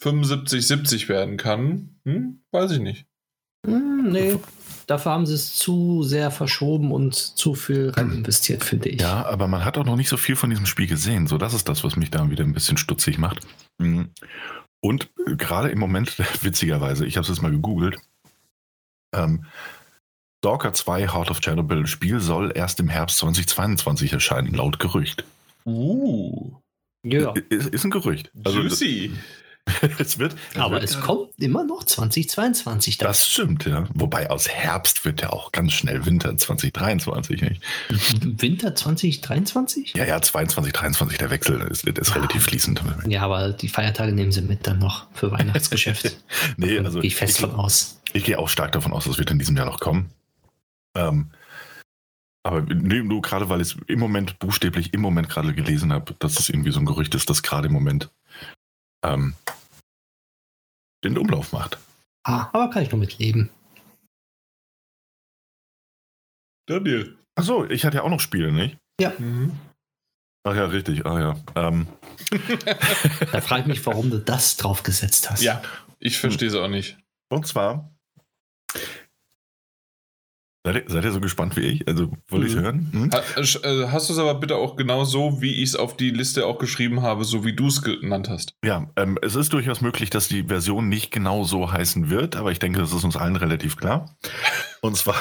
75, 0.00 0.66
70 0.66 1.08
werden 1.08 1.36
kann, 1.38 1.98
hm? 2.04 2.42
weiß 2.52 2.72
ich 2.72 2.80
nicht. 2.80 3.06
Hm, 3.66 4.10
nee, 4.12 4.38
dafür 4.88 5.12
haben 5.12 5.26
sie 5.26 5.34
es 5.34 5.54
zu 5.54 6.02
sehr 6.02 6.32
verschoben 6.32 6.90
und 6.90 7.14
zu 7.14 7.54
viel 7.54 7.90
rein 7.90 8.10
investiert, 8.10 8.64
finde 8.64 8.88
ich. 8.88 9.00
Ja, 9.00 9.26
aber 9.26 9.46
man 9.46 9.64
hat 9.64 9.78
auch 9.78 9.84
noch 9.84 9.96
nicht 9.96 10.08
so 10.08 10.16
viel 10.16 10.34
von 10.34 10.50
diesem 10.50 10.66
Spiel 10.66 10.88
gesehen. 10.88 11.28
So, 11.28 11.38
das 11.38 11.54
ist 11.54 11.68
das, 11.68 11.84
was 11.84 11.94
mich 11.94 12.10
da 12.10 12.28
wieder 12.30 12.42
ein 12.42 12.54
bisschen 12.54 12.76
stutzig 12.76 13.18
macht. 13.18 13.46
Hm. 13.80 14.10
Und 14.80 15.10
gerade 15.36 15.68
im 15.68 15.78
Moment, 15.78 16.18
witzigerweise, 16.42 17.06
ich 17.06 17.16
habe 17.16 17.22
es 17.22 17.28
jetzt 17.28 17.42
mal 17.42 17.52
gegoogelt, 17.52 17.98
ähm, 19.14 19.44
Stalker 20.38 20.72
2 20.72 21.08
Heart 21.08 21.30
of 21.30 21.40
Chernobyl 21.40 21.86
Spiel 21.86 22.20
soll 22.20 22.52
erst 22.54 22.80
im 22.80 22.88
Herbst 22.88 23.18
2022 23.18 24.12
erscheinen, 24.12 24.54
laut 24.54 24.78
Gerücht. 24.78 25.24
Uh. 25.66 26.52
Ja. 27.04 27.32
Ist, 27.48 27.68
ist 27.68 27.84
ein 27.84 27.90
Gerücht. 27.90 28.30
Also, 28.44 28.60
Juicy. 28.60 29.12
es 29.98 30.18
wird, 30.18 30.34
es 30.54 30.60
Aber 30.60 30.72
wird 30.72 30.84
es 30.84 30.94
ja, 30.94 31.00
kommt 31.00 31.30
immer 31.38 31.64
noch 31.64 31.84
2022. 31.84 32.98
Dann. 32.98 33.08
Das 33.08 33.26
stimmt, 33.26 33.64
ja. 33.66 33.86
Wobei 33.94 34.30
aus 34.30 34.48
Herbst 34.48 35.04
wird 35.04 35.22
ja 35.22 35.30
auch 35.30 35.52
ganz 35.52 35.72
schnell 35.72 36.06
Winter 36.06 36.36
2023. 36.36 37.42
Nicht? 37.42 37.62
Winter 38.42 38.74
2023? 38.74 39.94
Ja, 39.94 40.04
ja, 40.04 40.20
22, 40.20 40.72
23, 40.72 41.18
der 41.18 41.30
Wechsel 41.30 41.60
ist, 41.70 41.84
ist 41.84 42.10
ah. 42.10 42.14
relativ 42.14 42.44
fließend. 42.44 42.82
Ja, 43.06 43.22
aber 43.22 43.52
die 43.52 43.68
Feiertage 43.68 44.12
nehmen 44.12 44.32
sie 44.32 44.42
mit 44.42 44.66
dann 44.66 44.78
noch 44.78 45.06
für 45.12 45.30
Weihnachtsgeschäft. 45.30 46.16
nee, 46.56 46.78
also. 46.78 47.00
Gehe 47.00 47.08
ich 47.08 47.16
fest 47.16 47.36
ich, 47.36 47.40
von 47.40 47.54
aus. 47.54 48.00
Ich 48.12 48.24
gehe 48.24 48.38
auch 48.38 48.48
stark 48.48 48.72
davon 48.72 48.92
aus, 48.92 49.04
dass 49.04 49.18
wird 49.18 49.30
in 49.30 49.38
diesem 49.38 49.56
Jahr 49.56 49.66
noch 49.66 49.80
kommen. 49.80 50.10
Ähm, 50.94 51.30
aber 52.42 52.62
nur 52.62 53.20
gerade, 53.20 53.48
weil 53.50 53.60
ich 53.60 53.74
es 53.74 53.76
im 53.88 53.98
Moment 53.98 54.38
buchstäblich 54.38 54.94
im 54.94 55.00
Moment 55.00 55.28
gerade 55.28 55.52
gelesen 55.52 55.92
habe, 55.92 56.14
dass 56.18 56.38
es 56.38 56.48
irgendwie 56.48 56.70
so 56.70 56.78
ein 56.78 56.86
Gerücht 56.86 57.14
ist, 57.14 57.28
dass 57.28 57.42
gerade 57.42 57.66
im 57.66 57.74
Moment 57.74 58.10
ähm, 59.04 59.34
den 61.04 61.18
Umlauf 61.18 61.52
macht. 61.52 61.78
Ah, 62.24 62.48
aber 62.52 62.70
kann 62.70 62.82
ich 62.82 62.90
nur 62.90 63.00
mitleben. 63.00 63.50
Daniel. 66.66 67.16
Achso, 67.34 67.64
ich 67.64 67.84
hatte 67.84 67.98
ja 67.98 68.02
auch 68.02 68.10
noch 68.10 68.20
Spiele, 68.20 68.52
nicht? 68.52 68.76
Ja. 69.00 69.12
Mhm. 69.18 69.58
Ach 70.44 70.54
ja, 70.54 70.66
richtig. 70.66 71.06
Ah 71.06 71.20
ja. 71.20 71.36
Ähm. 71.54 71.86
da 73.32 73.40
frage 73.40 73.62
ich 73.62 73.66
mich, 73.66 73.86
warum 73.86 74.10
du 74.10 74.18
das 74.18 74.56
draufgesetzt 74.56 75.30
hast. 75.30 75.42
Ja, 75.42 75.62
ich 75.98 76.18
verstehe 76.18 76.48
es 76.48 76.54
auch 76.54 76.68
nicht. 76.68 76.98
Und 77.30 77.46
zwar 77.46 77.90
Seid 80.64 80.74
ihr, 80.74 80.84
seid 80.88 81.04
ihr, 81.04 81.12
so 81.12 81.20
gespannt 81.20 81.56
wie 81.56 81.60
ich? 81.60 81.88
Also, 81.88 82.10
wollte 82.28 82.46
mhm. 82.46 82.50
ich 82.50 82.56
hören? 82.56 82.88
Hm? 82.92 83.10
Äh, 83.10 83.86
hast 83.88 84.08
du 84.08 84.12
es 84.12 84.18
aber 84.18 84.34
bitte 84.34 84.56
auch 84.56 84.76
genau 84.76 85.04
so, 85.04 85.40
wie 85.40 85.62
ich 85.62 85.70
es 85.70 85.76
auf 85.76 85.96
die 85.96 86.10
Liste 86.10 86.46
auch 86.46 86.58
geschrieben 86.58 87.02
habe, 87.02 87.24
so 87.24 87.44
wie 87.44 87.54
du 87.54 87.68
es 87.68 87.80
genannt 87.82 88.28
hast? 88.28 88.54
Ja, 88.64 88.90
ähm, 88.96 89.18
es 89.22 89.34
ist 89.36 89.52
durchaus 89.52 89.80
möglich, 89.80 90.10
dass 90.10 90.28
die 90.28 90.44
Version 90.44 90.88
nicht 90.88 91.10
genau 91.10 91.44
so 91.44 91.72
heißen 91.72 92.10
wird, 92.10 92.36
aber 92.36 92.50
ich 92.50 92.58
denke, 92.58 92.80
das 92.80 92.92
ist 92.92 93.04
uns 93.04 93.16
allen 93.16 93.36
relativ 93.36 93.76
klar. 93.76 94.16
Und 94.80 94.96
zwar 94.96 95.16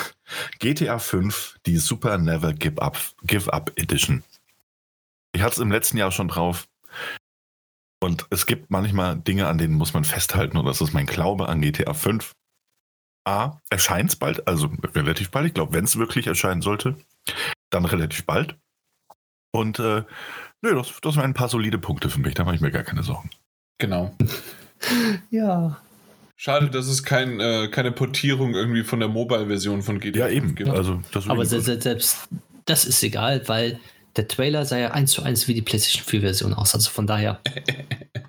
GTA 0.60 1.00
5, 1.00 1.58
die 1.66 1.78
Super 1.78 2.18
Never 2.18 2.54
Give 2.54 2.82
Up, 2.82 2.98
Give 3.24 3.52
Up 3.54 3.72
Edition. 3.76 4.24
Ich 5.34 5.42
hatte 5.42 5.54
es 5.54 5.60
im 5.60 5.72
letzten 5.72 5.98
Jahr 5.98 6.12
schon 6.12 6.28
drauf. 6.28 6.68
Und 8.00 8.26
es 8.30 8.46
gibt 8.46 8.70
manchmal 8.70 9.18
Dinge, 9.18 9.48
an 9.48 9.58
denen 9.58 9.74
muss 9.74 9.94
man 9.94 10.04
festhalten. 10.04 10.58
Und 10.58 10.66
das 10.66 10.82
ist 10.82 10.94
mein 10.94 11.06
Glaube 11.06 11.48
an 11.50 11.62
GTA 11.62 11.94
5. 11.94 12.34
A, 13.28 13.62
erscheint 13.70 14.12
es 14.12 14.16
bald, 14.16 14.48
also 14.48 14.70
relativ 14.96 15.30
bald. 15.32 15.48
Ich 15.48 15.54
glaube, 15.54 15.74
wenn 15.74 15.84
es 15.84 15.98
wirklich 15.98 16.28
erscheinen 16.28 16.62
sollte, 16.62 16.96
dann 17.70 17.86
relativ 17.86 18.26
bald. 18.26 18.56
Und 19.52 19.80
äh, 19.80 20.04
nö, 20.62 20.76
das, 20.76 20.94
das 21.02 21.18
waren 21.18 21.26
ein 21.26 21.34
paar 21.34 21.50
solide 21.50 21.78
Punkte 21.78 22.10
für 22.10 22.20
mich, 22.20 22.36
da 22.36 22.46
mache 22.46 22.56
ich 22.56 22.62
mir 22.62 22.72
gar 22.72 22.84
keine 22.84 23.04
Sorgen. 23.04 23.30
Genau. 23.80 24.16
ja. 25.30 25.78
Schade, 26.38 26.70
dass 26.70 26.88
es 26.88 27.04
kein, 27.04 27.40
äh, 27.40 27.68
keine 27.70 27.92
Portierung 27.92 28.54
irgendwie 28.54 28.84
von 28.84 29.00
der 29.00 29.10
Mobile-Version 29.10 29.82
von 29.82 30.00
GTA 30.00 30.28
ja, 30.28 30.30
eben. 30.30 30.56
gibt. 30.56 30.70
Also, 30.70 31.02
das 31.12 31.28
Aber 31.28 31.46
selbst, 31.46 31.84
selbst 31.84 32.30
das 32.66 32.86
ist 32.86 33.04
egal, 33.04 33.48
weil 33.48 33.80
der 34.16 34.28
Trailer 34.28 34.66
sah 34.66 34.78
ja 34.78 34.92
eins 34.92 35.12
zu 35.12 35.24
eins 35.24 35.48
wie 35.48 35.54
die 35.54 35.62
PlayStation 35.62 36.06
4-Version 36.06 36.54
aus. 36.54 36.76
Also 36.76 36.92
von 36.92 37.08
daher. 37.08 37.42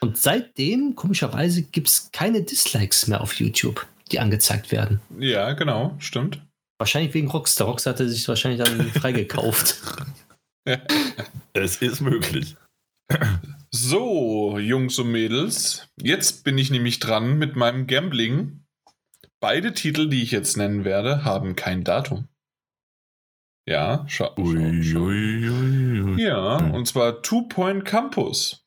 Und 0.00 0.16
seitdem, 0.16 0.94
komischerweise, 0.94 1.62
gibt 1.62 1.88
es 1.88 2.10
keine 2.12 2.42
Dislikes 2.42 3.08
mehr 3.08 3.20
auf 3.20 3.34
YouTube, 3.34 3.86
die 4.12 4.20
angezeigt 4.20 4.70
werden. 4.70 5.00
Ja, 5.18 5.52
genau, 5.52 5.96
stimmt. 5.98 6.40
Wahrscheinlich 6.78 7.14
wegen 7.14 7.28
Rockstar. 7.28 7.66
Rockstar 7.66 7.94
hatte 7.94 8.08
sich 8.08 8.26
wahrscheinlich 8.28 8.62
dann 8.62 8.90
freigekauft. 8.92 9.82
es 11.52 11.76
ist 11.76 12.00
möglich. 12.00 12.56
So, 13.70 14.58
Jungs 14.58 14.98
und 14.98 15.12
Mädels, 15.12 15.88
jetzt 16.00 16.42
bin 16.42 16.56
ich 16.56 16.70
nämlich 16.70 17.00
dran 17.00 17.36
mit 17.36 17.54
meinem 17.54 17.86
Gambling. 17.86 18.64
Beide 19.40 19.74
Titel, 19.74 20.08
die 20.08 20.22
ich 20.22 20.30
jetzt 20.30 20.56
nennen 20.56 20.86
werde, 20.86 21.22
haben 21.22 21.54
kein 21.54 21.84
Datum. 21.84 22.28
Ja, 23.68 24.06
schau. 24.08 24.34
schau. 24.36 25.10
Ja, 26.16 26.56
und 26.72 26.88
zwar 26.88 27.20
Two 27.20 27.42
Point 27.42 27.84
Campus 27.84 28.66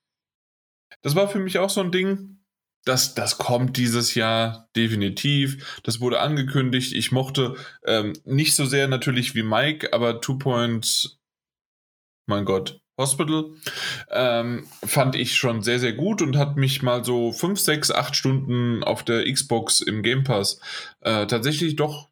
das 1.02 1.16
war 1.16 1.28
für 1.28 1.40
mich 1.40 1.60
auch 1.60 1.70
so 1.70 1.82
ein 1.82 1.92
Ding. 1.92 2.38
Das, 2.84 3.14
das 3.14 3.38
kommt 3.38 3.78
dieses 3.78 4.16
Jahr 4.16 4.70
definitiv. 4.76 5.82
Das 5.84 6.00
wurde 6.00 6.20
angekündigt. 6.20 6.94
Ich 6.94 7.12
mochte 7.12 7.56
ähm, 7.86 8.14
nicht 8.26 8.56
so 8.56 8.66
sehr 8.66 8.88
natürlich 8.88 9.36
wie 9.36 9.44
Mike, 9.44 9.94
aber 9.94 10.20
Two 10.20 10.40
Point, 10.40 11.20
mein 12.26 12.46
Gott, 12.46 12.82
Hospital 12.98 13.52
ähm, 14.10 14.68
fand 14.84 15.16
ich 15.16 15.36
schon 15.36 15.62
sehr, 15.62 15.80
sehr 15.80 15.94
gut 15.94 16.22
und 16.22 16.38
hat 16.38 16.56
mich 16.56 16.82
mal 16.82 17.04
so 17.04 17.32
5, 17.32 17.60
6, 17.60 17.92
8 17.92 18.16
Stunden 18.16 18.84
auf 18.84 19.04
der 19.04 19.32
Xbox 19.32 19.82
im 19.82 20.04
Game 20.04 20.24
Pass 20.24 20.60
äh, 21.02 21.28
tatsächlich 21.28 21.76
doch 21.76 22.10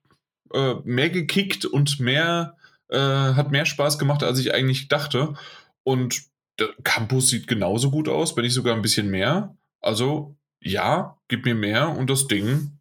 äh, 0.54 0.76
mehr 0.84 1.10
gekickt 1.10 1.66
und 1.66 2.00
mehr, 2.00 2.58
äh, 2.90 2.98
hat 2.98 3.52
mehr 3.52 3.66
Spaß 3.66 4.00
gemacht, 4.00 4.24
als 4.24 4.40
ich 4.40 4.54
eigentlich 4.54 4.88
dachte. 4.88 5.36
Und 5.84 6.24
der 6.60 6.70
Campus 6.84 7.30
sieht 7.30 7.48
genauso 7.48 7.92
gut 7.92 8.08
aus, 8.08 8.36
wenn 8.36 8.44
nicht 8.44 8.54
sogar 8.54 8.76
ein 8.76 8.82
bisschen 8.82 9.10
mehr. 9.10 9.58
Also 9.82 10.38
ja, 10.62 11.20
gib 11.28 11.46
mir 11.46 11.56
mehr 11.56 11.90
und 11.90 12.10
das 12.10 12.28
Ding 12.28 12.80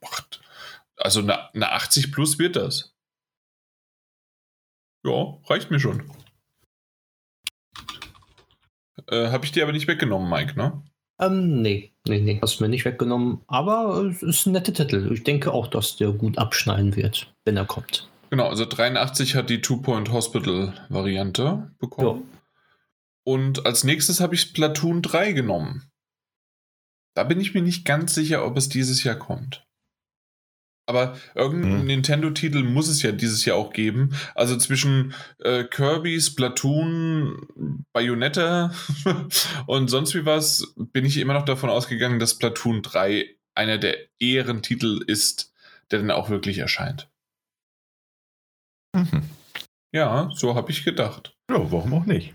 macht. 0.00 0.40
Also 0.96 1.20
eine, 1.20 1.54
eine 1.54 1.72
80 1.72 2.12
plus 2.12 2.38
wird 2.38 2.56
das. 2.56 2.94
Ja, 5.04 5.38
reicht 5.48 5.70
mir 5.70 5.80
schon. 5.80 6.10
Äh, 9.08 9.28
Habe 9.28 9.44
ich 9.44 9.52
dir 9.52 9.64
aber 9.64 9.72
nicht 9.72 9.88
weggenommen, 9.88 10.30
Mike, 10.30 10.56
ne? 10.56 10.82
Ähm, 11.20 11.60
nee, 11.60 11.92
nee, 12.06 12.20
nee, 12.20 12.38
hast 12.40 12.58
du 12.58 12.64
mir 12.64 12.68
nicht 12.68 12.84
weggenommen. 12.84 13.42
Aber 13.46 13.96
es 14.04 14.22
ist 14.22 14.46
ein 14.46 14.52
netter 14.52 14.72
Titel. 14.72 15.10
Ich 15.12 15.24
denke 15.24 15.52
auch, 15.52 15.66
dass 15.66 15.96
der 15.96 16.12
gut 16.12 16.38
abschneiden 16.38 16.96
wird, 16.96 17.32
wenn 17.44 17.56
er 17.56 17.64
kommt. 17.64 18.08
Genau, 18.30 18.48
also 18.48 18.64
83 18.64 19.34
hat 19.34 19.50
die 19.50 19.60
Two-Point 19.60 20.10
Hospital-Variante 20.10 21.70
bekommen. 21.78 22.22
Und 23.24 23.66
als 23.66 23.84
nächstes 23.84 24.20
habe 24.20 24.34
ich 24.34 24.40
Splatoon 24.42 25.02
3 25.02 25.32
genommen. 25.32 25.90
Da 27.14 27.24
bin 27.24 27.40
ich 27.40 27.54
mir 27.54 27.62
nicht 27.62 27.84
ganz 27.84 28.14
sicher, 28.14 28.44
ob 28.44 28.56
es 28.56 28.68
dieses 28.68 29.04
Jahr 29.04 29.16
kommt. 29.16 29.64
Aber 30.88 31.16
irgendeinen 31.34 31.80
Hm. 31.80 31.86
Nintendo-Titel 31.86 32.64
muss 32.64 32.88
es 32.88 33.02
ja 33.02 33.12
dieses 33.12 33.44
Jahr 33.44 33.56
auch 33.56 33.72
geben. 33.72 34.16
Also 34.34 34.56
zwischen 34.56 35.14
äh, 35.38 35.64
Kirby, 35.64 36.20
Splatoon, 36.20 37.84
Bayonetta 37.92 38.74
und 39.66 39.88
sonst 39.88 40.14
wie 40.14 40.26
was 40.26 40.74
bin 40.76 41.04
ich 41.04 41.18
immer 41.18 41.34
noch 41.34 41.44
davon 41.44 41.70
ausgegangen, 41.70 42.18
dass 42.18 42.32
Splatoon 42.32 42.82
3 42.82 43.36
einer 43.54 43.78
der 43.78 43.96
Ehrentitel 44.18 45.04
ist, 45.06 45.52
der 45.90 46.00
dann 46.00 46.10
auch 46.10 46.30
wirklich 46.30 46.58
erscheint. 46.58 47.08
Mhm. 48.94 49.22
Ja, 49.94 50.30
so 50.34 50.54
habe 50.54 50.70
ich 50.72 50.84
gedacht. 50.84 51.36
Ja, 51.50 51.70
warum 51.70 51.94
auch 51.94 52.06
nicht? 52.06 52.34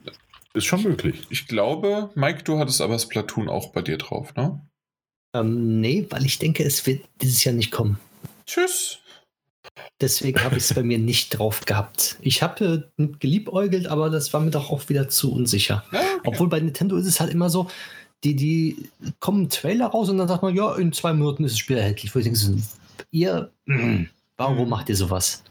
Ist 0.58 0.66
schon 0.66 0.82
möglich. 0.84 1.28
Ich 1.30 1.48
glaube, 1.48 2.10
Mike, 2.16 2.44
du 2.44 2.58
hattest 2.58 2.82
aber 2.82 2.98
Splatoon 2.98 3.48
auch 3.48 3.72
bei 3.72 3.82
dir 3.84 3.98
drauf, 3.98 4.34
ne? 4.36 4.60
Ähm, 5.36 5.80
nee, 5.80 6.08
weil 6.10 6.26
ich 6.26 6.40
denke, 6.40 6.64
es 6.64 6.86
wird 6.88 7.06
dieses 7.22 7.44
Jahr 7.44 7.54
nicht 7.54 7.72
kommen. 7.72 8.00
Tschüss. 8.48 8.98
Deswegen 10.02 10.44
habe 10.44 10.58
ich 10.58 10.64
es 10.64 10.74
bei 10.74 10.82
mir 10.82 10.98
nicht 10.98 11.38
drauf 11.38 11.66
gehabt. 11.66 12.18
Ich 12.22 12.42
habe 12.42 12.90
äh, 12.98 13.08
geliebäugelt, 13.20 13.86
aber 13.88 14.10
das 14.10 14.34
war 14.34 14.40
mir 14.42 14.50
doch 14.50 14.72
auch 14.72 14.90
wieder 14.90 15.10
zu 15.10 15.32
unsicher. 15.32 15.84
Ja, 15.92 16.00
okay. 16.00 16.22
Obwohl 16.26 16.50
bei 16.50 16.60
Nintendo 16.60 16.96
ist 16.98 17.06
es 17.06 17.20
halt 17.20 17.32
immer 17.32 17.50
so, 17.52 17.70
die, 18.24 18.36
die 18.36 18.90
kommen 19.20 19.50
Trailer 19.50 19.88
raus 19.88 20.10
und 20.10 20.18
dann 20.18 20.28
sagt 20.28 20.42
man, 20.42 20.56
ja, 20.56 20.76
in 20.76 20.92
zwei 20.92 21.14
Minuten 21.14 21.44
ist 21.44 21.52
das 21.52 21.60
Spiel 21.60 21.78
erhältlich. 21.78 22.16
Wo 22.16 22.20
ich 22.20 22.24
denke, 22.26 22.40
so, 22.40 22.56
ihr, 23.12 23.52
mm, 23.66 24.06
warum 24.38 24.64
Mhm. 24.64 24.70
macht 24.70 24.90
ihr 24.90 24.96
sowas? 24.96 25.44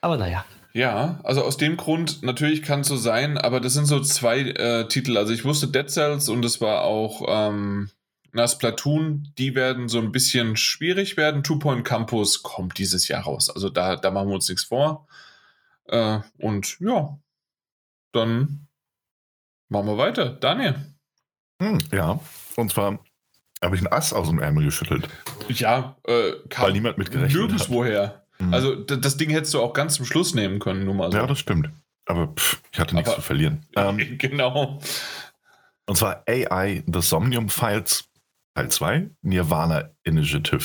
Aber 0.00 0.16
naja. 0.16 0.46
Ja, 0.76 1.20
also 1.22 1.44
aus 1.44 1.56
dem 1.56 1.76
Grund, 1.76 2.24
natürlich 2.24 2.62
kann 2.62 2.80
es 2.80 2.88
so 2.88 2.96
sein, 2.96 3.38
aber 3.38 3.60
das 3.60 3.74
sind 3.74 3.86
so 3.86 4.00
zwei 4.00 4.40
äh, 4.40 4.88
Titel. 4.88 5.16
Also 5.16 5.32
ich 5.32 5.44
wusste 5.44 5.68
Dead 5.68 5.88
Cells 5.88 6.28
und 6.28 6.44
es 6.44 6.60
war 6.60 6.82
auch 6.82 7.24
ähm, 7.28 7.90
na, 8.32 8.48
Splatoon, 8.48 9.32
die 9.38 9.54
werden 9.54 9.88
so 9.88 10.00
ein 10.00 10.10
bisschen 10.10 10.56
schwierig 10.56 11.16
werden. 11.16 11.44
Two 11.44 11.60
Point 11.60 11.84
Campus 11.84 12.42
kommt 12.42 12.76
dieses 12.78 13.06
Jahr 13.06 13.22
raus. 13.22 13.48
Also 13.48 13.68
da, 13.68 13.94
da 13.94 14.10
machen 14.10 14.28
wir 14.28 14.34
uns 14.34 14.48
nichts 14.48 14.64
vor. 14.64 15.06
Äh, 15.86 16.18
und 16.38 16.76
ja, 16.80 17.20
dann 18.10 18.66
machen 19.68 19.86
wir 19.86 19.96
weiter. 19.96 20.30
Daniel. 20.30 20.74
Hm, 21.62 21.78
ja, 21.92 22.18
und 22.56 22.72
zwar 22.72 22.98
habe 23.62 23.76
ich 23.76 23.82
ein 23.82 23.92
Ass 23.92 24.12
aus 24.12 24.28
dem 24.28 24.40
Ärmel 24.40 24.64
geschüttelt, 24.64 25.08
Ja, 25.48 25.96
äh, 26.04 26.32
kam 26.48 26.66
weil 26.66 26.72
niemand 26.72 26.98
mitgerechnet 26.98 27.40
hat. 27.40 27.48
nirgendwoher. 27.50 28.23
Mhm. 28.38 28.52
Also 28.54 28.74
das 28.74 29.16
Ding 29.16 29.30
hättest 29.30 29.54
du 29.54 29.60
auch 29.60 29.72
ganz 29.72 29.94
zum 29.94 30.06
Schluss 30.06 30.34
nehmen 30.34 30.58
können, 30.58 30.84
nur 30.84 30.94
mal 30.94 31.10
so. 31.10 31.18
ja, 31.18 31.26
das 31.26 31.38
stimmt. 31.38 31.70
Aber 32.06 32.28
pff, 32.28 32.60
ich 32.72 32.78
hatte 32.80 32.94
nichts 32.94 33.10
Aber- 33.10 33.16
zu 33.16 33.22
verlieren. 33.22 33.64
Ähm, 33.76 34.18
genau. 34.18 34.80
und 35.86 35.96
zwar 35.96 36.22
AI 36.28 36.82
The 36.92 37.00
Somnium 37.00 37.48
Files 37.48 38.08
Teil 38.56 38.70
2, 38.70 39.10
Nirvana 39.22 39.90
Initiative. 40.04 40.64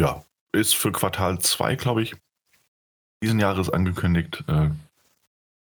Ja, 0.00 0.24
ist 0.52 0.74
für 0.76 0.92
Quartal 0.92 1.38
2, 1.40 1.74
glaube 1.76 2.02
ich, 2.02 2.14
diesen 3.22 3.38
Jahres 3.38 3.68
angekündigt. 3.68 4.44
Äh, 4.48 4.70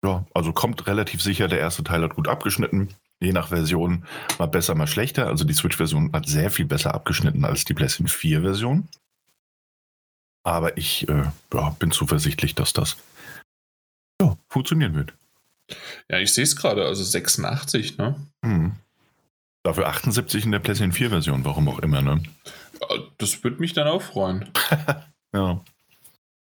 ja, 0.06 0.26
also 0.34 0.52
kommt 0.52 0.86
relativ 0.88 1.22
sicher. 1.22 1.48
Der 1.48 1.60
erste 1.60 1.84
Teil 1.86 2.02
hat 2.02 2.16
gut 2.16 2.28
abgeschnitten. 2.28 2.90
Je 3.22 3.32
nach 3.32 3.48
Version 3.50 4.06
mal 4.40 4.48
besser, 4.48 4.76
mal 4.76 4.88
schlechter. 4.88 5.28
Also 5.28 5.46
die 5.46 5.54
Switch-Version 5.54 6.12
hat 6.12 6.28
sehr 6.28 6.52
viel 6.52 6.66
besser 6.66 6.94
abgeschnitten 6.94 7.46
als 7.46 7.64
die 7.64 7.74
PlayStation 7.74 8.08
4-Version. 8.10 8.90
Aber 10.44 10.78
ich 10.78 11.08
äh, 11.08 11.24
ja, 11.54 11.70
bin 11.80 11.92
zuversichtlich, 11.92 12.56
dass 12.56 12.74
das 12.74 12.98
ja, 14.22 14.38
funktionieren 14.50 14.96
wird. 14.96 15.14
Ja, 16.10 16.20
ich 16.20 16.34
sehe 16.34 16.44
es 16.44 16.56
gerade, 16.56 16.86
also 16.86 17.04
86, 17.04 17.98
ne? 17.98 18.16
Hm. 18.44 18.74
Dafür 19.64 19.88
78 19.88 20.44
in 20.44 20.52
der 20.52 20.60
PlayStation 20.60 20.92
4-Version, 20.94 21.46
warum 21.46 21.70
auch 21.70 21.80
immer, 21.80 22.02
ne? 22.02 22.22
Das 23.18 23.44
würde 23.44 23.60
mich 23.60 23.74
dann 23.74 23.88
auch 23.88 24.02
freuen. 24.02 24.50
Ja. 25.36 25.62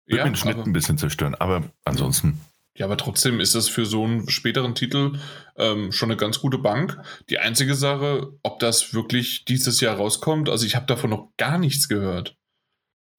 Wird 0.04 0.18
Ja 0.18 0.24
den 0.24 0.36
Schnitt 0.36 0.56
aber, 0.56 0.64
ein 0.64 0.74
bisschen 0.74 0.98
zerstören, 0.98 1.34
aber 1.34 1.62
ansonsten. 1.86 2.38
ja, 2.76 2.84
aber 2.84 2.98
trotzdem 2.98 3.40
ist 3.40 3.54
das 3.54 3.70
für 3.70 3.86
so 3.86 4.04
einen 4.04 4.28
späteren 4.28 4.74
Titel 4.74 5.18
ähm, 5.56 5.92
schon 5.92 6.10
eine 6.10 6.18
ganz 6.18 6.40
gute 6.40 6.58
Bank. 6.58 7.00
Die 7.30 7.38
einzige 7.38 7.74
Sache, 7.74 8.34
ob 8.42 8.58
das 8.58 8.92
wirklich 8.92 9.46
dieses 9.46 9.80
Jahr 9.80 9.96
rauskommt, 9.96 10.50
also 10.50 10.66
ich 10.66 10.76
habe 10.76 10.84
davon 10.84 11.08
noch 11.08 11.30
gar 11.38 11.56
nichts 11.56 11.88
gehört. 11.88 12.36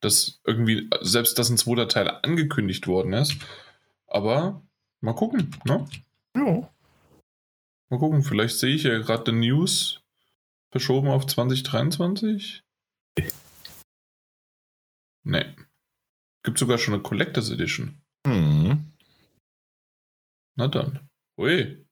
Dass 0.03 0.41
irgendwie, 0.45 0.89
selbst 1.01 1.39
dass 1.39 1.49
ein 1.49 1.57
zweiter 1.57 1.87
Teil 1.87 2.09
angekündigt 2.09 2.87
worden 2.87 3.13
ist. 3.13 3.35
Aber 4.07 4.61
mal 5.01 5.13
gucken, 5.13 5.55
ne? 5.65 5.85
Ja. 6.35 6.69
Mal 7.89 7.99
gucken, 7.99 8.23
vielleicht 8.23 8.57
sehe 8.57 8.75
ich 8.75 8.83
ja 8.83 8.97
gerade 8.99 9.31
die 9.31 9.37
News 9.37 10.01
verschoben 10.71 11.09
auf 11.09 11.25
2023. 11.27 12.63
Nee. 15.23 15.55
Gibt 16.43 16.59
sogar 16.59 16.77
schon 16.77 16.95
eine 16.95 17.03
Collectors 17.03 17.49
Edition. 17.49 18.01
Hm. 18.27 18.91
Na 20.55 20.67
dann. 20.67 21.07
Ui. 21.37 21.85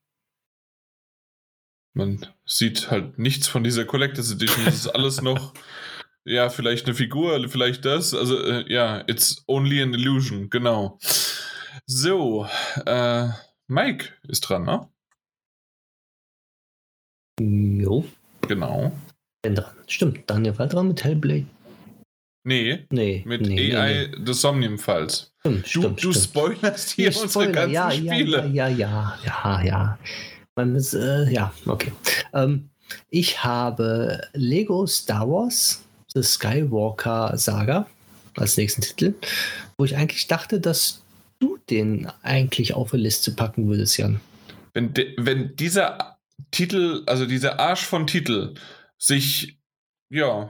Man 1.93 2.25
sieht 2.45 2.89
halt 2.89 3.17
nichts 3.19 3.47
von 3.47 3.63
dieser 3.63 3.85
Collectors 3.85 4.31
Edition. 4.31 4.65
Das 4.65 4.75
ist 4.75 4.87
alles 4.87 5.21
noch, 5.21 5.53
ja, 6.25 6.49
vielleicht 6.49 6.85
eine 6.85 6.95
Figur, 6.95 7.47
vielleicht 7.49 7.85
das. 7.85 8.13
Also, 8.13 8.37
äh, 8.43 8.71
ja, 8.71 9.03
it's 9.07 9.43
only 9.47 9.81
an 9.81 9.93
illusion, 9.93 10.49
genau. 10.49 10.97
So, 11.85 12.47
äh, 12.85 13.27
Mike 13.67 14.09
ist 14.27 14.41
dran, 14.41 14.63
ne? 14.63 14.87
Jo, 17.39 18.05
Genau. 18.47 18.91
bin 19.43 19.55
dran. 19.55 19.73
Stimmt, 19.87 20.29
Daniel 20.29 20.57
war 20.59 20.67
dran 20.67 20.89
mit 20.89 21.03
Hellblade. 21.03 21.45
Nee, 22.43 22.85
Nee. 22.91 23.23
mit 23.25 23.41
nee, 23.41 23.75
AI 23.75 24.07
Nee, 24.11 24.23
The 24.25 24.33
Somnium 24.33 24.77
Files. 24.79 25.31
nee. 25.43 25.57
Du, 25.59 25.63
Stimmt, 25.67 26.03
du 26.03 26.11
stimmt, 26.11 26.25
spoilerst 26.25 26.89
hier 26.91 27.09
Ich 27.09 27.21
unsere 27.21 27.51
ganzen 27.51 27.73
ja, 27.73 27.91
Spiele. 27.91 28.47
Ja, 28.47 28.67
ja, 28.67 28.67
ja, 28.67 29.17
ja, 29.25 29.61
ja. 29.63 29.99
Man 30.55 30.75
ist, 30.75 30.93
äh, 30.93 31.29
ja, 31.31 31.53
okay. 31.67 31.91
Ähm, 32.33 32.69
ich 33.09 33.43
habe 33.43 34.21
Lego 34.33 34.85
Star 34.87 35.27
Wars, 35.29 35.83
The 36.13 36.23
Skywalker 36.23 37.37
Saga 37.37 37.87
als 38.37 38.57
nächsten 38.57 38.81
Titel, 38.81 39.15
wo 39.77 39.85
ich 39.85 39.95
eigentlich 39.95 40.27
dachte, 40.27 40.59
dass 40.59 41.03
du 41.39 41.57
den 41.69 42.07
eigentlich 42.21 42.73
auf 42.73 42.93
eine 42.93 43.03
Liste 43.03 43.31
packen 43.31 43.67
würdest, 43.67 43.97
Jan. 43.97 44.19
Wenn, 44.73 44.93
de, 44.93 45.13
wenn 45.17 45.55
dieser 45.55 46.17
Titel, 46.51 47.03
also 47.07 47.25
dieser 47.25 47.59
Arsch 47.59 47.85
von 47.85 48.07
Titel, 48.07 48.53
sich, 48.97 49.57
ja, 50.09 50.49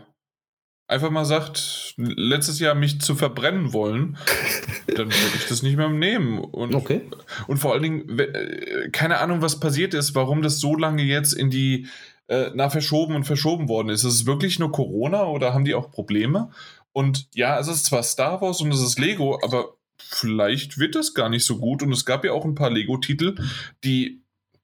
einfach 0.88 1.10
mal 1.10 1.26
sagt, 1.26 1.94
letztes 1.98 2.60
Jahr 2.60 2.76
mich 2.76 3.00
zu 3.02 3.16
verbrennen 3.16 3.72
wollen, 3.74 4.18
dann 4.88 5.08
würde 5.08 5.36
ich 5.36 5.48
das 5.48 5.64
nicht 5.64 5.78
mehr 5.78 5.90
nehmen. 5.90 6.40
Und, 6.40 6.76
Okay. 6.76 7.02
und 7.48 7.58
vor 7.58 7.74
allen 7.74 7.84
Dingen, 7.84 8.20
äh, 8.20 8.90
keine 8.92 9.20
Ahnung, 9.20 9.42
was 9.42 9.60
passiert 9.60 9.94
ist, 9.94 10.14
warum 10.16 10.42
das 10.42 10.60
so 10.60 10.76
lange 10.76 11.04
jetzt 11.04 11.34
in 11.34 11.50
die, 11.50 11.88
äh, 12.32 12.52
na, 12.56 12.70
verschoben 12.70 13.16
und 13.16 13.26
verschoben 13.26 13.68
worden 13.68 13.90
ist. 13.90 14.06
Ist 14.06 14.14
es 14.14 14.26
wirklich 14.26 14.58
nur 14.58 14.72
Corona 14.72 15.26
oder 15.26 15.54
haben 15.54 15.66
die 15.66 15.76
auch 15.76 15.92
Probleme? 15.92 16.50
Und 16.94 17.28
ja, 17.36 17.60
es 17.60 17.68
ist 17.68 17.86
zwar 17.86 18.04
Star 18.04 18.42
Wars 18.42 18.62
und 18.62 18.72
es 18.72 18.82
ist 18.82 18.98
Lego, 18.98 19.38
aber 19.44 19.76
vielleicht 19.98 20.78
wird 20.78 20.96
das 20.96 21.14
gar 21.14 21.28
nicht 21.28 21.44
so 21.44 21.58
gut. 21.58 21.84
Und 21.84 21.92
es 21.92 22.06
gab 22.06 22.24
ja 22.24 22.32
auch 22.32 22.46
ein 22.46 22.56
paar 22.56 22.70
Lego-Titel, 22.70 23.36
die, 23.84 24.24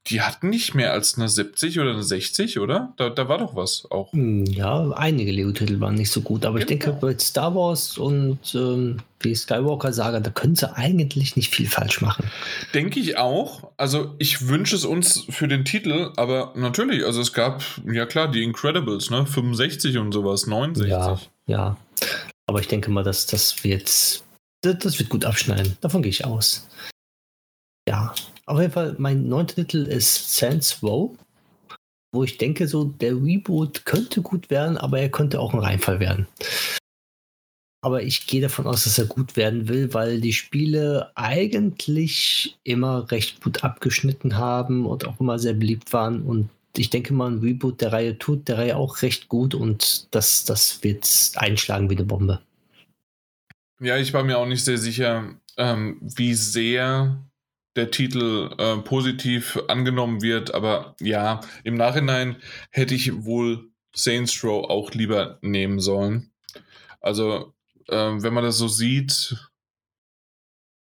die 0.10 0.22
hatten 0.22 0.50
nicht 0.50 0.74
mehr 0.74 0.94
als 0.94 1.18
eine 1.18 1.28
70 1.30 1.80
oder 1.80 1.92
eine 1.92 2.04
60, 2.04 2.60
oder? 2.60 2.94
Da, 2.98 3.10
da 3.10 3.28
war 3.30 3.38
doch 3.38 3.56
was 3.56 3.86
auch. 3.92 4.12
Hm, 4.14 4.46
Ja, 4.46 4.90
einige 4.92 5.32
Lego-Titel 5.32 5.80
waren 5.80 5.96
nicht 5.96 6.12
so 6.12 6.22
gut, 6.22 6.46
aber 6.46 6.60
ich 6.60 6.66
denke, 6.66 6.88
Genau. 6.88 7.00
bei 7.00 7.18
Star 7.20 7.54
Wars 7.56 7.98
und 7.98 8.40
ähm, 8.56 8.98
die 9.24 9.34
Skywalker 9.36 9.92
Saga, 9.94 10.20
da 10.20 10.30
können 10.30 10.56
sie 10.56 10.72
eigentlich 10.76 11.36
nicht 11.36 11.54
viel 11.54 11.68
falsch 11.68 12.02
machen. 12.02 12.30
Denke 12.74 13.00
ich 13.00 13.18
auch. 13.18 13.72
Also 13.78 14.14
ich 14.20 14.48
wünsche 14.48 14.76
es 14.76 14.86
uns 14.86 15.26
für 15.30 15.48
den 15.48 15.66
Titel, 15.66 16.12
aber 16.18 16.54
natürlich, 16.56 17.04
also 17.06 17.20
es 17.22 17.34
gab, 17.34 17.64
ja 17.86 18.06
klar, 18.06 18.30
die 18.32 18.44
Incredibles, 18.44 19.10
ne? 19.10 19.26
65 19.26 19.98
und 19.98 20.12
sowas, 20.12 20.48
69. 20.48 20.90
Ja, 20.92 21.20
ja. 21.48 21.78
Aber 22.46 22.60
ich 22.62 22.68
denke 22.68 22.92
mal, 22.92 23.04
dass 23.04 23.26
das 23.26 23.64
wird, 23.64 24.22
das 24.62 25.00
wird 25.00 25.10
gut 25.10 25.26
abschneiden. 25.26 25.76
Davon 25.82 26.02
gehe 26.02 26.12
ich 26.12 26.24
aus. 26.24 26.68
Ja, 27.90 28.14
auf 28.48 28.60
jeden 28.60 28.72
Fall, 28.72 28.96
mein 28.98 29.28
neunter 29.28 29.56
Titel 29.56 29.84
ist 29.84 30.34
Sans 30.34 30.82
Row, 30.82 31.12
wo 32.14 32.24
ich 32.24 32.38
denke, 32.38 32.68
so 32.68 32.86
der 32.86 33.14
Reboot 33.14 33.86
könnte 33.86 34.22
gut 34.22 34.50
werden, 34.50 34.78
aber 34.78 35.00
er 35.00 35.10
könnte 35.10 35.40
auch 35.40 35.54
ein 35.54 35.60
Reinfall 35.60 36.00
werden. 36.00 36.28
Aber 37.82 38.02
ich 38.02 38.26
gehe 38.26 38.42
davon 38.42 38.66
aus, 38.66 38.86
dass 38.86 38.98
er 38.98 39.06
gut 39.06 39.36
werden 39.36 39.68
will, 39.68 39.94
weil 39.94 40.20
die 40.20 40.34
Spiele 40.34 41.12
eigentlich 41.16 42.58
immer 42.64 43.12
recht 43.12 43.44
gut 43.44 43.64
abgeschnitten 43.64 44.38
haben 44.38 44.86
und 44.86 45.06
auch 45.06 45.20
immer 45.20 45.38
sehr 45.38 45.54
beliebt 45.54 45.94
waren. 45.94 46.24
Und 46.24 46.50
ich 46.76 46.90
denke 46.90 47.14
mal, 47.14 47.32
ein 47.32 47.40
Reboot 47.40 47.82
der 47.82 47.92
Reihe 47.92 48.18
tut 48.18 48.48
der 48.48 48.58
Reihe 48.58 48.78
auch 48.78 49.02
recht 49.02 49.28
gut 49.28 49.54
und 49.54 50.08
das, 50.16 50.46
das 50.46 50.84
wird 50.84 51.34
einschlagen 51.36 51.90
wie 51.90 51.98
eine 51.98 52.06
Bombe. 52.06 52.42
Ja, 53.80 53.98
ich 53.98 54.14
war 54.14 54.24
mir 54.24 54.38
auch 54.38 54.48
nicht 54.48 54.66
sehr 54.66 54.78
sicher, 54.78 55.36
ähm, 55.58 55.98
wie 56.02 56.34
sehr 56.34 57.18
der 57.78 57.92
Titel 57.92 58.54
äh, 58.58 58.78
positiv 58.78 59.60
angenommen 59.68 60.22
wird, 60.22 60.54
aber 60.54 60.96
ja, 61.00 61.42
im 61.64 61.76
Nachhinein 61.76 62.38
hätte 62.72 62.96
ich 62.96 63.24
wohl 63.24 63.70
Saints 63.96 64.44
Row 64.44 64.70
auch 64.70 64.92
lieber 64.92 65.40
nehmen 65.42 65.80
sollen. 65.80 66.32
Also, 67.00 67.54
ähm, 67.90 68.24
wenn 68.24 68.34
man 68.34 68.44
das 68.44 68.58
so 68.58 68.68
sieht, 68.68 69.36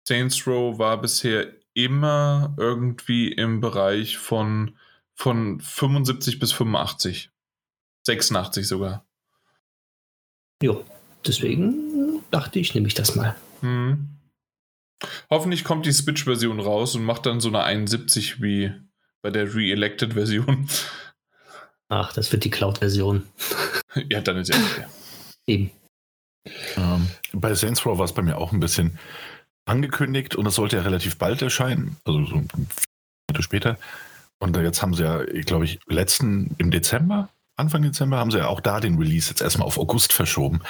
Saints 0.07 0.45
Row 0.47 0.77
war 0.77 0.99
bisher 1.01 1.53
immer 1.73 2.55
irgendwie 2.57 3.31
im 3.31 3.61
Bereich 3.61 4.17
von, 4.17 4.77
von 5.13 5.59
75 5.59 6.39
bis 6.39 6.51
85. 6.51 7.29
86 8.03 8.67
sogar. 8.67 9.05
Jo, 10.61 10.83
deswegen 11.25 12.23
dachte 12.31 12.59
ich, 12.59 12.73
nehme 12.73 12.87
ich 12.87 12.95
das 12.95 13.15
mal. 13.15 13.35
Hm. 13.61 14.16
Hoffentlich 15.29 15.63
kommt 15.63 15.85
die 15.85 15.91
Switch-Version 15.91 16.59
raus 16.59 16.95
und 16.95 17.03
macht 17.03 17.25
dann 17.25 17.39
so 17.39 17.49
eine 17.49 17.63
71 17.63 18.41
wie 18.41 18.73
bei 19.21 19.29
der 19.29 19.53
Re-Elected-Version. 19.53 20.69
Ach, 21.89 22.13
das 22.13 22.31
wird 22.31 22.43
die 22.43 22.49
Cloud-Version. 22.49 23.23
ja, 24.09 24.21
dann 24.21 24.37
ist 24.37 24.49
ja 24.49 24.55
okay. 24.55 24.85
Eben. 25.45 25.71
Ähm, 26.75 27.07
bei 27.33 27.53
Saints 27.53 27.85
Row 27.85 27.97
war 27.97 28.05
es 28.05 28.13
bei 28.13 28.21
mir 28.21 28.37
auch 28.37 28.51
ein 28.51 28.59
bisschen 28.59 28.97
angekündigt 29.65 30.35
und 30.35 30.45
es 30.45 30.55
sollte 30.55 30.77
ja 30.77 30.81
relativ 30.81 31.17
bald 31.17 31.41
erscheinen, 31.41 31.97
also 32.05 32.25
so 32.25 32.35
ein 32.35 32.47
Minute 33.29 33.43
später. 33.43 33.77
Und 34.39 34.55
jetzt 34.55 34.81
haben 34.81 34.93
sie 34.93 35.03
ja, 35.03 35.23
glaube 35.43 35.65
ich, 35.65 35.79
letzten 35.87 36.55
im 36.57 36.71
Dezember, 36.71 37.29
Anfang 37.55 37.81
Dezember, 37.81 38.17
haben 38.17 38.31
sie 38.31 38.37
ja 38.37 38.47
auch 38.47 38.61
da 38.61 38.79
den 38.79 38.97
Release 38.97 39.29
jetzt 39.29 39.41
erstmal 39.41 39.67
auf 39.67 39.79
August 39.79 40.13
verschoben. 40.13 40.61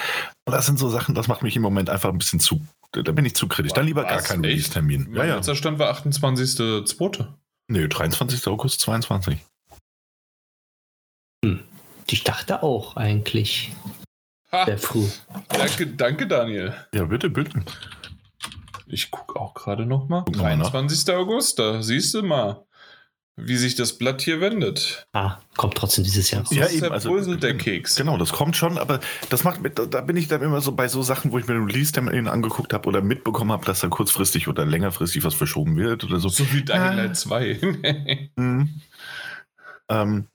Und 0.46 0.54
das 0.54 0.66
sind 0.66 0.80
so 0.80 0.90
Sachen, 0.90 1.16
das 1.16 1.28
macht 1.28 1.44
mich 1.44 1.56
im 1.56 1.62
Moment 1.62 1.90
einfach 1.90 2.10
ein 2.10 2.18
bisschen 2.18 2.40
zu, 2.40 2.66
da 2.92 3.12
bin 3.12 3.26
ich 3.26 3.36
zu 3.36 3.48
kritisch. 3.48 3.74
Dann 3.74 3.86
lieber 3.86 4.04
gar 4.04 4.18
Was? 4.18 4.24
keinen 4.26 4.44
Echt? 4.44 4.54
Release-Termin. 4.54 5.08
Mein 5.12 5.30
letzter 5.30 5.56
Stand 5.56 5.80
war 5.80 5.94
28.02. 5.96 7.28
Nee, 7.70 7.88
23. 7.88 8.48
August 8.48 8.82
22. 8.82 9.38
Ich 12.10 12.24
dachte 12.24 12.64
auch 12.64 12.96
eigentlich 12.96 13.72
Ha, 14.52 14.66
sehr 14.66 14.78
früh. 14.78 15.06
danke, 15.50 15.88
danke, 15.88 16.28
Daniel. 16.28 16.74
Ja, 16.94 17.04
bitte, 17.06 17.30
bitte. 17.30 17.64
Ich 18.88 19.12
gucke 19.12 19.38
auch 19.40 19.54
gerade 19.54 19.86
nochmal. 19.86 20.24
Guck 20.26 20.38
mal 20.38 20.56
nach. 20.56 20.72
23. 20.72 21.14
August, 21.14 21.60
da 21.60 21.84
siehst 21.84 22.14
du 22.14 22.24
mal, 22.24 22.66
wie 23.40 23.56
sich 23.56 23.76
das 23.76 23.94
Blatt 24.00 24.22
hier 24.22 24.42
wendet. 24.42 25.08
Ah, 25.14 25.38
kommt 25.56 25.76
trotzdem 25.76 26.04
dieses 26.04 26.32
Jahr 26.32 26.42
raus. 26.42 26.50
Ja, 26.56 26.64
Das 26.64 26.74
eben, 26.74 26.92
also- 26.92 27.36
der 27.36 27.56
Keks. 27.56 27.96
Genau, 27.96 28.18
das 28.18 28.32
kommt 28.34 28.56
schon, 28.58 28.78
aber 28.80 29.00
das 29.30 29.44
macht 29.44 29.62
mit, 29.62 29.78
da 29.78 30.02
bin 30.02 30.18
ich 30.18 30.28
dann 30.28 30.42
immer 30.42 30.60
so 30.60 30.72
bei 30.72 30.88
so 30.88 31.04
Sachen, 31.04 31.32
wo 31.32 31.38
ich 31.38 31.48
mir 31.48 31.54
den 31.54 31.66
Release-Termin 31.66 32.28
angeguckt 32.28 32.74
habe 32.74 32.88
oder 32.90 33.02
mitbekommen 33.02 33.52
habe, 33.52 33.64
dass 33.66 33.80
da 33.82 33.88
kurzfristig 33.90 34.48
oder 34.48 34.66
längerfristig 34.66 35.24
was 35.24 35.36
verschoben 35.36 35.78
wird 35.78 36.04
oder 36.04 36.20
so. 36.20 36.30
So 36.30 36.52
wie 36.52 36.64
Dying 36.64 36.80
Ah. 36.82 36.94
Light 36.94 37.16
2. 37.16 38.30
Mhm. 38.36 38.82
Ähm, 39.90 40.28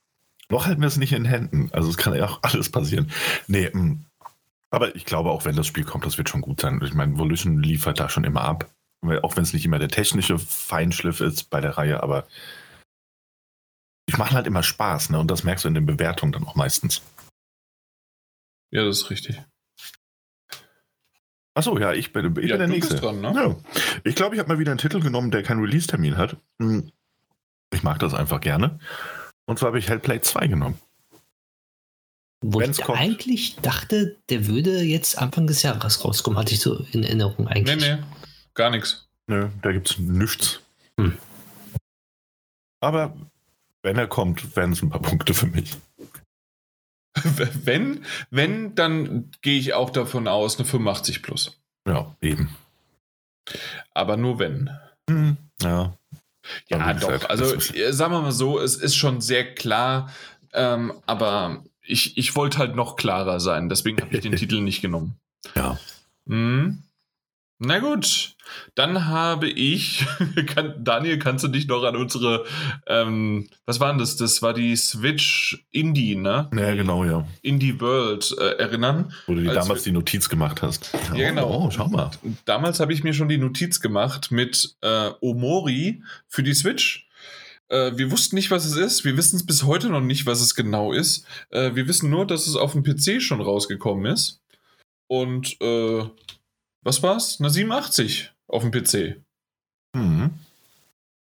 noch 0.49 0.67
halten 0.67 0.81
wir 0.81 0.89
es 0.89 0.97
nicht 0.97 1.13
in 1.13 1.25
Händen. 1.25 1.71
Also 1.73 1.91
es 1.91 1.97
kann 1.97 2.15
ja 2.15 2.27
auch 2.27 2.39
alles 2.43 2.71
passieren. 2.71 3.11
Nee, 3.49 3.69
mh. 3.73 3.97
aber 4.71 4.95
ich 4.97 5.05
glaube, 5.05 5.31
auch 5.31 5.45
wenn 5.45 5.57
das 5.57 5.67
Spiel 5.67 5.85
kommt, 5.85 6.07
das 6.07 6.19
wird 6.19 6.29
schon 6.29 6.41
gut 6.41 6.61
sein. 6.61 6.81
Ich 6.85 6.95
meine, 6.95 7.19
Volition 7.19 7.63
liefert 7.63 8.01
da 8.01 8.09
schon 8.09 8.25
immer 8.25 8.43
ab. 8.43 8.71
Auch 9.23 9.37
wenn 9.37 9.43
es 9.43 9.53
nicht 9.53 9.65
immer 9.65 9.81
der 9.81 9.89
technische 9.89 10.39
Feinschliff 10.39 11.21
ist 11.21 11.51
bei 11.51 11.61
der 11.61 11.77
Reihe, 11.77 12.03
aber 12.05 12.25
ich 14.13 14.19
mache 14.19 14.35
halt 14.35 14.47
immer 14.47 14.63
Spaß, 14.63 15.11
ne? 15.11 15.19
Und 15.19 15.31
das 15.31 15.43
merkst 15.43 15.65
du 15.65 15.69
in 15.69 15.75
den 15.75 15.87
Bewertungen 15.87 16.33
dann 16.33 16.45
auch 16.47 16.55
meistens. 16.55 17.01
ja, 18.71 18.85
das 18.85 18.99
ist 19.03 19.11
richtig. 19.11 19.41
Achso, 21.55 21.79
ja, 21.79 21.93
ich 21.93 22.13
bin, 22.13 22.27
ich 22.37 22.49
ja, 22.49 22.57
bin 22.57 22.59
der 22.59 22.67
du 22.67 22.73
Nächste. 22.73 22.95
bist 22.95 23.03
dran, 23.05 23.21
ne? 23.21 23.33
Ja. 23.35 23.57
Ich 24.05 24.15
glaube, 24.15 24.35
ich 24.35 24.39
habe 24.39 24.49
mal 24.49 24.59
wieder 24.59 24.71
einen 24.71 24.79
Titel 24.79 25.01
genommen, 25.01 25.31
der 25.31 25.43
keinen 25.43 25.61
Release-Termin 25.61 26.17
hat. 26.17 26.37
Hm. 26.59 26.91
Ich 27.75 27.83
mag 27.83 27.99
das 27.99 28.15
einfach 28.15 28.41
gerne. 28.41 28.79
Und 29.47 29.59
zwar 29.59 29.69
habe 29.69 29.79
ich 29.79 29.89
Hellplay 29.89 30.21
2 30.21 30.47
genommen. 30.47 30.79
Wo 32.43 32.59
Wenn's 32.61 32.79
ich 32.79 32.85
kommt. 32.85 32.99
eigentlich 32.99 33.57
dachte, 33.57 34.17
der 34.31 34.47
würde 34.47 34.81
jetzt 34.83 35.19
Anfang 35.19 35.47
des 35.47 35.63
Jahres 35.63 36.05
rauskommen, 36.05 36.39
hatte 36.39 36.55
ich 36.55 36.61
so 36.61 36.85
in 36.93 37.03
Erinnerung 37.05 37.45
Nee, 37.47 37.53
eigentlich. 37.53 37.81
nee, 37.83 37.99
gar 38.55 38.71
nichts. 38.71 39.09
Nö, 39.27 39.49
da 39.63 39.73
gibt 39.73 39.91
es 39.91 39.99
nichts. 39.99 40.61
Hm. 40.99 41.17
Aber 42.81 43.15
wenn 43.83 43.99
er 43.99 44.07
kommt, 44.07 44.57
wären 44.57 44.73
es 44.73 44.83
ein 44.83 44.91
paar 44.91 45.03
Punkte 45.03 45.35
für 45.35 45.47
mich. 45.47 45.77
Wenn, 47.65 48.07
wenn, 48.31 48.75
dann 48.75 49.31
gehe 49.43 49.59
ich 49.59 49.75
auch 49.75 49.91
davon 49.91 50.27
aus, 50.27 50.57
eine 50.57 50.65
85 50.65 51.23
plus. 51.23 51.61
Ja, 51.87 52.17
eben. 52.23 52.57
Aber 53.93 54.17
nur 54.17 54.39
wenn. 54.39 54.71
Hm, 55.11 55.37
ja. 55.61 55.95
Ja, 56.69 56.97
wie 56.97 57.01
doch. 57.01 57.29
Also, 57.29 57.55
äh, 57.55 57.93
sagen 57.93 58.13
wir 58.15 58.23
mal 58.23 58.33
so, 58.33 58.59
es 58.59 58.77
ist 58.77 58.97
schon 58.97 59.21
sehr 59.21 59.55
klar, 59.55 60.11
ähm, 60.53 60.95
aber 61.07 61.65
ich, 61.83 62.17
ich 62.17 62.35
wollte 62.35 62.59
halt 62.59 62.75
noch 62.75 62.97
klarer 62.97 63.41
sein, 63.41 63.69
deswegen 63.69 64.01
habe 64.01 64.15
ich 64.15 64.23
den 64.23 64.37
Titel 64.37 64.61
nicht 64.61 64.81
genommen. 64.81 65.17
Ja. 65.55 65.79
Hm. 66.27 66.83
Na 67.65 67.79
gut, 67.79 68.35
dann 68.75 69.07
habe 69.07 69.49
ich, 69.49 70.05
kann, 70.47 70.83
Daniel, 70.83 71.21
kannst 71.21 71.45
du 71.45 71.49
dich 71.49 71.69
noch 71.69 71.85
an 71.85 71.95
unsere, 71.95 72.45
ähm, 72.89 73.49
was 73.67 73.79
war 73.79 73.91
denn 73.91 73.99
das? 73.99 74.17
Das 74.17 74.43
war 74.43 74.53
die 74.53 74.75
Switch 74.75 75.65
Indie, 75.71 76.17
ne? 76.17 76.51
Ja, 76.57 76.75
genau, 76.75 77.05
ja. 77.05 77.25
Indie 77.41 77.81
World 77.81 78.35
äh, 78.37 78.57
erinnern. 78.59 79.15
Wo 79.29 79.35
du 79.35 79.43
dir 79.43 79.51
Als 79.51 79.61
damals 79.65 79.85
die 79.85 79.93
Notiz 79.93 80.29
gemacht 80.29 80.61
hast. 80.61 80.93
Ja, 81.15 81.29
genau. 81.29 81.67
Oh, 81.67 81.71
schau 81.71 81.87
mal. 81.87 82.11
Damals 82.47 82.81
habe 82.81 82.93
ich 82.93 83.05
mir 83.05 83.15
schon 83.15 83.29
die 83.29 83.39
Notiz 83.39 83.81
gemacht 83.81 84.33
mit 84.33 84.75
äh, 84.81 85.11
Omori 85.21 86.03
für 86.27 86.43
die 86.43 86.55
Switch. 86.55 87.09
Äh, 87.69 87.93
wir 87.95 88.11
wussten 88.11 88.35
nicht, 88.35 88.51
was 88.51 88.65
es 88.65 88.75
ist. 88.75 89.05
Wir 89.05 89.17
wissen 89.17 89.37
es 89.37 89.47
bis 89.47 89.63
heute 89.63 89.89
noch 89.89 90.01
nicht, 90.01 90.27
was 90.27 90.41
es 90.41 90.57
genau 90.57 90.93
ist. 90.93 91.27
Äh, 91.51 91.77
wir 91.77 91.87
wissen 91.87 92.11
nur, 92.11 92.27
dass 92.27 92.49
es 92.49 92.57
auf 92.57 92.73
dem 92.73 92.83
PC 92.83 93.23
schon 93.23 93.41
rausgekommen 93.41 94.07
ist. 94.07 94.41
Und 95.07 95.61
äh, 95.61 96.05
was 96.83 97.03
war's? 97.03 97.39
Eine 97.41 97.51
87 97.51 98.33
auf 98.49 98.63
dem 98.63 98.71
PC. 98.71 99.21
Mhm. 99.95 100.31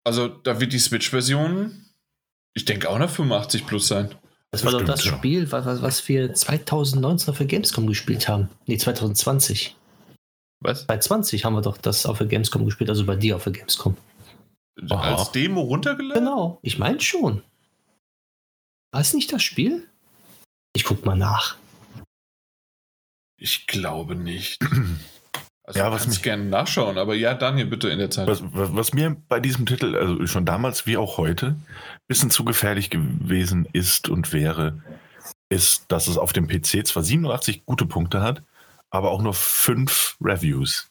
Also 0.04 0.28
da 0.28 0.60
wird 0.60 0.74
die 0.74 0.80
Switch-Version, 0.80 1.86
ich 2.54 2.66
denke, 2.66 2.90
auch 2.90 2.96
eine 2.96 3.10
85 3.10 3.66
plus 3.66 3.88
sein. 3.88 4.14
Das 4.52 4.64
war 4.64 4.72
doch 4.72 4.86
das 4.86 5.04
ja. 5.04 5.18
Spiel, 5.18 5.52
was, 5.52 5.82
was- 5.82 6.08
wir 6.08 6.34
2019 6.34 7.34
für 7.34 7.46
Gamescom 7.46 7.88
gespielt 7.88 8.28
haben. 8.30 8.50
Nee, 8.68 8.78
2020. 8.78 9.76
Was? 10.62 10.86
Bei 10.88 10.98
20 10.98 11.44
haben 11.44 11.54
wir 11.56 11.62
doch 11.62 11.78
das 11.78 12.06
auf 12.06 12.18
der 12.20 12.28
Gamescom 12.28 12.66
gespielt, 12.66 12.90
also 12.90 13.06
bei 13.06 13.16
dir 13.16 13.36
auf 13.36 13.44
der 13.44 13.54
Gamescom. 13.54 13.98
Aha. 14.90 15.16
Als 15.16 15.32
Demo 15.32 15.62
runtergeladen? 15.62 16.24
Genau, 16.24 16.60
ich 16.62 16.78
meine 16.78 17.02
schon. 17.02 17.44
War 18.92 19.02
es 19.02 19.14
nicht 19.14 19.34
das 19.34 19.44
Spiel? 19.44 19.88
Ich 20.74 20.84
guck 20.86 21.06
mal 21.06 21.16
nach. 21.18 21.58
Ich 23.38 23.68
glaube 23.68 24.16
nicht. 24.16 24.62
Also 25.68 25.80
Ja, 25.80 25.92
was 25.92 26.08
mich- 26.08 26.22
gerne 26.22 26.46
nachschauen, 26.46 26.98
aber 27.00 27.16
ja, 27.16 27.34
Daniel, 27.34 27.66
bitte 27.66 27.90
in 27.90 27.98
der 27.98 28.12
Zeit. 28.12 28.28
Was, 28.28 28.44
was, 28.52 28.76
was 28.76 28.94
mir 28.94 29.16
bei 29.28 29.40
diesem 29.40 29.66
Titel, 29.66 29.96
also 29.96 30.26
schon 30.28 30.46
damals 30.46 30.86
wie 30.86 30.98
auch 30.98 31.18
heute, 31.18 31.48
ein 31.48 31.66
bisschen 32.08 32.30
zu 32.30 32.46
gefährlich 32.46 32.90
gewesen 32.92 33.68
ist 33.74 34.08
und 34.08 34.32
wäre, 34.32 34.82
ist, 35.50 35.86
dass 35.88 36.08
es 36.08 36.18
auf 36.18 36.34
dem 36.34 36.48
PC 36.48 36.86
zwar 36.86 37.02
87 37.04 37.66
gute 37.66 37.86
Punkte 37.88 38.22
hat, 38.22 38.44
aber 38.92 39.10
auch 39.12 39.22
nur 39.22 39.34
fünf 39.34 40.18
Reviews. 40.22 40.90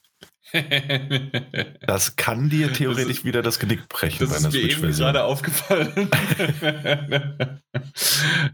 Das 1.87 2.17
kann 2.17 2.49
dir 2.49 2.73
theoretisch 2.73 3.25
wieder 3.25 3.43
das 3.43 3.59
Genick 3.59 3.89
brechen 3.89 4.29
Das 4.29 4.45
ist 4.45 4.53
mir 4.53 4.61
eben 4.61 4.93
gerade 4.93 5.25
aufgefallen. 5.25 5.93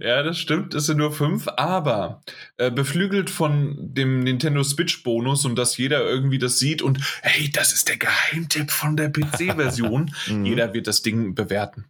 ja, 0.00 0.22
das 0.22 0.38
stimmt, 0.38 0.74
es 0.74 0.86
sind 0.86 0.96
nur 0.98 1.12
fünf, 1.12 1.48
aber 1.56 2.22
äh, 2.56 2.70
beflügelt 2.70 3.30
von 3.30 3.76
dem 3.78 4.20
Nintendo 4.20 4.62
Switch-Bonus 4.62 5.44
und 5.44 5.56
dass 5.56 5.76
jeder 5.76 6.04
irgendwie 6.04 6.38
das 6.38 6.58
sieht 6.58 6.82
und 6.82 6.98
hey, 7.22 7.50
das 7.50 7.72
ist 7.72 7.88
der 7.88 7.98
Geheimtipp 7.98 8.70
von 8.70 8.96
der 8.96 9.10
PC-Version. 9.10 10.14
Mhm. 10.26 10.44
Jeder 10.44 10.74
wird 10.74 10.86
das 10.86 11.02
Ding 11.02 11.34
bewerten. 11.34 11.86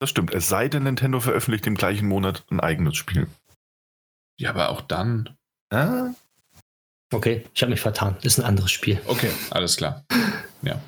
Das 0.00 0.10
stimmt. 0.10 0.32
Es 0.34 0.48
sei 0.48 0.68
denn, 0.68 0.84
Nintendo 0.84 1.20
veröffentlicht 1.20 1.66
im 1.66 1.74
gleichen 1.74 2.08
Monat 2.08 2.44
ein 2.50 2.60
eigenes 2.60 2.96
Spiel. 2.96 3.28
Ja, 4.38 4.50
aber 4.50 4.70
auch 4.70 4.80
dann. 4.80 5.36
Ah, 5.70 6.10
Okay, 7.12 7.44
ich 7.54 7.62
habe 7.62 7.70
mich 7.70 7.80
vertan. 7.80 8.16
Ist 8.22 8.38
ein 8.38 8.44
anderes 8.44 8.70
Spiel. 8.70 9.00
Okay, 9.06 9.30
alles 9.50 9.76
klar. 9.76 10.04
Ja. 10.62 10.80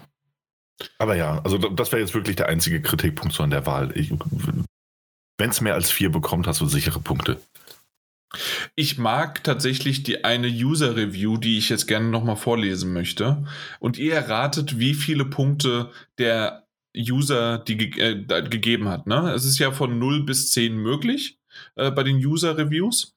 aber 0.97 1.17
ja, 1.17 1.43
also 1.45 1.59
das 1.59 1.93
wäre 1.93 2.01
jetzt 2.01 2.15
wirklich 2.15 2.37
der 2.37 2.49
einzige 2.49 2.81
Kritikpunkt 2.81 3.35
so 3.35 3.43
an 3.43 3.51
der 3.51 3.67
Wahl. 3.67 3.95
Wenn 3.95 5.51
es 5.51 5.61
mehr 5.61 5.75
als 5.75 5.91
vier 5.91 6.11
bekommt, 6.11 6.47
hast 6.47 6.63
du 6.63 6.67
sichere 6.67 6.99
Punkte. 6.99 7.39
Ich 8.75 8.97
mag 8.97 9.45
tatsächlich 9.45 10.03
die 10.03 10.25
eine 10.25 10.49
User-Review, 10.49 11.37
die 11.37 11.59
ich 11.59 11.69
jetzt 11.69 11.87
gerne 11.87 12.09
nochmal 12.09 12.37
vorlesen 12.37 12.95
möchte. 12.95 13.45
Und 13.79 13.99
ihr 13.99 14.15
erratet, 14.15 14.79
wie 14.79 14.95
viele 14.95 15.27
Punkte 15.27 15.91
der 16.17 16.67
User 16.97 17.59
die 17.59 17.77
ge 17.77 17.91
äh, 18.01 18.43
gegeben 18.49 18.89
hat. 18.89 19.07
Ne? 19.07 19.33
Es 19.33 19.45
ist 19.45 19.59
ja 19.59 19.73
von 19.73 19.99
0 19.99 20.25
bis 20.25 20.51
10 20.51 20.77
möglich 20.77 21.39
äh, 21.77 21.91
bei 21.91 22.03
den 22.03 22.17
User-Reviews. 22.17 23.15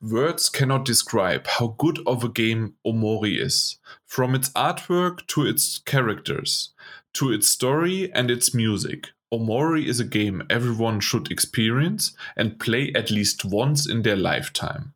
Words 0.00 0.52
cannot 0.52 0.86
describe 0.86 1.48
how 1.58 1.74
good 1.76 2.04
of 2.06 2.24
a 2.24 2.28
game 2.28 2.74
Omori 2.84 3.38
is. 3.38 3.80
From 4.06 4.34
its 4.34 4.50
artwork 4.54 5.26
to 5.26 5.46
its 5.46 5.82
characters, 5.84 6.74
to 7.14 7.32
its 7.32 7.48
story 7.48 8.10
and 8.12 8.30
its 8.30 8.54
music. 8.54 9.14
Omori 9.32 9.86
is 9.86 10.00
a 10.00 10.04
game 10.04 10.44
everyone 10.48 11.00
should 11.00 11.30
experience 11.30 12.14
and 12.36 12.58
play 12.58 12.92
at 12.94 13.10
least 13.10 13.44
once 13.44 13.86
in 13.86 14.02
their 14.02 14.16
lifetime. 14.16 14.94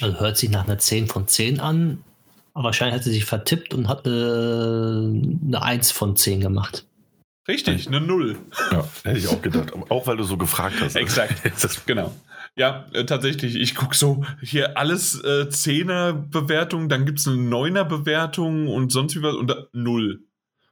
Also 0.00 0.20
hört 0.20 0.36
sich 0.36 0.50
nach 0.50 0.64
einer 0.64 0.78
10 0.78 1.06
von 1.08 1.26
10 1.26 1.58
an, 1.58 2.04
wahrscheinlich 2.52 2.94
hat 2.96 3.04
sie 3.04 3.12
sich 3.12 3.24
vertippt 3.24 3.74
und 3.74 3.88
hat 3.88 4.06
eine, 4.06 5.22
eine 5.46 5.62
1 5.62 5.90
von 5.90 6.16
10 6.16 6.40
gemacht. 6.40 6.86
Richtig, 7.48 7.86
eine 7.86 8.00
Null. 8.00 8.38
Ja, 8.72 8.88
hätte 9.04 9.18
ich 9.18 9.28
auch 9.28 9.40
gedacht. 9.40 9.72
Auch 9.88 10.06
weil 10.06 10.16
du 10.16 10.24
so 10.24 10.36
gefragt 10.36 10.76
hast. 10.80 10.96
Exakt. 10.96 11.42
genau. 11.86 12.14
Ja, 12.56 12.86
äh, 12.92 13.04
tatsächlich. 13.04 13.54
Ich 13.54 13.74
gucke 13.74 13.94
so 13.94 14.24
hier 14.42 14.76
alles 14.76 15.22
äh, 15.22 15.48
Zehner-Bewertung, 15.48 16.88
dann 16.88 17.06
gibt 17.06 17.20
es 17.20 17.28
eine 17.28 17.36
Neuner-Bewertung 17.36 18.68
und 18.68 18.90
sonst 18.90 19.14
wie 19.14 19.22
was 19.22 19.34
und 19.36 19.48
da, 19.48 19.66
Null. 19.72 20.24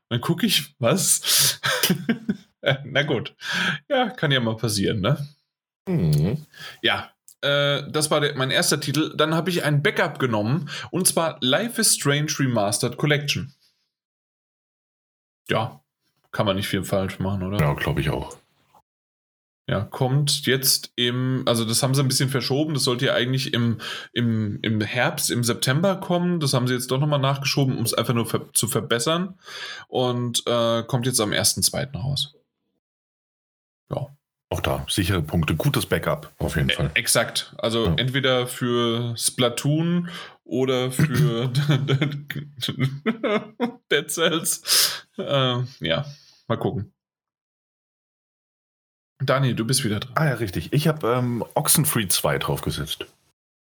Dann 0.09 0.21
gucke 0.21 0.47
ich, 0.47 0.75
was? 0.79 1.61
Na 2.85 3.03
gut. 3.03 3.35
Ja, 3.89 4.11
kann 4.11 4.33
ja 4.33 4.41
mal 4.41 4.57
passieren, 4.57 5.01
ne? 5.01 5.29
Mhm. 5.87 6.45
Ja, 6.83 7.11
äh, 7.43 7.83
das 7.91 8.11
war 8.11 8.21
der, 8.21 8.35
mein 8.37 8.51
erster 8.51 8.81
Titel. 8.81 9.15
Dann 9.17 9.35
habe 9.35 9.51
ich 9.51 9.65
ein 9.65 9.83
Backup 9.83 10.19
genommen 10.19 10.71
und 10.91 11.07
zwar 11.07 11.39
Life 11.41 11.81
is 11.81 11.95
Strange 11.95 12.33
Remastered 12.39 12.97
Collection. 12.97 13.53
Ja, 15.49 15.84
kann 16.35 16.44
man 16.44 16.56
nicht 16.56 16.69
viel 16.69 16.85
falsch 16.85 17.19
machen, 17.19 17.43
oder? 17.43 17.59
Ja, 17.59 17.73
glaube 17.73 18.02
ich 18.02 18.11
auch. 18.11 18.36
Ja, 19.66 19.81
kommt 19.81 20.44
jetzt 20.44 20.93
im, 20.94 21.44
also 21.47 21.65
das 21.65 21.82
haben 21.82 21.94
sie 21.94 22.02
ein 22.02 22.09
bisschen 22.09 22.28
verschoben, 22.28 22.74
das 22.74 22.85
sollte 22.85 23.06
ja 23.06 23.15
eigentlich 23.15 23.55
im, 23.55 23.78
im, 24.12 24.59
im 24.61 24.82
Herbst, 24.82 25.31
im 25.31 25.43
September 25.43 25.97
kommen. 25.97 26.39
Das 26.39 26.52
haben 26.52 26.69
sie 26.69 26.74
jetzt 26.74 26.90
doch 26.90 27.01
nochmal 27.01 27.19
nachgeschoben, 27.19 27.78
um 27.78 27.85
es 27.85 27.94
einfach 27.94 28.12
nur 28.12 28.27
ver 28.27 28.52
zu 28.52 28.69
verbessern. 28.69 29.39
Und 29.89 30.43
äh, 30.47 30.82
kommt 30.82 31.06
jetzt 31.06 31.20
am 31.20 31.31
1.2. 31.31 31.97
raus. 31.97 32.35
Ja. 33.90 34.09
Auch 34.51 34.61
da, 34.61 34.85
sichere 34.89 35.23
Punkte, 35.23 35.56
gutes 35.56 35.86
Backup 35.86 36.31
auf 36.39 36.56
jeden 36.56 36.69
Fall. 36.69 36.90
Exakt. 36.93 37.55
Also 37.56 37.86
ja. 37.86 37.94
entweder 37.97 38.47
für 38.47 39.16
Splatoon 39.16 40.11
oder 40.44 40.93
für 40.93 41.48
Dead 43.90 44.11
Cells. 44.11 45.06
Äh, 45.16 45.62
ja, 45.81 46.05
mal 46.49 46.57
gucken. 46.59 46.93
Daniel, 49.23 49.55
du 49.55 49.65
bist 49.65 49.85
wieder 49.85 50.01
dran. 50.01 50.12
Ah 50.16 50.27
ja, 50.27 50.35
richtig. 50.35 50.73
Ich 50.73 50.89
habe 50.89 51.09
ähm, 51.09 51.45
Oxenfree 51.55 52.09
2 52.09 52.39
draufgesetzt. 52.39 53.07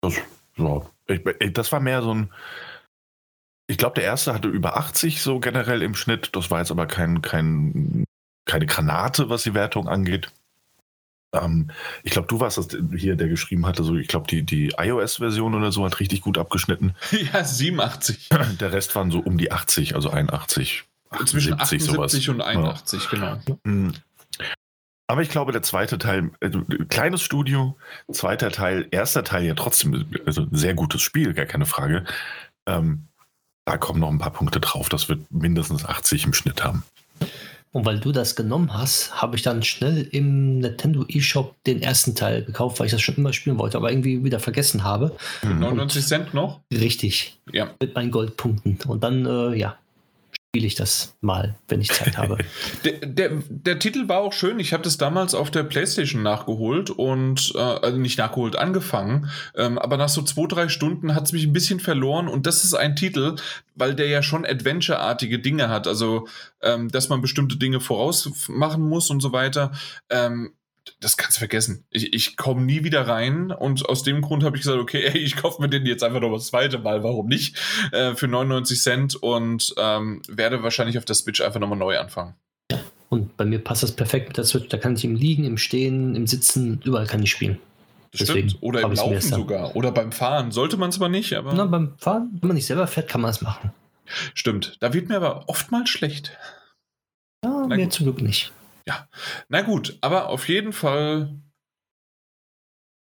Das, 0.03 0.15
so. 0.57 0.90
ich, 1.07 1.23
das 1.53 1.73
war 1.73 1.81
mehr 1.81 2.03
so 2.03 2.15
ein. 2.15 2.32
Ich 3.69 3.78
glaube, 3.78 3.94
der 3.94 4.05
erste 4.05 4.32
hatte 4.32 4.48
über 4.48 4.77
80 4.77 5.23
so 5.23 5.40
generell 5.40 5.82
im 5.82 5.94
Schnitt. 5.94 6.31
Das 6.36 6.51
war 6.51 6.61
jetzt 6.61 6.70
aber 6.70 6.86
kein, 6.86 7.23
kein, 7.23 8.05
keine 8.44 8.66
Granate, 8.66 9.28
was 9.28 9.43
die 9.43 9.55
Wertung 9.55 9.89
angeht. 9.89 10.32
Ähm, 11.32 11.70
ich 12.03 12.12
glaube, 12.12 12.28
du 12.28 12.39
warst 12.39 12.59
das 12.59 12.69
hier, 12.97 13.16
der 13.16 13.28
geschrieben 13.28 13.66
hatte, 13.66 13.82
so, 13.82 13.97
ich 13.97 14.09
glaube, 14.09 14.27
die, 14.28 14.44
die 14.44 14.74
iOS-Version 14.78 15.55
oder 15.55 15.73
so 15.73 15.85
hat 15.85 16.01
richtig 16.01 16.20
gut 16.20 16.39
abgeschnitten. 16.39 16.94
Ja, 17.32 17.43
87. 17.43 18.28
Der 18.61 18.73
Rest 18.73 18.94
waren 18.94 19.11
so 19.11 19.19
um 19.20 19.39
die 19.39 19.51
80, 19.51 19.94
also 19.94 20.11
81. 20.11 20.85
Zwischen 21.27 21.55
78 21.55 21.83
sowas. 21.83 22.28
und 22.28 22.41
81, 22.41 23.03
ja. 23.12 23.39
genau. 23.45 23.59
Mm. 23.65 23.93
Aber 25.09 25.23
ich 25.23 25.28
glaube, 25.28 25.53
der 25.53 25.62
zweite 25.62 25.99
Teil, 25.99 26.31
also, 26.41 26.62
kleines 26.89 27.23
Studio, 27.23 27.77
zweiter 28.11 28.51
Teil, 28.51 28.89
erster 28.91 29.23
Teil 29.23 29.45
ja 29.45 29.55
trotzdem, 29.55 30.07
also 30.27 30.43
ein 30.43 30.49
sehr 30.53 30.74
gutes 30.74 31.01
Spiel, 31.01 31.33
gar 31.33 31.47
keine 31.47 31.66
Frage. 31.66 32.05
Ähm, 32.66 33.07
da 33.66 33.78
kommen 33.78 34.01
noch 34.01 34.11
ein 34.11 34.19
paar 34.19 34.33
Punkte 34.33 34.61
drauf. 34.61 34.89
Das 34.89 35.09
wird 35.09 35.20
mindestens 35.31 35.85
80 35.85 36.24
im 36.27 36.33
Schnitt 36.33 36.65
haben. 36.65 36.83
Und 37.73 37.85
weil 37.85 38.01
du 38.01 38.11
das 38.11 38.37
genommen 38.37 38.73
hast, 38.73 39.20
habe 39.20 39.37
ich 39.37 39.43
dann 39.43 39.62
schnell 39.62 40.09
im 40.11 40.61
Nintendo 40.61 41.05
eShop 41.09 41.55
den 41.65 41.83
ersten 41.83 42.15
Teil 42.15 42.43
gekauft, 42.43 42.81
weil 42.81 42.87
ich 42.87 42.93
das 42.93 43.03
schon 43.03 43.16
immer 43.16 43.33
spielen 43.33 43.59
wollte, 43.59 43.77
aber 43.77 43.91
irgendwie 43.91 44.24
wieder 44.24 44.41
vergessen 44.41 44.83
habe. 44.83 45.15
99 45.43 46.03
mhm. 46.03 46.07
Cent 46.07 46.35
noch? 46.35 46.61
Richtig. 46.73 47.39
Ja. 47.53 47.70
Mit 47.78 47.95
meinen 47.95 48.11
Goldpunkten. 48.11 48.78
Und 48.87 49.05
dann, 49.05 49.27
äh, 49.27 49.57
ja, 49.57 49.77
spiele 50.57 50.69
ich 50.69 50.74
das 50.74 51.15
mal, 51.20 51.59
wenn 51.69 51.83
ich 51.83 51.93
Zeit 51.93 52.16
habe. 52.16 52.39
der, 52.85 52.93
der, 53.07 53.43
der, 53.51 53.78
Titel 53.78 54.09
war 54.09 54.20
auch 54.20 54.33
schön. 54.33 54.59
Ich 54.59 54.73
habe 54.73 54.83
das 54.83 54.97
damals 54.97 55.35
auf 55.35 55.51
der 55.51 55.65
PlayStation 55.65 56.23
nachgeholt 56.23 56.89
und 56.89 57.53
äh, 57.55 57.59
also 57.59 57.99
nicht 57.99 58.16
nachgeholt, 58.16 58.57
angefangen. 58.57 59.28
Ähm, 59.55 59.78
aber 59.78 59.99
nach 59.99 60.09
so 60.09 60.23
zwei, 60.23 60.47
drei 60.47 60.70
Stunden 60.70 61.15
hat 61.15 61.24
es 61.24 61.33
mich 61.33 61.45
ein 61.45 61.53
bisschen 61.53 61.78
verloren. 61.78 62.27
Und 62.27 62.47
das 62.47 62.65
ist 62.65 62.73
ein 62.73 62.97
Titel, 62.97 63.37
weil 63.74 63.95
der 63.95 64.09
ja 64.09 64.23
schon 64.23 64.47
Adventure-artige 64.47 65.41
Dinge 65.41 65.69
hat. 65.69 65.87
Also, 65.87 66.27
ähm, 66.62 66.91
dass 66.91 67.11
man 67.11 67.20
bestimmte 67.20 67.59
Dinge 67.59 67.81
vorausmachen 67.81 68.89
muss 68.89 69.11
und 69.11 69.20
so 69.20 69.33
weiter. 69.33 69.73
Ähm, 70.09 70.55
das 71.00 71.16
kannst 71.16 71.36
du 71.36 71.40
vergessen. 71.40 71.84
Ich, 71.90 72.12
ich 72.12 72.36
komme 72.36 72.62
nie 72.62 72.84
wieder 72.84 73.06
rein 73.06 73.50
und 73.50 73.88
aus 73.88 74.02
dem 74.02 74.22
Grund 74.22 74.44
habe 74.44 74.56
ich 74.56 74.62
gesagt, 74.62 74.78
okay, 74.80 75.04
ey, 75.12 75.18
ich 75.18 75.36
kaufe 75.36 75.60
mir 75.60 75.68
den 75.68 75.86
jetzt 75.86 76.02
einfach 76.02 76.20
noch 76.20 76.32
das 76.32 76.48
zweite 76.48 76.78
Mal, 76.78 77.02
warum 77.02 77.26
nicht? 77.26 77.56
Äh, 77.92 78.14
für 78.14 78.28
99 78.28 78.80
Cent 78.80 79.16
und 79.16 79.74
ähm, 79.78 80.22
werde 80.28 80.62
wahrscheinlich 80.62 80.98
auf 80.98 81.04
der 81.04 81.14
Switch 81.14 81.40
einfach 81.40 81.60
nochmal 81.60 81.78
neu 81.78 81.98
anfangen. 81.98 82.34
Und 83.08 83.36
bei 83.36 83.44
mir 83.44 83.60
passt 83.60 83.82
das 83.84 83.92
perfekt 83.92 84.28
mit 84.28 84.36
der 84.36 84.44
Switch. 84.44 84.68
Da 84.68 84.78
kann 84.78 84.96
ich 84.96 85.04
im 85.04 85.14
Liegen, 85.14 85.44
im 85.44 85.58
Stehen, 85.58 86.16
im 86.16 86.26
Sitzen, 86.26 86.80
überall 86.84 87.06
kann 87.06 87.22
ich 87.22 87.30
spielen. 87.30 87.58
Deswegen 88.12 88.48
Stimmt. 88.48 88.62
Oder 88.62 88.80
im 88.82 88.92
Laufen 88.92 89.20
sogar. 89.20 89.76
Oder 89.76 89.92
beim 89.92 90.10
Fahren. 90.10 90.50
Sollte 90.50 90.76
man 90.76 90.90
es 90.90 90.96
aber 90.96 91.08
nicht. 91.08 91.34
Aber 91.34 91.52
Na, 91.54 91.66
beim 91.66 91.96
Fahren, 91.98 92.30
wenn 92.40 92.48
man 92.48 92.56
nicht 92.56 92.66
selber 92.66 92.86
fährt, 92.86 93.08
kann 93.08 93.20
man 93.20 93.30
es 93.30 93.42
machen. 93.42 93.72
Stimmt. 94.34 94.76
Da 94.80 94.92
wird 94.92 95.08
mir 95.08 95.16
aber 95.16 95.48
oftmals 95.48 95.90
schlecht. 95.90 96.36
Ja, 97.44 97.66
Na 97.68 97.76
mir 97.76 97.84
gut. 97.84 97.92
zum 97.92 98.06
Glück 98.06 98.22
nicht. 98.22 98.52
Ja, 98.88 99.08
na 99.48 99.62
gut, 99.62 99.98
aber 100.00 100.28
auf 100.28 100.48
jeden 100.48 100.72
Fall, 100.72 101.40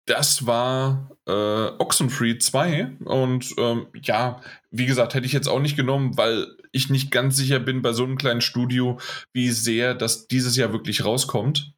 das 0.06 0.46
war 0.46 1.12
äh, 1.28 1.32
Oxenfree 1.78 2.38
2 2.38 2.98
und 3.06 3.54
ähm, 3.58 3.88
ja, 4.02 4.42
wie 4.72 4.86
gesagt, 4.86 5.14
hätte 5.14 5.26
ich 5.26 5.34
jetzt 5.34 5.48
auch 5.48 5.60
nicht 5.60 5.76
genommen, 5.76 6.18
weil 6.18 6.48
ich 6.72 6.90
nicht 6.90 7.12
ganz 7.12 7.36
sicher 7.38 7.60
bin 7.60 7.82
bei 7.82 7.94
so 7.94 8.04
einem 8.04 8.18
kleinen 8.18 8.42
Studio, 8.42 9.00
wie 9.34 9.52
sehr 9.52 9.94
das 9.94 10.28
dieses 10.28 10.56
Jahr 10.56 10.74
wirklich 10.74 11.06
rauskommt. 11.06 11.74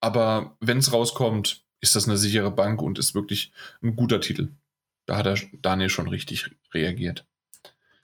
Aber 0.00 0.56
wenn 0.60 0.78
es 0.78 0.92
rauskommt, 0.92 1.64
ist 1.80 1.96
das 1.96 2.06
eine 2.06 2.18
sichere 2.18 2.50
Bank 2.50 2.82
und 2.82 2.98
ist 2.98 3.14
wirklich 3.14 3.52
ein 3.82 3.96
guter 3.96 4.20
Titel. 4.20 4.50
Da 5.06 5.16
hat 5.16 5.26
der 5.26 5.38
Daniel 5.62 5.90
schon 5.90 6.08
richtig 6.08 6.50
reagiert. 6.72 7.26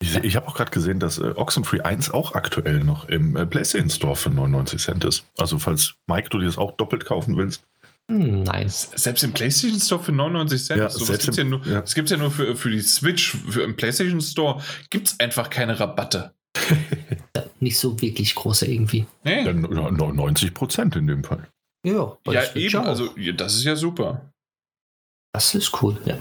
Ich, 0.02 0.16
ich 0.16 0.36
habe 0.36 0.48
auch 0.48 0.55
gerade 0.55 0.70
gesehen, 0.70 0.98
dass 0.98 1.18
äh, 1.18 1.32
Oxenfree 1.36 1.82
1 1.82 2.10
auch 2.10 2.35
aktuell 2.35 2.81
noch 2.81 3.09
im 3.09 3.36
äh, 3.36 3.47
PlayStation 3.47 3.90
Store 3.90 4.16
für 4.16 4.31
99 4.31 4.81
Cent 4.81 5.05
ist. 5.05 5.27
Also 5.36 5.59
falls 5.59 5.94
Mike, 6.06 6.31
du 6.31 6.39
dir 6.39 6.47
das 6.47 6.59
auch 6.59 6.72
doppelt 6.72 7.05
kaufen 7.05 7.36
willst. 7.36 7.64
Hm, 8.10 8.43
nice. 8.43 8.90
Selbst 8.97 9.22
im 9.22 9.32
PlayStation 9.32 9.78
Store 9.78 10.02
für 10.02 10.12
99 10.12 10.64
Cent. 10.64 10.81
Ja, 10.81 10.89
so, 10.89 11.05
das 11.05 11.18
gibt 11.18 11.28
es 11.28 11.36
ja 11.36 11.44
nur, 11.44 11.64
ja. 11.66 11.85
ja 11.85 12.16
nur 12.16 12.31
für, 12.31 12.56
für 12.56 12.70
die 12.70 12.81
Switch. 12.81 13.36
Für, 13.48 13.62
Im 13.62 13.77
PlayStation 13.77 14.20
Store 14.20 14.62
gibt 14.89 15.09
es 15.09 15.20
einfach 15.20 15.51
keine 15.51 15.78
Rabatte. 15.78 16.35
Nicht 17.60 17.78
so 17.78 18.01
wirklich 18.01 18.35
große 18.35 18.66
irgendwie. 18.66 19.06
Nee. 19.22 19.44
Dann 19.44 19.60
90 19.60 20.55
Prozent 20.55 20.97
in 20.97 21.06
dem 21.06 21.22
Fall. 21.22 21.47
Ja, 21.86 22.16
ja 22.27 22.55
eben. 22.55 22.77
Auch. 22.78 22.86
Also, 22.86 23.14
das 23.35 23.55
ist 23.55 23.64
ja 23.64 23.77
super. 23.77 24.32
Das 25.32 25.55
ist 25.55 25.82
cool, 25.82 25.97
ja. 26.06 26.18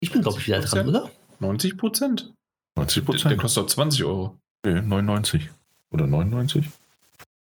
Ich 0.00 0.10
bin, 0.10 0.22
glaube 0.22 0.38
ich, 0.38 0.46
wieder 0.46 0.60
dran, 0.60 0.88
oder? 0.88 1.10
90 1.40 1.76
Prozent. 1.76 2.32
90 2.76 3.04
Prozent. 3.04 3.30
Der, 3.30 3.36
kostet 3.38 3.64
doch 3.64 3.68
20 3.68 4.04
Euro. 4.04 4.38
Nee, 4.64 4.80
99. 4.80 5.48
Oder 5.90 6.06
99? 6.06 6.66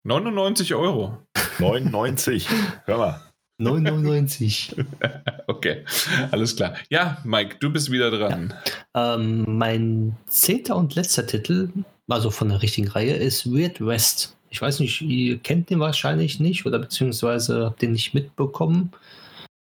99 0.04 0.74
Euro. 0.74 1.18
99. 1.60 2.48
Hör 2.86 2.98
mal. 2.98 3.22
99. 3.62 4.76
okay, 5.48 5.86
alles 6.32 6.56
klar. 6.56 6.74
Ja, 6.90 7.20
Mike, 7.24 7.58
du 7.60 7.72
bist 7.72 7.92
wieder 7.92 8.10
dran. 8.10 8.54
Ja. 8.96 9.16
Ähm, 9.16 9.46
mein 9.58 10.18
zehnter 10.28 10.76
und 10.76 10.96
letzter 10.96 11.28
Titel, 11.28 11.70
also 12.08 12.32
von 12.32 12.50
der 12.50 12.62
richtigen 12.62 12.88
Reihe, 12.88 13.14
ist 13.14 13.52
Weird 13.52 13.86
West. 13.86 14.36
Ich 14.50 14.62
weiß 14.62 14.80
nicht, 14.80 15.02
ihr 15.02 15.38
kennt 15.38 15.70
den 15.70 15.80
wahrscheinlich 15.80 16.40
nicht 16.40 16.66
oder 16.66 16.80
beziehungsweise 16.80 17.66
habt 17.66 17.82
den 17.82 17.92
nicht 17.94 18.14
mitbekommen. 18.14 18.92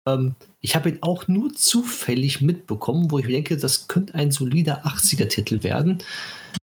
Ähm, 0.06 0.34
ich 0.64 0.74
habe 0.74 0.88
ihn 0.88 0.98
auch 1.02 1.28
nur 1.28 1.52
zufällig 1.52 2.40
mitbekommen, 2.40 3.10
wo 3.10 3.18
ich 3.18 3.26
denke, 3.26 3.58
das 3.58 3.86
könnte 3.86 4.14
ein 4.14 4.30
solider 4.30 4.86
80er-Titel 4.86 5.62
werden, 5.62 5.98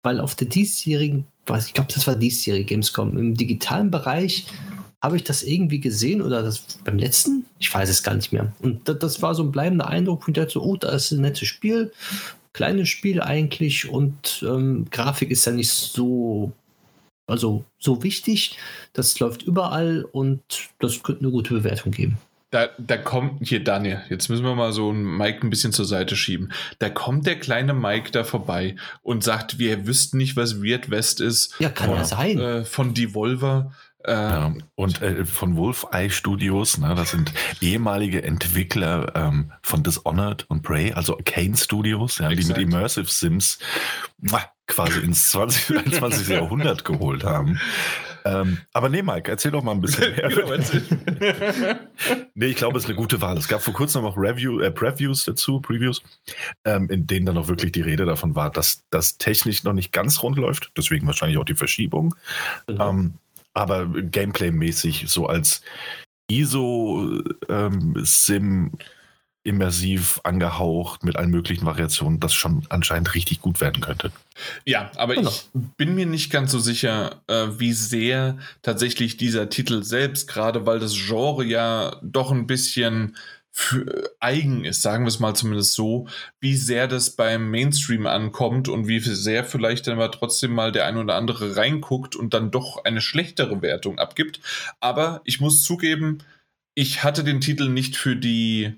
weil 0.03 0.19
auf 0.19 0.35
der 0.35 0.47
diesjährigen, 0.47 1.25
ich 1.65 1.73
glaube, 1.73 1.91
das 1.91 2.05
war 2.05 2.15
diesjährige 2.15 2.65
Gamescom, 2.65 3.17
im 3.17 3.33
digitalen 3.33 3.89
Bereich 3.89 4.45
habe 5.01 5.15
ich 5.15 5.23
das 5.23 5.41
irgendwie 5.41 5.79
gesehen 5.79 6.21
oder 6.21 6.43
das 6.43 6.59
beim 6.83 6.99
letzten? 6.99 7.47
Ich 7.57 7.73
weiß 7.73 7.89
es 7.89 8.03
gar 8.03 8.13
nicht 8.13 8.31
mehr. 8.31 8.53
Und 8.59 8.87
das, 8.87 8.99
das 8.99 9.21
war 9.23 9.33
so 9.33 9.41
ein 9.41 9.51
bleibender 9.51 9.87
Eindruck, 9.87 10.27
wo 10.27 10.31
ich 10.31 10.35
dachte, 10.35 10.51
so, 10.51 10.61
oh, 10.61 10.77
da 10.77 10.89
ist 10.91 11.09
ein 11.09 11.21
nettes 11.21 11.47
Spiel, 11.47 11.91
kleines 12.53 12.89
Spiel 12.89 13.19
eigentlich 13.19 13.89
und 13.89 14.45
ähm, 14.47 14.85
Grafik 14.91 15.31
ist 15.31 15.45
ja 15.45 15.53
nicht 15.53 15.71
so 15.71 16.51
also 17.27 17.65
so 17.79 18.03
wichtig. 18.03 18.57
Das 18.93 19.19
läuft 19.19 19.41
überall 19.41 20.05
und 20.11 20.41
das 20.79 21.01
könnte 21.01 21.21
eine 21.21 21.31
gute 21.31 21.55
Bewertung 21.55 21.91
geben. 21.91 22.17
Da, 22.57 22.69
da 22.79 22.97
kommt, 22.97 23.47
hier 23.47 23.63
Daniel, 23.63 24.01
jetzt 24.09 24.29
müssen 24.29 24.43
wir 24.43 24.55
mal 24.55 24.73
so 24.73 24.89
einen 24.89 25.03
Mike 25.03 25.45
ein 25.45 25.51
bisschen 25.51 25.73
zur 25.73 25.85
Seite 25.85 26.15
schieben. 26.15 26.51
Da 26.79 26.89
kommt 26.89 27.27
der 27.27 27.39
kleine 27.39 27.75
Mike 27.75 28.09
da 28.09 28.23
vorbei 28.23 28.75
und 29.03 29.23
sagt, 29.23 29.59
wir 29.59 29.85
wüssten 29.85 30.17
nicht, 30.17 30.35
was 30.35 30.59
Weird 30.59 30.89
West 30.89 31.21
ist. 31.21 31.53
Ja, 31.59 31.69
kann 31.69 31.91
ja 31.91 32.03
sein. 32.03 32.39
Äh, 32.39 32.65
von 32.65 32.95
Devolver. 32.95 33.73
Äh, 34.03 34.11
Ja, 34.11 34.55
und 34.73 35.03
äh, 35.03 35.23
von 35.23 35.55
Wolfeye 35.55 36.09
Studios, 36.09 36.79
ne, 36.79 36.95
das 36.95 37.11
sind 37.11 37.31
ehemalige 37.61 38.23
Entwickler 38.23 39.11
ähm, 39.15 39.51
von 39.61 39.83
Dishonored 39.83 40.49
und 40.49 40.63
Prey, 40.63 40.93
also 40.93 41.15
Kane 41.25 41.57
Studios, 41.57 42.17
ja, 42.17 42.29
die 42.29 42.43
mit. 42.43 42.57
Immersive 42.57 43.11
Sims 43.11 43.59
muah, 44.19 44.45
quasi 44.65 44.99
ins 45.01 45.29
20. 45.29 45.77
21. 45.77 46.27
Jahrhundert 46.29 46.85
geholt 46.85 47.23
haben. 47.23 47.59
Ähm, 48.27 48.57
aber 48.73 48.89
nee, 48.89 49.01
Mike, 49.01 49.31
erzähl 49.31 49.51
doch 49.51 49.63
mal 49.63 49.71
ein 49.71 49.79
bisschen 49.79 50.13
mehr. 50.15 50.27
genau. 50.29 50.51
Nee, 52.35 52.47
ich 52.47 52.55
glaube, 52.57 52.77
es 52.77 52.83
ist 52.83 52.89
eine 52.89 52.97
gute 52.97 53.19
Wahl. 53.21 53.37
Es 53.37 53.47
gab 53.47 53.61
vor 53.61 53.73
kurzem 53.73 54.03
noch 54.03 54.15
Review, 54.17 54.59
äh, 54.59 54.69
Previews 54.69 55.23
dazu, 55.25 55.59
Previews, 55.59 56.03
ähm, 56.65 56.87
in 56.89 57.07
denen 57.07 57.25
dann 57.25 57.37
auch 57.37 57.47
wirklich 57.47 57.71
die 57.71 57.81
Rede 57.81 58.05
davon 58.05 58.35
war, 58.35 58.51
dass 58.51 58.83
das 58.91 59.17
technisch 59.17 59.63
noch 59.63 59.73
nicht 59.73 59.91
ganz 59.91 60.21
rund 60.21 60.37
läuft. 60.37 60.71
Deswegen 60.77 61.07
wahrscheinlich 61.07 61.37
auch 61.39 61.45
die 61.45 61.55
Verschiebung. 61.55 62.13
Genau. 62.67 62.89
Ähm, 62.89 63.15
aber 63.53 63.87
Gameplay-mäßig 63.87 65.07
so 65.07 65.25
als 65.25 65.63
ISO-Sim 66.29 67.51
immersiv 69.47 70.19
angehaucht 70.23 71.03
mit 71.03 71.15
allen 71.15 71.31
möglichen 71.31 71.65
Variationen, 71.65 72.19
das 72.19 72.33
schon 72.33 72.63
anscheinend 72.69 73.15
richtig 73.15 73.41
gut 73.41 73.61
werden 73.61 73.81
könnte. 73.81 74.11
Ja, 74.65 74.91
aber 74.97 75.15
Genau. 75.15 75.29
ich 75.29 75.47
bin 75.77 75.95
mir 75.95 76.05
nicht 76.05 76.29
ganz 76.31 76.51
so 76.51 76.59
sicher, 76.59 77.21
äh, 77.27 77.47
wie 77.57 77.71
sehr 77.73 78.37
tatsächlich 78.61 79.15
dieser 79.15 79.49
Titel 79.49 79.83
selbst, 79.83 80.27
gerade 80.27 80.65
weil 80.65 80.79
das 80.79 80.95
Genre 80.95 81.45
ja 81.45 81.95
doch 82.03 82.31
ein 82.31 82.45
bisschen 82.45 83.15
für, 83.51 84.11
eigen 84.19 84.65
ist, 84.65 84.83
sagen 84.83 85.05
wir 85.05 85.09
es 85.09 85.19
mal 85.19 85.33
zumindest 85.33 85.73
so, 85.73 86.07
wie 86.39 86.55
sehr 86.55 86.87
das 86.87 87.15
beim 87.15 87.49
Mainstream 87.49 88.05
ankommt 88.05 88.67
und 88.69 88.87
wie 88.87 88.99
sehr 88.99 89.43
vielleicht 89.45 89.87
dann 89.87 89.95
aber 89.95 90.11
trotzdem 90.11 90.51
mal 90.51 90.71
der 90.71 90.85
ein 90.85 90.97
oder 90.97 91.15
andere 91.15 91.55
reinguckt 91.55 92.15
und 92.15 92.35
dann 92.35 92.51
doch 92.51 92.83
eine 92.85 93.01
schlechtere 93.01 93.61
Wertung 93.63 93.97
abgibt. 93.97 94.41
Aber 94.79 95.21
ich 95.23 95.39
muss 95.39 95.63
zugeben, 95.63 96.19
ich 96.75 97.03
hatte 97.03 97.23
den 97.23 97.41
Titel 97.41 97.69
nicht 97.69 97.95
für 97.95 98.15
die 98.15 98.73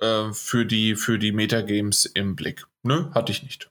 äh, 0.00 0.32
für 0.32 0.64
die 0.66 0.94
für 0.96 1.18
die 1.18 1.32
Metagames 1.32 2.04
im 2.06 2.36
Blick. 2.36 2.64
Nö, 2.82 3.06
hatte 3.14 3.32
ich 3.32 3.42
nicht. 3.42 3.70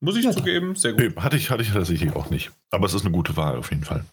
Muss 0.00 0.16
ich 0.16 0.24
Ja, 0.24 0.32
zugeben, 0.32 0.74
sehr 0.76 0.92
gut. 0.92 1.00
Nee, 1.00 1.22
hatte 1.22 1.36
ich, 1.36 1.50
hatte 1.50 1.62
ich 1.62 1.70
tatsächlich 1.72 2.14
auch 2.14 2.28
nicht. 2.30 2.50
Aber 2.70 2.86
es 2.86 2.94
ist 2.94 3.02
eine 3.02 3.12
gute 3.12 3.36
Wahl 3.36 3.56
auf 3.56 3.70
jeden 3.70 3.84
Fall. 3.84 4.04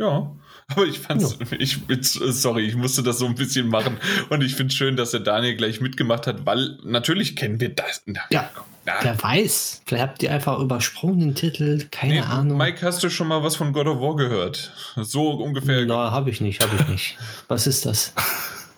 Ja, 0.00 0.32
aber 0.68 0.84
ich 0.86 0.98
fand's, 1.00 1.38
ich 1.58 1.84
bin, 1.86 2.02
sorry, 2.02 2.66
ich 2.66 2.76
musste 2.76 3.02
das 3.02 3.18
so 3.18 3.26
ein 3.26 3.34
bisschen 3.34 3.68
machen 3.68 3.98
und 4.30 4.42
ich 4.42 4.54
finde 4.54 4.72
schön, 4.74 4.96
dass 4.96 5.10
der 5.12 5.20
Daniel 5.20 5.56
gleich 5.56 5.80
mitgemacht 5.80 6.26
hat, 6.26 6.44
weil 6.46 6.78
natürlich 6.84 7.34
kennen 7.36 7.60
wir 7.60 7.70
das. 7.74 8.02
Na, 8.06 8.20
Ja. 8.30 8.50
na, 8.84 8.94
Wer 9.02 9.20
weiß, 9.22 9.82
vielleicht 9.86 10.02
habt 10.02 10.22
ihr 10.22 10.32
einfach 10.32 10.58
übersprungen 10.60 11.20
den 11.20 11.34
Titel, 11.34 11.86
keine 11.90 12.14
nee, 12.14 12.20
Ahnung. 12.20 12.58
Mike, 12.58 12.84
hast 12.86 13.02
du 13.02 13.10
schon 13.10 13.26
mal 13.28 13.42
was 13.42 13.56
von 13.56 13.72
God 13.72 13.86
of 13.88 14.00
War 14.00 14.14
gehört? 14.16 14.72
So 14.96 15.30
ungefähr. 15.30 15.84
Na, 15.86 16.10
habe 16.12 16.30
ich 16.30 16.40
nicht, 16.40 16.62
habe 16.62 16.76
ich 16.80 16.88
nicht. 16.88 17.18
Was 17.48 17.66
ist 17.66 17.84
das? 17.86 18.12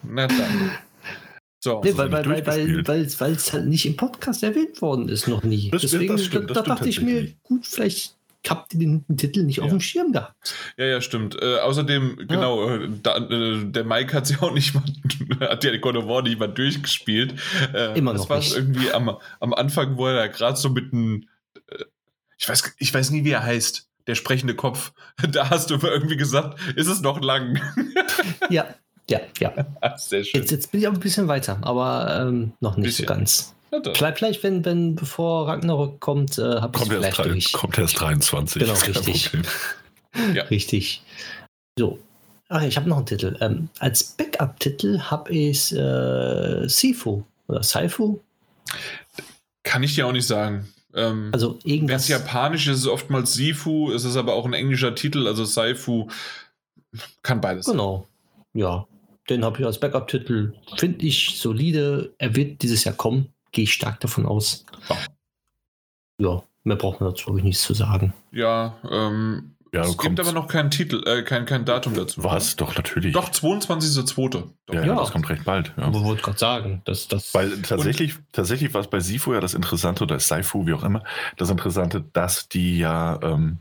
Na 0.02 0.27
dann. 0.27 0.70
So. 1.62 1.82
Nee, 1.85 1.95
weil, 1.97 2.11
weil, 2.11 2.24
weil, 2.27 2.47
weil, 2.47 2.87
weil, 2.89 3.20
weil 3.20 3.32
es 3.32 3.53
halt 3.53 3.66
nicht 3.66 3.85
im 3.85 3.97
Podcast 3.97 4.43
erwähnt 4.43 4.81
worden 4.81 5.09
ist, 5.11 5.28
noch 5.28 5.43
nie. 5.43 5.70
Das 5.70 5.82
Deswegen, 5.82 6.16
das 6.16 6.24
stimmt, 6.24 6.49
das 6.51 6.55
da, 6.57 6.62
da 6.62 6.74
dachte 6.74 6.89
ich 6.89 7.03
mir, 7.03 7.32
gut, 7.43 7.66
vielleicht 7.66 8.15
habt 8.49 8.73
ihr 8.73 8.81
den, 8.81 9.05
Titel 9.19 9.43
nicht 9.43 9.61
auf 9.61 9.66
Ja. 9.66 9.73
dem 9.73 9.81
Schirm 9.82 10.12
gehabt. 10.12 10.55
Ja, 10.78 10.87
ja, 10.87 11.01
stimmt. 11.03 11.37
Äh, 11.41 11.59
außerdem, 11.59 12.27
genau, 12.27 12.66
äh, 12.66 12.89
da, 13.03 13.19
äh, 13.19 13.62
der 13.66 13.85
Mike 13.85 14.15
hat 14.16 14.31
ja 14.31 14.41
auch 14.41 14.55
nicht 14.55 14.73
mal, 14.74 14.85
hat 15.51 15.62
ja 15.62 15.77
God 15.77 15.97
of 15.97 16.07
War 16.07 16.23
nicht 16.23 16.39
mal 16.39 16.47
durchgespielt. 16.47 17.35
Äh, 17.74 17.99
Immer 17.99 18.12
das 18.15 18.23
noch 18.23 18.31
war 18.31 18.39
nicht. 18.39 18.57
irgendwie 18.57 18.91
am, 18.93 19.15
am 19.41 19.53
Anfang, 19.53 19.99
wo 19.99 20.07
er 20.07 20.15
da 20.15 20.27
gerade 20.28 20.57
so 20.57 20.70
mit 20.70 20.95
einem, 20.95 21.28
äh, 21.69 21.85
ich 22.39 22.49
weiß, 22.49 22.74
ich 22.78 22.95
weiß 22.95 23.11
nie, 23.11 23.24
wie 23.24 23.32
er 23.32 23.43
heißt, 23.43 23.87
der 24.07 24.15
sprechende 24.15 24.55
Kopf. 24.55 24.93
Da 25.31 25.51
hast 25.51 25.69
du 25.69 25.74
irgendwie 25.74 26.16
gesagt, 26.16 26.59
ist 26.77 26.87
es 26.87 27.03
noch 27.03 27.20
lang? 27.20 27.61
Ja, 28.49 28.74
ja, 29.11 29.20
ja. 29.41 29.97
Sehr 29.97 30.24
schön. 30.24 30.41
Jetzt, 30.41 30.51
jetzt 30.51 30.70
bin 30.73 30.81
ich 30.81 30.89
auch 30.89 30.93
ein 30.93 31.01
bisschen 31.01 31.28
weiter, 31.28 31.59
aber 31.62 32.20
ähm, 32.28 32.53
noch 32.61 32.77
nicht 32.77 32.87
Bisschen. 32.87 33.07
so 33.09 33.15
ganz. 33.15 33.55
Na 33.70 33.78
dann. 33.81 33.95
Vielleicht, 33.95 34.19
vielleicht 34.19 34.43
wenn, 34.43 34.65
wenn 34.65 34.95
bevor 34.97 35.47
Ragnarok 35.49 36.01
kommt, 36.01 36.39
äh, 36.39 36.43
habe 36.43 36.73
ich 36.74 36.81
Kommt 36.81 36.93
erst, 36.93 37.01
vielleicht 37.03 37.19
drei, 37.19 37.28
durch. 37.28 37.53
kommt 37.53 37.78
erst 37.78 38.01
23. 38.01 38.61
Genau, 38.62 38.73
richtig. 38.74 39.31
Problem. 39.31 39.45
Richtig. 40.51 41.03
So. 41.78 41.99
Ach, 42.49 42.62
ich 42.62 42.77
habe 42.77 42.89
noch 42.89 42.97
einen 42.97 43.07
Titel. 43.07 43.37
Ähm, 43.41 43.69
als 43.78 44.03
Backup-Titel 44.03 44.99
habe 45.03 45.31
ich 45.31 45.70
äh, 45.73 46.66
Sifu 46.69 47.23
oder 47.47 47.62
Saifu. 47.62 48.19
Kann 49.62 49.85
ich 49.85 49.95
dir 49.95 50.09
auch 50.09 50.12
nicht 50.12 50.27
sagen. 50.27 50.69
Ähm, 50.95 51.31
Also 51.32 51.59
Wenn 51.62 51.73
irgendwas. 51.74 52.03
es 52.03 52.09
japanisch 52.09 52.66
ist, 52.66 52.74
ist 52.78 52.81
es 52.81 52.87
oftmals 52.89 53.35
Sifu, 53.35 53.93
es 53.93 54.03
ist 54.05 54.16
aber 54.16 54.35
auch 54.35 54.47
ein 54.47 54.53
englischer 54.53 54.97
Titel, 54.97 55.28
also 55.28 55.45
Saifu. 55.45 56.09
Kann 57.23 57.41
beides. 57.41 57.66
sein. 57.66 57.74
Genau. 57.74 58.09
Ja. 58.53 58.89
Den 59.31 59.44
habe 59.44 59.61
ich 59.61 59.65
als 59.66 59.78
Backup-Titel. 59.81 60.52
Finde 60.77 61.07
ich 61.07 61.39
solide. 61.39 62.12
Er 62.19 62.35
wird 62.36 62.61
dieses 62.62 62.85
Jahr 62.85 62.94
kommen. 62.94 63.32
Gehe 63.52 63.65
ich 63.65 63.73
stark 63.73 64.01
davon 64.01 64.27
aus. 64.27 64.65
Ja. 64.89 64.97
Ja, 66.20 66.43
mehr 66.65 66.77
braucht 66.77 67.01
man 67.01 67.11
dazu 67.11 67.24
glaube 67.27 67.39
ich 67.39 67.44
nichts 67.44 67.62
zu 67.62 67.73
sagen. 67.74 68.12
Ja, 68.32 68.77
ähm, 68.90 69.55
Ja, 69.73 69.82
es 69.82 69.97
kommt- 69.97 70.16
gibt 70.16 70.20
aber 70.20 70.32
noch 70.32 70.48
keinen 70.48 70.70
Titel, 70.73 71.01
äh, 71.07 71.23
kein, 71.23 71.47
kein 71.47 71.65
Datum 71.65 71.94
dazu. 71.94 72.23
Was? 72.24 72.57
Doch, 72.57 72.74
natürlich. 72.77 73.12
Doch, 73.15 73.31
22.02. 73.31 74.28
Doch. 74.66 74.74
Ja, 74.74 74.85
ja, 74.85 74.94
das 74.97 75.12
kommt 75.12 75.28
recht 75.31 75.44
bald. 75.44 75.73
Ja. 75.77 75.85
Aber 75.85 76.02
wollte 76.05 76.23
gerade 76.23 76.39
sagen, 76.39 76.82
dass 76.85 77.07
das. 77.07 77.32
Weil 77.35 77.62
tatsächlich, 77.62 78.16
tatsächlich 78.32 78.74
war 78.74 78.81
es 78.81 78.89
bei 78.89 78.98
Sifu 78.98 79.32
ja 79.32 79.39
das 79.40 79.55
Interessante, 79.55 80.02
oder 80.05 80.19
Saifu, 80.19 80.66
wie 80.66 80.73
auch 80.74 80.82
immer, 80.82 81.05
das 81.36 81.51
Interessante, 81.51 82.05
dass 82.12 82.48
die 82.48 82.78
ja 82.78 83.20
ähm, 83.23 83.59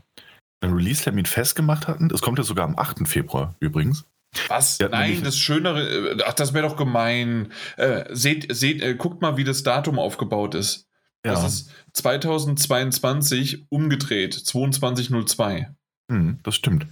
einen 0.60 0.74
Release-Termin 0.74 1.26
festgemacht 1.26 1.86
hatten. 1.86 2.08
Das 2.08 2.20
kommt 2.22 2.38
ja 2.38 2.44
sogar 2.44 2.64
am 2.66 2.76
8. 2.76 3.06
Februar 3.08 3.54
übrigens. 3.60 4.04
Was? 4.48 4.78
Ja, 4.78 4.88
Nein, 4.88 5.22
das 5.24 5.36
Schönere, 5.36 6.12
äh, 6.12 6.22
ach, 6.26 6.34
das 6.34 6.54
wäre 6.54 6.68
doch 6.68 6.76
gemein. 6.76 7.52
Äh, 7.76 8.04
seht, 8.10 8.54
seht, 8.54 8.82
äh, 8.82 8.94
guckt 8.94 9.22
mal, 9.22 9.36
wie 9.36 9.44
das 9.44 9.62
Datum 9.62 9.98
aufgebaut 9.98 10.54
ist. 10.54 10.86
Das 11.22 11.44
ist 11.44 11.70
2022 11.92 13.66
umgedreht, 13.68 14.32
2202. 14.32 15.68
Hm, 16.10 16.40
das 16.42 16.56
stimmt. 16.56 16.86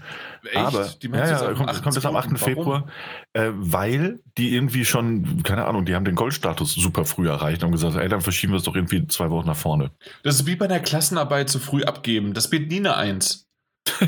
Echt? 0.45 0.57
Aber 0.57 0.85
Die 1.03 1.09
ja, 1.09 1.27
ja, 1.27 1.49
am 1.49 1.55
kommt, 1.57 1.83
kommt 1.83 1.95
jetzt 1.97 2.07
am 2.07 2.15
8. 2.15 2.29
8.2.. 2.29 2.33
Warum? 2.33 2.39
Februar, 2.39 2.87
äh, 3.33 3.51
weil 3.55 4.21
die 4.37 4.55
irgendwie 4.55 4.85
schon, 4.85 5.43
keine 5.43 5.65
Ahnung, 5.67 5.87
die 5.87 5.95
haben 5.95 6.05
den 6.05 6.15
Goldstatus 6.15 6.75
super 6.75 7.05
früh 7.05 7.29
erreicht 7.29 7.65
und 7.65 7.73
gesagt, 7.73 7.97
ey, 7.97 8.09
dann 8.09 8.21
verschieben 8.21 8.53
wir 8.53 8.59
es 8.59 8.65
doch 8.65 8.77
irgendwie 8.77 9.07
zwei 9.09 9.31
Wochen 9.31 9.47
nach 9.47 9.57
vorne. 9.57 9.91
Das 10.23 10.37
ist 10.37 10.47
wie 10.47 10.55
bei 10.57 10.67
einer 10.67 10.79
Klassenarbeit 10.81 11.49
zu 11.49 11.59
früh 11.59 11.83
abgeben. 11.83 12.35
Das 12.35 12.53
wird 12.53 12.69
nie 12.71 12.79
eine 12.79 12.97
Eins. 12.97 13.49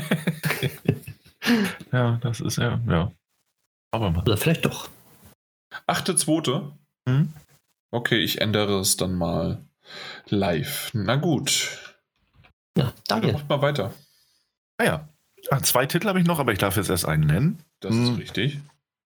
Ja, 1.91 2.19
das 2.21 2.39
ist 2.39 2.57
ja, 2.57 2.79
ja. 2.87 3.11
Aber 3.91 4.09
mal. 4.11 4.21
oder 4.21 4.37
vielleicht 4.37 4.65
doch. 4.65 4.89
8.2. 5.87 6.71
Hm? 7.07 7.33
Okay, 7.91 8.17
ich 8.19 8.41
ändere 8.41 8.79
es 8.79 8.97
dann 8.97 9.15
mal 9.15 9.63
live. 10.27 10.91
Na 10.93 11.15
gut. 11.17 11.95
Ja, 12.77 12.85
Dann 13.07 13.21
Daniel. 13.21 13.33
macht 13.33 13.49
mal 13.49 13.61
weiter. 13.61 13.93
Ah 14.77 14.83
ja. 14.85 15.09
Ah, 15.49 15.61
zwei 15.61 15.85
Titel 15.85 16.07
habe 16.07 16.19
ich 16.21 16.25
noch, 16.27 16.39
aber 16.39 16.53
ich 16.53 16.59
darf 16.59 16.77
jetzt 16.77 16.89
erst 16.89 17.05
einen 17.05 17.25
nennen. 17.27 17.63
Das 17.81 17.93
Hm. 17.93 18.13
ist 18.13 18.19
richtig. 18.19 18.59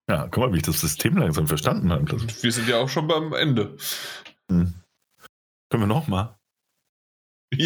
Ja, 0.09 0.27
guck 0.27 0.37
mal, 0.43 0.53
wie 0.53 0.57
ich 0.57 0.63
das 0.63 0.81
System 0.81 1.17
langsam 1.17 1.47
verstanden 1.47 1.91
habe. 1.91 2.05
Das, 2.05 2.43
Wir 2.43 2.51
sind 2.51 2.67
ja 2.67 2.77
auch 2.77 2.89
schon 2.89 3.07
beim 3.07 3.33
Ende. 3.33 3.75
hm. 4.51 4.73
Können 5.71 5.83
wir 5.83 5.87
noch 5.87 6.07
mal 6.07 6.37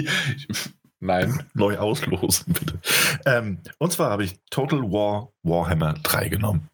Nein. 1.02 1.46
neu 1.54 1.78
auslosen, 1.78 2.54
bitte. 2.54 2.80
Ähm, 3.26 3.60
und 3.78 3.92
zwar 3.92 4.12
habe 4.12 4.24
ich 4.24 4.40
Total 4.50 4.82
War 4.84 5.32
Warhammer 5.44 5.94
3 5.96 6.30
genommen. 6.30 6.70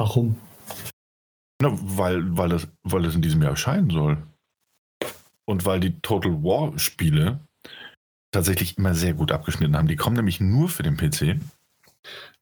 Warum? 0.00 0.34
Na, 1.60 1.76
weil, 1.82 2.34
weil, 2.34 2.48
das, 2.48 2.66
weil 2.84 3.02
das 3.02 3.14
in 3.14 3.20
diesem 3.20 3.42
Jahr 3.42 3.50
erscheinen 3.50 3.90
soll. 3.90 4.16
Und 5.44 5.66
weil 5.66 5.78
die 5.78 6.00
Total 6.00 6.42
War 6.42 6.78
Spiele 6.78 7.40
tatsächlich 8.32 8.78
immer 8.78 8.94
sehr 8.94 9.12
gut 9.12 9.30
abgeschnitten 9.30 9.76
haben. 9.76 9.88
Die 9.88 9.96
kommen 9.96 10.16
nämlich 10.16 10.40
nur 10.40 10.70
für 10.70 10.82
den 10.82 10.96
PC. 10.96 11.38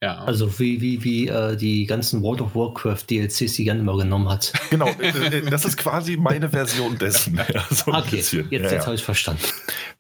Ja. 0.00 0.18
Also 0.18 0.60
wie, 0.60 0.80
wie, 0.80 1.02
wie 1.02 1.26
äh, 1.26 1.56
die 1.56 1.84
ganzen 1.86 2.22
World 2.22 2.42
of 2.42 2.54
Warcraft 2.54 3.10
DLCs, 3.10 3.54
die 3.54 3.64
Jan 3.64 3.80
immer 3.80 3.96
genommen 3.96 4.28
hat. 4.28 4.52
Genau, 4.70 4.86
äh, 5.00 5.38
äh, 5.38 5.50
das 5.50 5.64
ist 5.64 5.76
quasi 5.76 6.16
meine 6.16 6.50
Version 6.50 6.96
dessen. 6.96 7.40
Ja, 7.52 7.64
so 7.70 7.92
Okay, 7.92 8.16
bisschen. 8.16 8.48
jetzt, 8.50 8.66
ja, 8.66 8.70
jetzt 8.70 8.72
ja. 8.72 8.86
habe 8.86 8.94
ich 8.94 9.02
verstanden. 9.02 9.42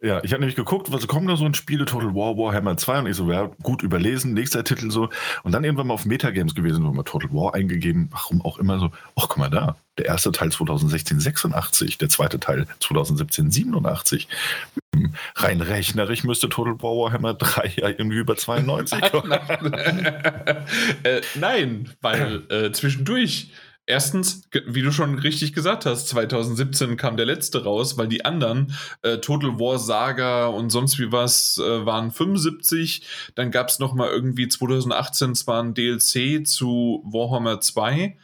Ja, 0.00 0.22
ich 0.22 0.32
habe 0.32 0.40
nämlich 0.40 0.54
geguckt, 0.54 0.92
was 0.92 1.08
kommen 1.08 1.26
da 1.26 1.36
so 1.36 1.44
in 1.44 1.54
Spiele, 1.54 1.84
Total 1.84 2.14
War, 2.14 2.36
Warhammer 2.36 2.76
2 2.76 3.00
und 3.00 3.06
ich 3.06 3.16
so, 3.16 3.32
ja, 3.32 3.50
gut 3.64 3.82
überlesen, 3.82 4.32
nächster 4.32 4.62
Titel 4.62 4.92
so. 4.92 5.08
Und 5.42 5.50
dann 5.50 5.64
irgendwann 5.64 5.88
mal 5.88 5.94
auf 5.94 6.04
Metagames 6.04 6.54
gewesen, 6.54 6.84
wo 6.84 6.92
mal 6.92 7.02
Total 7.02 7.32
War 7.32 7.54
eingegeben, 7.54 8.08
warum 8.12 8.44
auch 8.44 8.58
immer 8.58 8.78
so, 8.78 8.92
ach 9.16 9.28
guck 9.28 9.38
mal 9.38 9.50
da, 9.50 9.74
der 9.98 10.06
erste 10.06 10.30
Teil 10.30 10.52
2016 10.52 11.18
86, 11.18 11.98
der 11.98 12.08
zweite 12.08 12.38
Teil 12.38 12.66
2017 12.78 13.50
87. 13.50 14.28
Hm, 14.94 15.14
rein 15.34 15.60
rechnerisch 15.60 16.22
müsste 16.22 16.48
Total 16.48 16.80
War 16.80 16.96
Warhammer 16.96 17.34
3 17.34 17.72
ja 17.76 17.88
irgendwie 17.88 18.18
über 18.18 18.36
92 18.36 19.00
kommen. 19.10 19.32
äh, 21.02 21.20
nein, 21.34 21.90
weil 22.00 22.44
äh, 22.50 22.70
zwischendurch 22.70 23.50
erstens, 23.88 24.42
wie 24.66 24.82
du 24.82 24.92
schon 24.92 25.18
richtig 25.18 25.54
gesagt 25.54 25.86
hast, 25.86 26.08
2017 26.08 26.96
kam 26.96 27.16
der 27.16 27.26
letzte 27.26 27.64
raus, 27.64 27.96
weil 27.96 28.06
die 28.06 28.24
anderen, 28.24 28.74
äh, 29.02 29.18
Total 29.18 29.58
War 29.58 29.78
Saga 29.78 30.46
und 30.46 30.70
sonst 30.70 30.98
wie 30.98 31.10
was, 31.10 31.58
äh, 31.58 31.86
waren 31.86 32.10
75. 32.10 33.06
Dann 33.34 33.50
gab 33.50 33.68
es 33.68 33.78
nochmal 33.78 34.10
irgendwie 34.10 34.48
2018 34.48 35.34
zwar 35.34 35.62
ein 35.62 35.74
DLC 35.74 36.46
zu 36.46 37.02
Warhammer 37.06 37.60
2, 37.60 38.18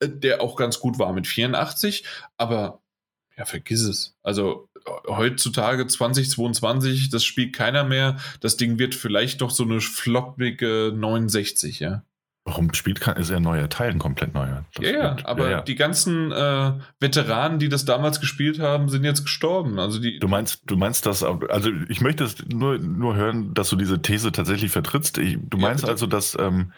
äh, 0.00 0.08
der 0.08 0.40
auch 0.40 0.56
ganz 0.56 0.80
gut 0.80 0.98
war 0.98 1.12
mit 1.12 1.26
84, 1.26 2.04
aber 2.38 2.80
ja, 3.36 3.44
vergiss 3.44 3.82
es. 3.82 4.16
Also 4.22 4.68
heutzutage 5.06 5.86
2022, 5.86 7.10
das 7.10 7.24
spielt 7.24 7.54
keiner 7.54 7.84
mehr. 7.84 8.18
Das 8.40 8.56
Ding 8.56 8.78
wird 8.78 8.94
vielleicht 8.94 9.40
noch 9.40 9.50
so 9.50 9.64
eine 9.64 9.80
floppige 9.80 10.92
69, 10.94 11.80
ja. 11.80 12.04
Warum 12.44 12.72
spielt 12.72 13.02
kein, 13.02 13.16
ist 13.16 13.28
er 13.28 13.36
ein 13.36 13.42
neuer 13.42 13.68
Teil, 13.68 13.90
ein 13.90 13.98
komplett 13.98 14.32
neuer? 14.32 14.64
Ja, 14.80 14.90
ja, 14.90 15.14
aber 15.24 15.44
ja, 15.44 15.50
ja. 15.50 15.60
die 15.60 15.74
ganzen 15.74 16.32
äh, 16.32 16.72
Veteranen, 16.98 17.58
die 17.58 17.68
das 17.68 17.84
damals 17.84 18.18
gespielt 18.18 18.58
haben, 18.58 18.88
sind 18.88 19.04
jetzt 19.04 19.24
gestorben. 19.24 19.78
Also 19.78 20.00
die. 20.00 20.18
Du 20.18 20.26
meinst, 20.26 20.62
du 20.64 20.78
meinst 20.78 21.04
das, 21.04 21.22
also 21.22 21.70
ich 21.90 22.00
möchte 22.00 22.24
es 22.24 22.42
nur, 22.48 22.78
nur 22.78 23.14
hören, 23.14 23.52
dass 23.52 23.68
du 23.68 23.76
diese 23.76 24.00
These 24.00 24.32
tatsächlich 24.32 24.72
vertrittst. 24.72 25.18
Ich, 25.18 25.36
du 25.38 25.58
meinst 25.58 25.86
also, 25.86 26.06
dass 26.06 26.34
ähm, 26.40 26.72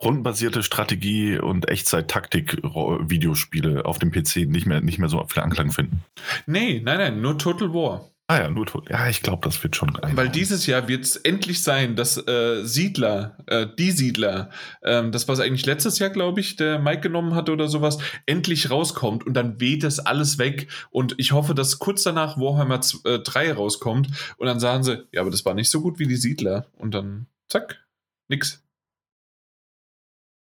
rundenbasierte 0.00 0.62
Strategie 0.62 1.36
und 1.36 1.68
Echtzeit-Taktik-Videospiele 1.68 3.86
auf 3.86 3.98
dem 3.98 4.12
PC 4.12 4.46
nicht 4.46 4.66
mehr, 4.66 4.82
nicht 4.82 5.00
mehr 5.00 5.08
so 5.08 5.26
viel 5.26 5.42
Anklang 5.42 5.72
finden. 5.72 6.04
nee, 6.46 6.80
nein, 6.84 6.98
nein, 6.98 7.20
nur 7.20 7.38
Total 7.38 7.74
War. 7.74 8.08
Ah 8.30 8.40
ja, 8.42 8.50
nur. 8.50 8.66
Ja, 8.90 9.08
ich 9.08 9.22
glaube, 9.22 9.40
das 9.48 9.62
wird 9.62 9.74
schon. 9.74 9.94
Weil 9.94 10.04
einhauen. 10.10 10.32
dieses 10.32 10.66
Jahr 10.66 10.86
wird 10.86 11.02
es 11.02 11.16
endlich 11.16 11.62
sein, 11.62 11.96
dass 11.96 12.18
äh, 12.28 12.62
Siedler, 12.62 13.38
äh, 13.46 13.66
die 13.78 13.90
Siedler, 13.90 14.50
ähm, 14.82 15.12
das, 15.12 15.28
was 15.28 15.40
eigentlich 15.40 15.64
letztes 15.64 15.98
Jahr, 15.98 16.10
glaube 16.10 16.40
ich, 16.40 16.56
der 16.56 16.78
Mike 16.78 17.00
genommen 17.00 17.34
hatte 17.34 17.52
oder 17.52 17.68
sowas, 17.68 17.96
endlich 18.26 18.68
rauskommt 18.70 19.24
und 19.26 19.32
dann 19.32 19.60
weht 19.60 19.82
das 19.82 19.98
alles 19.98 20.36
weg. 20.36 20.68
Und 20.90 21.14
ich 21.16 21.32
hoffe, 21.32 21.54
dass 21.54 21.78
kurz 21.78 22.02
danach 22.02 22.36
Warhammer 22.36 22.82
z- 22.82 23.02
äh, 23.06 23.18
3 23.20 23.50
rauskommt 23.54 24.08
und 24.36 24.46
dann 24.46 24.60
sagen 24.60 24.84
sie, 24.84 25.06
ja, 25.10 25.22
aber 25.22 25.30
das 25.30 25.46
war 25.46 25.54
nicht 25.54 25.70
so 25.70 25.80
gut 25.80 25.98
wie 25.98 26.06
die 26.06 26.16
Siedler. 26.16 26.66
Und 26.76 26.92
dann, 26.92 27.28
zack, 27.48 27.82
nix. 28.28 28.62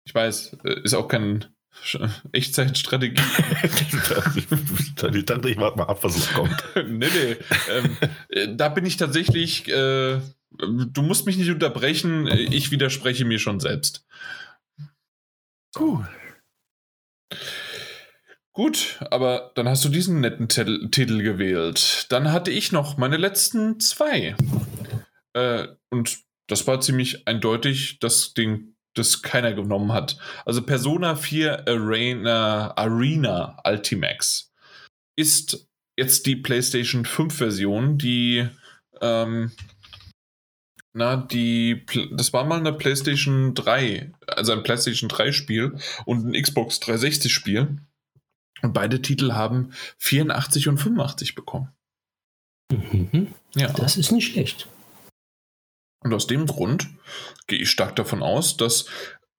Ich 0.04 0.14
weiß, 0.14 0.56
äh, 0.64 0.80
ist 0.84 0.94
auch 0.94 1.08
kein 1.08 1.46
Echtzeitstrategie. 2.32 3.22
ich 5.14 5.24
dachte, 5.24 5.50
ich 5.50 5.56
warte 5.56 5.78
mal 5.78 5.86
ab, 5.86 6.02
was 6.02 6.16
es 6.16 6.32
kommt. 6.32 6.62
nee, 6.76 7.08
nee. 7.08 7.36
Ähm, 7.70 7.96
äh, 8.28 8.54
da 8.54 8.68
bin 8.68 8.86
ich 8.86 8.96
tatsächlich. 8.96 9.68
Äh, 9.68 10.20
du 10.58 11.02
musst 11.02 11.26
mich 11.26 11.36
nicht 11.36 11.50
unterbrechen. 11.50 12.26
Ich 12.26 12.70
widerspreche 12.70 13.24
mir 13.24 13.38
schon 13.38 13.58
selbst. 13.58 14.06
Cool. 15.78 16.06
Gut, 18.52 18.98
aber 19.10 19.52
dann 19.54 19.66
hast 19.66 19.82
du 19.84 19.88
diesen 19.88 20.20
netten 20.20 20.48
Titel, 20.48 20.90
Titel 20.90 21.22
gewählt. 21.22 22.06
Dann 22.10 22.32
hatte 22.32 22.50
ich 22.50 22.70
noch 22.70 22.98
meine 22.98 23.16
letzten 23.16 23.80
zwei. 23.80 24.36
Äh, 25.32 25.68
und 25.90 26.18
das 26.48 26.66
war 26.66 26.82
ziemlich 26.82 27.26
eindeutig 27.26 27.98
das 28.00 28.34
Ding, 28.34 28.71
das 28.94 29.22
keiner 29.22 29.52
genommen 29.52 29.92
hat. 29.92 30.18
Also 30.44 30.62
Persona 30.62 31.16
4 31.16 31.66
Arena, 31.66 32.76
Arena 32.76 33.58
Ultimax 33.64 34.52
ist 35.16 35.68
jetzt 35.98 36.26
die 36.26 36.36
PlayStation 36.36 37.04
5 37.04 37.34
Version, 37.34 37.98
die 37.98 38.48
ähm, 39.00 39.52
na, 40.94 41.16
die, 41.16 41.86
das 42.12 42.32
war 42.34 42.44
mal 42.44 42.58
eine 42.60 42.72
PlayStation 42.72 43.54
3, 43.54 44.12
also 44.26 44.52
ein 44.52 44.62
PlayStation 44.62 45.08
3 45.08 45.32
Spiel 45.32 45.78
und 46.04 46.26
ein 46.26 46.40
Xbox 46.40 46.80
360 46.80 47.32
Spiel. 47.32 47.78
Und 48.60 48.74
beide 48.74 49.02
Titel 49.02 49.32
haben 49.32 49.72
84 49.98 50.68
und 50.68 50.78
85 50.78 51.34
bekommen. 51.34 51.72
Mhm. 52.70 53.28
Ja. 53.56 53.72
Das 53.72 53.96
ist 53.96 54.12
nicht 54.12 54.32
schlecht. 54.32 54.68
Und 56.02 56.12
aus 56.12 56.26
dem 56.26 56.46
Grund 56.46 56.88
gehe 57.46 57.60
ich 57.60 57.70
stark 57.70 57.96
davon 57.96 58.22
aus, 58.22 58.56
dass 58.56 58.86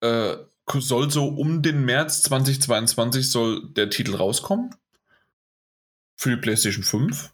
äh, 0.01 0.37
soll 0.71 1.11
so 1.11 1.27
um 1.27 1.61
den 1.61 1.83
März 1.83 2.23
2022 2.23 3.29
soll 3.29 3.69
der 3.73 3.89
Titel 3.89 4.15
rauskommen. 4.15 4.73
Für 6.15 6.29
die 6.31 6.41
PlayStation 6.41 6.83
5 6.83 7.33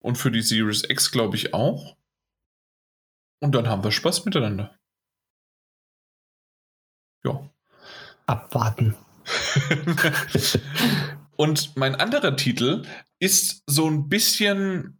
und 0.00 0.16
für 0.16 0.30
die 0.30 0.42
Series 0.42 0.84
X 0.88 1.10
glaube 1.10 1.36
ich 1.36 1.54
auch. 1.54 1.96
Und 3.40 3.54
dann 3.54 3.68
haben 3.68 3.82
wir 3.82 3.90
Spaß 3.90 4.24
miteinander. 4.24 4.78
Ja. 7.24 7.50
Abwarten. 8.26 8.94
Und 11.36 11.76
mein 11.76 11.94
anderer 11.94 12.36
Titel 12.36 12.84
ist 13.20 13.62
so 13.66 13.88
ein 13.88 14.08
bisschen, 14.08 14.97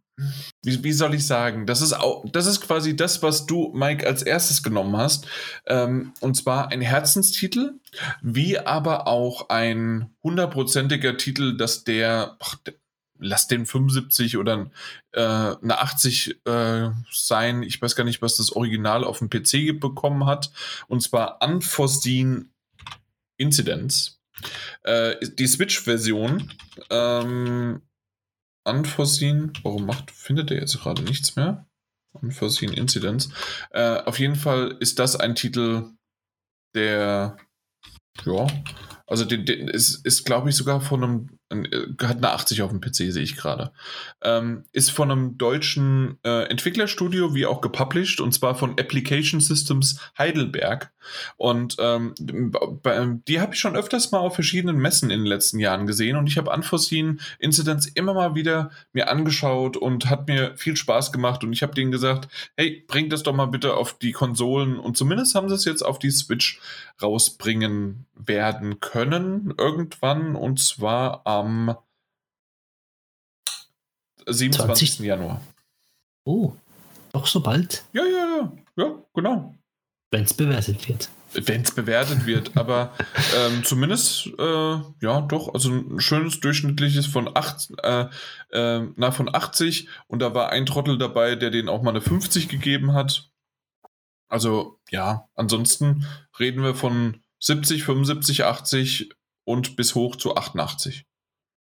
wie, 0.63 0.83
wie 0.83 0.91
soll 0.91 1.13
ich 1.13 1.25
sagen, 1.25 1.65
das 1.65 1.81
ist 1.81 1.93
auch, 1.93 2.25
das 2.31 2.45
ist 2.45 2.61
quasi 2.61 2.95
das, 2.95 3.21
was 3.23 3.45
du, 3.45 3.71
Mike, 3.73 4.05
als 4.05 4.23
erstes 4.23 4.63
genommen 4.63 4.97
hast. 4.97 5.27
Ähm, 5.65 6.13
und 6.19 6.35
zwar 6.35 6.69
ein 6.69 6.81
Herzenstitel, 6.81 7.73
wie 8.21 8.59
aber 8.59 9.07
auch 9.07 9.49
ein 9.49 10.09
hundertprozentiger 10.23 11.17
Titel, 11.17 11.57
dass 11.57 11.83
der, 11.83 12.37
ach, 12.39 12.57
lass 13.19 13.47
den 13.47 13.65
75 13.65 14.37
oder 14.37 14.71
äh, 15.11 15.21
eine 15.21 15.79
80 15.79 16.45
äh, 16.45 16.89
sein. 17.11 17.63
Ich 17.63 17.81
weiß 17.81 17.95
gar 17.95 18.05
nicht, 18.05 18.21
was 18.21 18.37
das 18.37 18.51
Original 18.51 19.03
auf 19.03 19.19
dem 19.19 19.29
PC 19.29 19.79
bekommen 19.79 20.25
hat. 20.25 20.51
Und 20.87 21.01
zwar 21.01 21.41
Unforeseen 21.41 22.51
Incidents. 23.37 24.19
Äh, 24.83 25.15
die 25.21 25.47
Switch-Version, 25.47 26.51
ähm, 26.89 27.81
Unforeseen, 28.69 29.53
warum 29.63 29.85
macht, 29.85 30.11
findet 30.11 30.51
er 30.51 30.59
jetzt 30.59 30.79
gerade 30.79 31.01
nichts 31.03 31.35
mehr? 31.35 31.67
Unforeseen 32.13 32.73
Incidents. 32.73 33.29
Äh, 33.71 34.01
auf 34.03 34.19
jeden 34.19 34.35
Fall 34.35 34.77
ist 34.79 34.99
das 34.99 35.15
ein 35.15 35.35
Titel, 35.35 35.91
der, 36.75 37.37
ja, 38.25 38.47
also 39.07 39.25
den, 39.25 39.45
den 39.45 39.67
ist, 39.67 40.05
ist 40.05 40.25
glaube 40.25 40.49
ich, 40.49 40.55
sogar 40.55 40.81
von 40.81 41.03
einem, 41.03 41.38
hat 41.49 42.17
eine 42.17 42.31
80 42.31 42.61
auf 42.61 42.69
dem 42.69 42.79
PC, 42.79 43.11
sehe 43.11 43.23
ich 43.23 43.35
gerade. 43.35 43.71
Ähm, 44.21 44.65
ist 44.71 44.91
von 44.91 45.11
einem 45.11 45.37
deutschen 45.37 46.17
äh, 46.23 46.43
Entwicklerstudio, 46.43 47.33
wie 47.33 47.47
auch 47.47 47.61
gepublished, 47.61 48.21
und 48.21 48.33
zwar 48.33 48.55
von 48.55 48.71
Application 48.71 49.41
Systems 49.41 49.99
Heidelberg. 50.17 50.91
Und 51.37 51.77
ähm, 51.79 52.13
die 52.17 53.39
habe 53.39 53.53
ich 53.53 53.59
schon 53.59 53.75
öfters 53.75 54.11
mal 54.11 54.19
auf 54.19 54.35
verschiedenen 54.35 54.77
Messen 54.77 55.09
in 55.09 55.21
den 55.21 55.25
letzten 55.25 55.59
Jahren 55.59 55.87
gesehen 55.87 56.17
und 56.17 56.27
ich 56.27 56.37
habe 56.37 56.51
Unforeseen 56.51 57.19
Incidents 57.39 57.87
immer 57.87 58.13
mal 58.13 58.35
wieder 58.35 58.69
mir 58.93 59.09
angeschaut 59.09 59.77
und 59.77 60.09
hat 60.09 60.27
mir 60.27 60.55
viel 60.57 60.75
Spaß 60.75 61.11
gemacht 61.11 61.43
und 61.43 61.53
ich 61.53 61.63
habe 61.63 61.73
denen 61.73 61.91
gesagt, 61.91 62.27
hey, 62.57 62.83
bringt 62.87 63.11
das 63.11 63.23
doch 63.23 63.33
mal 63.33 63.47
bitte 63.47 63.73
auf 63.73 63.97
die 63.97 64.11
Konsolen 64.11 64.77
und 64.77 64.97
zumindest 64.97 65.35
haben 65.35 65.49
sie 65.49 65.55
es 65.55 65.65
jetzt 65.65 65.83
auf 65.83 65.99
die 65.99 66.11
Switch 66.11 66.59
rausbringen 67.01 68.05
werden 68.15 68.79
können 68.79 69.53
irgendwann 69.57 70.35
und 70.35 70.59
zwar 70.59 71.25
am 71.25 71.38
27. 74.25 74.93
20. 74.93 74.99
Januar. 75.05 75.41
Oh, 76.25 76.53
doch 77.11 77.25
so 77.25 77.41
bald, 77.41 77.83
Ja, 77.93 78.03
ja, 78.03 78.37
ja, 78.37 78.51
ja, 78.75 79.03
genau. 79.13 79.55
wenn 80.11 80.23
es 80.23 80.33
bewertet 80.33 80.87
wird. 80.87 81.09
wenn 81.33 81.61
es 81.61 81.71
bewertet 81.71 82.25
wird, 82.25 82.55
aber 82.55 82.93
ähm, 83.37 83.63
zumindest, 83.63 84.27
äh, 84.37 84.77
ja, 85.01 85.21
doch, 85.21 85.53
also 85.53 85.71
ein 85.71 85.99
schönes 85.99 86.39
durchschnittliches 86.39 87.07
von, 87.07 87.35
acht, 87.35 87.69
äh, 87.83 88.05
äh, 88.51 88.87
na, 88.95 89.11
von 89.11 89.33
80 89.33 89.87
und 90.07 90.19
da 90.21 90.33
war 90.33 90.49
ein 90.49 90.65
Trottel 90.65 90.97
dabei, 90.97 91.35
der 91.35 91.49
den 91.49 91.69
auch 91.69 91.81
mal 91.81 91.91
eine 91.91 92.01
50 92.01 92.47
gegeben 92.49 92.93
hat. 92.93 93.31
Also, 94.27 94.79
ja, 94.91 95.27
ansonsten 95.33 96.05
reden 96.39 96.61
wir 96.63 96.75
von 96.75 97.23
70, 97.39 97.83
75, 97.83 98.43
80 98.43 99.09
und 99.45 99.75
bis 99.75 99.95
hoch 99.95 100.15
zu 100.15 100.35
88. 100.35 101.08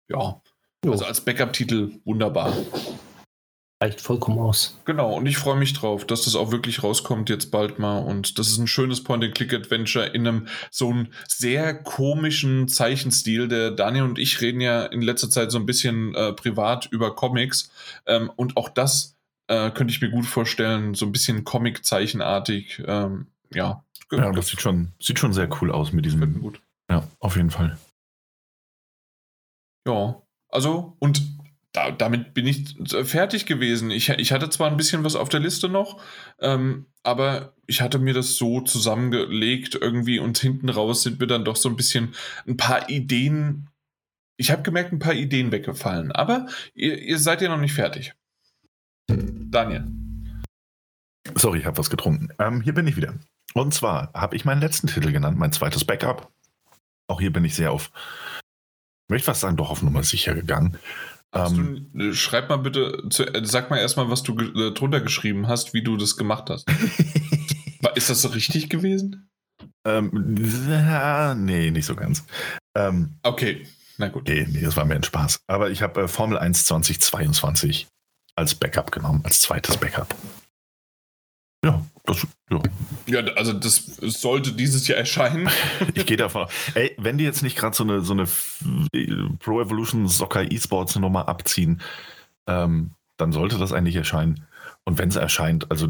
Ja, 0.08 0.40
Jo, 0.84 0.92
also 0.92 1.04
als 1.04 1.20
Backup-Titel 1.20 1.92
wunderbar. 2.04 2.52
reicht 3.80 4.00
vollkommen 4.00 4.38
aus. 4.40 4.78
Genau, 4.84 5.14
und 5.16 5.26
ich 5.26 5.36
freue 5.38 5.56
mich 5.56 5.72
drauf, 5.74 6.04
dass 6.04 6.22
das 6.24 6.34
auch 6.34 6.50
wirklich 6.50 6.82
rauskommt 6.82 7.30
jetzt 7.30 7.50
bald 7.52 7.78
mal. 7.78 7.98
Und 7.98 8.38
das 8.38 8.48
ist 8.48 8.58
ein 8.58 8.66
schönes 8.66 9.02
Point-and-Click-Adventure 9.04 10.06
in 10.06 10.26
einem 10.26 10.48
so 10.72 10.90
einen 10.90 11.12
sehr 11.28 11.74
komischen 11.74 12.66
Zeichenstil. 12.68 13.46
Der 13.46 13.70
Daniel 13.70 14.02
und 14.04 14.18
ich 14.18 14.40
reden 14.40 14.60
ja 14.60 14.84
in 14.86 15.02
letzter 15.02 15.30
Zeit 15.30 15.52
so 15.52 15.58
ein 15.58 15.66
bisschen 15.66 16.14
äh, 16.16 16.32
privat 16.32 16.86
über 16.90 17.14
Comics. 17.14 17.70
Ähm, 18.06 18.30
und 18.34 18.56
auch 18.56 18.68
das 18.68 19.16
äh, 19.46 19.70
könnte 19.70 19.92
ich 19.92 20.00
mir 20.00 20.10
gut 20.10 20.26
vorstellen, 20.26 20.94
so 20.94 21.06
ein 21.06 21.12
bisschen 21.12 21.44
Comic-Zeichenartig. 21.44 22.82
Ähm, 22.86 23.26
ja, 23.54 23.84
Ja, 24.10 24.32
das 24.32 24.48
sieht 24.48 24.60
schon, 24.60 24.88
sieht 25.00 25.18
schon 25.20 25.32
sehr 25.32 25.48
cool 25.60 25.70
aus 25.70 25.92
mit 25.92 26.04
diesem. 26.04 26.40
gut. 26.40 26.60
Ja, 26.90 27.06
auf 27.20 27.36
jeden 27.36 27.50
Fall. 27.50 27.78
Ja, 29.86 30.22
also, 30.48 30.96
und 30.98 31.22
da, 31.72 31.90
damit 31.90 32.34
bin 32.34 32.46
ich 32.46 32.76
fertig 33.04 33.46
gewesen. 33.46 33.90
Ich, 33.90 34.10
ich 34.10 34.32
hatte 34.32 34.50
zwar 34.50 34.70
ein 34.70 34.76
bisschen 34.76 35.04
was 35.04 35.16
auf 35.16 35.30
der 35.30 35.40
Liste 35.40 35.68
noch, 35.68 36.00
ähm, 36.38 36.86
aber 37.02 37.54
ich 37.66 37.80
hatte 37.80 37.98
mir 37.98 38.12
das 38.12 38.36
so 38.36 38.60
zusammengelegt 38.60 39.74
irgendwie 39.80 40.18
und 40.18 40.36
hinten 40.38 40.68
raus 40.68 41.02
sind 41.02 41.18
mir 41.18 41.26
dann 41.26 41.44
doch 41.44 41.56
so 41.56 41.68
ein 41.70 41.76
bisschen 41.76 42.14
ein 42.46 42.58
paar 42.58 42.90
Ideen. 42.90 43.70
Ich 44.36 44.50
habe 44.50 44.62
gemerkt, 44.62 44.92
ein 44.92 44.98
paar 44.98 45.14
Ideen 45.14 45.50
weggefallen, 45.50 46.12
aber 46.12 46.46
ihr, 46.74 46.98
ihr 46.98 47.18
seid 47.18 47.40
ja 47.40 47.48
noch 47.48 47.60
nicht 47.60 47.74
fertig. 47.74 48.12
Daniel. 49.08 49.86
Sorry, 51.34 51.60
ich 51.60 51.66
habe 51.66 51.78
was 51.78 51.90
getrunken. 51.90 52.28
Ähm, 52.38 52.60
hier 52.60 52.74
bin 52.74 52.86
ich 52.86 52.96
wieder. 52.96 53.14
Und 53.54 53.72
zwar 53.72 54.12
habe 54.12 54.36
ich 54.36 54.44
meinen 54.44 54.60
letzten 54.60 54.88
Titel 54.88 55.12
genannt, 55.12 55.38
mein 55.38 55.52
zweites 55.52 55.84
Backup. 55.84 56.30
Auch 57.08 57.20
hier 57.20 57.32
bin 57.32 57.44
ich 57.44 57.54
sehr 57.54 57.72
auf, 57.72 57.90
möchte 59.12 59.26
fast 59.26 59.42
sagen, 59.42 59.56
doch 59.56 59.70
auf 59.70 59.82
Nummer 59.82 60.02
sicher 60.02 60.34
gegangen. 60.34 60.78
Ähm, 61.34 61.88
du, 61.92 62.10
äh, 62.10 62.14
schreib 62.14 62.48
mal 62.48 62.56
bitte, 62.56 63.04
äh, 63.18 63.44
sag 63.44 63.70
mal 63.70 63.78
erstmal, 63.78 64.10
was 64.10 64.22
du 64.22 64.38
äh, 64.38 64.72
drunter 64.72 65.00
geschrieben 65.00 65.48
hast, 65.48 65.72
wie 65.72 65.82
du 65.82 65.96
das 65.96 66.16
gemacht 66.16 66.50
hast. 66.50 66.68
Ist 67.94 68.10
das 68.10 68.22
so 68.22 68.28
richtig 68.28 68.70
gewesen? 68.70 69.28
Ähm, 69.84 70.10
nee, 71.44 71.70
nicht 71.70 71.86
so 71.86 71.94
ganz. 71.94 72.24
Ähm, 72.74 73.18
okay, 73.22 73.66
na 73.98 74.08
gut. 74.08 74.26
Nee, 74.28 74.46
nee, 74.48 74.60
das 74.60 74.76
war 74.76 74.84
mir 74.84 74.94
ein 74.94 75.02
Spaß. 75.02 75.42
Aber 75.46 75.70
ich 75.70 75.82
habe 75.82 76.02
äh, 76.02 76.08
Formel 76.08 76.38
1 76.38 76.64
2022 76.64 77.88
als 78.34 78.54
Backup 78.54 78.92
genommen, 78.92 79.20
als 79.24 79.40
zweites 79.40 79.76
Backup. 79.76 80.14
Ja, 81.64 81.84
das, 82.04 82.26
ja. 82.50 82.60
ja, 83.06 83.20
also 83.34 83.52
das 83.52 83.76
sollte 83.86 84.52
dieses 84.52 84.88
Jahr 84.88 84.98
erscheinen. 84.98 85.48
ich 85.94 86.04
gehe 86.04 86.16
davon 86.16 86.44
aus. 86.44 86.52
Ey, 86.74 86.94
wenn 86.98 87.16
die 87.16 87.24
jetzt 87.24 87.42
nicht 87.42 87.56
gerade 87.56 87.76
so 87.76 87.84
eine, 87.84 88.00
so 88.00 88.12
eine 88.12 88.26
Pro 89.38 89.60
Evolution 89.60 90.08
Soccer 90.08 90.50
E-Sports 90.50 90.96
Nummer 90.96 91.28
abziehen, 91.28 91.80
ähm, 92.48 92.90
dann 93.18 93.32
sollte 93.32 93.58
das 93.58 93.72
eigentlich 93.72 93.96
erscheinen. 93.96 94.46
Und 94.84 94.98
wenn 94.98 95.08
es 95.08 95.16
erscheint, 95.16 95.70
also 95.70 95.88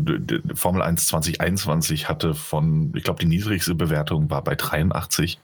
Formel 0.55 0.83
1 0.83 1.07
2021 1.07 2.09
hatte 2.11 2.35
von, 2.35 2.93
ich 2.95 3.05
glaube, 3.05 3.21
die 3.21 3.29
niedrigste 3.29 3.75
Bewertung 3.75 4.29
war 4.29 4.45
bei 4.45 4.55
83. 4.55 5.41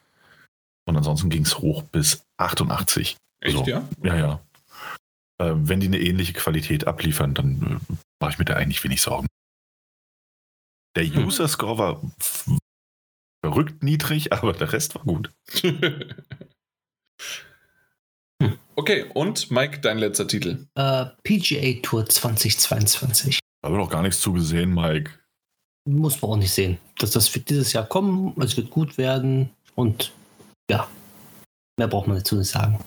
Und 0.85 0.97
ansonsten 0.97 1.31
ging 1.31 1.43
es 1.43 1.59
hoch 1.59 1.83
bis 1.83 2.27
88. 2.37 3.17
Echt, 3.41 3.57
so. 3.57 3.65
ja? 3.65 3.89
Ja, 4.03 4.17
ja. 4.17 4.41
Äh, 5.39 5.55
wenn 5.55 5.81
die 5.81 5.87
eine 5.87 6.01
ähnliche 6.01 6.35
Qualität 6.35 6.87
abliefern, 6.87 7.33
dann 7.33 7.81
äh, 7.91 7.95
mache 8.21 8.33
ich 8.33 8.39
mir 8.39 8.45
da 8.45 8.55
eigentlich 8.55 8.85
wenig 8.85 9.01
Sorgen. 9.01 9.29
Der 10.99 11.07
hm. 11.07 11.27
User 11.27 11.47
Score 11.47 11.79
war 11.79 12.03
verrückt 13.45 13.85
niedrig, 13.85 14.33
aber 14.33 14.53
der 14.53 14.73
Rest 14.73 14.97
war 14.97 15.05
gut. 15.05 15.33
okay, 18.75 19.05
und 19.15 19.49
Mike, 19.53 19.79
dein 19.79 19.99
letzter 19.99 20.27
Titel? 20.27 20.67
Uh, 20.77 20.81
äh, 20.81 21.07
PGA 21.23 21.81
Tour 21.83 22.05
2022. 22.05 23.39
Habe 23.65 23.77
noch 23.77 23.91
gar 23.91 24.03
nichts 24.03 24.21
zugesehen, 24.21 24.75
Mike. 24.75 25.13
Muss 25.89 26.21
man 26.21 26.33
auch 26.33 26.37
nicht 26.37 26.53
sehen. 26.53 26.79
Das, 26.99 27.13
das 27.13 27.33
wird 27.33 27.49
dieses 27.49 27.73
Jahr 27.73 27.87
kommen, 27.87 28.35
es 28.43 28.57
wird 28.57 28.71
gut 28.71 28.99
werden 28.99 29.51
und 29.77 30.13
ja, 30.69 30.89
mehr 31.79 31.87
braucht 31.87 32.09
man 32.09 32.17
dazu 32.17 32.35
nicht 32.35 32.51
sagen. 32.51 32.85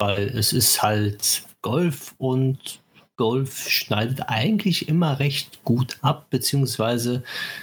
Weil 0.00 0.26
es 0.36 0.52
ist 0.52 0.82
halt 0.82 1.46
Golf 1.62 2.16
und 2.18 2.81
Golf 3.22 3.68
schneidet 3.68 4.22
eigentlich 4.26 4.88
immer 4.88 5.20
recht 5.20 5.62
gut 5.62 5.96
ab, 6.02 6.26
beziehungsweise 6.30 7.22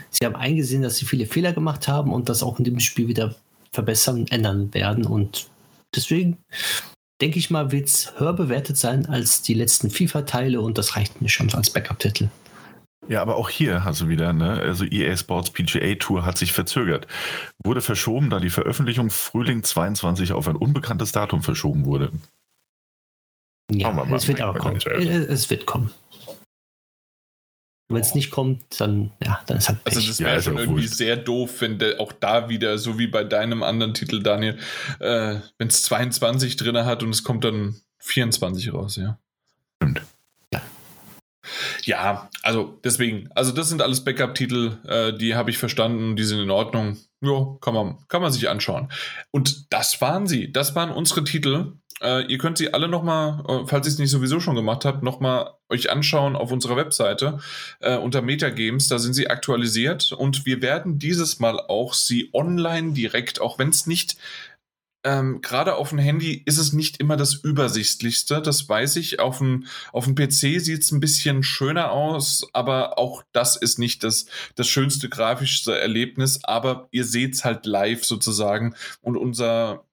sie 0.10 0.26
haben 0.26 0.38
eingesehen, 0.38 0.84
dass 0.84 0.95
sie 0.95 1.03
viele 1.03 1.26
Fehler 1.26 1.52
gemacht 1.52 1.90
haben 1.90 2.14
und 2.14 2.30
das 2.30 2.44
auch 2.44 2.60
in 2.60 2.64
dem 2.64 2.80
Spiel 2.80 3.10
wieder 3.10 3.36
verbessern, 3.73 4.26
ändern 4.30 4.73
werden. 4.73 5.06
Und 5.06 5.49
deswegen 5.94 6.38
denke 7.19 7.40
ich 7.40 7.49
mal, 7.49 7.73
wird 7.73 7.90
es 7.90 8.14
höher 8.18 8.31
bewertet 8.31 8.77
sein 8.77 9.07
als 9.07 9.41
die 9.41 9.53
letzten 9.53 9.90
FIFA-Teile 9.90 10.61
und 10.61 10.77
das 10.77 10.95
reicht 10.95 11.22
mir 11.22 11.27
schon 11.27 11.53
als 11.53 11.72
Backup-Titel. 11.72 12.30
Ja, 13.10 13.22
aber 13.22 13.36
auch 13.36 13.49
hier 13.49 13.84
hast 13.84 13.99
du 13.99 14.07
wieder, 14.07 14.31
ne? 14.31 14.61
Also 14.61 14.86
EA 14.86 15.18
Sports 15.18 15.49
PGA 15.49 15.95
Tour 15.95 16.26
hat 16.26 16.38
sich 16.38 16.53
verzögert. 16.53 17.06
Wurde 17.61 17.81
verschoben, 17.81 18.30
da 18.30 18.40
die 18.40 18.49
Veröffentlichung 18.49 19.10
Frühling 19.10 19.64
22 19.64 20.31
auf 20.31 20.48
ein 20.48 20.56
unbekanntes 20.56 21.11
Datum 21.11 21.44
verschoben 21.44 21.86
wurde. 21.86 22.14
Ja, 23.72 23.91
mal, 23.91 24.12
es 24.14 24.28
wird 24.28 24.41
aber 24.41 24.58
kommen. 24.58 24.78
Es 24.78 25.50
wird 25.50 25.66
kommen. 25.66 25.91
Wenn 27.91 28.02
es 28.02 28.14
nicht 28.14 28.30
kommt, 28.30 28.80
dann, 28.80 29.12
ja, 29.24 29.41
dann 29.48 29.58
ist 29.58 29.68
halt 29.68 29.84
Pech. 29.84 29.96
Also 29.96 30.08
das 30.08 30.20
wäre 30.20 30.36
ja, 30.36 30.41
schon 30.41 30.58
irgendwie 30.60 30.84
wurscht. 30.84 30.94
sehr 30.94 31.18
doof, 31.18 31.62
wenn 31.62 31.80
der 31.80 32.00
auch 32.00 32.12
da 32.12 32.48
wieder, 32.48 32.78
so 32.78 33.00
wie 33.00 33.08
bei 33.08 33.24
deinem 33.24 33.64
anderen 33.64 33.96
Titel, 33.96 34.22
Daniel, 34.22 34.60
äh, 35.00 35.38
wenn 35.58 35.68
es 35.68 35.82
22 35.84 36.56
drin 36.56 36.78
hat 36.86 37.02
und 37.02 37.10
es 37.10 37.24
kommt 37.24 37.44
dann 37.44 37.82
24 37.98 38.74
raus, 38.74 38.96
ja. 38.96 39.18
Stimmt. 39.78 40.04
Ja. 40.54 40.62
Ja, 41.84 42.30
also 42.44 42.80
deswegen, 42.84 43.28
also 43.34 43.52
das 43.52 43.70
sind 43.70 43.82
alles 43.82 44.04
Backup-Titel, 44.04 44.78
äh, 44.88 45.14
die 45.18 45.34
habe 45.34 45.50
ich 45.50 45.58
verstanden, 45.58 46.16
die 46.16 46.26
sind 46.26 46.40
in 46.40 46.52
Ordnung. 46.52 46.98
Ja, 47.22 47.58
kann 47.60 47.74
man, 47.74 47.98
kann 48.08 48.22
man 48.22 48.32
sich 48.32 48.50
anschauen. 48.50 48.91
Und 49.32 49.74
das 49.74 50.00
waren 50.00 50.28
sie. 50.28 50.52
Das 50.52 50.76
waren 50.76 50.91
unsere 50.91 51.24
Titel 51.24 51.74
äh, 52.02 52.26
ihr 52.26 52.38
könnt 52.38 52.58
sie 52.58 52.74
alle 52.74 52.88
nochmal, 52.88 53.44
äh, 53.48 53.68
falls 53.68 53.88
ihr 53.88 53.92
es 53.94 54.00
nicht 54.00 54.10
sowieso 54.12 54.40
schon 54.40 54.56
gemacht 54.56 54.86
habt, 54.86 55.04
nochmal 55.04 55.52
euch 55.70 55.92
anschauen 55.92 56.36
auf 56.36 56.52
unserer 56.52 56.76
Webseite 56.76 57.40
äh, 57.80 57.98
unter 57.98 58.22
Metagames. 58.22 58.88
Da 58.88 59.00
sind 59.00 59.14
sie 59.14 59.30
aktualisiert 59.30 60.12
und 60.12 60.46
wir 60.46 60.62
werden 60.62 61.00
dieses 61.00 61.40
Mal 61.40 61.60
auch 61.60 61.94
sie 61.94 62.30
online 62.34 62.94
direkt, 62.94 63.42
auch 63.42 63.60
wenn 63.60 63.70
es 63.70 63.86
nicht 63.88 64.18
ähm, 65.06 65.42
gerade 65.42 65.76
auf 65.76 65.90
dem 65.90 65.98
Handy 65.98 66.42
ist 66.46 66.58
es 66.58 66.74
nicht 66.74 66.98
immer 66.98 67.16
das 67.16 67.34
übersichtlichste, 67.36 68.42
das 68.42 68.68
weiß 68.68 68.98
ich. 68.98 69.20
Auf 69.20 69.38
dem, 69.38 69.66
auf 69.94 70.06
dem 70.06 70.16
PC 70.16 70.60
sieht 70.60 70.84
es 70.84 70.92
ein 70.92 71.00
bisschen 71.00 71.42
schöner 71.42 71.92
aus, 71.92 72.46
aber 72.52 72.98
auch 72.98 73.24
das 73.32 73.56
ist 73.56 73.80
nicht 73.80 74.04
das, 74.04 74.26
das 74.56 74.68
schönste 74.68 75.08
grafischste 75.08 75.80
Erlebnis. 75.80 76.44
Aber 76.44 76.90
ihr 76.92 77.06
seht 77.06 77.36
es 77.36 77.46
halt 77.46 77.66
live 77.66 78.04
sozusagen 78.04 78.76
und 79.02 79.16
unser 79.16 79.86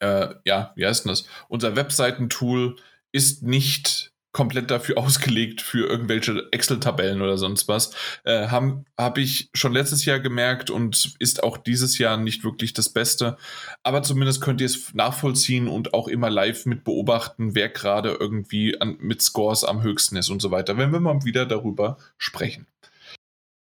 äh, 0.00 0.34
ja, 0.44 0.72
wie 0.76 0.86
heißt 0.86 1.04
denn 1.04 1.10
das? 1.10 1.26
Unser 1.48 1.76
Webseitentool 1.76 2.76
ist 3.12 3.42
nicht 3.42 4.12
komplett 4.34 4.70
dafür 4.70 4.98
ausgelegt 4.98 5.62
für 5.62 5.88
irgendwelche 5.88 6.48
Excel-Tabellen 6.50 7.22
oder 7.22 7.38
sonst 7.38 7.68
was. 7.68 7.94
Äh, 8.24 8.48
Habe 8.48 8.84
hab 8.98 9.16
ich 9.16 9.48
schon 9.54 9.72
letztes 9.72 10.04
Jahr 10.04 10.20
gemerkt 10.20 10.68
und 10.68 11.14
ist 11.18 11.42
auch 11.42 11.56
dieses 11.56 11.96
Jahr 11.96 12.18
nicht 12.18 12.44
wirklich 12.44 12.74
das 12.74 12.90
Beste. 12.90 13.38
Aber 13.82 14.02
zumindest 14.02 14.42
könnt 14.42 14.60
ihr 14.60 14.66
es 14.66 14.92
nachvollziehen 14.92 15.68
und 15.68 15.94
auch 15.94 16.08
immer 16.08 16.28
live 16.28 16.66
mit 16.66 16.84
beobachten, 16.84 17.54
wer 17.54 17.70
gerade 17.70 18.16
irgendwie 18.20 18.78
an, 18.78 18.98
mit 19.00 19.22
Scores 19.22 19.64
am 19.64 19.82
höchsten 19.82 20.16
ist 20.16 20.28
und 20.28 20.42
so 20.42 20.50
weiter, 20.50 20.76
wenn 20.76 20.92
wir 20.92 21.00
mal 21.00 21.24
wieder 21.24 21.46
darüber 21.46 21.96
sprechen. 22.18 22.66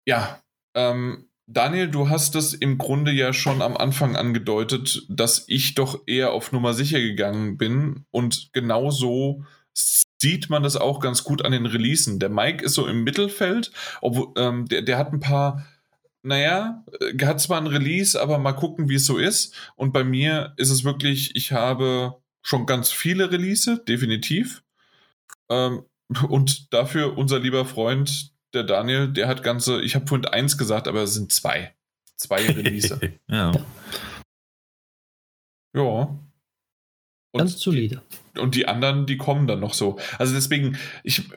Ja, 0.06 0.42
ähm, 0.76 1.27
Daniel, 1.50 1.88
du 1.88 2.10
hast 2.10 2.36
es 2.36 2.54
im 2.54 2.78
Grunde 2.78 3.12
ja 3.14 3.32
schon 3.32 3.62
am 3.62 3.78
Anfang 3.78 4.18
angedeutet, 4.18 5.06
dass 5.08 5.46
ich 5.48 5.76
doch 5.76 6.02
eher 6.06 6.34
auf 6.34 6.52
Nummer 6.52 6.74
sicher 6.74 7.00
gegangen 7.00 7.58
bin 7.58 8.06
und 8.12 8.50
genauso 8.52 9.46
sieht 9.74 10.50
man 10.50 10.64
das 10.64 10.76
auch 10.76 11.00
ganz 11.00 11.24
gut 11.24 11.46
an 11.46 11.54
den 11.54 11.66
Releasen. 11.66 12.20
Der 12.20 12.28
Mike 12.28 12.66
ist 12.66 12.74
so 12.74 12.86
im 12.86 13.04
Mittelfeld, 13.06 13.72
obwohl 14.02 14.34
ähm, 14.36 14.66
der, 14.66 14.82
der 14.82 14.98
hat 14.98 15.14
ein 15.14 15.22
paar, 15.22 15.66
naja, 16.22 16.84
äh, 17.00 17.26
hat 17.26 17.40
zwar 17.40 17.62
ein 17.62 17.68
Release, 17.68 18.22
aber 18.22 18.40
mal 18.40 18.54
gucken, 18.54 18.90
wie 18.90 18.96
es 18.96 19.06
so 19.06 19.18
ist. 19.18 19.56
Und 19.78 19.94
bei 19.94 20.04
mir 20.04 20.54
ist 20.58 20.70
es 20.70 20.84
wirklich, 20.84 21.34
ich 21.36 21.54
habe 21.54 22.16
schon 22.42 22.66
ganz 22.66 22.92
viele 22.92 23.32
Release, 23.32 23.82
definitiv. 23.88 24.64
Ähm, 25.50 25.84
und 26.28 26.74
dafür 26.74 27.18
unser 27.18 27.40
lieber 27.40 27.66
Freund, 27.66 28.34
der 28.54 28.64
Daniel, 28.64 29.08
der 29.08 29.28
hat 29.28 29.44
ganze, 29.44 29.82
ich 29.82 29.96
habe 29.96 30.08
vorhin 30.08 30.26
eins 30.26 30.58
gesagt, 30.58 30.88
aber 30.88 31.04
es 31.04 31.14
sind 31.14 31.32
zwei. 31.32 31.76
Zwei 32.16 32.46
Release. 32.48 33.00
ja. 33.28 33.52
Ja. 35.76 36.20
Und 37.32 37.40
Ganz 37.40 37.60
solide. 37.60 38.02
Die, 38.36 38.40
und 38.40 38.56
die 38.56 38.68
anderen, 38.68 39.06
die 39.06 39.18
kommen 39.18 39.48
dann 39.48 39.60
noch 39.60 39.74
so. 39.74 40.00
Also 40.18 40.34
deswegen, 40.34 40.78
ich, 41.04 41.30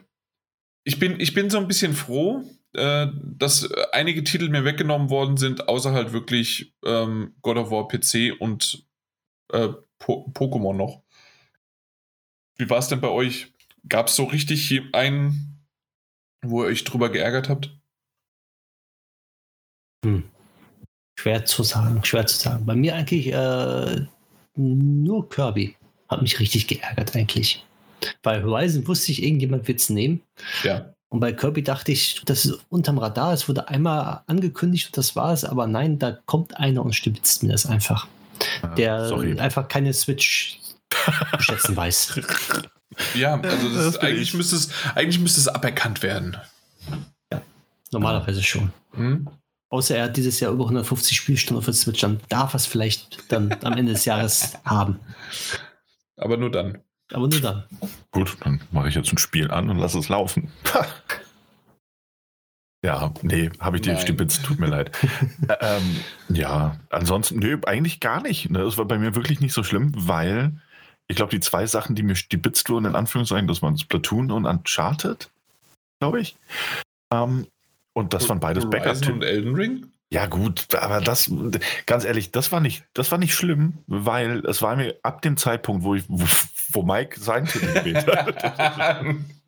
ich, 0.83 0.99
bin, 0.99 1.19
ich 1.19 1.33
bin 1.33 1.49
so 1.49 1.57
ein 1.57 1.67
bisschen 1.67 1.93
froh, 1.93 2.43
äh, 2.73 3.07
dass 3.23 3.71
einige 3.91 4.23
Titel 4.23 4.49
mir 4.49 4.65
weggenommen 4.65 5.09
worden 5.09 5.37
sind, 5.37 5.67
außer 5.67 5.91
halt 5.91 6.13
wirklich 6.13 6.73
ähm, 6.85 7.35
God 7.41 7.57
of 7.57 7.71
War 7.71 7.87
PC 7.87 8.39
und 8.39 8.87
äh, 9.51 9.69
po 9.99 10.31
Pokémon 10.33 10.73
noch. 10.73 11.03
Wie 12.57 12.69
war 12.69 12.79
es 12.79 12.87
denn 12.87 13.01
bei 13.01 13.09
euch? 13.09 13.53
Gab 13.87 14.07
es 14.07 14.15
so 14.15 14.23
richtig 14.23 14.81
einen 14.93 15.50
wo 16.43 16.63
ihr 16.63 16.67
euch 16.67 16.83
drüber 16.83 17.09
geärgert 17.09 17.49
habt? 17.49 17.75
Hm. 20.05 20.23
Schwer 21.19 21.45
zu 21.45 21.63
sagen, 21.63 22.03
schwer 22.03 22.25
zu 22.25 22.37
sagen. 22.37 22.65
Bei 22.65 22.75
mir 22.75 22.95
eigentlich 22.95 23.27
äh, 23.31 24.05
nur 24.55 25.29
Kirby 25.29 25.75
hat 26.07 26.21
mich 26.21 26.39
richtig 26.39 26.67
geärgert 26.67 27.15
eigentlich. 27.15 27.65
Bei 28.23 28.41
Horizon 28.41 28.87
wusste 28.87 29.11
ich, 29.11 29.23
irgendjemand 29.23 29.67
wird 29.67 29.79
es 29.79 29.89
nehmen. 29.89 30.21
Ja. 30.63 30.93
Und 31.09 31.19
bei 31.19 31.33
Kirby 31.33 31.61
dachte 31.61 31.91
ich, 31.91 32.21
das 32.25 32.45
ist 32.45 32.65
unterm 32.69 32.97
Radar, 32.97 33.33
es 33.33 33.47
wurde 33.47 33.67
einmal 33.67 34.21
angekündigt 34.27 34.87
und 34.87 34.97
das 34.97 35.15
war 35.15 35.33
es, 35.33 35.43
aber 35.43 35.67
nein, 35.67 35.99
da 35.99 36.17
kommt 36.25 36.57
einer 36.57 36.83
und 36.83 36.95
stibitzt 36.95 37.43
mir 37.43 37.51
das 37.51 37.65
einfach. 37.65 38.07
Ah, 38.61 38.67
der 38.75 39.07
sorry. 39.07 39.37
einfach 39.39 39.67
keine 39.67 39.93
Switch 39.93 40.59
zu 40.89 41.11
schätzen 41.39 41.75
weiß. 41.75 42.19
Ja, 43.15 43.39
also 43.39 43.69
das 43.73 43.85
Das 43.93 43.97
eigentlich, 43.97 44.29
ich. 44.29 44.33
müsste 44.33 44.55
es, 44.55 44.69
eigentlich 44.95 45.19
müsste 45.19 45.39
es 45.39 45.47
aberkannt 45.47 46.03
werden. 46.03 46.37
Normalerweise 47.91 48.41
schon. 48.43 48.71
Hm? 48.93 49.27
Außer 49.69 49.95
er 49.97 50.05
hat 50.05 50.17
dieses 50.17 50.39
Jahr 50.39 50.51
über 50.51 50.63
150 50.65 51.15
Spielstunden 51.15 51.59
auf 51.59 51.65
der 51.65 51.73
Switch, 51.73 52.01
dann 52.01 52.19
darf 52.29 52.53
er 52.53 52.57
es 52.57 52.65
vielleicht 52.65 53.31
dann 53.31 53.55
am 53.63 53.73
Ende 53.73 53.93
des 53.93 54.05
Jahres 54.05 54.57
haben. 54.65 54.99
Aber 56.17 56.37
nur 56.37 56.51
dann. 56.51 56.79
Aber 57.13 57.27
nur 57.27 57.41
dann. 57.41 57.63
Gut, 58.11 58.37
dann 58.41 58.61
mache 58.71 58.87
ich 58.89 58.95
jetzt 58.95 59.11
ein 59.11 59.17
Spiel 59.17 59.51
an 59.51 59.69
und 59.69 59.77
lasse 59.77 59.99
es 59.99 60.09
laufen. 60.09 60.51
Ja, 62.83 63.13
nee, 63.21 63.51
habe 63.59 63.75
ich 63.77 63.83
dir 63.83 63.93
Nein. 63.93 64.01
stibitzt, 64.01 64.43
tut 64.43 64.59
mir 64.59 64.65
leid. 64.65 64.97
Ähm, 65.59 65.97
ja, 66.29 66.79
ansonsten, 66.89 67.37
nö, 67.37 67.59
eigentlich 67.67 67.99
gar 67.99 68.23
nicht. 68.23 68.49
Ne? 68.49 68.57
Das 68.63 68.75
war 68.79 68.85
bei 68.85 68.97
mir 68.97 69.13
wirklich 69.13 69.39
nicht 69.39 69.53
so 69.53 69.61
schlimm, 69.61 69.91
weil 69.95 70.59
ich 71.07 71.15
glaube, 71.15 71.31
die 71.31 71.39
zwei 71.39 71.65
Sachen, 71.65 71.95
die 71.95 72.03
mir 72.03 72.15
stibitzt 72.15 72.69
wurden, 72.69 72.85
in 72.85 72.95
Anführungszeichen, 72.95 73.47
das 73.47 73.61
waren 73.61 73.77
Splatoon 73.77 74.31
und 74.31 74.45
Uncharted, 74.45 75.29
glaube 75.99 76.21
ich. 76.21 76.35
Ähm, 77.11 77.47
und 77.93 78.13
das 78.13 78.29
waren 78.29 78.39
beides 78.39 78.69
Backup-Titel. 78.69 79.11
und 79.11 79.23
Elden 79.23 79.55
Ring? 79.55 79.85
Ja, 80.09 80.25
gut, 80.25 80.75
aber 80.75 80.99
das, 80.99 81.31
ganz 81.85 82.03
ehrlich, 82.03 82.31
das 82.31 82.51
war 82.51 82.59
nicht, 82.59 82.83
das 82.93 83.11
war 83.11 83.17
nicht 83.17 83.33
schlimm, 83.33 83.77
weil 83.87 84.45
es 84.45 84.61
war 84.61 84.75
mir 84.75 84.97
ab 85.03 85.21
dem 85.21 85.37
Zeitpunkt, 85.37 85.83
wo 85.83 85.95
ich, 85.95 86.03
wo, 86.09 86.25
wo 86.71 86.83
Mike 86.83 87.19
seinen 87.19 87.45
Titel 87.45 87.73
gewählt 87.73 88.07
hat, 88.07 89.15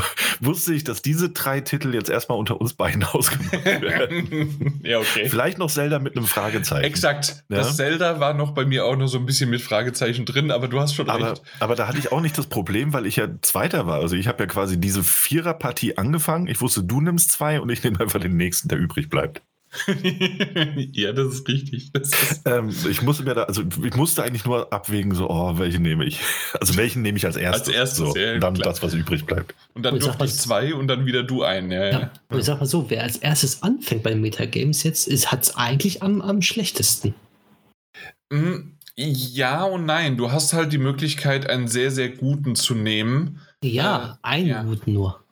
wusste 0.40 0.74
ich, 0.74 0.84
dass 0.84 1.02
diese 1.02 1.30
drei 1.30 1.60
Titel 1.60 1.94
jetzt 1.94 2.10
erstmal 2.10 2.38
unter 2.38 2.60
uns 2.60 2.74
beiden 2.74 3.04
ausgemacht 3.12 3.64
werden. 3.64 4.80
ja, 4.84 4.98
okay. 4.98 5.28
Vielleicht 5.28 5.58
noch 5.58 5.70
Zelda 5.70 5.98
mit 5.98 6.16
einem 6.16 6.26
Fragezeichen. 6.26 6.84
Exakt. 6.84 7.44
Ja. 7.48 7.58
Das 7.58 7.76
Zelda 7.76 8.20
war 8.20 8.34
noch 8.34 8.52
bei 8.52 8.64
mir 8.64 8.84
auch 8.84 8.96
noch 8.96 9.08
so 9.08 9.18
ein 9.18 9.26
bisschen 9.26 9.50
mit 9.50 9.62
Fragezeichen 9.62 10.24
drin, 10.24 10.50
aber 10.50 10.68
du 10.68 10.80
hast 10.80 10.94
schon 10.94 11.08
Aber, 11.08 11.32
recht. 11.32 11.42
aber 11.60 11.74
da 11.74 11.88
hatte 11.88 11.98
ich 11.98 12.12
auch 12.12 12.20
nicht 12.20 12.36
das 12.38 12.46
Problem, 12.46 12.92
weil 12.92 13.06
ich 13.06 13.16
ja 13.16 13.28
Zweiter 13.42 13.86
war. 13.86 14.00
Also 14.00 14.16
ich 14.16 14.28
habe 14.28 14.42
ja 14.42 14.46
quasi 14.46 14.80
diese 14.80 15.02
Viererpartie 15.02 15.98
angefangen. 15.98 16.46
Ich 16.48 16.60
wusste, 16.60 16.82
du 16.82 17.00
nimmst 17.00 17.32
zwei 17.32 17.60
und 17.60 17.70
ich 17.70 17.82
nehme 17.82 18.00
einfach 18.00 18.20
den 18.20 18.36
nächsten, 18.36 18.68
der 18.68 18.78
übrig 18.78 19.08
bleibt. 19.08 19.42
ja, 20.92 21.12
das 21.12 21.34
ist 21.34 21.48
richtig. 21.48 21.92
Das 21.92 22.08
ist, 22.10 22.42
Ähm, 22.46 22.70
ich 22.90 23.02
musste 23.02 23.24
mir 23.24 23.34
da, 23.34 23.44
also 23.44 23.62
ich 23.62 23.94
musste 23.96 24.22
eigentlich 24.22 24.44
nur 24.44 24.72
abwägen, 24.72 25.14
so, 25.14 25.28
oh, 25.28 25.58
welchen 25.58 25.82
nehme 25.82 26.04
ich? 26.04 26.20
Also 26.60 26.76
welchen 26.76 27.02
nehme 27.02 27.18
ich 27.18 27.26
als 27.26 27.36
erstes? 27.36 27.68
Als 27.68 27.76
erstes, 27.76 27.98
so, 27.98 28.16
ja, 28.16 28.34
und 28.34 28.40
dann 28.40 28.54
klar. 28.54 28.72
das, 28.72 28.82
was 28.82 28.94
übrig 28.94 29.26
bleibt. 29.26 29.54
und 29.74 29.82
dann 29.82 29.98
durfte 29.98 30.24
ich 30.24 30.34
zwei 30.34 30.74
und 30.74 30.88
dann 30.88 31.06
wieder 31.06 31.22
du 31.22 31.42
einen. 31.42 31.70
Ja, 31.70 31.84
ja. 31.84 31.90
Ja. 32.00 32.10
Und 32.28 32.38
ich 32.38 32.44
sag 32.44 32.58
mal 32.58 32.66
so, 32.66 32.90
wer 32.90 33.02
als 33.02 33.16
erstes 33.16 33.62
anfängt 33.62 34.02
bei 34.02 34.10
den 34.10 34.20
Metagames 34.20 34.82
jetzt, 34.82 35.08
hat 35.30 35.42
es 35.42 35.56
eigentlich 35.56 36.02
am, 36.02 36.20
am 36.20 36.42
schlechtesten. 36.42 37.14
Mm, 38.30 38.72
ja 38.96 39.64
und 39.64 39.86
nein. 39.86 40.16
Du 40.16 40.32
hast 40.32 40.52
halt 40.52 40.72
die 40.72 40.78
Möglichkeit, 40.78 41.48
einen 41.48 41.68
sehr, 41.68 41.90
sehr 41.90 42.08
guten 42.08 42.54
zu 42.56 42.74
nehmen. 42.74 43.40
Ja, 43.62 44.18
Äh, 44.22 44.26
einen 44.26 44.46
ja. 44.46 44.62
guten 44.62 44.92
nur. 44.92 45.25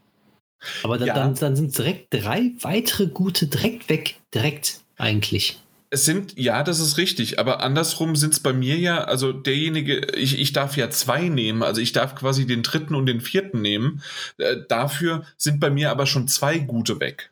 Aber 0.82 0.98
dann, 0.98 1.08
Ja. 1.08 1.14
dann, 1.14 1.34
dann 1.34 1.56
sind 1.56 1.76
direkt 1.76 2.12
drei 2.12 2.52
weitere 2.60 3.06
gute 3.06 3.46
direkt 3.46 3.88
weg. 3.88 4.16
Direkt 4.34 4.80
eigentlich. 4.96 5.58
Es 5.90 6.04
sind, 6.04 6.36
ja, 6.36 6.64
das 6.64 6.80
ist 6.80 6.98
richtig, 6.98 7.38
aber 7.38 7.60
andersrum 7.62 8.16
sind 8.16 8.32
es 8.32 8.40
bei 8.40 8.52
mir 8.52 8.76
ja, 8.76 9.04
also 9.04 9.32
derjenige, 9.32 10.00
ich, 10.16 10.40
ich 10.40 10.52
darf 10.52 10.76
ja 10.76 10.90
zwei 10.90 11.28
nehmen, 11.28 11.62
also 11.62 11.80
ich 11.80 11.92
darf 11.92 12.16
quasi 12.16 12.46
den 12.48 12.64
dritten 12.64 12.96
und 12.96 13.06
den 13.06 13.20
vierten 13.20 13.62
nehmen. 13.62 14.02
Äh, 14.38 14.56
dafür 14.68 15.24
sind 15.36 15.60
bei 15.60 15.70
mir 15.70 15.92
aber 15.92 16.06
schon 16.06 16.26
zwei 16.26 16.58
gute 16.58 16.98
weg. 16.98 17.30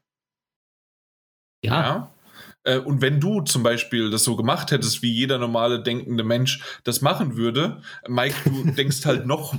Ja, 1.64 1.80
Ja. 1.80 2.14
Äh, 2.64 2.78
Und 2.78 3.00
wenn 3.02 3.20
du 3.20 3.40
zum 3.42 3.62
Beispiel 3.62 4.10
das 4.10 4.24
so 4.24 4.36
gemacht 4.36 4.70
hättest, 4.70 5.02
wie 5.02 5.10
jeder 5.12 5.38
normale 5.38 5.82
denkende 5.82 6.24
Mensch 6.24 6.62
das 6.84 7.00
machen 7.00 7.36
würde, 7.36 7.82
Mike, 8.08 8.34
du 8.44 8.70
denkst 8.76 9.04
halt 9.04 9.26
noch 9.26 9.54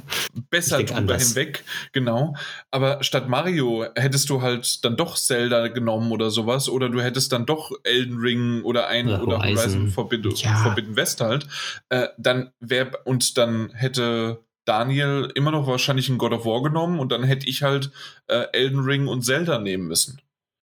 besser 0.49 0.77
drüber 0.83 0.95
anders. 0.95 1.27
hinweg, 1.29 1.63
genau. 1.91 2.35
Aber 2.71 3.03
statt 3.03 3.27
Mario 3.29 3.85
hättest 3.95 4.29
du 4.29 4.41
halt 4.41 4.83
dann 4.85 4.95
doch 4.95 5.15
Zelda 5.17 5.67
genommen 5.67 6.11
oder 6.11 6.31
sowas, 6.31 6.69
oder 6.69 6.89
du 6.89 7.01
hättest 7.01 7.31
dann 7.31 7.45
doch 7.45 7.71
Elden 7.83 8.17
Ring 8.19 8.61
oder 8.63 8.87
ein 8.87 9.07
Oder 9.07 9.23
oder 9.23 9.37
Horizon, 9.39 9.57
Horizon. 9.57 9.87
Forbidden, 9.89 10.31
Ja. 10.35 10.55
Forbidden 10.57 10.95
West 10.95 11.21
halt, 11.21 11.47
äh, 11.89 12.07
dann 12.17 12.51
wäre 12.59 12.91
und 13.05 13.37
dann 13.37 13.71
hätte 13.73 14.39
Daniel 14.65 15.29
immer 15.35 15.51
noch 15.51 15.67
wahrscheinlich 15.67 16.07
ein 16.07 16.17
God 16.17 16.31
of 16.31 16.45
War 16.45 16.63
genommen 16.63 16.99
und 16.99 17.11
dann 17.11 17.23
hätte 17.23 17.47
ich 17.49 17.63
halt 17.63 17.91
äh, 18.27 18.45
Elden 18.53 18.79
Ring 18.79 19.07
und 19.07 19.23
Zelda 19.23 19.59
nehmen 19.59 19.87
müssen. 19.87 20.21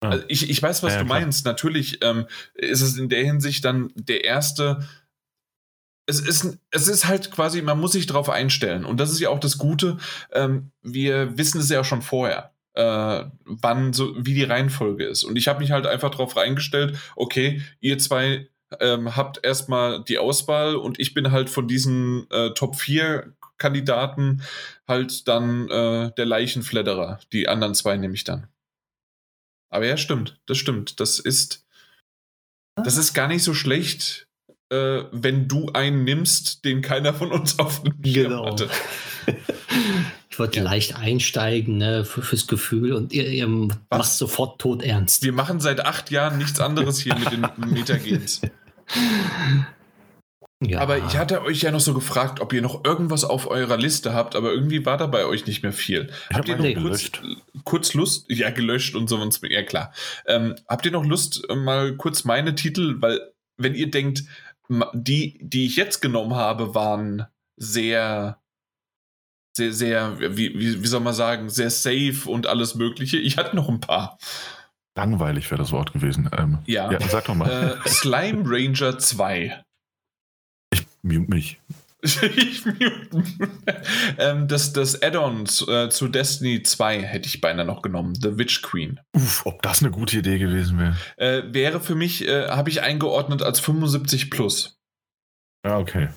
Ja. 0.02 0.10
Also 0.10 0.24
ich, 0.28 0.50
ich 0.50 0.62
weiß, 0.62 0.82
was 0.82 0.94
Ja, 0.94 1.00
du 1.00 1.06
klar. 1.06 1.20
meinst. 1.20 1.44
Natürlich 1.44 1.98
ähm, 2.02 2.26
ist 2.54 2.80
es 2.82 2.96
in 2.98 3.08
der 3.08 3.24
Hinsicht 3.24 3.64
dann 3.64 3.90
der 3.94 4.24
erste. 4.24 4.86
Es 6.06 6.20
ist, 6.20 6.58
es 6.70 6.88
ist 6.88 7.06
halt 7.06 7.30
quasi, 7.30 7.62
man 7.62 7.78
muss 7.78 7.92
sich 7.92 8.06
darauf 8.06 8.28
einstellen. 8.28 8.84
Und 8.84 8.98
das 8.98 9.10
ist 9.12 9.20
ja 9.20 9.28
auch 9.30 9.38
das 9.38 9.56
Gute. 9.58 9.98
Ähm, 10.32 10.72
wir 10.82 11.38
wissen 11.38 11.60
es 11.60 11.68
ja 11.70 11.84
schon 11.84 12.02
vorher, 12.02 12.52
äh, 12.74 13.24
wann 13.44 13.92
so, 13.92 14.12
wie 14.18 14.34
die 14.34 14.42
Reihenfolge 14.42 15.06
ist. 15.06 15.22
Und 15.22 15.36
ich 15.36 15.46
habe 15.48 15.60
mich 15.60 15.70
halt 15.70 15.86
einfach 15.86 16.10
darauf 16.10 16.36
reingestellt, 16.36 16.98
okay, 17.14 17.62
ihr 17.80 17.98
zwei 17.98 18.48
ähm, 18.80 19.14
habt 19.16 19.44
erstmal 19.44 20.02
die 20.02 20.18
Auswahl 20.18 20.74
und 20.76 20.98
ich 20.98 21.14
bin 21.14 21.30
halt 21.30 21.50
von 21.50 21.68
diesen 21.68 22.26
äh, 22.30 22.50
Top 22.54 22.76
4 22.76 23.34
Kandidaten 23.58 24.42
halt 24.88 25.28
dann 25.28 25.68
äh, 25.70 26.10
der 26.16 26.26
Leichenfledderer. 26.26 27.20
Die 27.32 27.48
anderen 27.48 27.74
zwei 27.74 27.96
nehme 27.96 28.14
ich 28.14 28.24
dann. 28.24 28.48
Aber 29.72 29.86
ja, 29.86 29.96
stimmt, 29.96 30.38
das 30.46 30.58
stimmt. 30.58 31.00
Das 31.00 31.18
ist, 31.18 31.64
das 32.76 32.96
ist 32.98 33.14
gar 33.14 33.26
nicht 33.28 33.42
so 33.42 33.54
schlecht, 33.54 34.26
äh, 34.70 35.04
wenn 35.12 35.48
du 35.48 35.70
einen 35.72 36.04
nimmst, 36.04 36.64
den 36.64 36.82
keiner 36.82 37.14
von 37.14 37.32
uns 37.32 37.58
auf 37.58 37.82
dem 37.82 37.94
Schirm 38.04 38.30
Genau. 38.30 38.46
hatte. 38.46 38.68
ich 40.30 40.38
wollte 40.38 40.58
Ja. 40.58 40.64
leicht 40.64 40.96
einsteigen 40.96 41.78
ne, 41.78 42.04
für, 42.04 42.20
fürs 42.22 42.46
Gefühl 42.46 42.92
und 42.92 43.12
ihr, 43.14 43.26
ihr 43.28 43.46
macht 43.48 44.12
sofort 44.12 44.60
tot 44.60 44.82
ernst. 44.82 45.22
Wir 45.22 45.32
machen 45.32 45.58
seit 45.60 45.80
acht 45.84 46.10
Jahren 46.10 46.36
nichts 46.38 46.60
anderes 46.60 47.00
hier 47.00 47.14
mit 47.16 47.32
den 47.32 47.46
Metagames. 47.72 48.42
Ja. 50.64 50.80
Aber 50.80 50.98
ich 50.98 51.16
hatte 51.16 51.42
euch 51.42 51.62
ja 51.62 51.70
noch 51.70 51.80
so 51.80 51.94
gefragt, 51.94 52.40
ob 52.40 52.52
ihr 52.52 52.62
noch 52.62 52.84
irgendwas 52.84 53.24
auf 53.24 53.46
eurer 53.48 53.76
Liste 53.76 54.14
habt, 54.14 54.36
aber 54.36 54.52
irgendwie 54.52 54.84
war 54.86 54.96
da 54.96 55.06
bei 55.06 55.24
euch 55.24 55.46
nicht 55.46 55.62
mehr 55.62 55.72
viel. 55.72 56.10
Ich 56.30 56.36
habt 56.36 56.48
hab 56.48 56.48
ihr 56.48 56.56
noch 56.74 56.82
kurz, 56.82 57.12
gelöscht. 57.12 57.22
kurz 57.64 57.94
Lust? 57.94 58.26
Ja, 58.28 58.50
gelöscht 58.50 58.94
und 58.94 59.08
so, 59.08 59.16
und 59.16 59.32
so, 59.32 59.46
ja 59.46 59.62
klar. 59.62 59.92
Ähm, 60.26 60.54
habt 60.68 60.84
ihr 60.86 60.92
noch 60.92 61.04
Lust, 61.04 61.42
äh, 61.48 61.54
mal 61.56 61.96
kurz 61.96 62.24
meine 62.24 62.54
Titel, 62.54 62.96
weil 63.00 63.20
wenn 63.56 63.74
ihr 63.74 63.90
denkt, 63.90 64.24
die, 64.94 65.38
die 65.42 65.66
ich 65.66 65.76
jetzt 65.76 66.00
genommen 66.00 66.34
habe, 66.34 66.74
waren 66.74 67.26
sehr, 67.56 68.40
sehr, 69.56 69.72
sehr, 69.72 70.18
wie, 70.18 70.54
wie, 70.54 70.82
wie 70.82 70.86
soll 70.86 71.00
man 71.00 71.14
sagen, 71.14 71.50
sehr 71.50 71.70
safe 71.70 72.22
und 72.26 72.46
alles 72.46 72.74
Mögliche. 72.74 73.18
Ich 73.18 73.36
hatte 73.36 73.54
noch 73.56 73.68
ein 73.68 73.80
paar. 73.80 74.18
Langweilig 74.94 75.50
wäre 75.50 75.60
das 75.60 75.72
Wort 75.72 75.92
gewesen. 75.92 76.30
Ähm, 76.36 76.58
Ja. 76.66 76.90
ja, 76.90 77.00
sag 77.00 77.24
doch 77.24 77.34
mal. 77.34 77.78
Äh, 77.84 77.88
Slime 77.88 78.42
Ranger 78.44 78.98
2. 78.98 79.62
Mute 81.02 81.30
mich. 81.30 81.60
ich 82.02 82.66
mute. 82.66 83.24
ähm, 84.18 84.48
das 84.48 84.72
das 84.72 85.00
Add-on 85.02 85.44
äh, 85.68 85.88
zu 85.88 86.08
Destiny 86.08 86.62
2 86.62 87.02
hätte 87.02 87.28
ich 87.28 87.40
beinahe 87.40 87.64
noch 87.64 87.80
genommen. 87.80 88.16
The 88.20 88.38
Witch 88.38 88.62
Queen. 88.62 88.98
Uff, 89.12 89.46
ob 89.46 89.62
das 89.62 89.82
eine 89.82 89.92
gute 89.92 90.18
Idee 90.18 90.38
gewesen 90.38 90.78
wäre. 90.78 90.96
Äh, 91.16 91.52
wäre 91.52 91.80
für 91.80 91.94
mich, 91.94 92.26
äh, 92.26 92.48
habe 92.48 92.70
ich 92.70 92.82
eingeordnet 92.82 93.42
als 93.42 93.60
75 93.60 94.30
plus. 94.30 94.80
Ja, 95.64 95.78
okay. 95.78 96.08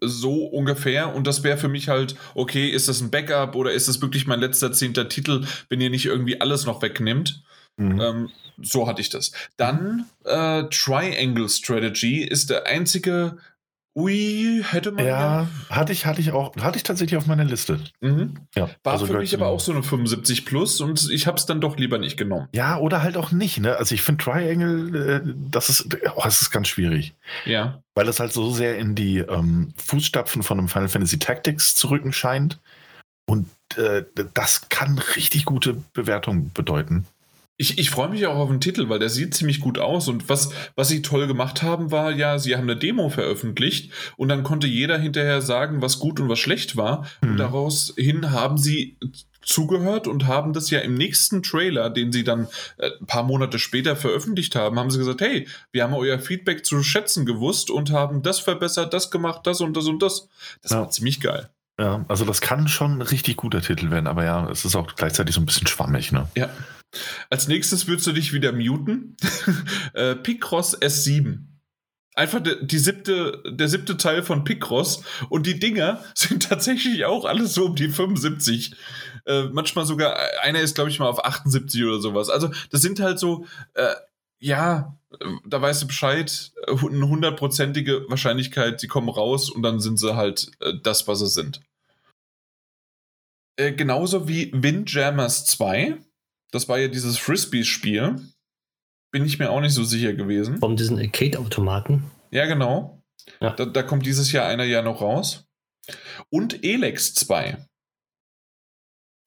So 0.00 0.44
ungefähr. 0.46 1.14
Und 1.14 1.28
das 1.28 1.44
wäre 1.44 1.56
für 1.56 1.68
mich 1.68 1.88
halt, 1.88 2.16
okay, 2.34 2.68
ist 2.68 2.88
das 2.88 3.00
ein 3.00 3.10
Backup 3.10 3.54
oder 3.54 3.72
ist 3.72 3.86
das 3.86 4.02
wirklich 4.02 4.26
mein 4.26 4.40
letzter 4.40 4.72
zehnter 4.72 5.08
Titel, 5.08 5.46
wenn 5.68 5.80
ihr 5.80 5.90
nicht 5.90 6.06
irgendwie 6.06 6.40
alles 6.40 6.66
noch 6.66 6.82
wegnimmt? 6.82 7.44
Mhm. 7.76 8.00
Ähm, 8.00 8.30
so 8.60 8.88
hatte 8.88 9.00
ich 9.00 9.08
das. 9.08 9.30
Dann 9.56 10.06
äh, 10.24 10.64
Triangle 10.64 11.48
Strategy 11.48 12.22
ist 12.24 12.50
der 12.50 12.66
einzige. 12.66 13.38
Ui, 13.96 14.62
hätte 14.62 14.92
man 14.92 15.06
ja, 15.06 15.48
hatte 15.70 15.90
ich, 15.90 16.04
hatte 16.04 16.20
ich 16.20 16.32
auch, 16.32 16.54
hatte 16.56 16.76
ich 16.76 16.82
tatsächlich 16.82 17.16
auf 17.16 17.26
meiner 17.26 17.44
Liste. 17.44 17.80
Mhm. 18.02 18.34
Ja, 18.54 18.68
War 18.82 18.92
also 18.92 19.06
für 19.06 19.16
mich 19.16 19.34
aber 19.34 19.46
auch 19.46 19.58
so 19.58 19.72
eine 19.72 19.82
75 19.82 20.44
plus 20.44 20.82
und 20.82 21.08
ich 21.10 21.26
habe 21.26 21.38
es 21.38 21.46
dann 21.46 21.62
doch 21.62 21.78
lieber 21.78 21.96
nicht 21.96 22.18
genommen. 22.18 22.46
Ja, 22.52 22.76
oder 22.76 23.02
halt 23.02 23.16
auch 23.16 23.32
nicht, 23.32 23.58
ne? 23.58 23.76
Also 23.76 23.94
ich 23.94 24.02
finde 24.02 24.22
Triangle, 24.22 25.24
äh, 25.24 25.34
das 25.50 25.70
ist, 25.70 25.96
oh, 26.14 26.20
das 26.22 26.42
ist 26.42 26.50
ganz 26.50 26.68
schwierig. 26.68 27.14
Ja. 27.46 27.82
Weil 27.94 28.06
es 28.08 28.20
halt 28.20 28.34
so 28.34 28.50
sehr 28.50 28.76
in 28.76 28.94
die 28.94 29.20
ähm, 29.20 29.72
Fußstapfen 29.78 30.42
von 30.42 30.58
einem 30.58 30.68
Final 30.68 30.88
Fantasy 30.88 31.18
Tactics 31.18 31.74
zu 31.74 31.88
rücken 31.88 32.12
scheint. 32.12 32.60
Und 33.26 33.48
äh, 33.78 34.04
das 34.34 34.68
kann 34.68 34.98
richtig 34.98 35.46
gute 35.46 35.82
Bewertung 35.94 36.50
bedeuten. 36.52 37.06
Ich, 37.58 37.78
ich 37.78 37.88
freue 37.88 38.10
mich 38.10 38.26
auch 38.26 38.36
auf 38.36 38.50
den 38.50 38.60
Titel, 38.60 38.88
weil 38.90 38.98
der 38.98 39.08
sieht 39.08 39.34
ziemlich 39.34 39.60
gut 39.60 39.78
aus. 39.78 40.08
Und 40.08 40.28
was, 40.28 40.50
was 40.74 40.88
sie 40.88 41.00
toll 41.00 41.26
gemacht 41.26 41.62
haben, 41.62 41.90
war 41.90 42.10
ja, 42.12 42.38
sie 42.38 42.54
haben 42.54 42.64
eine 42.64 42.76
Demo 42.76 43.08
veröffentlicht 43.08 43.90
und 44.18 44.28
dann 44.28 44.42
konnte 44.42 44.66
jeder 44.66 44.98
hinterher 44.98 45.40
sagen, 45.40 45.80
was 45.80 45.98
gut 45.98 46.20
und 46.20 46.28
was 46.28 46.38
schlecht 46.38 46.76
war. 46.76 47.06
Mhm. 47.22 47.30
Und 47.30 47.36
daraus 47.38 47.94
hin 47.96 48.30
haben 48.30 48.58
sie 48.58 48.98
zugehört 49.40 50.06
und 50.08 50.26
haben 50.26 50.52
das 50.52 50.70
ja 50.70 50.80
im 50.80 50.94
nächsten 50.94 51.42
Trailer, 51.42 51.88
den 51.88 52.12
sie 52.12 52.24
dann 52.24 52.48
äh, 52.78 52.90
ein 53.00 53.06
paar 53.06 53.22
Monate 53.22 53.58
später 53.58 53.96
veröffentlicht 53.96 54.54
haben, 54.56 54.78
haben 54.78 54.90
sie 54.90 54.98
gesagt, 54.98 55.20
hey, 55.20 55.46
wir 55.72 55.84
haben 55.84 55.94
euer 55.94 56.18
Feedback 56.18 56.66
zu 56.66 56.82
schätzen 56.82 57.24
gewusst 57.24 57.70
und 57.70 57.90
haben 57.90 58.22
das 58.22 58.40
verbessert, 58.40 58.92
das 58.92 59.10
gemacht, 59.10 59.46
das 59.46 59.60
und 59.60 59.76
das 59.76 59.86
und 59.86 60.02
das. 60.02 60.28
Das 60.62 60.72
Ja. 60.72 60.80
war 60.80 60.90
ziemlich 60.90 61.20
geil. 61.20 61.48
Ja, 61.78 62.04
also 62.08 62.24
das 62.24 62.40
kann 62.40 62.68
schon 62.68 62.98
ein 62.98 63.02
richtig 63.02 63.36
guter 63.36 63.60
Titel 63.60 63.90
werden, 63.90 64.06
aber 64.06 64.24
ja, 64.24 64.48
es 64.50 64.64
ist 64.64 64.76
auch 64.76 64.94
gleichzeitig 64.94 65.34
so 65.34 65.40
ein 65.40 65.46
bisschen 65.46 65.66
schwammig, 65.66 66.10
ne? 66.10 66.28
Ja. 66.34 66.48
Als 67.28 67.48
nächstes 67.48 67.86
würdest 67.86 68.06
du 68.06 68.12
dich 68.12 68.32
wieder 68.32 68.52
muten. 68.52 69.16
äh, 69.92 70.14
Picross 70.14 70.80
S7. 70.80 71.40
Einfach 72.14 72.40
de, 72.40 72.64
die 72.64 72.78
siebte, 72.78 73.42
der 73.46 73.68
siebte 73.68 73.98
Teil 73.98 74.22
von 74.22 74.44
Picross. 74.44 75.02
Und 75.28 75.46
die 75.46 75.58
Dinger 75.58 76.02
sind 76.14 76.44
tatsächlich 76.44 77.04
auch 77.04 77.26
alles 77.26 77.52
so 77.52 77.66
um 77.66 77.74
die 77.74 77.90
75. 77.90 78.74
Äh, 79.26 79.42
manchmal 79.52 79.84
sogar, 79.84 80.16
einer 80.40 80.60
ist, 80.60 80.76
glaube 80.76 80.88
ich, 80.88 80.98
mal 80.98 81.08
auf 81.08 81.22
78 81.22 81.84
oder 81.84 82.00
sowas. 82.00 82.30
Also, 82.30 82.50
das 82.70 82.80
sind 82.80 83.00
halt 83.00 83.18
so, 83.18 83.46
äh, 83.74 83.94
ja, 84.38 84.98
da 85.44 85.62
weißt 85.62 85.82
du 85.82 85.86
Bescheid, 85.86 86.52
eine 86.66 87.08
hundertprozentige 87.08 88.08
Wahrscheinlichkeit, 88.08 88.80
sie 88.80 88.88
kommen 88.88 89.08
raus 89.08 89.50
und 89.50 89.62
dann 89.62 89.80
sind 89.80 89.98
sie 89.98 90.16
halt 90.16 90.50
äh, 90.60 90.72
das, 90.82 91.08
was 91.08 91.20
sie 91.20 91.28
sind. 91.28 91.62
Äh, 93.56 93.72
genauso 93.72 94.28
wie 94.28 94.50
Windjammers 94.52 95.46
2. 95.46 95.96
Das 96.52 96.68
war 96.68 96.78
ja 96.78 96.88
dieses 96.88 97.18
Frisbee-Spiel. 97.18 98.20
Bin 99.10 99.24
ich 99.24 99.38
mir 99.38 99.50
auch 99.50 99.60
nicht 99.60 99.72
so 99.72 99.84
sicher 99.84 100.12
gewesen. 100.12 100.58
Von 100.58 100.76
diesen 100.76 100.98
Arcade-Automaten. 100.98 102.10
Ja, 102.30 102.46
genau. 102.46 103.02
Ja. 103.40 103.50
Da, 103.50 103.64
da 103.64 103.82
kommt 103.82 104.04
dieses 104.04 104.32
Jahr 104.32 104.46
einer 104.46 104.64
ja 104.64 104.82
noch 104.82 105.00
raus. 105.00 105.46
Und 106.30 106.64
Elex 106.64 107.14
2. 107.14 107.66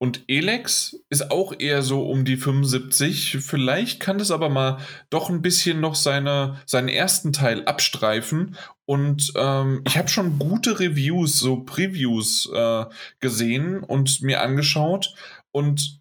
Und 0.01 0.23
Elex 0.29 0.97
ist 1.09 1.29
auch 1.29 1.53
eher 1.59 1.83
so 1.83 2.09
um 2.09 2.23
die 2.23 2.37
75. 2.37 3.37
Vielleicht 3.41 3.99
kann 3.99 4.17
das 4.17 4.31
aber 4.31 4.47
mal 4.47 4.79
doch 5.09 5.29
ein 5.29 5.41
bisschen 5.41 5.81
noch 5.81 5.95
seine, 5.95 6.61
seinen 6.65 6.87
ersten 6.87 7.33
Teil 7.33 7.65
abstreifen. 7.65 8.55
Und 8.85 9.33
ähm, 9.35 9.83
ich 9.85 9.97
habe 9.97 10.07
schon 10.07 10.39
gute 10.39 10.79
Reviews, 10.79 11.37
so 11.37 11.63
Previews 11.63 12.49
äh, 12.53 12.85
gesehen 13.19 13.83
und 13.83 14.21
mir 14.21 14.41
angeschaut. 14.41 15.13
Und 15.51 15.99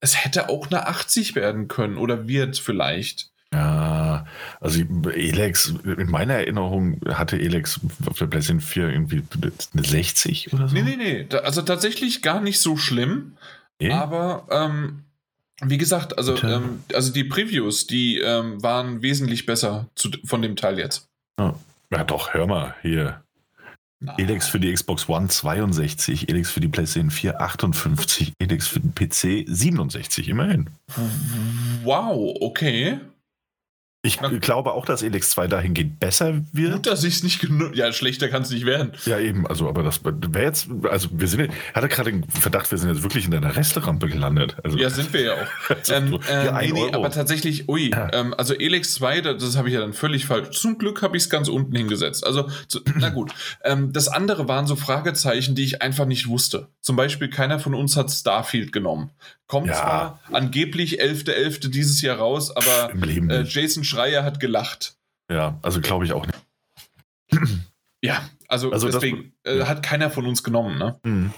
es 0.00 0.24
hätte 0.24 0.48
auch 0.48 0.66
eine 0.66 0.88
80 0.88 1.36
werden 1.36 1.68
können 1.68 1.98
oder 1.98 2.26
wird 2.26 2.58
vielleicht. 2.58 3.32
Ja, 3.56 4.26
also 4.60 4.82
Elex, 5.10 5.72
in 5.84 6.10
meiner 6.10 6.34
Erinnerung 6.34 7.00
hatte 7.08 7.40
Elex 7.40 7.80
auf 8.04 8.18
der 8.18 8.26
PlayStation 8.26 8.60
4 8.60 8.90
irgendwie 8.90 9.22
eine 9.72 9.82
60 9.82 10.52
oder 10.52 10.68
so. 10.68 10.74
Nee, 10.74 10.82
nee, 10.82 10.96
nee. 10.96 11.26
Also 11.38 11.62
tatsächlich 11.62 12.20
gar 12.20 12.42
nicht 12.42 12.60
so 12.60 12.76
schlimm. 12.76 13.38
Nee? 13.80 13.92
Aber 13.92 14.46
ähm, 14.50 15.04
wie 15.62 15.78
gesagt, 15.78 16.18
also, 16.18 16.36
ähm, 16.42 16.82
also 16.92 17.14
die 17.14 17.24
Previews, 17.24 17.86
die 17.86 18.18
ähm, 18.18 18.62
waren 18.62 19.00
wesentlich 19.00 19.46
besser 19.46 19.88
zu, 19.94 20.10
von 20.24 20.42
dem 20.42 20.56
Teil 20.56 20.78
jetzt. 20.78 21.08
Ja, 21.38 22.04
doch, 22.04 22.34
hör 22.34 22.46
mal, 22.46 22.74
hier. 22.82 23.22
Na, 24.00 24.18
Elex 24.18 24.48
für 24.48 24.60
die 24.60 24.70
Xbox 24.70 25.08
One 25.08 25.28
62, 25.28 26.28
Elex 26.28 26.50
für 26.50 26.60
die 26.60 26.68
PlayStation 26.68 27.10
4 27.10 27.40
58, 27.40 28.34
Elex 28.38 28.66
für 28.66 28.80
den 28.80 28.94
PC 28.94 29.48
67, 29.48 30.28
immerhin. 30.28 30.68
Wow, 31.84 32.36
okay. 32.42 33.00
Ich 34.06 34.40
glaube 34.40 34.72
auch, 34.72 34.84
dass 34.84 35.02
Elex 35.02 35.30
2 35.30 35.46
dahingehend 35.48 36.00
besser 36.00 36.42
wird. 36.52 36.72
Gut, 36.72 36.86
dass 36.86 37.04
ich 37.04 37.16
es 37.16 37.22
nicht 37.22 37.40
genug. 37.40 37.74
Ja, 37.76 37.92
schlechter 37.92 38.28
kann 38.28 38.42
es 38.42 38.50
nicht 38.50 38.66
werden. 38.66 38.92
Ja, 39.04 39.18
eben, 39.18 39.46
also, 39.46 39.68
aber 39.68 39.82
das 39.82 40.00
wäre 40.04 40.44
jetzt, 40.44 40.68
also 40.88 41.08
wir 41.12 41.28
sind, 41.28 41.40
ich 41.40 41.50
hatte 41.74 41.88
gerade 41.88 42.12
den 42.12 42.24
Verdacht, 42.24 42.70
wir 42.70 42.78
sind 42.78 42.90
jetzt 42.90 43.02
wirklich 43.02 43.26
in 43.26 43.34
einer 43.34 43.56
Resterampe 43.56 44.08
gelandet. 44.08 44.56
Also, 44.62 44.78
Ja, 44.78 44.90
sind 44.90 45.12
wir 45.12 45.22
ja 45.22 45.32
auch. 45.34 45.70
also, 45.76 45.92
ähm, 45.94 46.18
äh, 46.28 46.42
hier 46.64 46.72
nee, 46.74 46.84
nee, 46.86 46.92
aber 46.92 47.10
tatsächlich, 47.10 47.68
ui, 47.68 47.90
Ja. 47.90 48.08
ähm, 48.12 48.34
also 48.36 48.54
Elex 48.54 48.94
2, 48.94 49.20
das, 49.20 49.42
das 49.42 49.56
habe 49.56 49.68
ich 49.68 49.74
ja 49.74 49.80
dann 49.80 49.92
völlig 49.92 50.26
falsch. 50.26 50.58
Zum 50.60 50.78
Glück 50.78 51.02
habe 51.02 51.16
ich 51.16 51.24
es 51.24 51.30
ganz 51.30 51.48
unten 51.48 51.74
hingesetzt. 51.74 52.26
Also, 52.26 52.48
zu, 52.68 52.80
na 52.96 53.08
gut. 53.08 53.32
Ähm, 53.64 53.92
das 53.92 54.08
andere 54.08 54.48
waren 54.48 54.66
so 54.66 54.76
Fragezeichen, 54.76 55.54
die 55.54 55.64
ich 55.64 55.82
einfach 55.82 56.06
nicht 56.06 56.28
wusste. 56.28 56.68
Zum 56.80 56.96
Beispiel, 56.96 57.28
keiner 57.28 57.58
von 57.58 57.74
uns 57.74 57.96
hat 57.96 58.10
Starfield 58.10 58.72
genommen. 58.72 59.10
Kommt 59.48 59.68
Ja. 59.68 59.74
zwar 59.74 60.20
angeblich 60.32 61.00
11.11. 61.00 61.68
dieses 61.70 62.00
Jahr 62.02 62.18
raus, 62.18 62.50
aber 62.56 62.92
äh. 62.94 63.42
Jason 63.44 63.84
Schreier 63.84 64.24
hat 64.24 64.40
gelacht. 64.40 64.96
Ja, 65.30 65.58
also 65.62 65.80
glaube 65.80 66.04
ich 66.04 66.12
auch 66.12 66.26
nicht. 66.26 66.38
Ja, 68.02 68.28
also, 68.48 68.70
Also 68.72 68.86
das- 68.86 68.96
deswegen 68.96 69.32
äh, 69.44 69.64
hat 69.64 69.82
keiner 69.82 70.10
von 70.10 70.26
uns 70.26 70.42
genommen, 70.42 70.78
ne? 70.78 70.98
Mhm. 71.04 71.32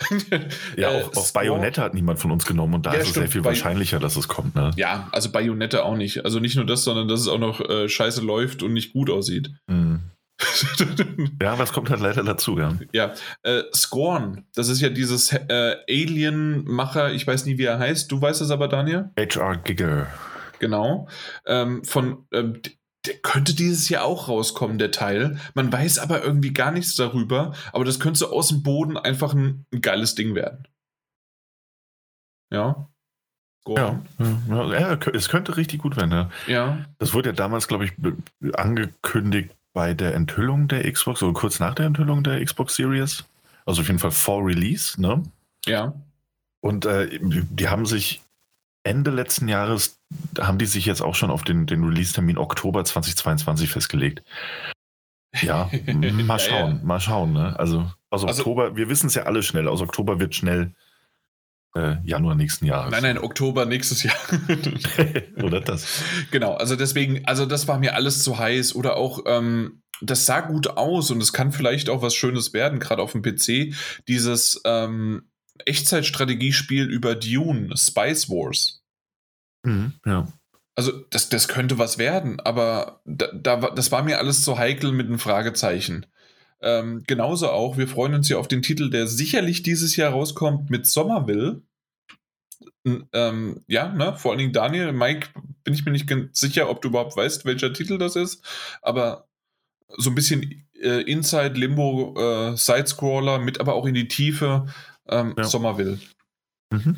Ja, 0.76 0.90
Äh, 0.92 1.02
auch, 1.02 1.08
auch 1.16 1.24
Score- 1.26 1.32
Bayonetta 1.44 1.82
hat 1.82 1.94
niemand 1.94 2.18
von 2.20 2.30
uns 2.30 2.44
genommen 2.46 2.74
und 2.74 2.86
da 2.86 2.92
Ja, 2.92 2.98
ist 3.00 3.08
es 3.08 3.14
sehr 3.14 3.22
stimmt, 3.22 3.32
viel 3.32 3.40
Bay- 3.42 3.48
wahrscheinlicher, 3.50 3.98
dass 3.98 4.16
es 4.16 4.28
kommt, 4.28 4.54
ne? 4.54 4.70
Ja, 4.76 5.08
also 5.12 5.30
Bayonette 5.32 5.84
auch 5.84 5.96
nicht. 5.96 6.24
Also 6.24 6.40
nicht 6.40 6.56
nur 6.56 6.66
das, 6.66 6.84
sondern 6.84 7.08
dass 7.08 7.20
es 7.20 7.28
auch 7.28 7.38
noch 7.38 7.60
äh, 7.60 7.88
scheiße 7.88 8.20
läuft 8.20 8.62
und 8.62 8.72
nicht 8.74 8.92
gut 8.92 9.10
aussieht. 9.10 9.50
Mhm. 9.66 10.00
Ja, 11.42 11.52
aber 11.52 11.64
es 11.64 11.72
kommt 11.72 11.90
halt 11.90 12.00
leider 12.00 12.22
dazu, 12.22 12.58
ja. 12.58 12.76
ja, 12.92 13.14
äh, 13.42 13.62
Scorn, 13.74 14.44
das 14.54 14.68
ist 14.68 14.80
ja 14.80 14.88
dieses 14.88 15.32
äh, 15.32 15.76
Alien-Macher, 15.88 17.12
ich 17.12 17.26
weiß 17.26 17.44
nie, 17.46 17.58
wie 17.58 17.64
er 17.64 17.78
heißt, 17.78 18.10
du 18.10 18.20
weißt 18.20 18.40
es 18.40 18.50
aber, 18.50 18.68
Daniel? 18.68 19.10
HR 19.18 19.56
Giger. 19.58 20.06
Genau. 20.58 21.08
Ähm, 21.46 21.84
von, 21.84 22.26
ähm, 22.32 22.60
der 23.06 23.14
könnte 23.18 23.54
dieses 23.54 23.88
Jahr 23.88 24.04
auch 24.04 24.28
rauskommen, 24.28 24.78
der 24.78 24.90
Teil. 24.90 25.38
Man 25.54 25.72
weiß 25.72 25.98
aber 25.98 26.22
irgendwie 26.22 26.52
gar 26.52 26.72
nichts 26.72 26.96
darüber, 26.96 27.54
aber 27.72 27.84
das 27.84 28.00
könnte 28.00 28.18
so 28.18 28.30
aus 28.32 28.48
dem 28.48 28.62
Boden 28.62 28.96
einfach 28.96 29.34
ein, 29.34 29.66
ein 29.72 29.80
geiles 29.80 30.14
Ding 30.14 30.34
werden. 30.34 30.66
Ja. 32.50 32.88
Ja, 33.66 34.00
Scorn. 34.14 34.42
ja, 34.48 34.80
ja, 34.80 34.98
es 35.12 35.28
könnte 35.28 35.56
richtig 35.58 35.82
gut 35.82 35.96
werden, 35.96 36.10
ja. 36.10 36.30
ja. 36.46 36.86
Das 36.98 37.12
wurde 37.12 37.30
ja 37.30 37.34
damals, 37.34 37.68
glaube 37.68 37.84
ich, 37.84 37.92
angekündigt 38.54 39.57
bei 39.72 39.94
der 39.94 40.14
Enthüllung 40.14 40.68
der 40.68 40.90
Xbox 40.90 41.22
oder 41.22 41.32
kurz 41.34 41.60
nach 41.60 41.74
der 41.74 41.86
Enthüllung 41.86 42.22
der 42.24 42.44
Xbox 42.44 42.76
Series. 42.76 43.24
Also 43.66 43.82
auf 43.82 43.86
jeden 43.86 43.98
Fall 43.98 44.10
vor 44.10 44.44
Release, 44.44 45.00
ne? 45.00 45.22
Ja. 45.66 45.92
Und 46.60 46.86
äh, 46.86 47.18
die 47.20 47.68
haben 47.68 47.86
sich 47.86 48.22
Ende 48.82 49.10
letzten 49.10 49.48
Jahres, 49.48 49.98
haben 50.38 50.58
die 50.58 50.66
sich 50.66 50.86
jetzt 50.86 51.02
auch 51.02 51.14
schon 51.14 51.30
auf 51.30 51.42
den, 51.44 51.66
den 51.66 51.84
Release-Termin 51.84 52.38
Oktober 52.38 52.84
2022 52.84 53.68
festgelegt. 53.68 54.22
Ja, 55.42 55.70
mal 55.86 56.26
Ja, 56.26 56.38
schauen, 56.38 56.76
ja. 56.78 56.84
mal 56.84 57.00
schauen. 57.00 57.32
Ne? 57.34 57.58
Also 57.58 57.90
aus 58.10 58.24
Also- 58.24 58.40
Oktober, 58.40 58.76
wir 58.76 58.88
wissen 58.88 59.08
es 59.08 59.14
ja 59.14 59.24
alle 59.24 59.42
schnell, 59.42 59.68
aus 59.68 59.82
Oktober 59.82 60.18
wird 60.18 60.34
schnell 60.34 60.72
äh, 61.74 61.96
Januar 62.04 62.34
nächsten 62.34 62.66
Jahres. 62.66 62.90
Nein, 62.90 63.02
nein, 63.02 63.18
Oktober 63.18 63.64
nächstes 63.66 64.02
Jahr. 64.02 64.16
Oder 65.42 65.60
das? 65.60 66.02
Genau, 66.30 66.54
also 66.54 66.76
deswegen, 66.76 67.24
also 67.26 67.46
das 67.46 67.68
war 67.68 67.78
mir 67.78 67.94
alles 67.94 68.22
zu 68.22 68.38
heiß 68.38 68.74
oder 68.74 68.96
auch, 68.96 69.20
ähm, 69.26 69.82
das 70.00 70.26
sah 70.26 70.40
gut 70.40 70.68
aus 70.68 71.10
und 71.10 71.20
es 71.20 71.32
kann 71.32 71.52
vielleicht 71.52 71.90
auch 71.90 72.02
was 72.02 72.14
Schönes 72.14 72.52
werden, 72.52 72.78
gerade 72.78 73.02
auf 73.02 73.12
dem 73.12 73.22
PC. 73.22 73.74
Dieses 74.06 74.60
ähm, 74.64 75.28
Echtzeitstrategiespiel 75.64 76.88
über 76.88 77.14
Dune, 77.14 77.76
Spice 77.76 78.28
Wars. 78.30 78.82
Mhm, 79.64 79.94
ja. 80.06 80.28
Also 80.76 80.92
das, 81.10 81.28
das 81.28 81.48
könnte 81.48 81.78
was 81.78 81.98
werden, 81.98 82.38
aber 82.38 83.00
da, 83.04 83.26
da, 83.32 83.56
das 83.70 83.90
war 83.90 84.04
mir 84.04 84.18
alles 84.18 84.44
zu 84.44 84.58
heikel 84.58 84.92
mit 84.92 85.08
einem 85.08 85.18
Fragezeichen. 85.18 86.06
Ähm, 86.60 87.04
genauso 87.06 87.50
auch, 87.50 87.76
wir 87.78 87.86
freuen 87.88 88.14
uns 88.14 88.28
ja 88.28 88.36
auf 88.38 88.48
den 88.48 88.62
Titel, 88.62 88.90
der 88.90 89.06
sicherlich 89.06 89.62
dieses 89.62 89.96
Jahr 89.96 90.12
rauskommt 90.12 90.70
mit 90.70 90.86
Somerville. 90.86 91.62
N- 92.84 93.08
Ähm, 93.12 93.62
ja, 93.68 93.92
ne, 93.92 94.16
vor 94.16 94.32
allen 94.32 94.38
Dingen 94.38 94.52
Daniel, 94.52 94.92
Mike, 94.92 95.28
bin 95.64 95.74
ich 95.74 95.84
mir 95.84 95.92
nicht 95.92 96.06
ganz 96.08 96.38
sicher, 96.40 96.68
ob 96.68 96.82
du 96.82 96.88
überhaupt 96.88 97.16
weißt, 97.16 97.44
welcher 97.44 97.72
Titel 97.72 97.98
das 97.98 98.16
ist, 98.16 98.44
aber 98.82 99.28
so 99.96 100.10
ein 100.10 100.14
bisschen 100.14 100.66
äh, 100.74 101.02
Inside 101.02 101.54
Limbo 101.58 102.14
äh, 102.18 102.56
Sidescroller 102.56 103.38
mit 103.38 103.60
aber 103.60 103.74
auch 103.74 103.86
in 103.86 103.94
die 103.94 104.08
Tiefe 104.08 104.66
ähm, 105.08 105.34
Ja. 105.36 105.44
Somerville. 105.44 105.98
Mhm. 106.70 106.96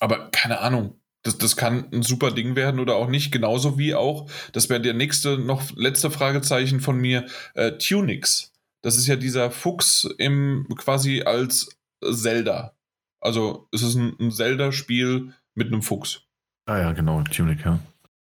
Aber 0.00 0.30
keine 0.30 0.60
Ahnung. 0.60 1.00
Das, 1.22 1.38
das 1.38 1.56
kann 1.56 1.88
ein 1.92 2.02
super 2.02 2.30
Ding 2.30 2.54
werden 2.54 2.80
oder 2.80 2.96
auch 2.96 3.08
nicht. 3.08 3.32
Genauso 3.32 3.78
wie 3.78 3.94
auch, 3.94 4.30
das 4.52 4.68
wäre 4.68 4.80
der 4.80 4.94
nächste, 4.94 5.38
noch 5.38 5.74
letzte 5.76 6.10
Fragezeichen 6.10 6.80
von 6.80 6.98
mir, 6.98 7.26
äh, 7.54 7.72
Tunix. 7.72 8.52
Das 8.84 8.96
ist 8.96 9.06
ja 9.06 9.16
dieser 9.16 9.50
Fuchs 9.50 10.06
im 10.18 10.66
quasi 10.76 11.22
als 11.22 11.70
Zelda. 12.04 12.76
Also 13.18 13.66
es 13.72 13.80
ist 13.80 13.94
ein, 13.94 14.14
ein 14.20 14.30
Zelda-Spiel 14.30 15.32
mit 15.54 15.68
einem 15.68 15.80
Fuchs. 15.80 16.20
Ah 16.66 16.78
ja, 16.78 16.92
genau, 16.92 17.22
Tunic, 17.22 17.64
ja. 17.64 17.80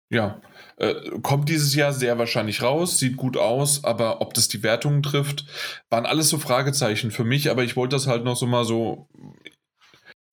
Ja. 0.09 0.41
Äh, 0.77 1.19
kommt 1.21 1.47
dieses 1.49 1.75
Jahr 1.75 1.93
sehr 1.93 2.17
wahrscheinlich 2.17 2.63
raus, 2.63 2.97
sieht 2.97 3.17
gut 3.17 3.37
aus, 3.37 3.83
aber 3.83 4.19
ob 4.19 4.33
das 4.33 4.47
die 4.47 4.63
Wertungen 4.63 5.03
trifft, 5.03 5.45
waren 5.91 6.07
alles 6.07 6.29
so 6.29 6.39
Fragezeichen 6.39 7.11
für 7.11 7.23
mich, 7.23 7.51
aber 7.51 7.63
ich 7.63 7.75
wollte 7.75 7.95
das 7.95 8.07
halt 8.07 8.23
noch 8.23 8.35
so 8.35 8.47
mal 8.47 8.65
so. 8.65 9.07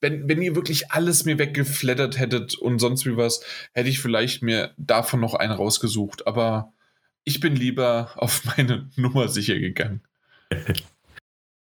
wenn, 0.01 0.27
wenn 0.27 0.41
ihr 0.41 0.57
wirklich 0.57 0.91
alles 0.91 1.27
mir 1.27 1.39
weggeflattert 1.39 2.19
hättet 2.19 2.55
und 2.55 2.79
sonst 2.79 3.05
wie 3.05 3.19
was, 3.19 3.45
hätte 3.75 3.91
ich 3.91 4.01
vielleicht 4.01 4.43
mir 4.43 4.73
davon 4.79 5.21
noch 5.21 5.35
einen 5.35 5.53
rausgesucht. 5.53 6.27
Aber 6.27 6.73
ich 7.25 7.41
bin 7.41 7.55
lieber 7.57 8.13
auf 8.17 8.43
meine 8.57 8.89
Nummer 8.97 9.29
sicher 9.29 9.59
gegangen. 9.59 10.01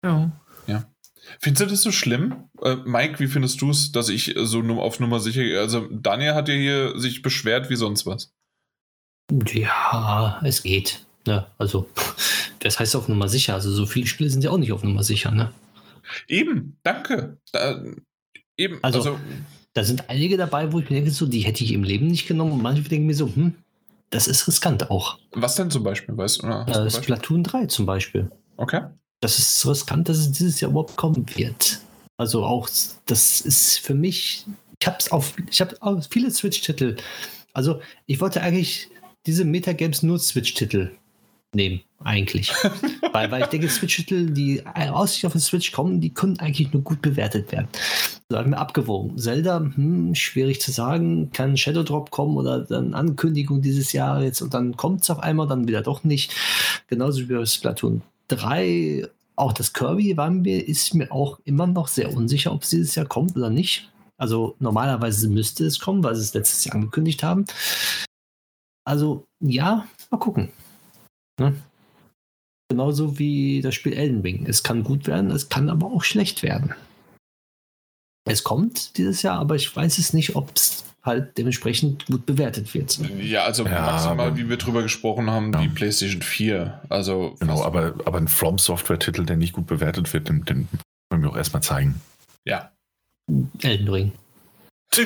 Ja. 0.04 0.32
Findest 1.40 1.60
du 1.62 1.66
das 1.66 1.82
so 1.82 1.92
schlimm? 1.92 2.48
Äh, 2.62 2.76
Mike, 2.86 3.18
wie 3.18 3.26
findest 3.26 3.60
du 3.60 3.70
es, 3.70 3.92
dass 3.92 4.08
ich 4.08 4.34
so 4.36 4.62
nur 4.62 4.82
auf 4.82 4.98
Nummer 4.98 5.20
sicher 5.20 5.42
Also 5.60 5.86
Daniel 5.90 6.34
hat 6.34 6.48
ja 6.48 6.54
hier 6.54 6.98
sich 6.98 7.20
beschwert 7.20 7.68
wie 7.68 7.76
sonst 7.76 8.06
was. 8.06 8.32
Ja, 9.52 10.40
es 10.42 10.62
geht. 10.62 11.04
Ne? 11.26 11.46
Also, 11.58 11.88
das 12.60 12.80
heißt 12.80 12.96
auf 12.96 13.08
Nummer 13.08 13.28
sicher. 13.28 13.54
Also, 13.54 13.70
so 13.70 13.84
viele 13.84 14.06
Spiele 14.06 14.30
sind 14.30 14.42
ja 14.42 14.50
auch 14.50 14.56
nicht 14.58 14.72
auf 14.72 14.82
Nummer 14.82 15.02
sicher. 15.02 15.30
Ne? 15.30 15.52
Eben, 16.28 16.78
danke. 16.82 17.38
Da, 17.52 17.82
eben, 18.56 18.78
Also- 18.82 18.98
also, 19.00 19.18
Da 19.74 19.84
sind 19.84 20.08
einige 20.08 20.36
dabei, 20.38 20.72
wo 20.72 20.78
ich 20.80 20.88
mir 20.88 20.96
denke, 20.96 21.10
so, 21.10 21.26
die 21.26 21.40
hätte 21.40 21.62
ich 21.62 21.72
im 21.72 21.84
Leben 21.84 22.06
nicht 22.06 22.26
genommen. 22.26 22.52
Und 22.52 22.62
manche 22.62 22.82
denken 22.82 23.06
mir 23.06 23.14
so, 23.14 23.26
hm, 23.32 23.54
das 24.10 24.26
ist 24.26 24.48
riskant 24.48 24.90
auch. 24.90 25.18
was 25.32 25.56
denn 25.56 25.70
zum 25.70 25.82
Beispiel, 25.84 26.16
weißt 26.16 26.42
du? 26.42 26.46
Äh? 26.46 26.90
Splatoon 26.90 27.44
3 27.44 27.66
zum 27.66 27.84
Beispiel. 27.84 28.30
Okay. 28.58 28.82
Das 29.20 29.38
ist 29.38 29.66
riskant, 29.66 30.08
dass 30.08 30.18
es 30.18 30.32
dieses 30.32 30.60
Jahr 30.60 30.70
überhaupt 30.70 30.96
kommen 30.96 31.24
wird. 31.34 31.80
Also 32.18 32.44
auch, 32.44 32.68
das 33.06 33.40
ist 33.40 33.78
für 33.78 33.94
mich, 33.94 34.44
ich 34.80 34.86
habe 34.86 34.96
es 34.98 35.10
auf, 35.10 35.34
ich 35.50 35.60
habe 35.60 35.76
auch 35.80 36.00
viele 36.10 36.30
Switch-Titel. 36.30 36.96
Also 37.52 37.80
ich 38.06 38.20
wollte 38.20 38.42
eigentlich 38.42 38.90
diese 39.26 39.44
Metagames 39.44 40.02
nur 40.02 40.18
Switch-Titel 40.18 40.90
nehmen, 41.54 41.80
eigentlich. 42.02 42.52
weil, 43.12 43.30
weil 43.30 43.42
ich 43.42 43.48
denke, 43.48 43.68
Switch-Titel, 43.68 44.30
die 44.30 44.64
aussichtlich 44.66 45.26
auf 45.26 45.32
den 45.32 45.40
Switch 45.40 45.72
kommen, 45.72 46.00
die 46.00 46.12
können 46.12 46.38
eigentlich 46.40 46.72
nur 46.72 46.82
gut 46.82 47.00
bewertet 47.00 47.50
werden. 47.52 47.68
So 48.28 48.36
habe 48.36 48.48
ich 48.48 48.50
mir 48.50 48.58
abgewogen. 48.58 49.16
Zelda, 49.16 49.58
hm, 49.58 50.14
schwierig 50.14 50.60
zu 50.60 50.72
sagen, 50.72 51.30
kann 51.32 51.56
Shadow 51.56 51.84
Drop 51.84 52.10
kommen 52.10 52.36
oder 52.36 52.60
dann 52.64 52.94
Ankündigung 52.94 53.62
dieses 53.62 53.92
Jahr 53.92 54.22
jetzt 54.22 54.42
und 54.42 54.54
dann 54.54 54.76
kommt 54.76 55.02
es 55.02 55.10
auf 55.10 55.20
einmal, 55.20 55.46
dann 55.46 55.68
wieder 55.68 55.82
doch 55.82 56.04
nicht. 56.04 56.34
Genauso 56.88 57.20
wie 57.28 57.34
bei 57.34 57.46
Splatoon 57.46 58.02
3. 58.28 59.08
Auch 59.36 59.52
das 59.52 59.72
Kirby 59.72 60.16
war 60.16 60.30
mir, 60.30 60.66
ist 60.66 60.94
mir 60.94 61.12
auch 61.12 61.38
immer 61.44 61.66
noch 61.66 61.88
sehr 61.88 62.12
unsicher, 62.12 62.52
ob 62.52 62.62
es 62.62 62.70
dieses 62.70 62.94
Jahr 62.94 63.06
kommt 63.06 63.36
oder 63.36 63.50
nicht. 63.50 63.90
Also 64.16 64.56
normalerweise 64.58 65.28
müsste 65.28 65.64
es 65.64 65.78
kommen, 65.78 66.02
weil 66.02 66.16
sie 66.16 66.22
es 66.22 66.34
letztes 66.34 66.64
Jahr 66.64 66.74
angekündigt 66.74 67.22
haben. 67.22 67.44
Also 68.84 69.24
ja, 69.40 69.86
mal 70.10 70.18
gucken. 70.18 70.48
Ne? 71.38 71.54
Genauso 72.68 73.18
wie 73.18 73.62
das 73.62 73.74
Spiel 73.74 73.92
Elden 73.92 74.20
Ring. 74.22 74.46
Es 74.46 74.62
kann 74.62 74.82
gut 74.82 75.06
werden, 75.06 75.30
es 75.30 75.48
kann 75.48 75.70
aber 75.70 75.86
auch 75.86 76.02
schlecht 76.02 76.42
werden. 76.42 76.74
Es 78.28 78.44
kommt 78.44 78.98
dieses 78.98 79.22
Jahr, 79.22 79.38
aber 79.38 79.54
ich 79.54 79.74
weiß 79.74 79.98
es 79.98 80.12
nicht, 80.12 80.36
ob 80.36 80.54
es 80.54 80.84
halt 81.08 81.36
dementsprechend 81.36 82.06
gut 82.06 82.24
bewertet 82.26 82.72
wird. 82.74 82.98
Ja, 83.20 83.42
also 83.44 83.64
Ja, 83.64 83.80
maximal, 83.80 84.28
aber- 84.28 84.36
wie 84.36 84.48
wir 84.48 84.56
drüber 84.58 84.82
gesprochen 84.82 85.28
haben, 85.30 85.52
Ja. 85.52 85.60
die 85.60 85.68
PlayStation 85.68 86.22
4. 86.22 86.80
Also, 86.88 87.34
Genau, 87.40 87.64
aber, 87.64 87.94
aber 88.04 88.18
ein 88.18 88.28
From 88.28 88.58
Software-Titel, 88.58 89.24
der 89.26 89.36
nicht 89.36 89.52
gut 89.54 89.66
bewertet 89.66 90.12
wird, 90.12 90.28
den, 90.28 90.44
den 90.44 90.68
wollen 91.10 91.22
wir 91.22 91.30
auch 91.30 91.36
erstmal 91.36 91.62
zeigen. 91.62 92.00
ja. 92.46 92.70
Elden 93.62 93.88
Ring. 93.88 94.12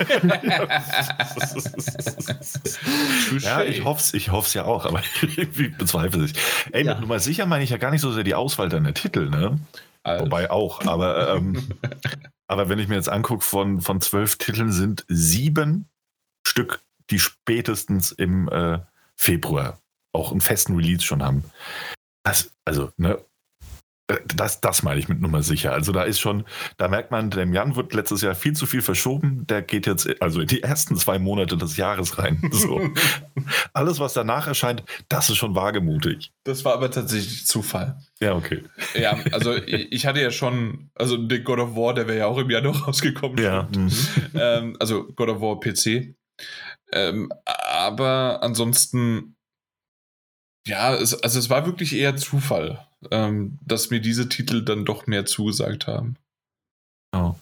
Ja, 3.40 3.62
ich 3.62 3.84
hoffe 3.84 4.00
es 4.00 4.14
ich 4.14 4.30
hoff's 4.30 4.54
ja 4.54 4.64
auch, 4.64 4.86
aber 4.86 5.02
irgendwie 5.36 5.68
bezweifle 5.68 6.24
ich. 6.24 6.34
Ey, 6.72 6.84
Ja. 6.84 6.92
mit 6.94 7.00
Nummer 7.02 7.18
sicher 7.18 7.46
meine 7.46 7.64
ich 7.64 7.70
ja 7.70 7.76
gar 7.78 7.90
nicht 7.90 8.00
so 8.00 8.12
sehr 8.12 8.24
die 8.24 8.34
Auswahl 8.34 8.68
deiner 8.68 8.94
Titel, 8.94 9.28
ne? 9.28 9.58
Also, 10.04 10.24
Wobei 10.26 10.50
auch, 10.50 10.84
aber, 10.86 11.34
ähm, 11.36 11.68
aber 12.48 12.68
wenn 12.68 12.78
ich 12.78 12.88
mir 12.88 12.96
jetzt 12.96 13.08
angucke, 13.08 13.44
von, 13.44 13.80
von 13.80 14.00
zwölf 14.00 14.36
Titeln 14.36 14.72
sind 14.72 15.04
sieben 15.08 15.86
Stück, 16.52 16.82
die 17.08 17.18
spätestens 17.18 18.12
im 18.12 18.46
äh, 18.50 18.78
Februar 19.16 19.78
auch 20.12 20.32
einen 20.32 20.42
festen 20.42 20.76
Release 20.76 21.02
schon 21.02 21.22
haben. 21.22 21.44
Das, 22.24 22.52
also, 22.66 22.92
ne, 22.98 23.18
das, 24.26 24.60
das 24.60 24.82
meine 24.82 25.00
ich 25.00 25.08
mit 25.08 25.20
Nummer 25.20 25.42
sicher. 25.42 25.72
Also 25.72 25.92
da 25.92 26.02
ist 26.02 26.20
schon, 26.20 26.44
da 26.76 26.88
merkt 26.88 27.10
man, 27.10 27.30
dem 27.30 27.54
Jan 27.54 27.76
wird 27.76 27.94
letztes 27.94 28.20
Jahr 28.20 28.34
viel 28.34 28.54
zu 28.54 28.66
viel 28.66 28.82
verschoben. 28.82 29.46
Der 29.46 29.62
geht 29.62 29.86
jetzt 29.86 30.20
also 30.20 30.40
in 30.40 30.46
die 30.46 30.62
ersten 30.62 30.96
zwei 30.96 31.18
Monate 31.18 31.56
des 31.56 31.76
Jahres 31.76 32.18
rein. 32.18 32.40
So. 32.52 32.80
Alles, 33.72 33.98
was 33.98 34.12
danach 34.12 34.46
erscheint, 34.46 34.84
das 35.08 35.30
ist 35.30 35.38
schon 35.38 35.54
wagemutig. 35.54 36.32
das 36.44 36.64
war 36.64 36.74
aber 36.74 36.90
tatsächlich 36.90 37.46
Zufall. 37.46 37.98
Ja, 38.20 38.34
okay. 38.34 38.62
Ja, 38.94 39.18
also 39.32 39.56
ich 39.56 39.90
ich 39.90 40.06
hatte 40.06 40.20
ja 40.20 40.30
schon, 40.30 40.90
also 40.94 41.16
den 41.16 41.42
God 41.42 41.58
of 41.58 41.74
War, 41.74 41.94
der 41.94 42.06
wäre 42.06 42.18
ja 42.18 42.26
auch 42.26 42.38
im 42.38 42.50
Januar 42.50 42.76
rausgekommen. 42.84 43.42
Ja. 43.42 43.68
mhm. 43.74 43.90
ähm, 44.34 44.76
also 44.78 45.04
God 45.16 45.30
of 45.30 45.40
War 45.40 45.58
PC. 45.58 46.14
Ähm, 46.92 47.32
aber 47.46 48.40
ansonsten, 48.42 49.36
ja, 50.66 50.94
es, 50.94 51.14
also 51.22 51.38
es 51.38 51.48
war 51.50 51.66
wirklich 51.66 51.94
eher 51.94 52.16
Zufall, 52.16 52.86
ähm, 53.10 53.58
dass 53.64 53.90
mir 53.90 54.00
diese 54.00 54.28
Titel 54.28 54.64
dann 54.64 54.84
doch 54.84 55.06
mehr 55.06 55.24
zugesagt 55.26 55.86
haben. 55.86 56.16
Ja. 57.14 57.36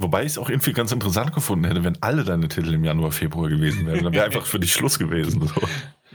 Wobei 0.00 0.22
ich 0.24 0.32
es 0.32 0.38
auch 0.38 0.48
irgendwie 0.50 0.72
ganz 0.72 0.90
interessant 0.90 1.32
gefunden 1.32 1.64
hätte, 1.64 1.84
wenn 1.84 2.02
alle 2.02 2.24
deine 2.24 2.48
Titel 2.48 2.74
im 2.74 2.82
Januar, 2.84 3.12
Februar 3.12 3.48
gewesen 3.48 3.86
wären. 3.86 4.02
Dann 4.04 4.12
wäre 4.12 4.24
einfach 4.26 4.46
für 4.46 4.58
dich 4.58 4.72
Schluss 4.72 4.98
gewesen. 4.98 5.46
So. 5.46 5.54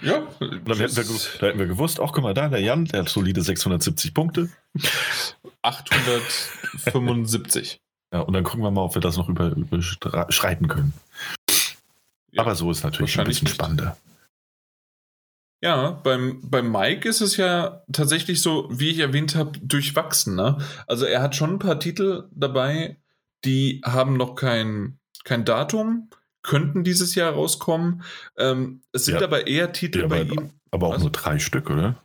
Ja, 0.01 0.17
Und 0.39 0.67
dann 0.67 0.77
hätten 0.77 0.95
wir, 0.97 1.03
ge- 1.05 1.17
da 1.39 1.47
hätten 1.47 1.59
wir 1.59 1.67
gewusst, 1.67 1.99
auch 2.01 2.11
guck 2.11 2.23
mal 2.23 2.33
da, 2.33 2.49
der 2.49 2.59
Jan, 2.59 2.83
der 2.85 2.99
hat 3.01 3.09
solide 3.09 3.41
670 3.41 4.13
Punkte. 4.13 4.49
875. 5.61 7.79
Ja, 8.13 8.21
und 8.21 8.33
dann 8.33 8.43
gucken 8.43 8.63
wir 8.63 8.71
mal, 8.71 8.81
ob 8.83 8.95
wir 8.95 9.01
das 9.01 9.17
noch 9.17 9.29
über, 9.29 9.47
überschreiten 9.55 10.67
können. 10.67 10.93
Ja, 12.37 12.43
Aber 12.43 12.55
so 12.55 12.69
ist 12.71 12.83
natürlich 12.83 13.19
ein 13.19 13.25
bisschen 13.25 13.47
spannender. 13.47 13.97
Ja, 15.63 15.89
beim, 16.03 16.39
beim 16.43 16.71
Mike 16.71 17.09
ist 17.09 17.19
es 17.21 17.35
ja 17.37 17.81
tatsächlich 17.91 18.41
so, 18.43 18.67
wie 18.71 18.89
ich 18.91 18.99
erwähnt 18.99 19.35
habe, 19.35 19.57
durchwachsen. 19.59 20.35
Ne? 20.35 20.59
Also 20.85 21.05
er 21.05 21.21
hat 21.23 21.35
schon 21.35 21.53
ein 21.53 21.59
paar 21.59 21.79
Titel 21.79 22.27
dabei, 22.31 22.97
die 23.43 23.81
haben 23.83 24.17
noch 24.17 24.35
kein, 24.35 24.99
kein 25.23 25.45
Datum, 25.45 26.09
könnten 26.43 26.83
dieses 26.83 27.15
Jahr 27.15 27.33
rauskommen. 27.33 28.03
Ähm, 28.37 28.81
es 28.93 29.05
sind 29.05 29.15
Ja. 29.19 29.23
aber 29.25 29.47
eher 29.47 29.73
Titel 29.73 30.01
Ja, 30.01 30.07
bei 30.07 30.21
aber- 30.21 30.33
ihm. 30.33 30.49
Aber 30.69 30.87
auch 30.87 30.91
Also- 30.93 31.05
nur 31.05 31.11
drei 31.11 31.39
Stück, 31.39 31.69
oder? 31.71 31.95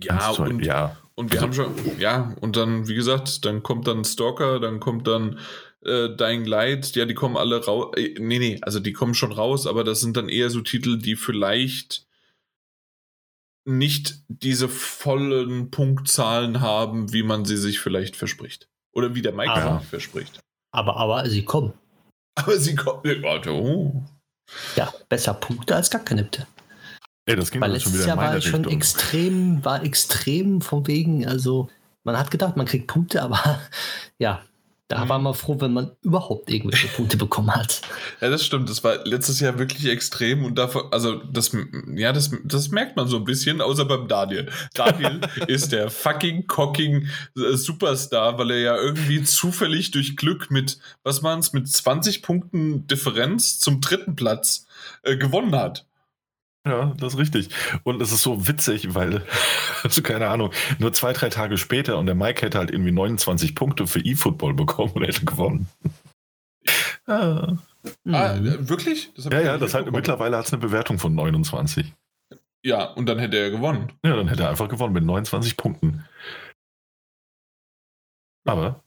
Ja, 0.00 0.28
Eins, 0.28 0.38
und, 0.38 0.64
ja. 0.64 0.96
und 1.14 1.32
wir 1.32 1.40
haben 1.40 1.52
schon, 1.52 1.74
ja, 1.98 2.34
und 2.40 2.56
dann, 2.56 2.86
wie 2.88 2.94
gesagt, 2.94 3.44
dann 3.44 3.62
kommt 3.62 3.86
dann 3.88 4.04
Stalker, 4.04 4.60
dann 4.60 4.78
kommt 4.80 5.06
dann 5.06 5.38
äh, 5.84 6.08
Dying 6.16 6.44
Light, 6.44 6.94
ja, 6.96 7.04
die 7.04 7.14
kommen 7.14 7.36
alle 7.36 7.64
raus. 7.64 7.92
Äh, 7.96 8.14
nee, 8.18 8.38
nee, 8.38 8.58
also 8.62 8.80
die 8.80 8.92
kommen 8.92 9.14
schon 9.14 9.32
raus, 9.32 9.66
aber 9.66 9.84
das 9.84 10.00
sind 10.00 10.16
dann 10.16 10.28
eher 10.28 10.50
so 10.50 10.60
Titel, 10.60 10.98
die 10.98 11.16
vielleicht 11.16 12.06
nicht 13.64 14.22
diese 14.28 14.68
vollen 14.68 15.70
Punktzahlen 15.70 16.60
haben, 16.60 17.12
wie 17.12 17.22
man 17.22 17.44
sie 17.44 17.56
sich 17.56 17.80
vielleicht 17.80 18.16
verspricht. 18.16 18.68
Oder 18.94 19.14
wie 19.14 19.22
der 19.22 19.32
Mike 19.32 19.52
Aber- 19.52 19.80
verspricht. 19.80 20.40
Aber, 20.72 20.96
aber 20.96 21.28
sie 21.28 21.44
kommen. 21.44 21.72
Aber 22.34 22.56
sie 22.58 22.74
kommen. 22.74 23.02
Warte, 23.22 23.52
oh. 23.52 24.04
Ja, 24.76 24.92
besser 25.08 25.34
Punkte 25.34 25.74
als 25.76 25.90
gar 25.90 26.04
keine 26.04 26.22
Punkte. 26.22 26.46
Ey, 27.26 27.36
das 27.36 27.50
ging 27.50 27.60
Weil 27.60 27.70
aber 27.70 27.80
schon 27.80 27.92
letztes 27.92 28.06
wieder 28.06 28.16
Jahr 28.16 28.32
war 28.34 28.40
schon 28.40 28.54
Richtung. 28.64 28.72
extrem, 28.78 29.64
war 29.64 29.82
extrem 29.82 30.60
von 30.62 30.86
wegen, 30.86 31.26
also 31.26 31.68
man 32.04 32.16
hat 32.18 32.30
gedacht, 32.30 32.56
man 32.56 32.64
kriegt 32.64 32.86
Punkte, 32.86 33.22
aber 33.22 33.60
ja, 34.18 34.42
da 34.88 35.04
Mhm. 35.04 35.08
war 35.10 35.18
man 35.18 35.34
froh, 35.34 35.60
wenn 35.60 35.72
man 35.72 35.92
überhaupt 36.02 36.50
irgendwelche 36.50 36.88
Punkte 36.96 37.16
bekommen 37.16 37.54
hat. 37.54 37.82
Ja, 38.20 38.30
das 38.30 38.44
stimmt. 38.44 38.70
Das 38.70 38.82
war 38.82 39.04
letztes 39.06 39.38
Jahr 39.40 39.58
wirklich 39.58 39.86
extrem 39.86 40.44
und 40.44 40.56
davon, 40.56 40.84
also 40.90 41.16
das, 41.16 41.52
ja, 41.94 42.12
das, 42.12 42.30
das 42.44 42.70
merkt 42.70 42.96
man 42.96 43.06
so 43.06 43.16
ein 43.16 43.24
bisschen, 43.24 43.60
außer 43.60 43.84
beim 43.84 44.08
Daniel. 44.08 44.50
Daniel 44.74 45.20
ist 45.46 45.72
der 45.72 45.90
fucking 45.90 46.46
cocking 46.46 47.08
äh, 47.36 47.54
Superstar, 47.54 48.38
weil 48.38 48.50
er 48.52 48.58
ja 48.60 48.76
irgendwie 48.76 49.22
zufällig 49.22 49.90
durch 49.90 50.16
Glück 50.16 50.50
mit, 50.50 50.78
was 51.02 51.22
waren 51.22 51.40
es, 51.40 51.52
mit 51.52 51.68
20 51.68 52.22
Punkten 52.22 52.86
Differenz 52.86 53.60
zum 53.60 53.80
dritten 53.80 54.16
Platz 54.16 54.66
äh, 55.02 55.16
gewonnen 55.16 55.54
hat. 55.54 55.87
Ja, 56.68 56.92
das 56.98 57.14
ist 57.14 57.18
richtig. 57.18 57.48
Und 57.82 58.02
es 58.02 58.12
ist 58.12 58.22
so 58.22 58.46
witzig, 58.46 58.94
weil, 58.94 59.22
also 59.82 60.02
keine 60.02 60.28
Ahnung, 60.28 60.52
nur 60.78 60.92
zwei, 60.92 61.12
drei 61.14 61.30
Tage 61.30 61.56
später 61.56 61.96
und 61.98 62.04
der 62.06 62.14
Mike 62.14 62.42
hätte 62.42 62.58
halt 62.58 62.70
irgendwie 62.70 62.92
29 62.92 63.54
Punkte 63.54 63.86
für 63.86 64.00
E-Football 64.00 64.52
bekommen 64.54 64.92
und 64.92 65.02
hätte 65.04 65.24
gewonnen. 65.24 65.68
Ja, 67.06 67.56
Ah, 68.10 68.34
Mhm. 68.34 68.46
äh, 68.46 68.68
wirklich? 68.68 69.10
Ja, 69.16 69.40
ja 69.40 69.56
das 69.56 69.72
halt, 69.72 69.86
mitbekommen. 69.86 69.92
mittlerweile 69.96 70.36
hat 70.36 70.46
es 70.46 70.52
eine 70.52 70.60
Bewertung 70.60 70.98
von 70.98 71.14
29. 71.14 71.94
Ja, 72.62 72.84
und 72.92 73.06
dann 73.08 73.18
hätte 73.18 73.38
er 73.38 73.50
gewonnen. 73.50 73.92
Ja, 74.04 74.14
dann 74.16 74.28
hätte 74.28 74.42
er 74.42 74.50
einfach 74.50 74.68
gewonnen 74.68 74.92
mit 74.92 75.04
29 75.04 75.56
Punkten. 75.56 76.04
Aber 78.44 78.82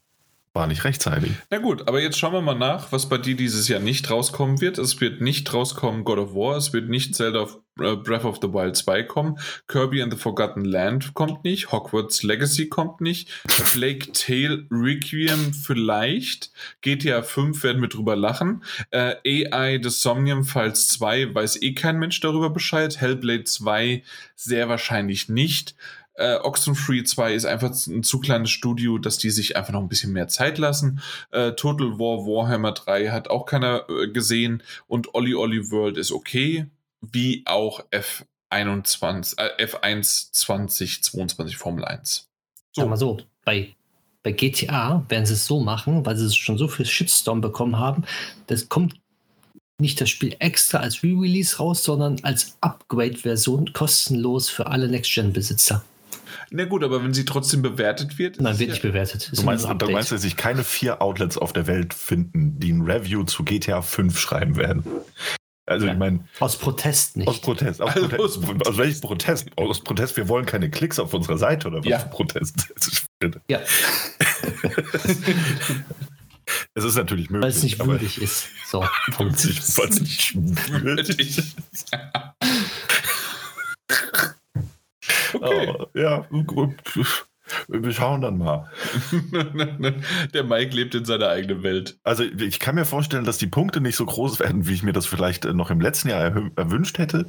War 0.54 0.66
nicht 0.66 0.84
rechtzeitig. 0.84 1.32
Na 1.50 1.58
gut, 1.58 1.88
aber 1.88 2.02
jetzt 2.02 2.18
schauen 2.18 2.34
wir 2.34 2.42
mal 2.42 2.54
nach, 2.54 2.92
was 2.92 3.08
bei 3.08 3.16
dir 3.16 3.34
dieses 3.34 3.68
Jahr 3.68 3.80
nicht 3.80 4.10
rauskommen 4.10 4.60
wird. 4.60 4.76
Es 4.76 5.00
wird 5.00 5.22
nicht 5.22 5.52
rauskommen 5.54 6.04
God 6.04 6.18
of 6.18 6.34
War, 6.34 6.58
es 6.58 6.74
wird 6.74 6.90
nicht 6.90 7.14
Zelda 7.14 7.46
äh, 7.80 7.96
Breath 7.96 8.26
of 8.26 8.38
the 8.42 8.52
Wild 8.52 8.76
2 8.76 9.04
kommen, 9.04 9.38
Kirby 9.66 10.02
and 10.02 10.12
the 10.12 10.18
Forgotten 10.18 10.66
Land 10.66 11.14
kommt 11.14 11.42
nicht, 11.42 11.72
Hogwarts 11.72 12.22
Legacy 12.22 12.68
kommt 12.68 13.00
nicht, 13.00 13.30
Plague 13.72 14.12
Tale 14.12 14.66
Requiem 14.70 15.54
vielleicht, 15.54 16.50
GTA 16.82 17.22
5 17.22 17.62
werden 17.62 17.80
wir 17.80 17.88
drüber 17.88 18.14
lachen, 18.14 18.62
äh, 18.90 19.46
AI 19.46 19.80
The 19.82 19.88
Somnium 19.88 20.44
Files 20.44 20.88
2 20.88 21.34
weiß 21.34 21.62
eh 21.62 21.72
kein 21.72 21.98
Mensch 21.98 22.20
darüber 22.20 22.50
Bescheid, 22.50 23.00
Hellblade 23.00 23.44
2 23.44 24.02
sehr 24.36 24.68
wahrscheinlich 24.68 25.28
nicht. 25.30 25.74
Äh, 26.14 26.36
Oxenfree 26.36 27.04
2 27.04 27.34
ist 27.34 27.44
einfach 27.46 27.70
ein 27.86 28.02
zu 28.02 28.20
kleines 28.20 28.50
Studio, 28.50 28.98
dass 28.98 29.18
die 29.18 29.30
sich 29.30 29.56
einfach 29.56 29.72
noch 29.72 29.80
ein 29.80 29.88
bisschen 29.88 30.12
mehr 30.12 30.28
Zeit 30.28 30.58
lassen. 30.58 31.00
Äh, 31.30 31.52
Total 31.52 31.98
War 31.98 32.26
Warhammer 32.26 32.72
3 32.72 33.08
hat 33.08 33.28
auch 33.28 33.46
keiner 33.46 33.86
äh, 33.88 34.08
gesehen 34.08 34.62
und 34.86 35.14
Olli 35.14 35.34
Olli 35.34 35.70
World 35.70 35.96
ist 35.96 36.12
okay, 36.12 36.66
wie 37.00 37.42
auch 37.46 37.84
F21, 37.90 39.38
äh, 39.38 39.64
F1 39.64 40.32
2022 40.32 41.56
Formel 41.56 41.84
1. 41.84 42.28
So. 42.72 42.82
Sag 42.82 42.90
mal 42.90 42.96
so, 42.96 43.18
bei, 43.44 43.74
bei 44.22 44.32
GTA 44.32 45.04
werden 45.08 45.26
sie 45.26 45.34
es 45.34 45.46
so 45.46 45.60
machen, 45.60 46.04
weil 46.04 46.16
sie 46.16 46.26
es 46.26 46.36
schon 46.36 46.58
so 46.58 46.68
viel 46.68 46.86
Shitstorm 46.86 47.40
bekommen 47.40 47.78
haben, 47.78 48.04
das 48.46 48.68
kommt 48.68 48.94
nicht 49.78 50.00
das 50.00 50.10
Spiel 50.10 50.36
extra 50.38 50.78
als 50.78 51.02
Re-Release 51.02 51.56
raus, 51.56 51.82
sondern 51.82 52.18
als 52.22 52.56
Upgrade-Version 52.60 53.72
kostenlos 53.72 54.48
für 54.48 54.66
alle 54.68 54.88
Next-Gen-Besitzer. 54.88 55.82
Na 56.52 56.64
gut, 56.66 56.84
aber 56.84 57.02
wenn 57.02 57.14
sie 57.14 57.24
trotzdem 57.24 57.62
bewertet 57.62 58.18
wird. 58.18 58.40
Nein, 58.40 58.58
wird 58.58 58.68
ja 58.68 58.74
nicht 58.74 58.82
bewertet. 58.82 59.30
Du 59.34 59.42
meinst, 59.42 59.66
du 59.66 59.90
meinst, 59.90 60.12
dass 60.12 60.22
sich 60.22 60.36
keine 60.36 60.64
vier 60.64 61.00
Outlets 61.00 61.38
auf 61.38 61.52
der 61.52 61.66
Welt 61.66 61.94
finden, 61.94 62.58
die 62.58 62.72
ein 62.72 62.82
Review 62.82 63.24
zu 63.24 63.44
GTA 63.44 63.82
5 63.82 64.18
schreiben 64.18 64.56
werden? 64.56 64.84
Also 65.64 65.86
ja. 65.86 65.92
ich 65.92 65.98
meine. 65.98 66.24
Aus 66.40 66.58
Protest 66.58 67.16
nicht. 67.16 67.28
Aus 67.28 67.40
Protest. 67.40 67.80
Aus, 67.80 67.94
also 67.94 68.08
Protest. 68.08 68.38
aus, 68.38 68.66
aus 68.66 68.76
welchem 68.78 69.00
Protest? 69.00 69.48
Aus 69.56 69.82
Protest, 69.82 70.16
wir 70.16 70.28
wollen 70.28 70.44
keine 70.44 70.70
Klicks 70.70 70.98
auf 70.98 71.14
unserer 71.14 71.38
Seite 71.38 71.68
oder 71.68 71.78
was 71.78 71.86
ja. 71.86 71.98
für 72.00 72.08
Protest? 72.08 72.72
Ja. 73.48 73.60
Es 76.74 76.84
ist 76.84 76.96
natürlich 76.96 77.30
möglich. 77.30 77.42
Weil 77.42 77.56
es 77.56 77.62
nicht 77.62 77.84
würdig 77.84 78.20
ist. 78.20 78.48
So. 78.66 78.80
Weil 79.18 79.28
es 79.88 80.00
nicht 80.00 80.34
würdig 80.34 81.38
ist. 81.38 81.56
Okay. 85.34 85.74
Oh, 85.78 85.86
ja. 85.94 86.26
Wir 87.68 87.92
schauen 87.92 88.20
dann 88.20 88.38
mal. 88.38 88.70
Der 90.32 90.44
Mike 90.44 90.74
lebt 90.74 90.94
in 90.94 91.04
seiner 91.04 91.28
eigenen 91.28 91.62
Welt. 91.62 91.98
Also 92.02 92.22
ich 92.24 92.60
kann 92.60 92.74
mir 92.76 92.84
vorstellen, 92.84 93.24
dass 93.24 93.38
die 93.38 93.46
Punkte 93.46 93.80
nicht 93.80 93.96
so 93.96 94.06
groß 94.06 94.40
werden, 94.40 94.66
wie 94.68 94.74
ich 94.74 94.82
mir 94.82 94.92
das 94.92 95.06
vielleicht 95.06 95.44
noch 95.44 95.70
im 95.70 95.80
letzten 95.80 96.08
Jahr 96.08 96.22
erwünscht 96.56 96.98
hätte. 96.98 97.26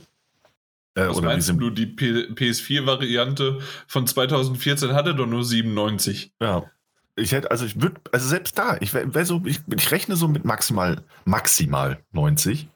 Äh, 0.95 1.07
Was 1.07 1.21
meinst 1.21 1.49
du, 1.49 1.69
die 1.71 1.87
PS4-Variante 1.87 3.59
von 3.87 4.05
2014 4.05 4.93
hatte 4.93 5.15
doch 5.15 5.25
nur 5.25 5.43
97. 5.43 6.33
Ja. 6.39 6.63
Ich 7.15 7.31
hätte, 7.31 7.51
also 7.51 7.65
ich 7.65 7.81
würde, 7.81 7.99
also 8.11 8.27
selbst 8.27 8.57
da, 8.57 8.77
ich 8.79 8.93
wäre 8.93 9.25
so, 9.25 9.41
ich, 9.45 9.59
ich, 9.71 9.91
rechne 9.91 10.15
so 10.15 10.27
mit 10.27 10.45
maximal, 10.45 11.03
maximal 11.25 11.99
90. 12.11 12.67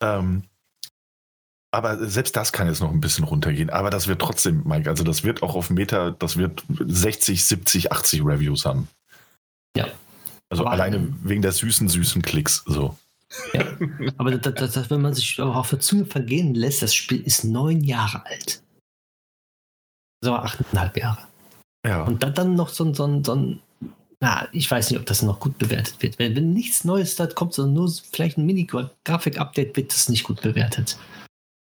Ähm, 0.00 0.44
aber 1.70 1.98
selbst 2.08 2.34
das 2.36 2.52
kann 2.52 2.66
jetzt 2.66 2.80
noch 2.80 2.90
ein 2.90 3.00
bisschen 3.00 3.24
runtergehen. 3.24 3.70
Aber 3.70 3.90
das 3.90 4.08
wird 4.08 4.20
trotzdem, 4.20 4.62
Mike, 4.64 4.88
also 4.88 5.04
das 5.04 5.22
wird 5.24 5.42
auch 5.42 5.54
auf 5.54 5.70
Meta, 5.70 6.10
das 6.12 6.36
wird 6.36 6.64
60, 6.78 7.44
70, 7.44 7.92
80 7.92 8.24
Reviews 8.24 8.64
haben. 8.64 8.88
Ja. 9.76 9.86
Also 10.48 10.64
aber 10.64 10.72
alleine 10.72 11.14
wegen 11.22 11.42
der 11.42 11.52
süßen, 11.52 11.88
süßen 11.88 12.22
Klicks. 12.22 12.64
So. 12.66 12.96
Ja. 13.52 13.64
Aber 14.16 14.30
das, 14.30 14.54
das, 14.54 14.72
das, 14.72 14.90
wenn 14.90 15.02
man 15.02 15.12
sich 15.12 15.40
auch 15.40 15.56
auf 15.56 15.68
der 15.68 15.80
Zunge 15.80 16.06
vergehen 16.06 16.54
lässt, 16.54 16.80
das 16.80 16.94
Spiel 16.94 17.20
ist 17.20 17.44
neun 17.44 17.84
Jahre 17.84 18.24
alt. 18.24 18.62
So 20.22 20.34
achteinhalb 20.34 20.96
Jahre. 20.96 21.26
Ja. 21.86 22.04
Und 22.04 22.22
dann, 22.22 22.34
dann 22.34 22.54
noch 22.54 22.70
so 22.70 22.84
ein, 22.84 22.94
so 22.94 23.04
ein, 23.04 23.22
so 23.22 23.34
ein 23.34 23.60
na, 24.20 24.48
ich 24.50 24.68
weiß 24.68 24.90
nicht, 24.90 24.98
ob 24.98 25.06
das 25.06 25.22
noch 25.22 25.38
gut 25.38 25.58
bewertet 25.58 26.02
wird. 26.02 26.18
Wenn, 26.18 26.34
wenn 26.34 26.52
nichts 26.52 26.82
Neues 26.82 27.14
da 27.14 27.26
kommt, 27.26 27.54
sondern 27.54 27.74
nur 27.74 27.92
vielleicht 28.10 28.36
ein 28.36 28.46
Mini-Grafik-Update, 28.46 29.76
wird 29.76 29.92
das 29.92 30.08
nicht 30.08 30.24
gut 30.24 30.40
bewertet. 30.40 30.98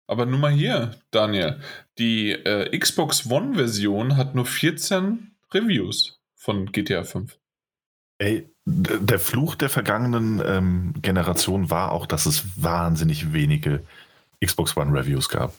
Aber 0.09 0.25
nur 0.25 0.39
mal 0.39 0.51
hier, 0.51 0.97
Daniel. 1.11 1.61
Die 1.99 2.33
äh, 2.33 2.77
Xbox 2.77 3.31
One-Version 3.31 4.17
hat 4.17 4.35
nur 4.35 4.47
14 4.47 5.37
Reviews 5.53 6.19
von 6.35 6.73
GTA 6.73 7.05
5. 7.05 7.39
Ey, 8.19 8.49
der 8.65 9.19
Fluch 9.19 9.55
der 9.55 9.69
vergangenen 9.69 10.43
ähm, 10.45 10.95
Generation 11.03 11.71
war 11.71 11.93
auch, 11.93 12.07
dass 12.07 12.27
es 12.27 12.63
wahnsinnig 12.63 13.33
wenige 13.33 13.85
Xbox 14.45 14.77
One 14.77 14.99
Reviews 14.99 15.29
gab. 15.29 15.55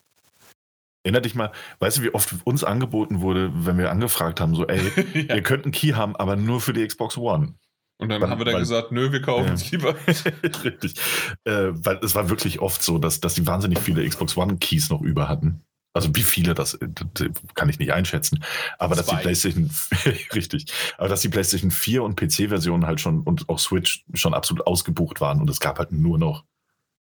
Erinner 1.04 1.22
dich 1.22 1.36
mal, 1.36 1.52
weißt 1.80 2.00
du, 2.00 2.02
wie 2.02 2.14
oft 2.14 2.36
uns 2.44 2.64
angeboten 2.64 3.22
wurde, 3.22 3.52
wenn 3.54 3.78
wir 3.78 3.92
angefragt 3.92 4.42
haben, 4.42 4.56
so, 4.56 4.68
ey, 4.68 4.82
ja. 5.28 5.36
ihr 5.36 5.44
könnt 5.44 5.64
einen 5.66 5.72
Key 5.72 5.94
haben, 5.94 6.16
aber 6.16 6.36
nur 6.36 6.60
für 6.60 6.74
die 6.74 6.86
Xbox 6.86 7.18
One. 7.18 7.54
Und 8.00 8.08
dann 8.10 8.22
weil, 8.22 8.30
haben 8.30 8.40
wir 8.40 8.46
dann 8.46 8.54
weil, 8.56 8.62
gesagt, 8.62 8.94
nö, 8.94 9.12
wir 9.12 9.22
kaufen 9.22 9.54
es 9.54 9.70
lieber. 9.72 9.94
Richtig. 10.64 10.96
Äh, 11.44 11.68
weil 11.74 12.00
es 12.02 12.16
war 12.16 12.30
wirklich 12.30 12.60
oft 12.60 12.82
so, 12.82 12.98
dass, 12.98 13.20
dass 13.20 13.34
die 13.34 13.46
wahnsinnig 13.46 13.80
viele 13.80 14.08
Xbox 14.08 14.38
One-Keys 14.38 14.90
noch 14.90 15.02
über 15.02 15.28
hatten. 15.28 15.62
Also 15.92 16.16
wie 16.16 16.24
viele, 16.24 16.54
das, 16.54 16.78
das 16.80 17.28
kann 17.56 17.68
ich 17.68 17.78
nicht 17.78 17.92
einschätzen. 17.92 18.42
Aber 18.78 18.96
Zwei. 18.96 19.02
dass 19.02 19.10
die 19.10 19.22
PlayStation, 19.22 19.70
richtig, 20.34 20.66
aber 20.98 21.10
dass 21.10 21.22
die 21.22 21.30
PlayStation 21.30 21.72
4 21.72 22.04
und 22.04 22.16
PC-Versionen 22.16 22.86
halt 22.86 23.02
schon 23.02 23.22
und 23.22 23.50
auch 23.50 23.60
Switch 23.60 24.06
schon 24.14 24.34
absolut 24.34 24.66
ausgebucht 24.66 25.20
waren 25.20 25.42
und 25.42 25.50
es 25.50 25.60
gab 25.60 25.78
halt 25.78 25.92
nur 25.92 26.18
noch 26.18 26.46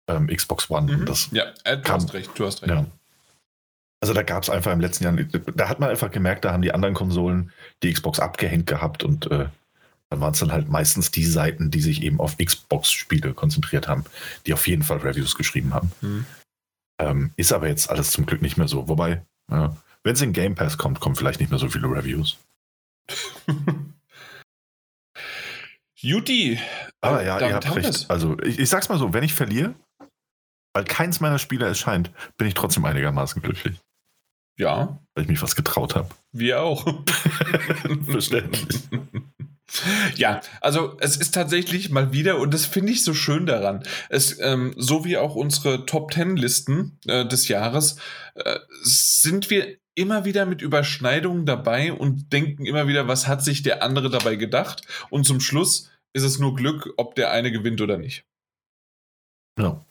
ähm, 0.07 0.27
Xbox 0.27 0.69
One. 0.69 0.97
Mhm. 0.97 1.05
Das 1.05 1.29
ja, 1.31 1.45
äh, 1.63 1.77
du 1.77 1.81
kam, 1.81 2.01
hast 2.01 2.13
recht, 2.13 2.29
du 2.35 2.45
hast 2.45 2.61
recht. 2.61 2.73
Ja. 2.73 2.85
Also 4.01 4.13
da 4.13 4.21
gab 4.21 4.43
es 4.43 4.51
einfach 4.51 4.71
im 4.71 4.81
letzten 4.81 5.05
Jahr, 5.05 5.13
da 5.55 5.67
hat 5.67 5.79
man 5.79 5.89
einfach 5.89 6.11
gemerkt, 6.11 6.45
da 6.45 6.51
haben 6.51 6.61
die 6.61 6.73
anderen 6.73 6.93
Konsolen 6.93 7.51
die 7.81 7.91
Xbox 7.91 8.19
abgehängt 8.19 8.67
gehabt 8.67 9.03
und 9.03 9.31
äh, 9.31 9.47
dann 10.15 10.21
waren 10.21 10.33
es 10.33 10.39
dann 10.39 10.51
halt 10.51 10.69
meistens 10.69 11.11
die 11.11 11.25
Seiten, 11.25 11.69
die 11.71 11.81
sich 11.81 12.01
eben 12.01 12.19
auf 12.19 12.37
Xbox-Spiele 12.37 13.33
konzentriert 13.33 13.87
haben, 13.87 14.05
die 14.45 14.53
auf 14.53 14.67
jeden 14.67 14.83
Fall 14.83 14.99
Reviews 14.99 15.35
geschrieben 15.35 15.73
haben. 15.73 15.91
Mhm. 16.01 16.25
Ähm, 16.99 17.31
ist 17.35 17.51
aber 17.51 17.67
jetzt 17.67 17.89
alles 17.89 18.11
zum 18.11 18.25
Glück 18.25 18.41
nicht 18.41 18.55
mehr 18.57 18.69
so. 18.69 18.87
Wobei, 18.87 19.25
ja, 19.51 19.75
wenn 20.03 20.13
es 20.13 20.21
in 20.21 20.31
Game 20.33 20.55
Pass 20.55 20.77
kommt, 20.77 21.01
kommen 21.01 21.15
vielleicht 21.15 21.41
nicht 21.41 21.49
mehr 21.49 21.59
so 21.59 21.67
viele 21.67 21.87
Reviews. 21.87 22.37
Juti. 25.97 26.59
Aber 27.01 27.23
ja, 27.23 27.39
ihr 27.39 27.55
habt 27.55 27.75
recht. 27.75 27.89
Es. 27.89 28.09
Also 28.09 28.39
ich, 28.39 28.59
ich 28.59 28.69
sag's 28.69 28.87
mal 28.89 28.97
so, 28.97 29.13
wenn 29.13 29.23
ich 29.23 29.33
verliere, 29.33 29.75
weil 30.73 30.85
keins 30.85 31.19
meiner 31.19 31.39
Spiele 31.39 31.65
erscheint, 31.65 32.11
bin 32.37 32.47
ich 32.47 32.53
trotzdem 32.53 32.85
einigermaßen 32.85 33.41
glücklich. 33.41 33.79
Ja. 34.57 34.99
Weil 35.13 35.23
ich 35.23 35.29
mich 35.29 35.41
was 35.41 35.55
getraut 35.55 35.95
habe. 35.95 36.09
Wir 36.31 36.61
auch. 36.61 36.85
Verständlich. 38.07 38.83
Ja, 40.15 40.41
also 40.61 40.97
es 40.99 41.17
ist 41.17 41.33
tatsächlich 41.33 41.89
mal 41.89 42.13
wieder, 42.13 42.39
und 42.39 42.53
das 42.53 42.65
finde 42.65 42.91
ich 42.91 43.03
so 43.03 43.13
schön 43.13 43.45
daran, 43.45 43.83
es, 44.09 44.39
ähm, 44.39 44.73
so 44.77 45.05
wie 45.05 45.17
auch 45.17 45.35
unsere 45.35 45.85
Top 45.85 46.11
Ten 46.11 46.37
Listen 46.37 46.99
äh, 47.07 47.25
des 47.25 47.47
Jahres, 47.47 47.97
äh, 48.35 48.59
sind 48.83 49.49
wir 49.49 49.77
immer 49.95 50.25
wieder 50.25 50.45
mit 50.45 50.61
Überschneidungen 50.61 51.45
dabei 51.45 51.93
und 51.93 52.33
denken 52.33 52.65
immer 52.65 52.87
wieder, 52.87 53.07
was 53.07 53.27
hat 53.27 53.43
sich 53.43 53.63
der 53.63 53.81
andere 53.81 54.09
dabei 54.09 54.35
gedacht? 54.35 54.81
Und 55.09 55.25
zum 55.25 55.39
Schluss 55.39 55.89
ist 56.13 56.23
es 56.23 56.39
nur 56.39 56.55
Glück, 56.55 56.93
ob 56.97 57.15
der 57.15 57.31
eine 57.31 57.51
gewinnt 57.51 57.81
oder 57.81 57.97
nicht. 57.97 58.25
Ja. 59.57 59.85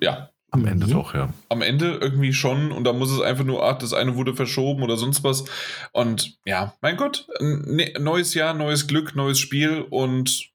Ja, 0.00 0.29
am 0.50 0.66
Ende 0.66 0.86
mhm. 0.86 0.90
doch, 0.90 1.14
ja. 1.14 1.32
Am 1.48 1.62
Ende 1.62 1.98
irgendwie 2.00 2.32
schon 2.32 2.72
und 2.72 2.84
da 2.84 2.92
muss 2.92 3.10
es 3.10 3.20
einfach 3.20 3.44
nur, 3.44 3.64
ach, 3.64 3.78
das 3.78 3.92
eine 3.92 4.16
wurde 4.16 4.34
verschoben 4.34 4.82
oder 4.82 4.96
sonst 4.96 5.22
was. 5.22 5.44
Und 5.92 6.38
ja, 6.44 6.74
mein 6.80 6.96
Gott, 6.96 7.26
ne, 7.40 7.92
neues 7.98 8.34
Jahr, 8.34 8.54
neues 8.54 8.86
Glück, 8.86 9.14
neues 9.14 9.38
Spiel 9.38 9.86
und 9.88 10.50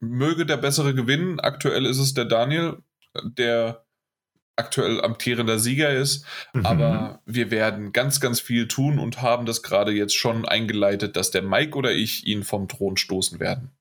möge 0.00 0.46
der 0.46 0.56
Bessere 0.56 0.94
gewinnen. 0.94 1.40
Aktuell 1.40 1.86
ist 1.86 1.98
es 1.98 2.14
der 2.14 2.24
Daniel, 2.24 2.78
der 3.24 3.84
aktuell 4.56 5.00
amtierender 5.00 5.58
Sieger 5.58 5.90
ist. 5.90 6.24
Mhm. 6.52 6.66
Aber 6.66 7.22
wir 7.26 7.50
werden 7.50 7.92
ganz, 7.92 8.20
ganz 8.20 8.40
viel 8.40 8.68
tun 8.68 8.98
und 8.98 9.22
haben 9.22 9.46
das 9.46 9.62
gerade 9.62 9.92
jetzt 9.92 10.14
schon 10.14 10.44
eingeleitet, 10.44 11.16
dass 11.16 11.30
der 11.30 11.42
Mike 11.42 11.76
oder 11.76 11.92
ich 11.92 12.26
ihn 12.26 12.44
vom 12.44 12.68
Thron 12.68 12.96
stoßen 12.96 13.40
werden 13.40 13.72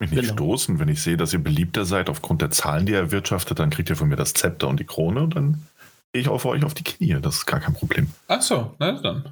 mich 0.00 0.10
nicht 0.10 0.22
genau. 0.22 0.32
stoßen. 0.32 0.78
Wenn 0.78 0.88
ich 0.88 1.02
sehe, 1.02 1.16
dass 1.16 1.32
ihr 1.32 1.38
beliebter 1.38 1.84
seid 1.84 2.08
aufgrund 2.08 2.42
der 2.42 2.50
Zahlen, 2.50 2.86
die 2.86 2.92
ihr 2.92 2.98
erwirtschaftet, 2.98 3.58
dann 3.58 3.70
kriegt 3.70 3.90
ihr 3.90 3.96
von 3.96 4.08
mir 4.08 4.16
das 4.16 4.32
Zepter 4.32 4.68
und 4.68 4.80
die 4.80 4.84
Krone 4.84 5.22
und 5.22 5.36
dann 5.36 5.66
gehe 6.12 6.22
ich 6.22 6.28
auch 6.28 6.38
für 6.38 6.48
euch 6.48 6.64
auf 6.64 6.74
die 6.74 6.84
Knie. 6.84 7.16
Das 7.20 7.36
ist 7.36 7.46
gar 7.46 7.60
kein 7.60 7.74
Problem. 7.74 8.10
Ach 8.28 8.42
so, 8.42 8.74
na 8.78 8.92
dann. 8.92 9.30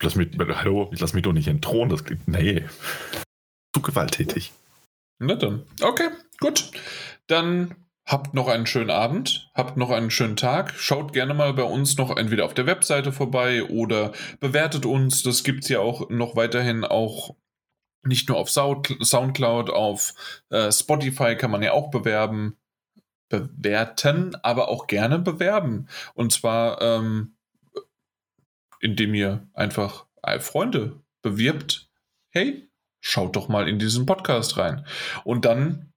Lass 0.00 0.14
mich, 0.14 0.28
hallo, 0.38 0.90
ich 0.92 1.00
lass 1.00 1.12
mich 1.12 1.24
doch 1.24 1.32
nicht 1.32 1.48
entthronen. 1.48 1.88
Das 1.88 2.04
klingt, 2.04 2.28
nee. 2.28 2.64
Zu 3.74 3.82
gewalttätig. 3.82 4.52
Na 5.18 5.34
dann. 5.34 5.64
Okay, 5.80 6.08
gut. 6.38 6.70
Dann 7.26 7.74
habt 8.06 8.32
noch 8.32 8.48
einen 8.48 8.66
schönen 8.66 8.90
Abend, 8.90 9.50
habt 9.54 9.76
noch 9.76 9.90
einen 9.90 10.10
schönen 10.10 10.36
Tag. 10.36 10.74
Schaut 10.76 11.12
gerne 11.12 11.34
mal 11.34 11.52
bei 11.52 11.64
uns 11.64 11.96
noch 11.98 12.16
entweder 12.16 12.44
auf 12.44 12.54
der 12.54 12.66
Webseite 12.66 13.12
vorbei 13.12 13.64
oder 13.64 14.12
bewertet 14.40 14.86
uns. 14.86 15.22
Das 15.22 15.42
gibt 15.42 15.64
es 15.64 15.68
ja 15.68 15.80
auch 15.80 16.08
noch 16.08 16.36
weiterhin 16.36 16.84
auch 16.84 17.34
nicht 18.02 18.28
nur 18.28 18.38
auf 18.38 18.50
Soundcloud, 18.50 19.70
auf 19.70 20.14
äh, 20.50 20.70
Spotify 20.72 21.36
kann 21.36 21.50
man 21.50 21.62
ja 21.62 21.72
auch 21.72 21.90
bewerben, 21.90 22.56
bewerten, 23.28 24.34
aber 24.42 24.68
auch 24.68 24.86
gerne 24.86 25.18
bewerben. 25.18 25.88
Und 26.14 26.32
zwar, 26.32 26.80
ähm, 26.80 27.34
indem 28.80 29.14
ihr 29.14 29.46
einfach 29.52 30.06
äh, 30.22 30.40
Freunde 30.40 31.00
bewirbt. 31.22 31.90
Hey, 32.30 32.68
schaut 33.00 33.36
doch 33.36 33.48
mal 33.48 33.68
in 33.68 33.78
diesen 33.78 34.06
Podcast 34.06 34.56
rein. 34.56 34.86
Und 35.24 35.44
dann 35.44 35.92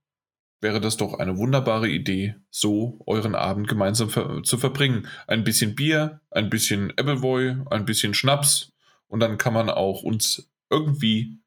wäre 0.62 0.80
das 0.80 0.98
doch 0.98 1.16
eine 1.16 1.38
wunderbare 1.38 1.90
Idee, 1.90 2.36
so 2.50 3.00
euren 3.08 3.36
Abend 3.36 3.68
gemeinsam 3.68 4.10
ver 4.10 4.44
zu 4.44 4.58
verbringen. 4.58 5.08
Ein 5.28 5.44
bisschen 5.44 5.76
Bier, 5.76 6.22
ein 6.30 6.50
bisschen 6.50 6.92
Appleboy, 6.92 7.58
ein 7.70 7.86
bisschen 7.86 8.14
Schnaps 8.14 8.72
und 9.08 9.20
dann 9.20 9.38
kann 9.38 9.54
man 9.54 9.70
auch 9.70 10.04
uns 10.04 10.50
irgendwie 10.70 11.41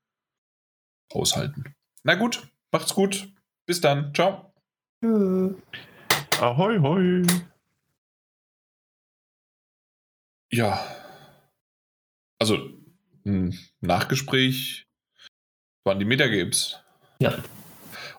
aushalten. 1.12 1.74
Na 2.02 2.14
gut, 2.14 2.46
macht's 2.70 2.94
gut. 2.94 3.32
Bis 3.66 3.80
dann. 3.80 4.14
Ciao. 4.14 4.52
Ahoi, 6.40 6.78
hoi. 6.78 7.22
Ja. 10.50 10.84
Also, 12.38 12.58
ein 13.24 13.58
Nachgespräch 13.80 14.86
waren 15.84 15.98
die 15.98 16.04
Metagames. 16.04 16.80
Ja. 17.18 17.34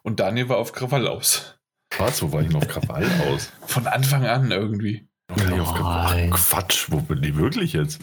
Und 0.03 0.19
Daniel 0.19 0.49
war 0.49 0.57
auf 0.57 0.73
Krawall 0.73 1.07
aus. 1.07 1.57
Was? 1.97 2.21
Wo 2.21 2.31
war 2.31 2.41
ich 2.41 2.49
noch 2.49 2.61
auf 2.61 2.67
Krawall 2.67 3.09
aus? 3.27 3.51
Von 3.67 3.87
Anfang 3.87 4.25
an 4.25 4.51
irgendwie. 4.51 5.07
Ach, 5.27 6.15
Quatsch, 6.31 6.91
wo 6.91 7.01
bin 7.01 7.23
ich 7.23 7.35
wirklich 7.35 7.73
jetzt? 7.73 8.01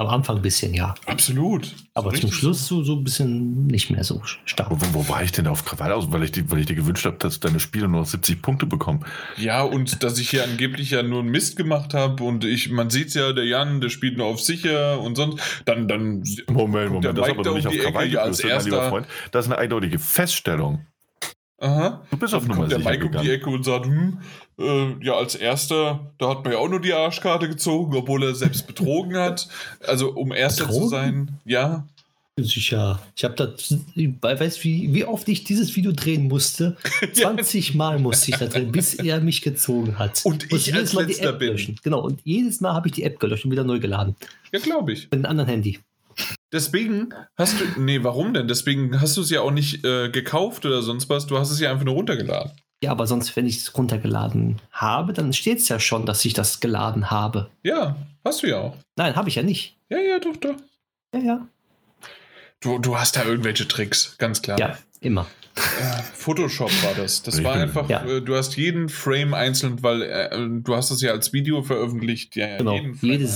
Am 0.00 0.06
Anfang 0.06 0.36
ein 0.36 0.42
bisschen, 0.42 0.72
ja. 0.72 0.94
Absolut. 1.04 1.74
Aber 1.92 2.14
zum 2.14 2.32
Schluss 2.32 2.66
so, 2.66 2.82
so 2.82 2.94
ein 2.94 3.04
bisschen 3.04 3.66
nicht 3.66 3.90
mehr 3.90 4.02
so 4.02 4.22
stark. 4.46 4.70
Wo, 4.70 4.80
wo, 4.80 4.94
wo 4.94 5.08
war 5.10 5.22
ich 5.22 5.30
denn 5.30 5.46
auf 5.46 5.66
Krawall 5.66 5.92
aus? 5.92 6.10
Weil 6.10 6.22
ich, 6.22 6.32
die, 6.32 6.50
weil 6.50 6.60
ich 6.60 6.64
dir 6.64 6.74
gewünscht 6.74 7.04
habe, 7.04 7.18
dass 7.18 7.38
deine 7.38 7.60
Spiele 7.60 7.86
nur 7.86 8.00
noch 8.00 8.06
70 8.06 8.40
Punkte 8.40 8.64
bekommen. 8.64 9.04
Ja, 9.36 9.62
und 9.62 10.02
dass 10.02 10.18
ich 10.18 10.30
hier 10.30 10.42
angeblich 10.44 10.92
ja 10.92 11.02
nur 11.02 11.20
einen 11.20 11.28
Mist 11.28 11.58
gemacht 11.58 11.92
habe 11.92 12.24
und 12.24 12.46
ich, 12.46 12.70
man 12.70 12.88
sieht 12.88 13.12
ja, 13.12 13.34
der 13.34 13.44
Jan, 13.44 13.82
der 13.82 13.90
spielt 13.90 14.16
nur 14.16 14.24
auf 14.24 14.40
sicher 14.40 14.98
und 15.02 15.16
sonst, 15.16 15.38
dann, 15.66 15.86
dann 15.86 16.24
Moment, 16.48 16.92
Moment, 16.92 17.18
das 17.18 17.28
ist 17.28 17.38
aber 17.38 17.52
nicht 17.52 17.66
auf 17.66 17.74
Krawall 17.76 18.10
ja, 18.10 18.22
als 18.22 18.38
gebürstet, 18.38 18.56
mein 18.56 18.64
lieber 18.64 18.76
erster. 18.78 18.90
Freund. 18.90 19.06
Das 19.32 19.44
ist 19.44 19.52
eine 19.52 19.60
eindeutige 19.60 19.98
Feststellung. 19.98 20.86
Aha. 21.60 22.02
Du 22.10 22.16
bist 22.16 22.34
auf 22.34 22.42
Dann 22.42 22.48
Nummer 22.48 22.60
kommt 22.62 22.72
der 22.72 22.78
sicher 22.78 22.90
Mike 22.90 23.04
um 23.06 23.12
die 23.12 23.18
gegangen. 23.18 23.40
Ecke 23.40 23.50
und 23.50 23.64
sagt, 23.64 23.86
hm, 23.86 24.18
äh, 24.58 25.04
ja, 25.04 25.14
als 25.14 25.34
erster, 25.34 26.12
da 26.18 26.30
hat 26.30 26.42
man 26.44 26.54
ja 26.54 26.58
auch 26.58 26.68
nur 26.68 26.80
die 26.80 26.92
Arschkarte 26.92 27.48
gezogen, 27.48 27.94
obwohl 27.96 28.22
er 28.24 28.34
selbst 28.34 28.66
betrogen 28.66 29.16
hat. 29.16 29.46
Also, 29.86 30.10
um 30.12 30.32
erster 30.32 30.64
zu 30.64 30.70
Betrogen? 30.70 30.88
sein, 30.90 31.40
ja. 31.44 31.86
Sicher. 32.38 33.02
Ich 33.16 33.24
habe 33.24 33.34
da, 33.34 33.52
weißt 33.52 34.58
du, 34.58 34.64
wie, 34.64 34.94
wie 34.94 35.04
oft 35.04 35.28
ich 35.28 35.44
dieses 35.44 35.76
Video 35.76 35.92
drehen 35.92 36.28
musste? 36.28 36.78
20 37.12 37.74
Mal 37.74 37.98
musste 37.98 38.30
ich 38.30 38.38
da 38.38 38.46
drehen, 38.46 38.72
bis 38.72 38.94
er 38.94 39.20
mich 39.20 39.42
gezogen 39.42 39.98
hat. 39.98 40.22
Und 40.24 40.50
Musste 40.50 40.70
ich 40.70 40.74
als 40.76 40.92
jedes 40.92 40.92
Mal 40.94 41.04
die 41.06 41.12
Letzter 41.12 41.28
App 41.30 41.38
bin. 41.40 41.48
löschen. 41.50 41.76
Genau, 41.82 42.00
und 42.00 42.20
jedes 42.24 42.62
Mal 42.62 42.72
habe 42.72 42.88
ich 42.88 42.94
die 42.94 43.02
App 43.02 43.20
gelöscht 43.20 43.44
und 43.44 43.50
wieder 43.50 43.64
neu 43.64 43.78
geladen. 43.78 44.16
Ja, 44.52 44.60
glaube 44.60 44.92
ich. 44.94 45.02
Mit 45.04 45.14
einem 45.14 45.26
anderen 45.26 45.50
Handy. 45.50 45.78
Deswegen 46.52 47.14
hast 47.36 47.60
du, 47.60 47.80
nee, 47.80 48.02
warum 48.02 48.34
denn? 48.34 48.48
Deswegen 48.48 49.00
hast 49.00 49.16
du 49.16 49.20
es 49.20 49.30
ja 49.30 49.40
auch 49.40 49.52
nicht 49.52 49.84
äh, 49.84 50.08
gekauft 50.08 50.66
oder 50.66 50.82
sonst 50.82 51.08
was, 51.08 51.26
du 51.26 51.38
hast 51.38 51.50
es 51.50 51.60
ja 51.60 51.70
einfach 51.70 51.84
nur 51.84 51.94
runtergeladen. 51.94 52.52
Ja, 52.82 52.92
aber 52.92 53.06
sonst, 53.06 53.36
wenn 53.36 53.46
ich 53.46 53.58
es 53.58 53.76
runtergeladen 53.76 54.56
habe, 54.72 55.12
dann 55.12 55.32
steht 55.32 55.58
es 55.58 55.68
ja 55.68 55.78
schon, 55.78 56.06
dass 56.06 56.24
ich 56.24 56.32
das 56.32 56.60
geladen 56.60 57.10
habe. 57.10 57.50
Ja, 57.62 57.96
hast 58.24 58.42
du 58.42 58.48
ja 58.48 58.58
auch. 58.58 58.76
Nein, 58.96 59.16
habe 59.16 59.28
ich 59.28 59.34
ja 59.34 59.42
nicht. 59.42 59.76
Ja, 59.90 59.98
ja, 59.98 60.18
doch, 60.18 60.36
doch. 60.36 60.56
Ja, 61.14 61.20
ja. 61.20 61.46
Du, 62.60 62.78
du 62.78 62.98
hast 62.98 63.16
da 63.16 63.24
irgendwelche 63.24 63.68
Tricks, 63.68 64.16
ganz 64.18 64.42
klar. 64.42 64.58
Ja, 64.58 64.78
immer. 65.00 65.26
Photoshop 66.14 66.70
war 66.84 66.94
das. 66.94 67.22
Das 67.22 67.38
Ich 67.38 67.44
war 67.44 67.54
bin- 67.54 67.62
einfach, 67.62 67.88
Ja. 67.88 68.04
äh, 68.04 68.22
du 68.22 68.36
hast 68.36 68.56
jeden 68.56 68.88
Frame 68.88 69.34
einzeln, 69.34 69.82
weil 69.82 70.02
äh, 70.02 70.30
du 70.62 70.74
hast 70.76 70.90
es 70.90 71.00
ja 71.00 71.10
als 71.12 71.32
Video 71.32 71.62
veröffentlicht. 71.62 72.36
Ja, 72.36 72.48
ja, 72.48 72.58
Genau. 72.58 72.78
Jede, 73.00 73.28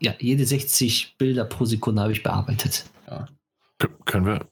ja, 0.00 0.14
jede 0.18 0.44
60 0.46 1.16
Bilder 1.18 1.44
pro 1.44 1.64
Sekunde 1.64 2.02
habe 2.02 2.12
ich 2.12 2.22
bearbeitet. 2.22 2.84
Kö- 3.80 3.88
Können 4.06 4.26
wir, 4.26 4.46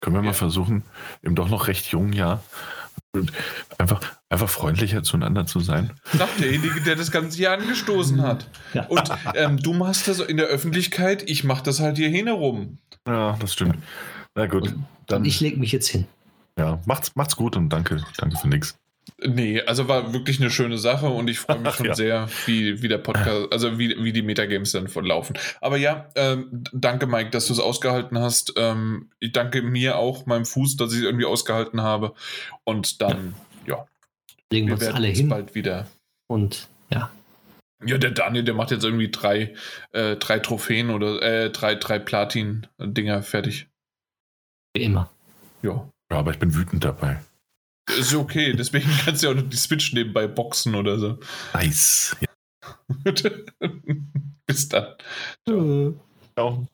können 0.00 0.16
wir 0.16 0.22
mal 0.22 0.28
Ja. 0.28 0.32
versuchen, 0.32 0.82
im 1.22 1.34
doch 1.34 1.48
noch 1.48 1.68
recht 1.68 1.86
jungen 1.86 2.12
Jahr 2.12 2.42
einfach, 3.78 4.00
einfach 4.28 4.48
freundlicher 4.48 5.02
zueinander 5.04 5.46
zu 5.46 5.60
sein? 5.60 5.92
Sagt 6.16 6.40
derjenige, 6.40 6.80
der 6.80 6.96
das 6.96 7.10
ganze 7.12 7.36
hier 7.36 7.52
angestoßen 7.52 8.20
hat. 8.22 8.48
Ja. 8.72 8.86
Und 8.86 9.08
ähm, 9.34 9.58
du 9.58 9.72
machst 9.74 10.08
das 10.08 10.18
in 10.20 10.36
der 10.36 10.46
Öffentlichkeit, 10.46 11.28
ich 11.28 11.44
mach 11.44 11.60
das 11.60 11.78
halt 11.80 11.96
hier 11.98 12.08
herum. 12.10 12.78
Ja, 13.06 13.36
das 13.38 13.52
stimmt. 13.52 13.76
Na 14.34 14.46
gut, 14.46 14.74
dann 15.06 15.24
Ich 15.24 15.40
lege 15.40 15.58
mich 15.58 15.70
jetzt 15.70 15.88
hin. 15.88 16.06
Ja, 16.58 16.80
macht's, 16.86 17.14
macht's 17.16 17.36
gut 17.36 17.56
und 17.56 17.68
danke, 17.68 18.02
danke 18.16 18.36
für 18.36 18.48
nix. 18.48 18.78
Nee, 19.22 19.60
also 19.60 19.86
war 19.86 20.12
wirklich 20.12 20.40
eine 20.40 20.50
schöne 20.50 20.78
Sache 20.78 21.08
und 21.08 21.28
ich 21.28 21.38
freue 21.38 21.58
mich 21.58 21.68
Ach, 21.68 21.76
schon 21.76 21.86
ja. 21.86 21.94
sehr, 21.94 22.28
wie, 22.46 22.82
wie 22.82 22.88
der 22.88 22.98
Podcast, 22.98 23.48
also 23.52 23.78
wie, 23.78 24.02
wie 24.02 24.12
die 24.12 24.22
Metagames 24.22 24.72
dann 24.72 24.88
verlaufen. 24.88 25.36
Aber 25.60 25.76
ja, 25.76 26.08
ähm, 26.14 26.64
danke 26.72 27.06
Mike, 27.06 27.30
dass 27.30 27.46
du 27.46 27.52
es 27.52 27.60
ausgehalten 27.60 28.18
hast. 28.18 28.54
Ähm, 28.56 29.10
ich 29.20 29.32
danke 29.32 29.62
mir 29.62 29.98
auch, 29.98 30.26
meinem 30.26 30.46
Fuß, 30.46 30.76
dass 30.76 30.92
ich 30.92 31.00
es 31.00 31.04
irgendwie 31.04 31.26
ausgehalten 31.26 31.82
habe. 31.82 32.14
Und 32.64 33.02
dann, 33.02 33.34
ja, 33.66 33.86
Legen 34.50 34.66
wir 34.66 34.70
wir 34.70 34.74
uns 34.74 34.82
werden 34.82 34.96
alle 34.96 35.08
uns 35.08 35.18
hin 35.18 35.28
bald 35.28 35.54
wieder. 35.54 35.86
und 36.26 36.68
ja. 36.90 37.10
Ja, 37.84 37.98
der 37.98 38.12
Daniel, 38.12 38.44
der 38.44 38.54
macht 38.54 38.70
jetzt 38.70 38.84
irgendwie 38.84 39.10
drei, 39.10 39.54
äh, 39.92 40.16
drei 40.16 40.38
Trophäen 40.38 40.88
oder 40.88 41.20
äh, 41.20 41.50
drei, 41.50 41.74
drei 41.74 41.98
Platin-Dinger 41.98 43.22
fertig. 43.22 43.68
Wie 44.74 44.84
immer. 44.84 45.10
Ja. 45.62 45.86
Ja, 46.10 46.18
aber 46.18 46.30
ich 46.32 46.38
bin 46.38 46.54
wütend 46.54 46.84
dabei. 46.84 47.20
Ist 47.98 48.14
okay, 48.14 48.52
deswegen 48.52 48.88
kannst 49.04 49.22
du 49.22 49.26
ja 49.26 49.32
auch 49.32 49.36
noch 49.36 49.48
die 49.48 49.56
Switch 49.56 49.92
nebenbei 49.92 50.26
boxen 50.26 50.74
oder 50.74 50.98
so. 50.98 51.18
Nice. 51.52 52.16
Ja. 52.20 52.28
Bis 54.46 54.68
dann. 54.68 54.94
Äh. 55.48 55.92
Ciao. 56.34 56.66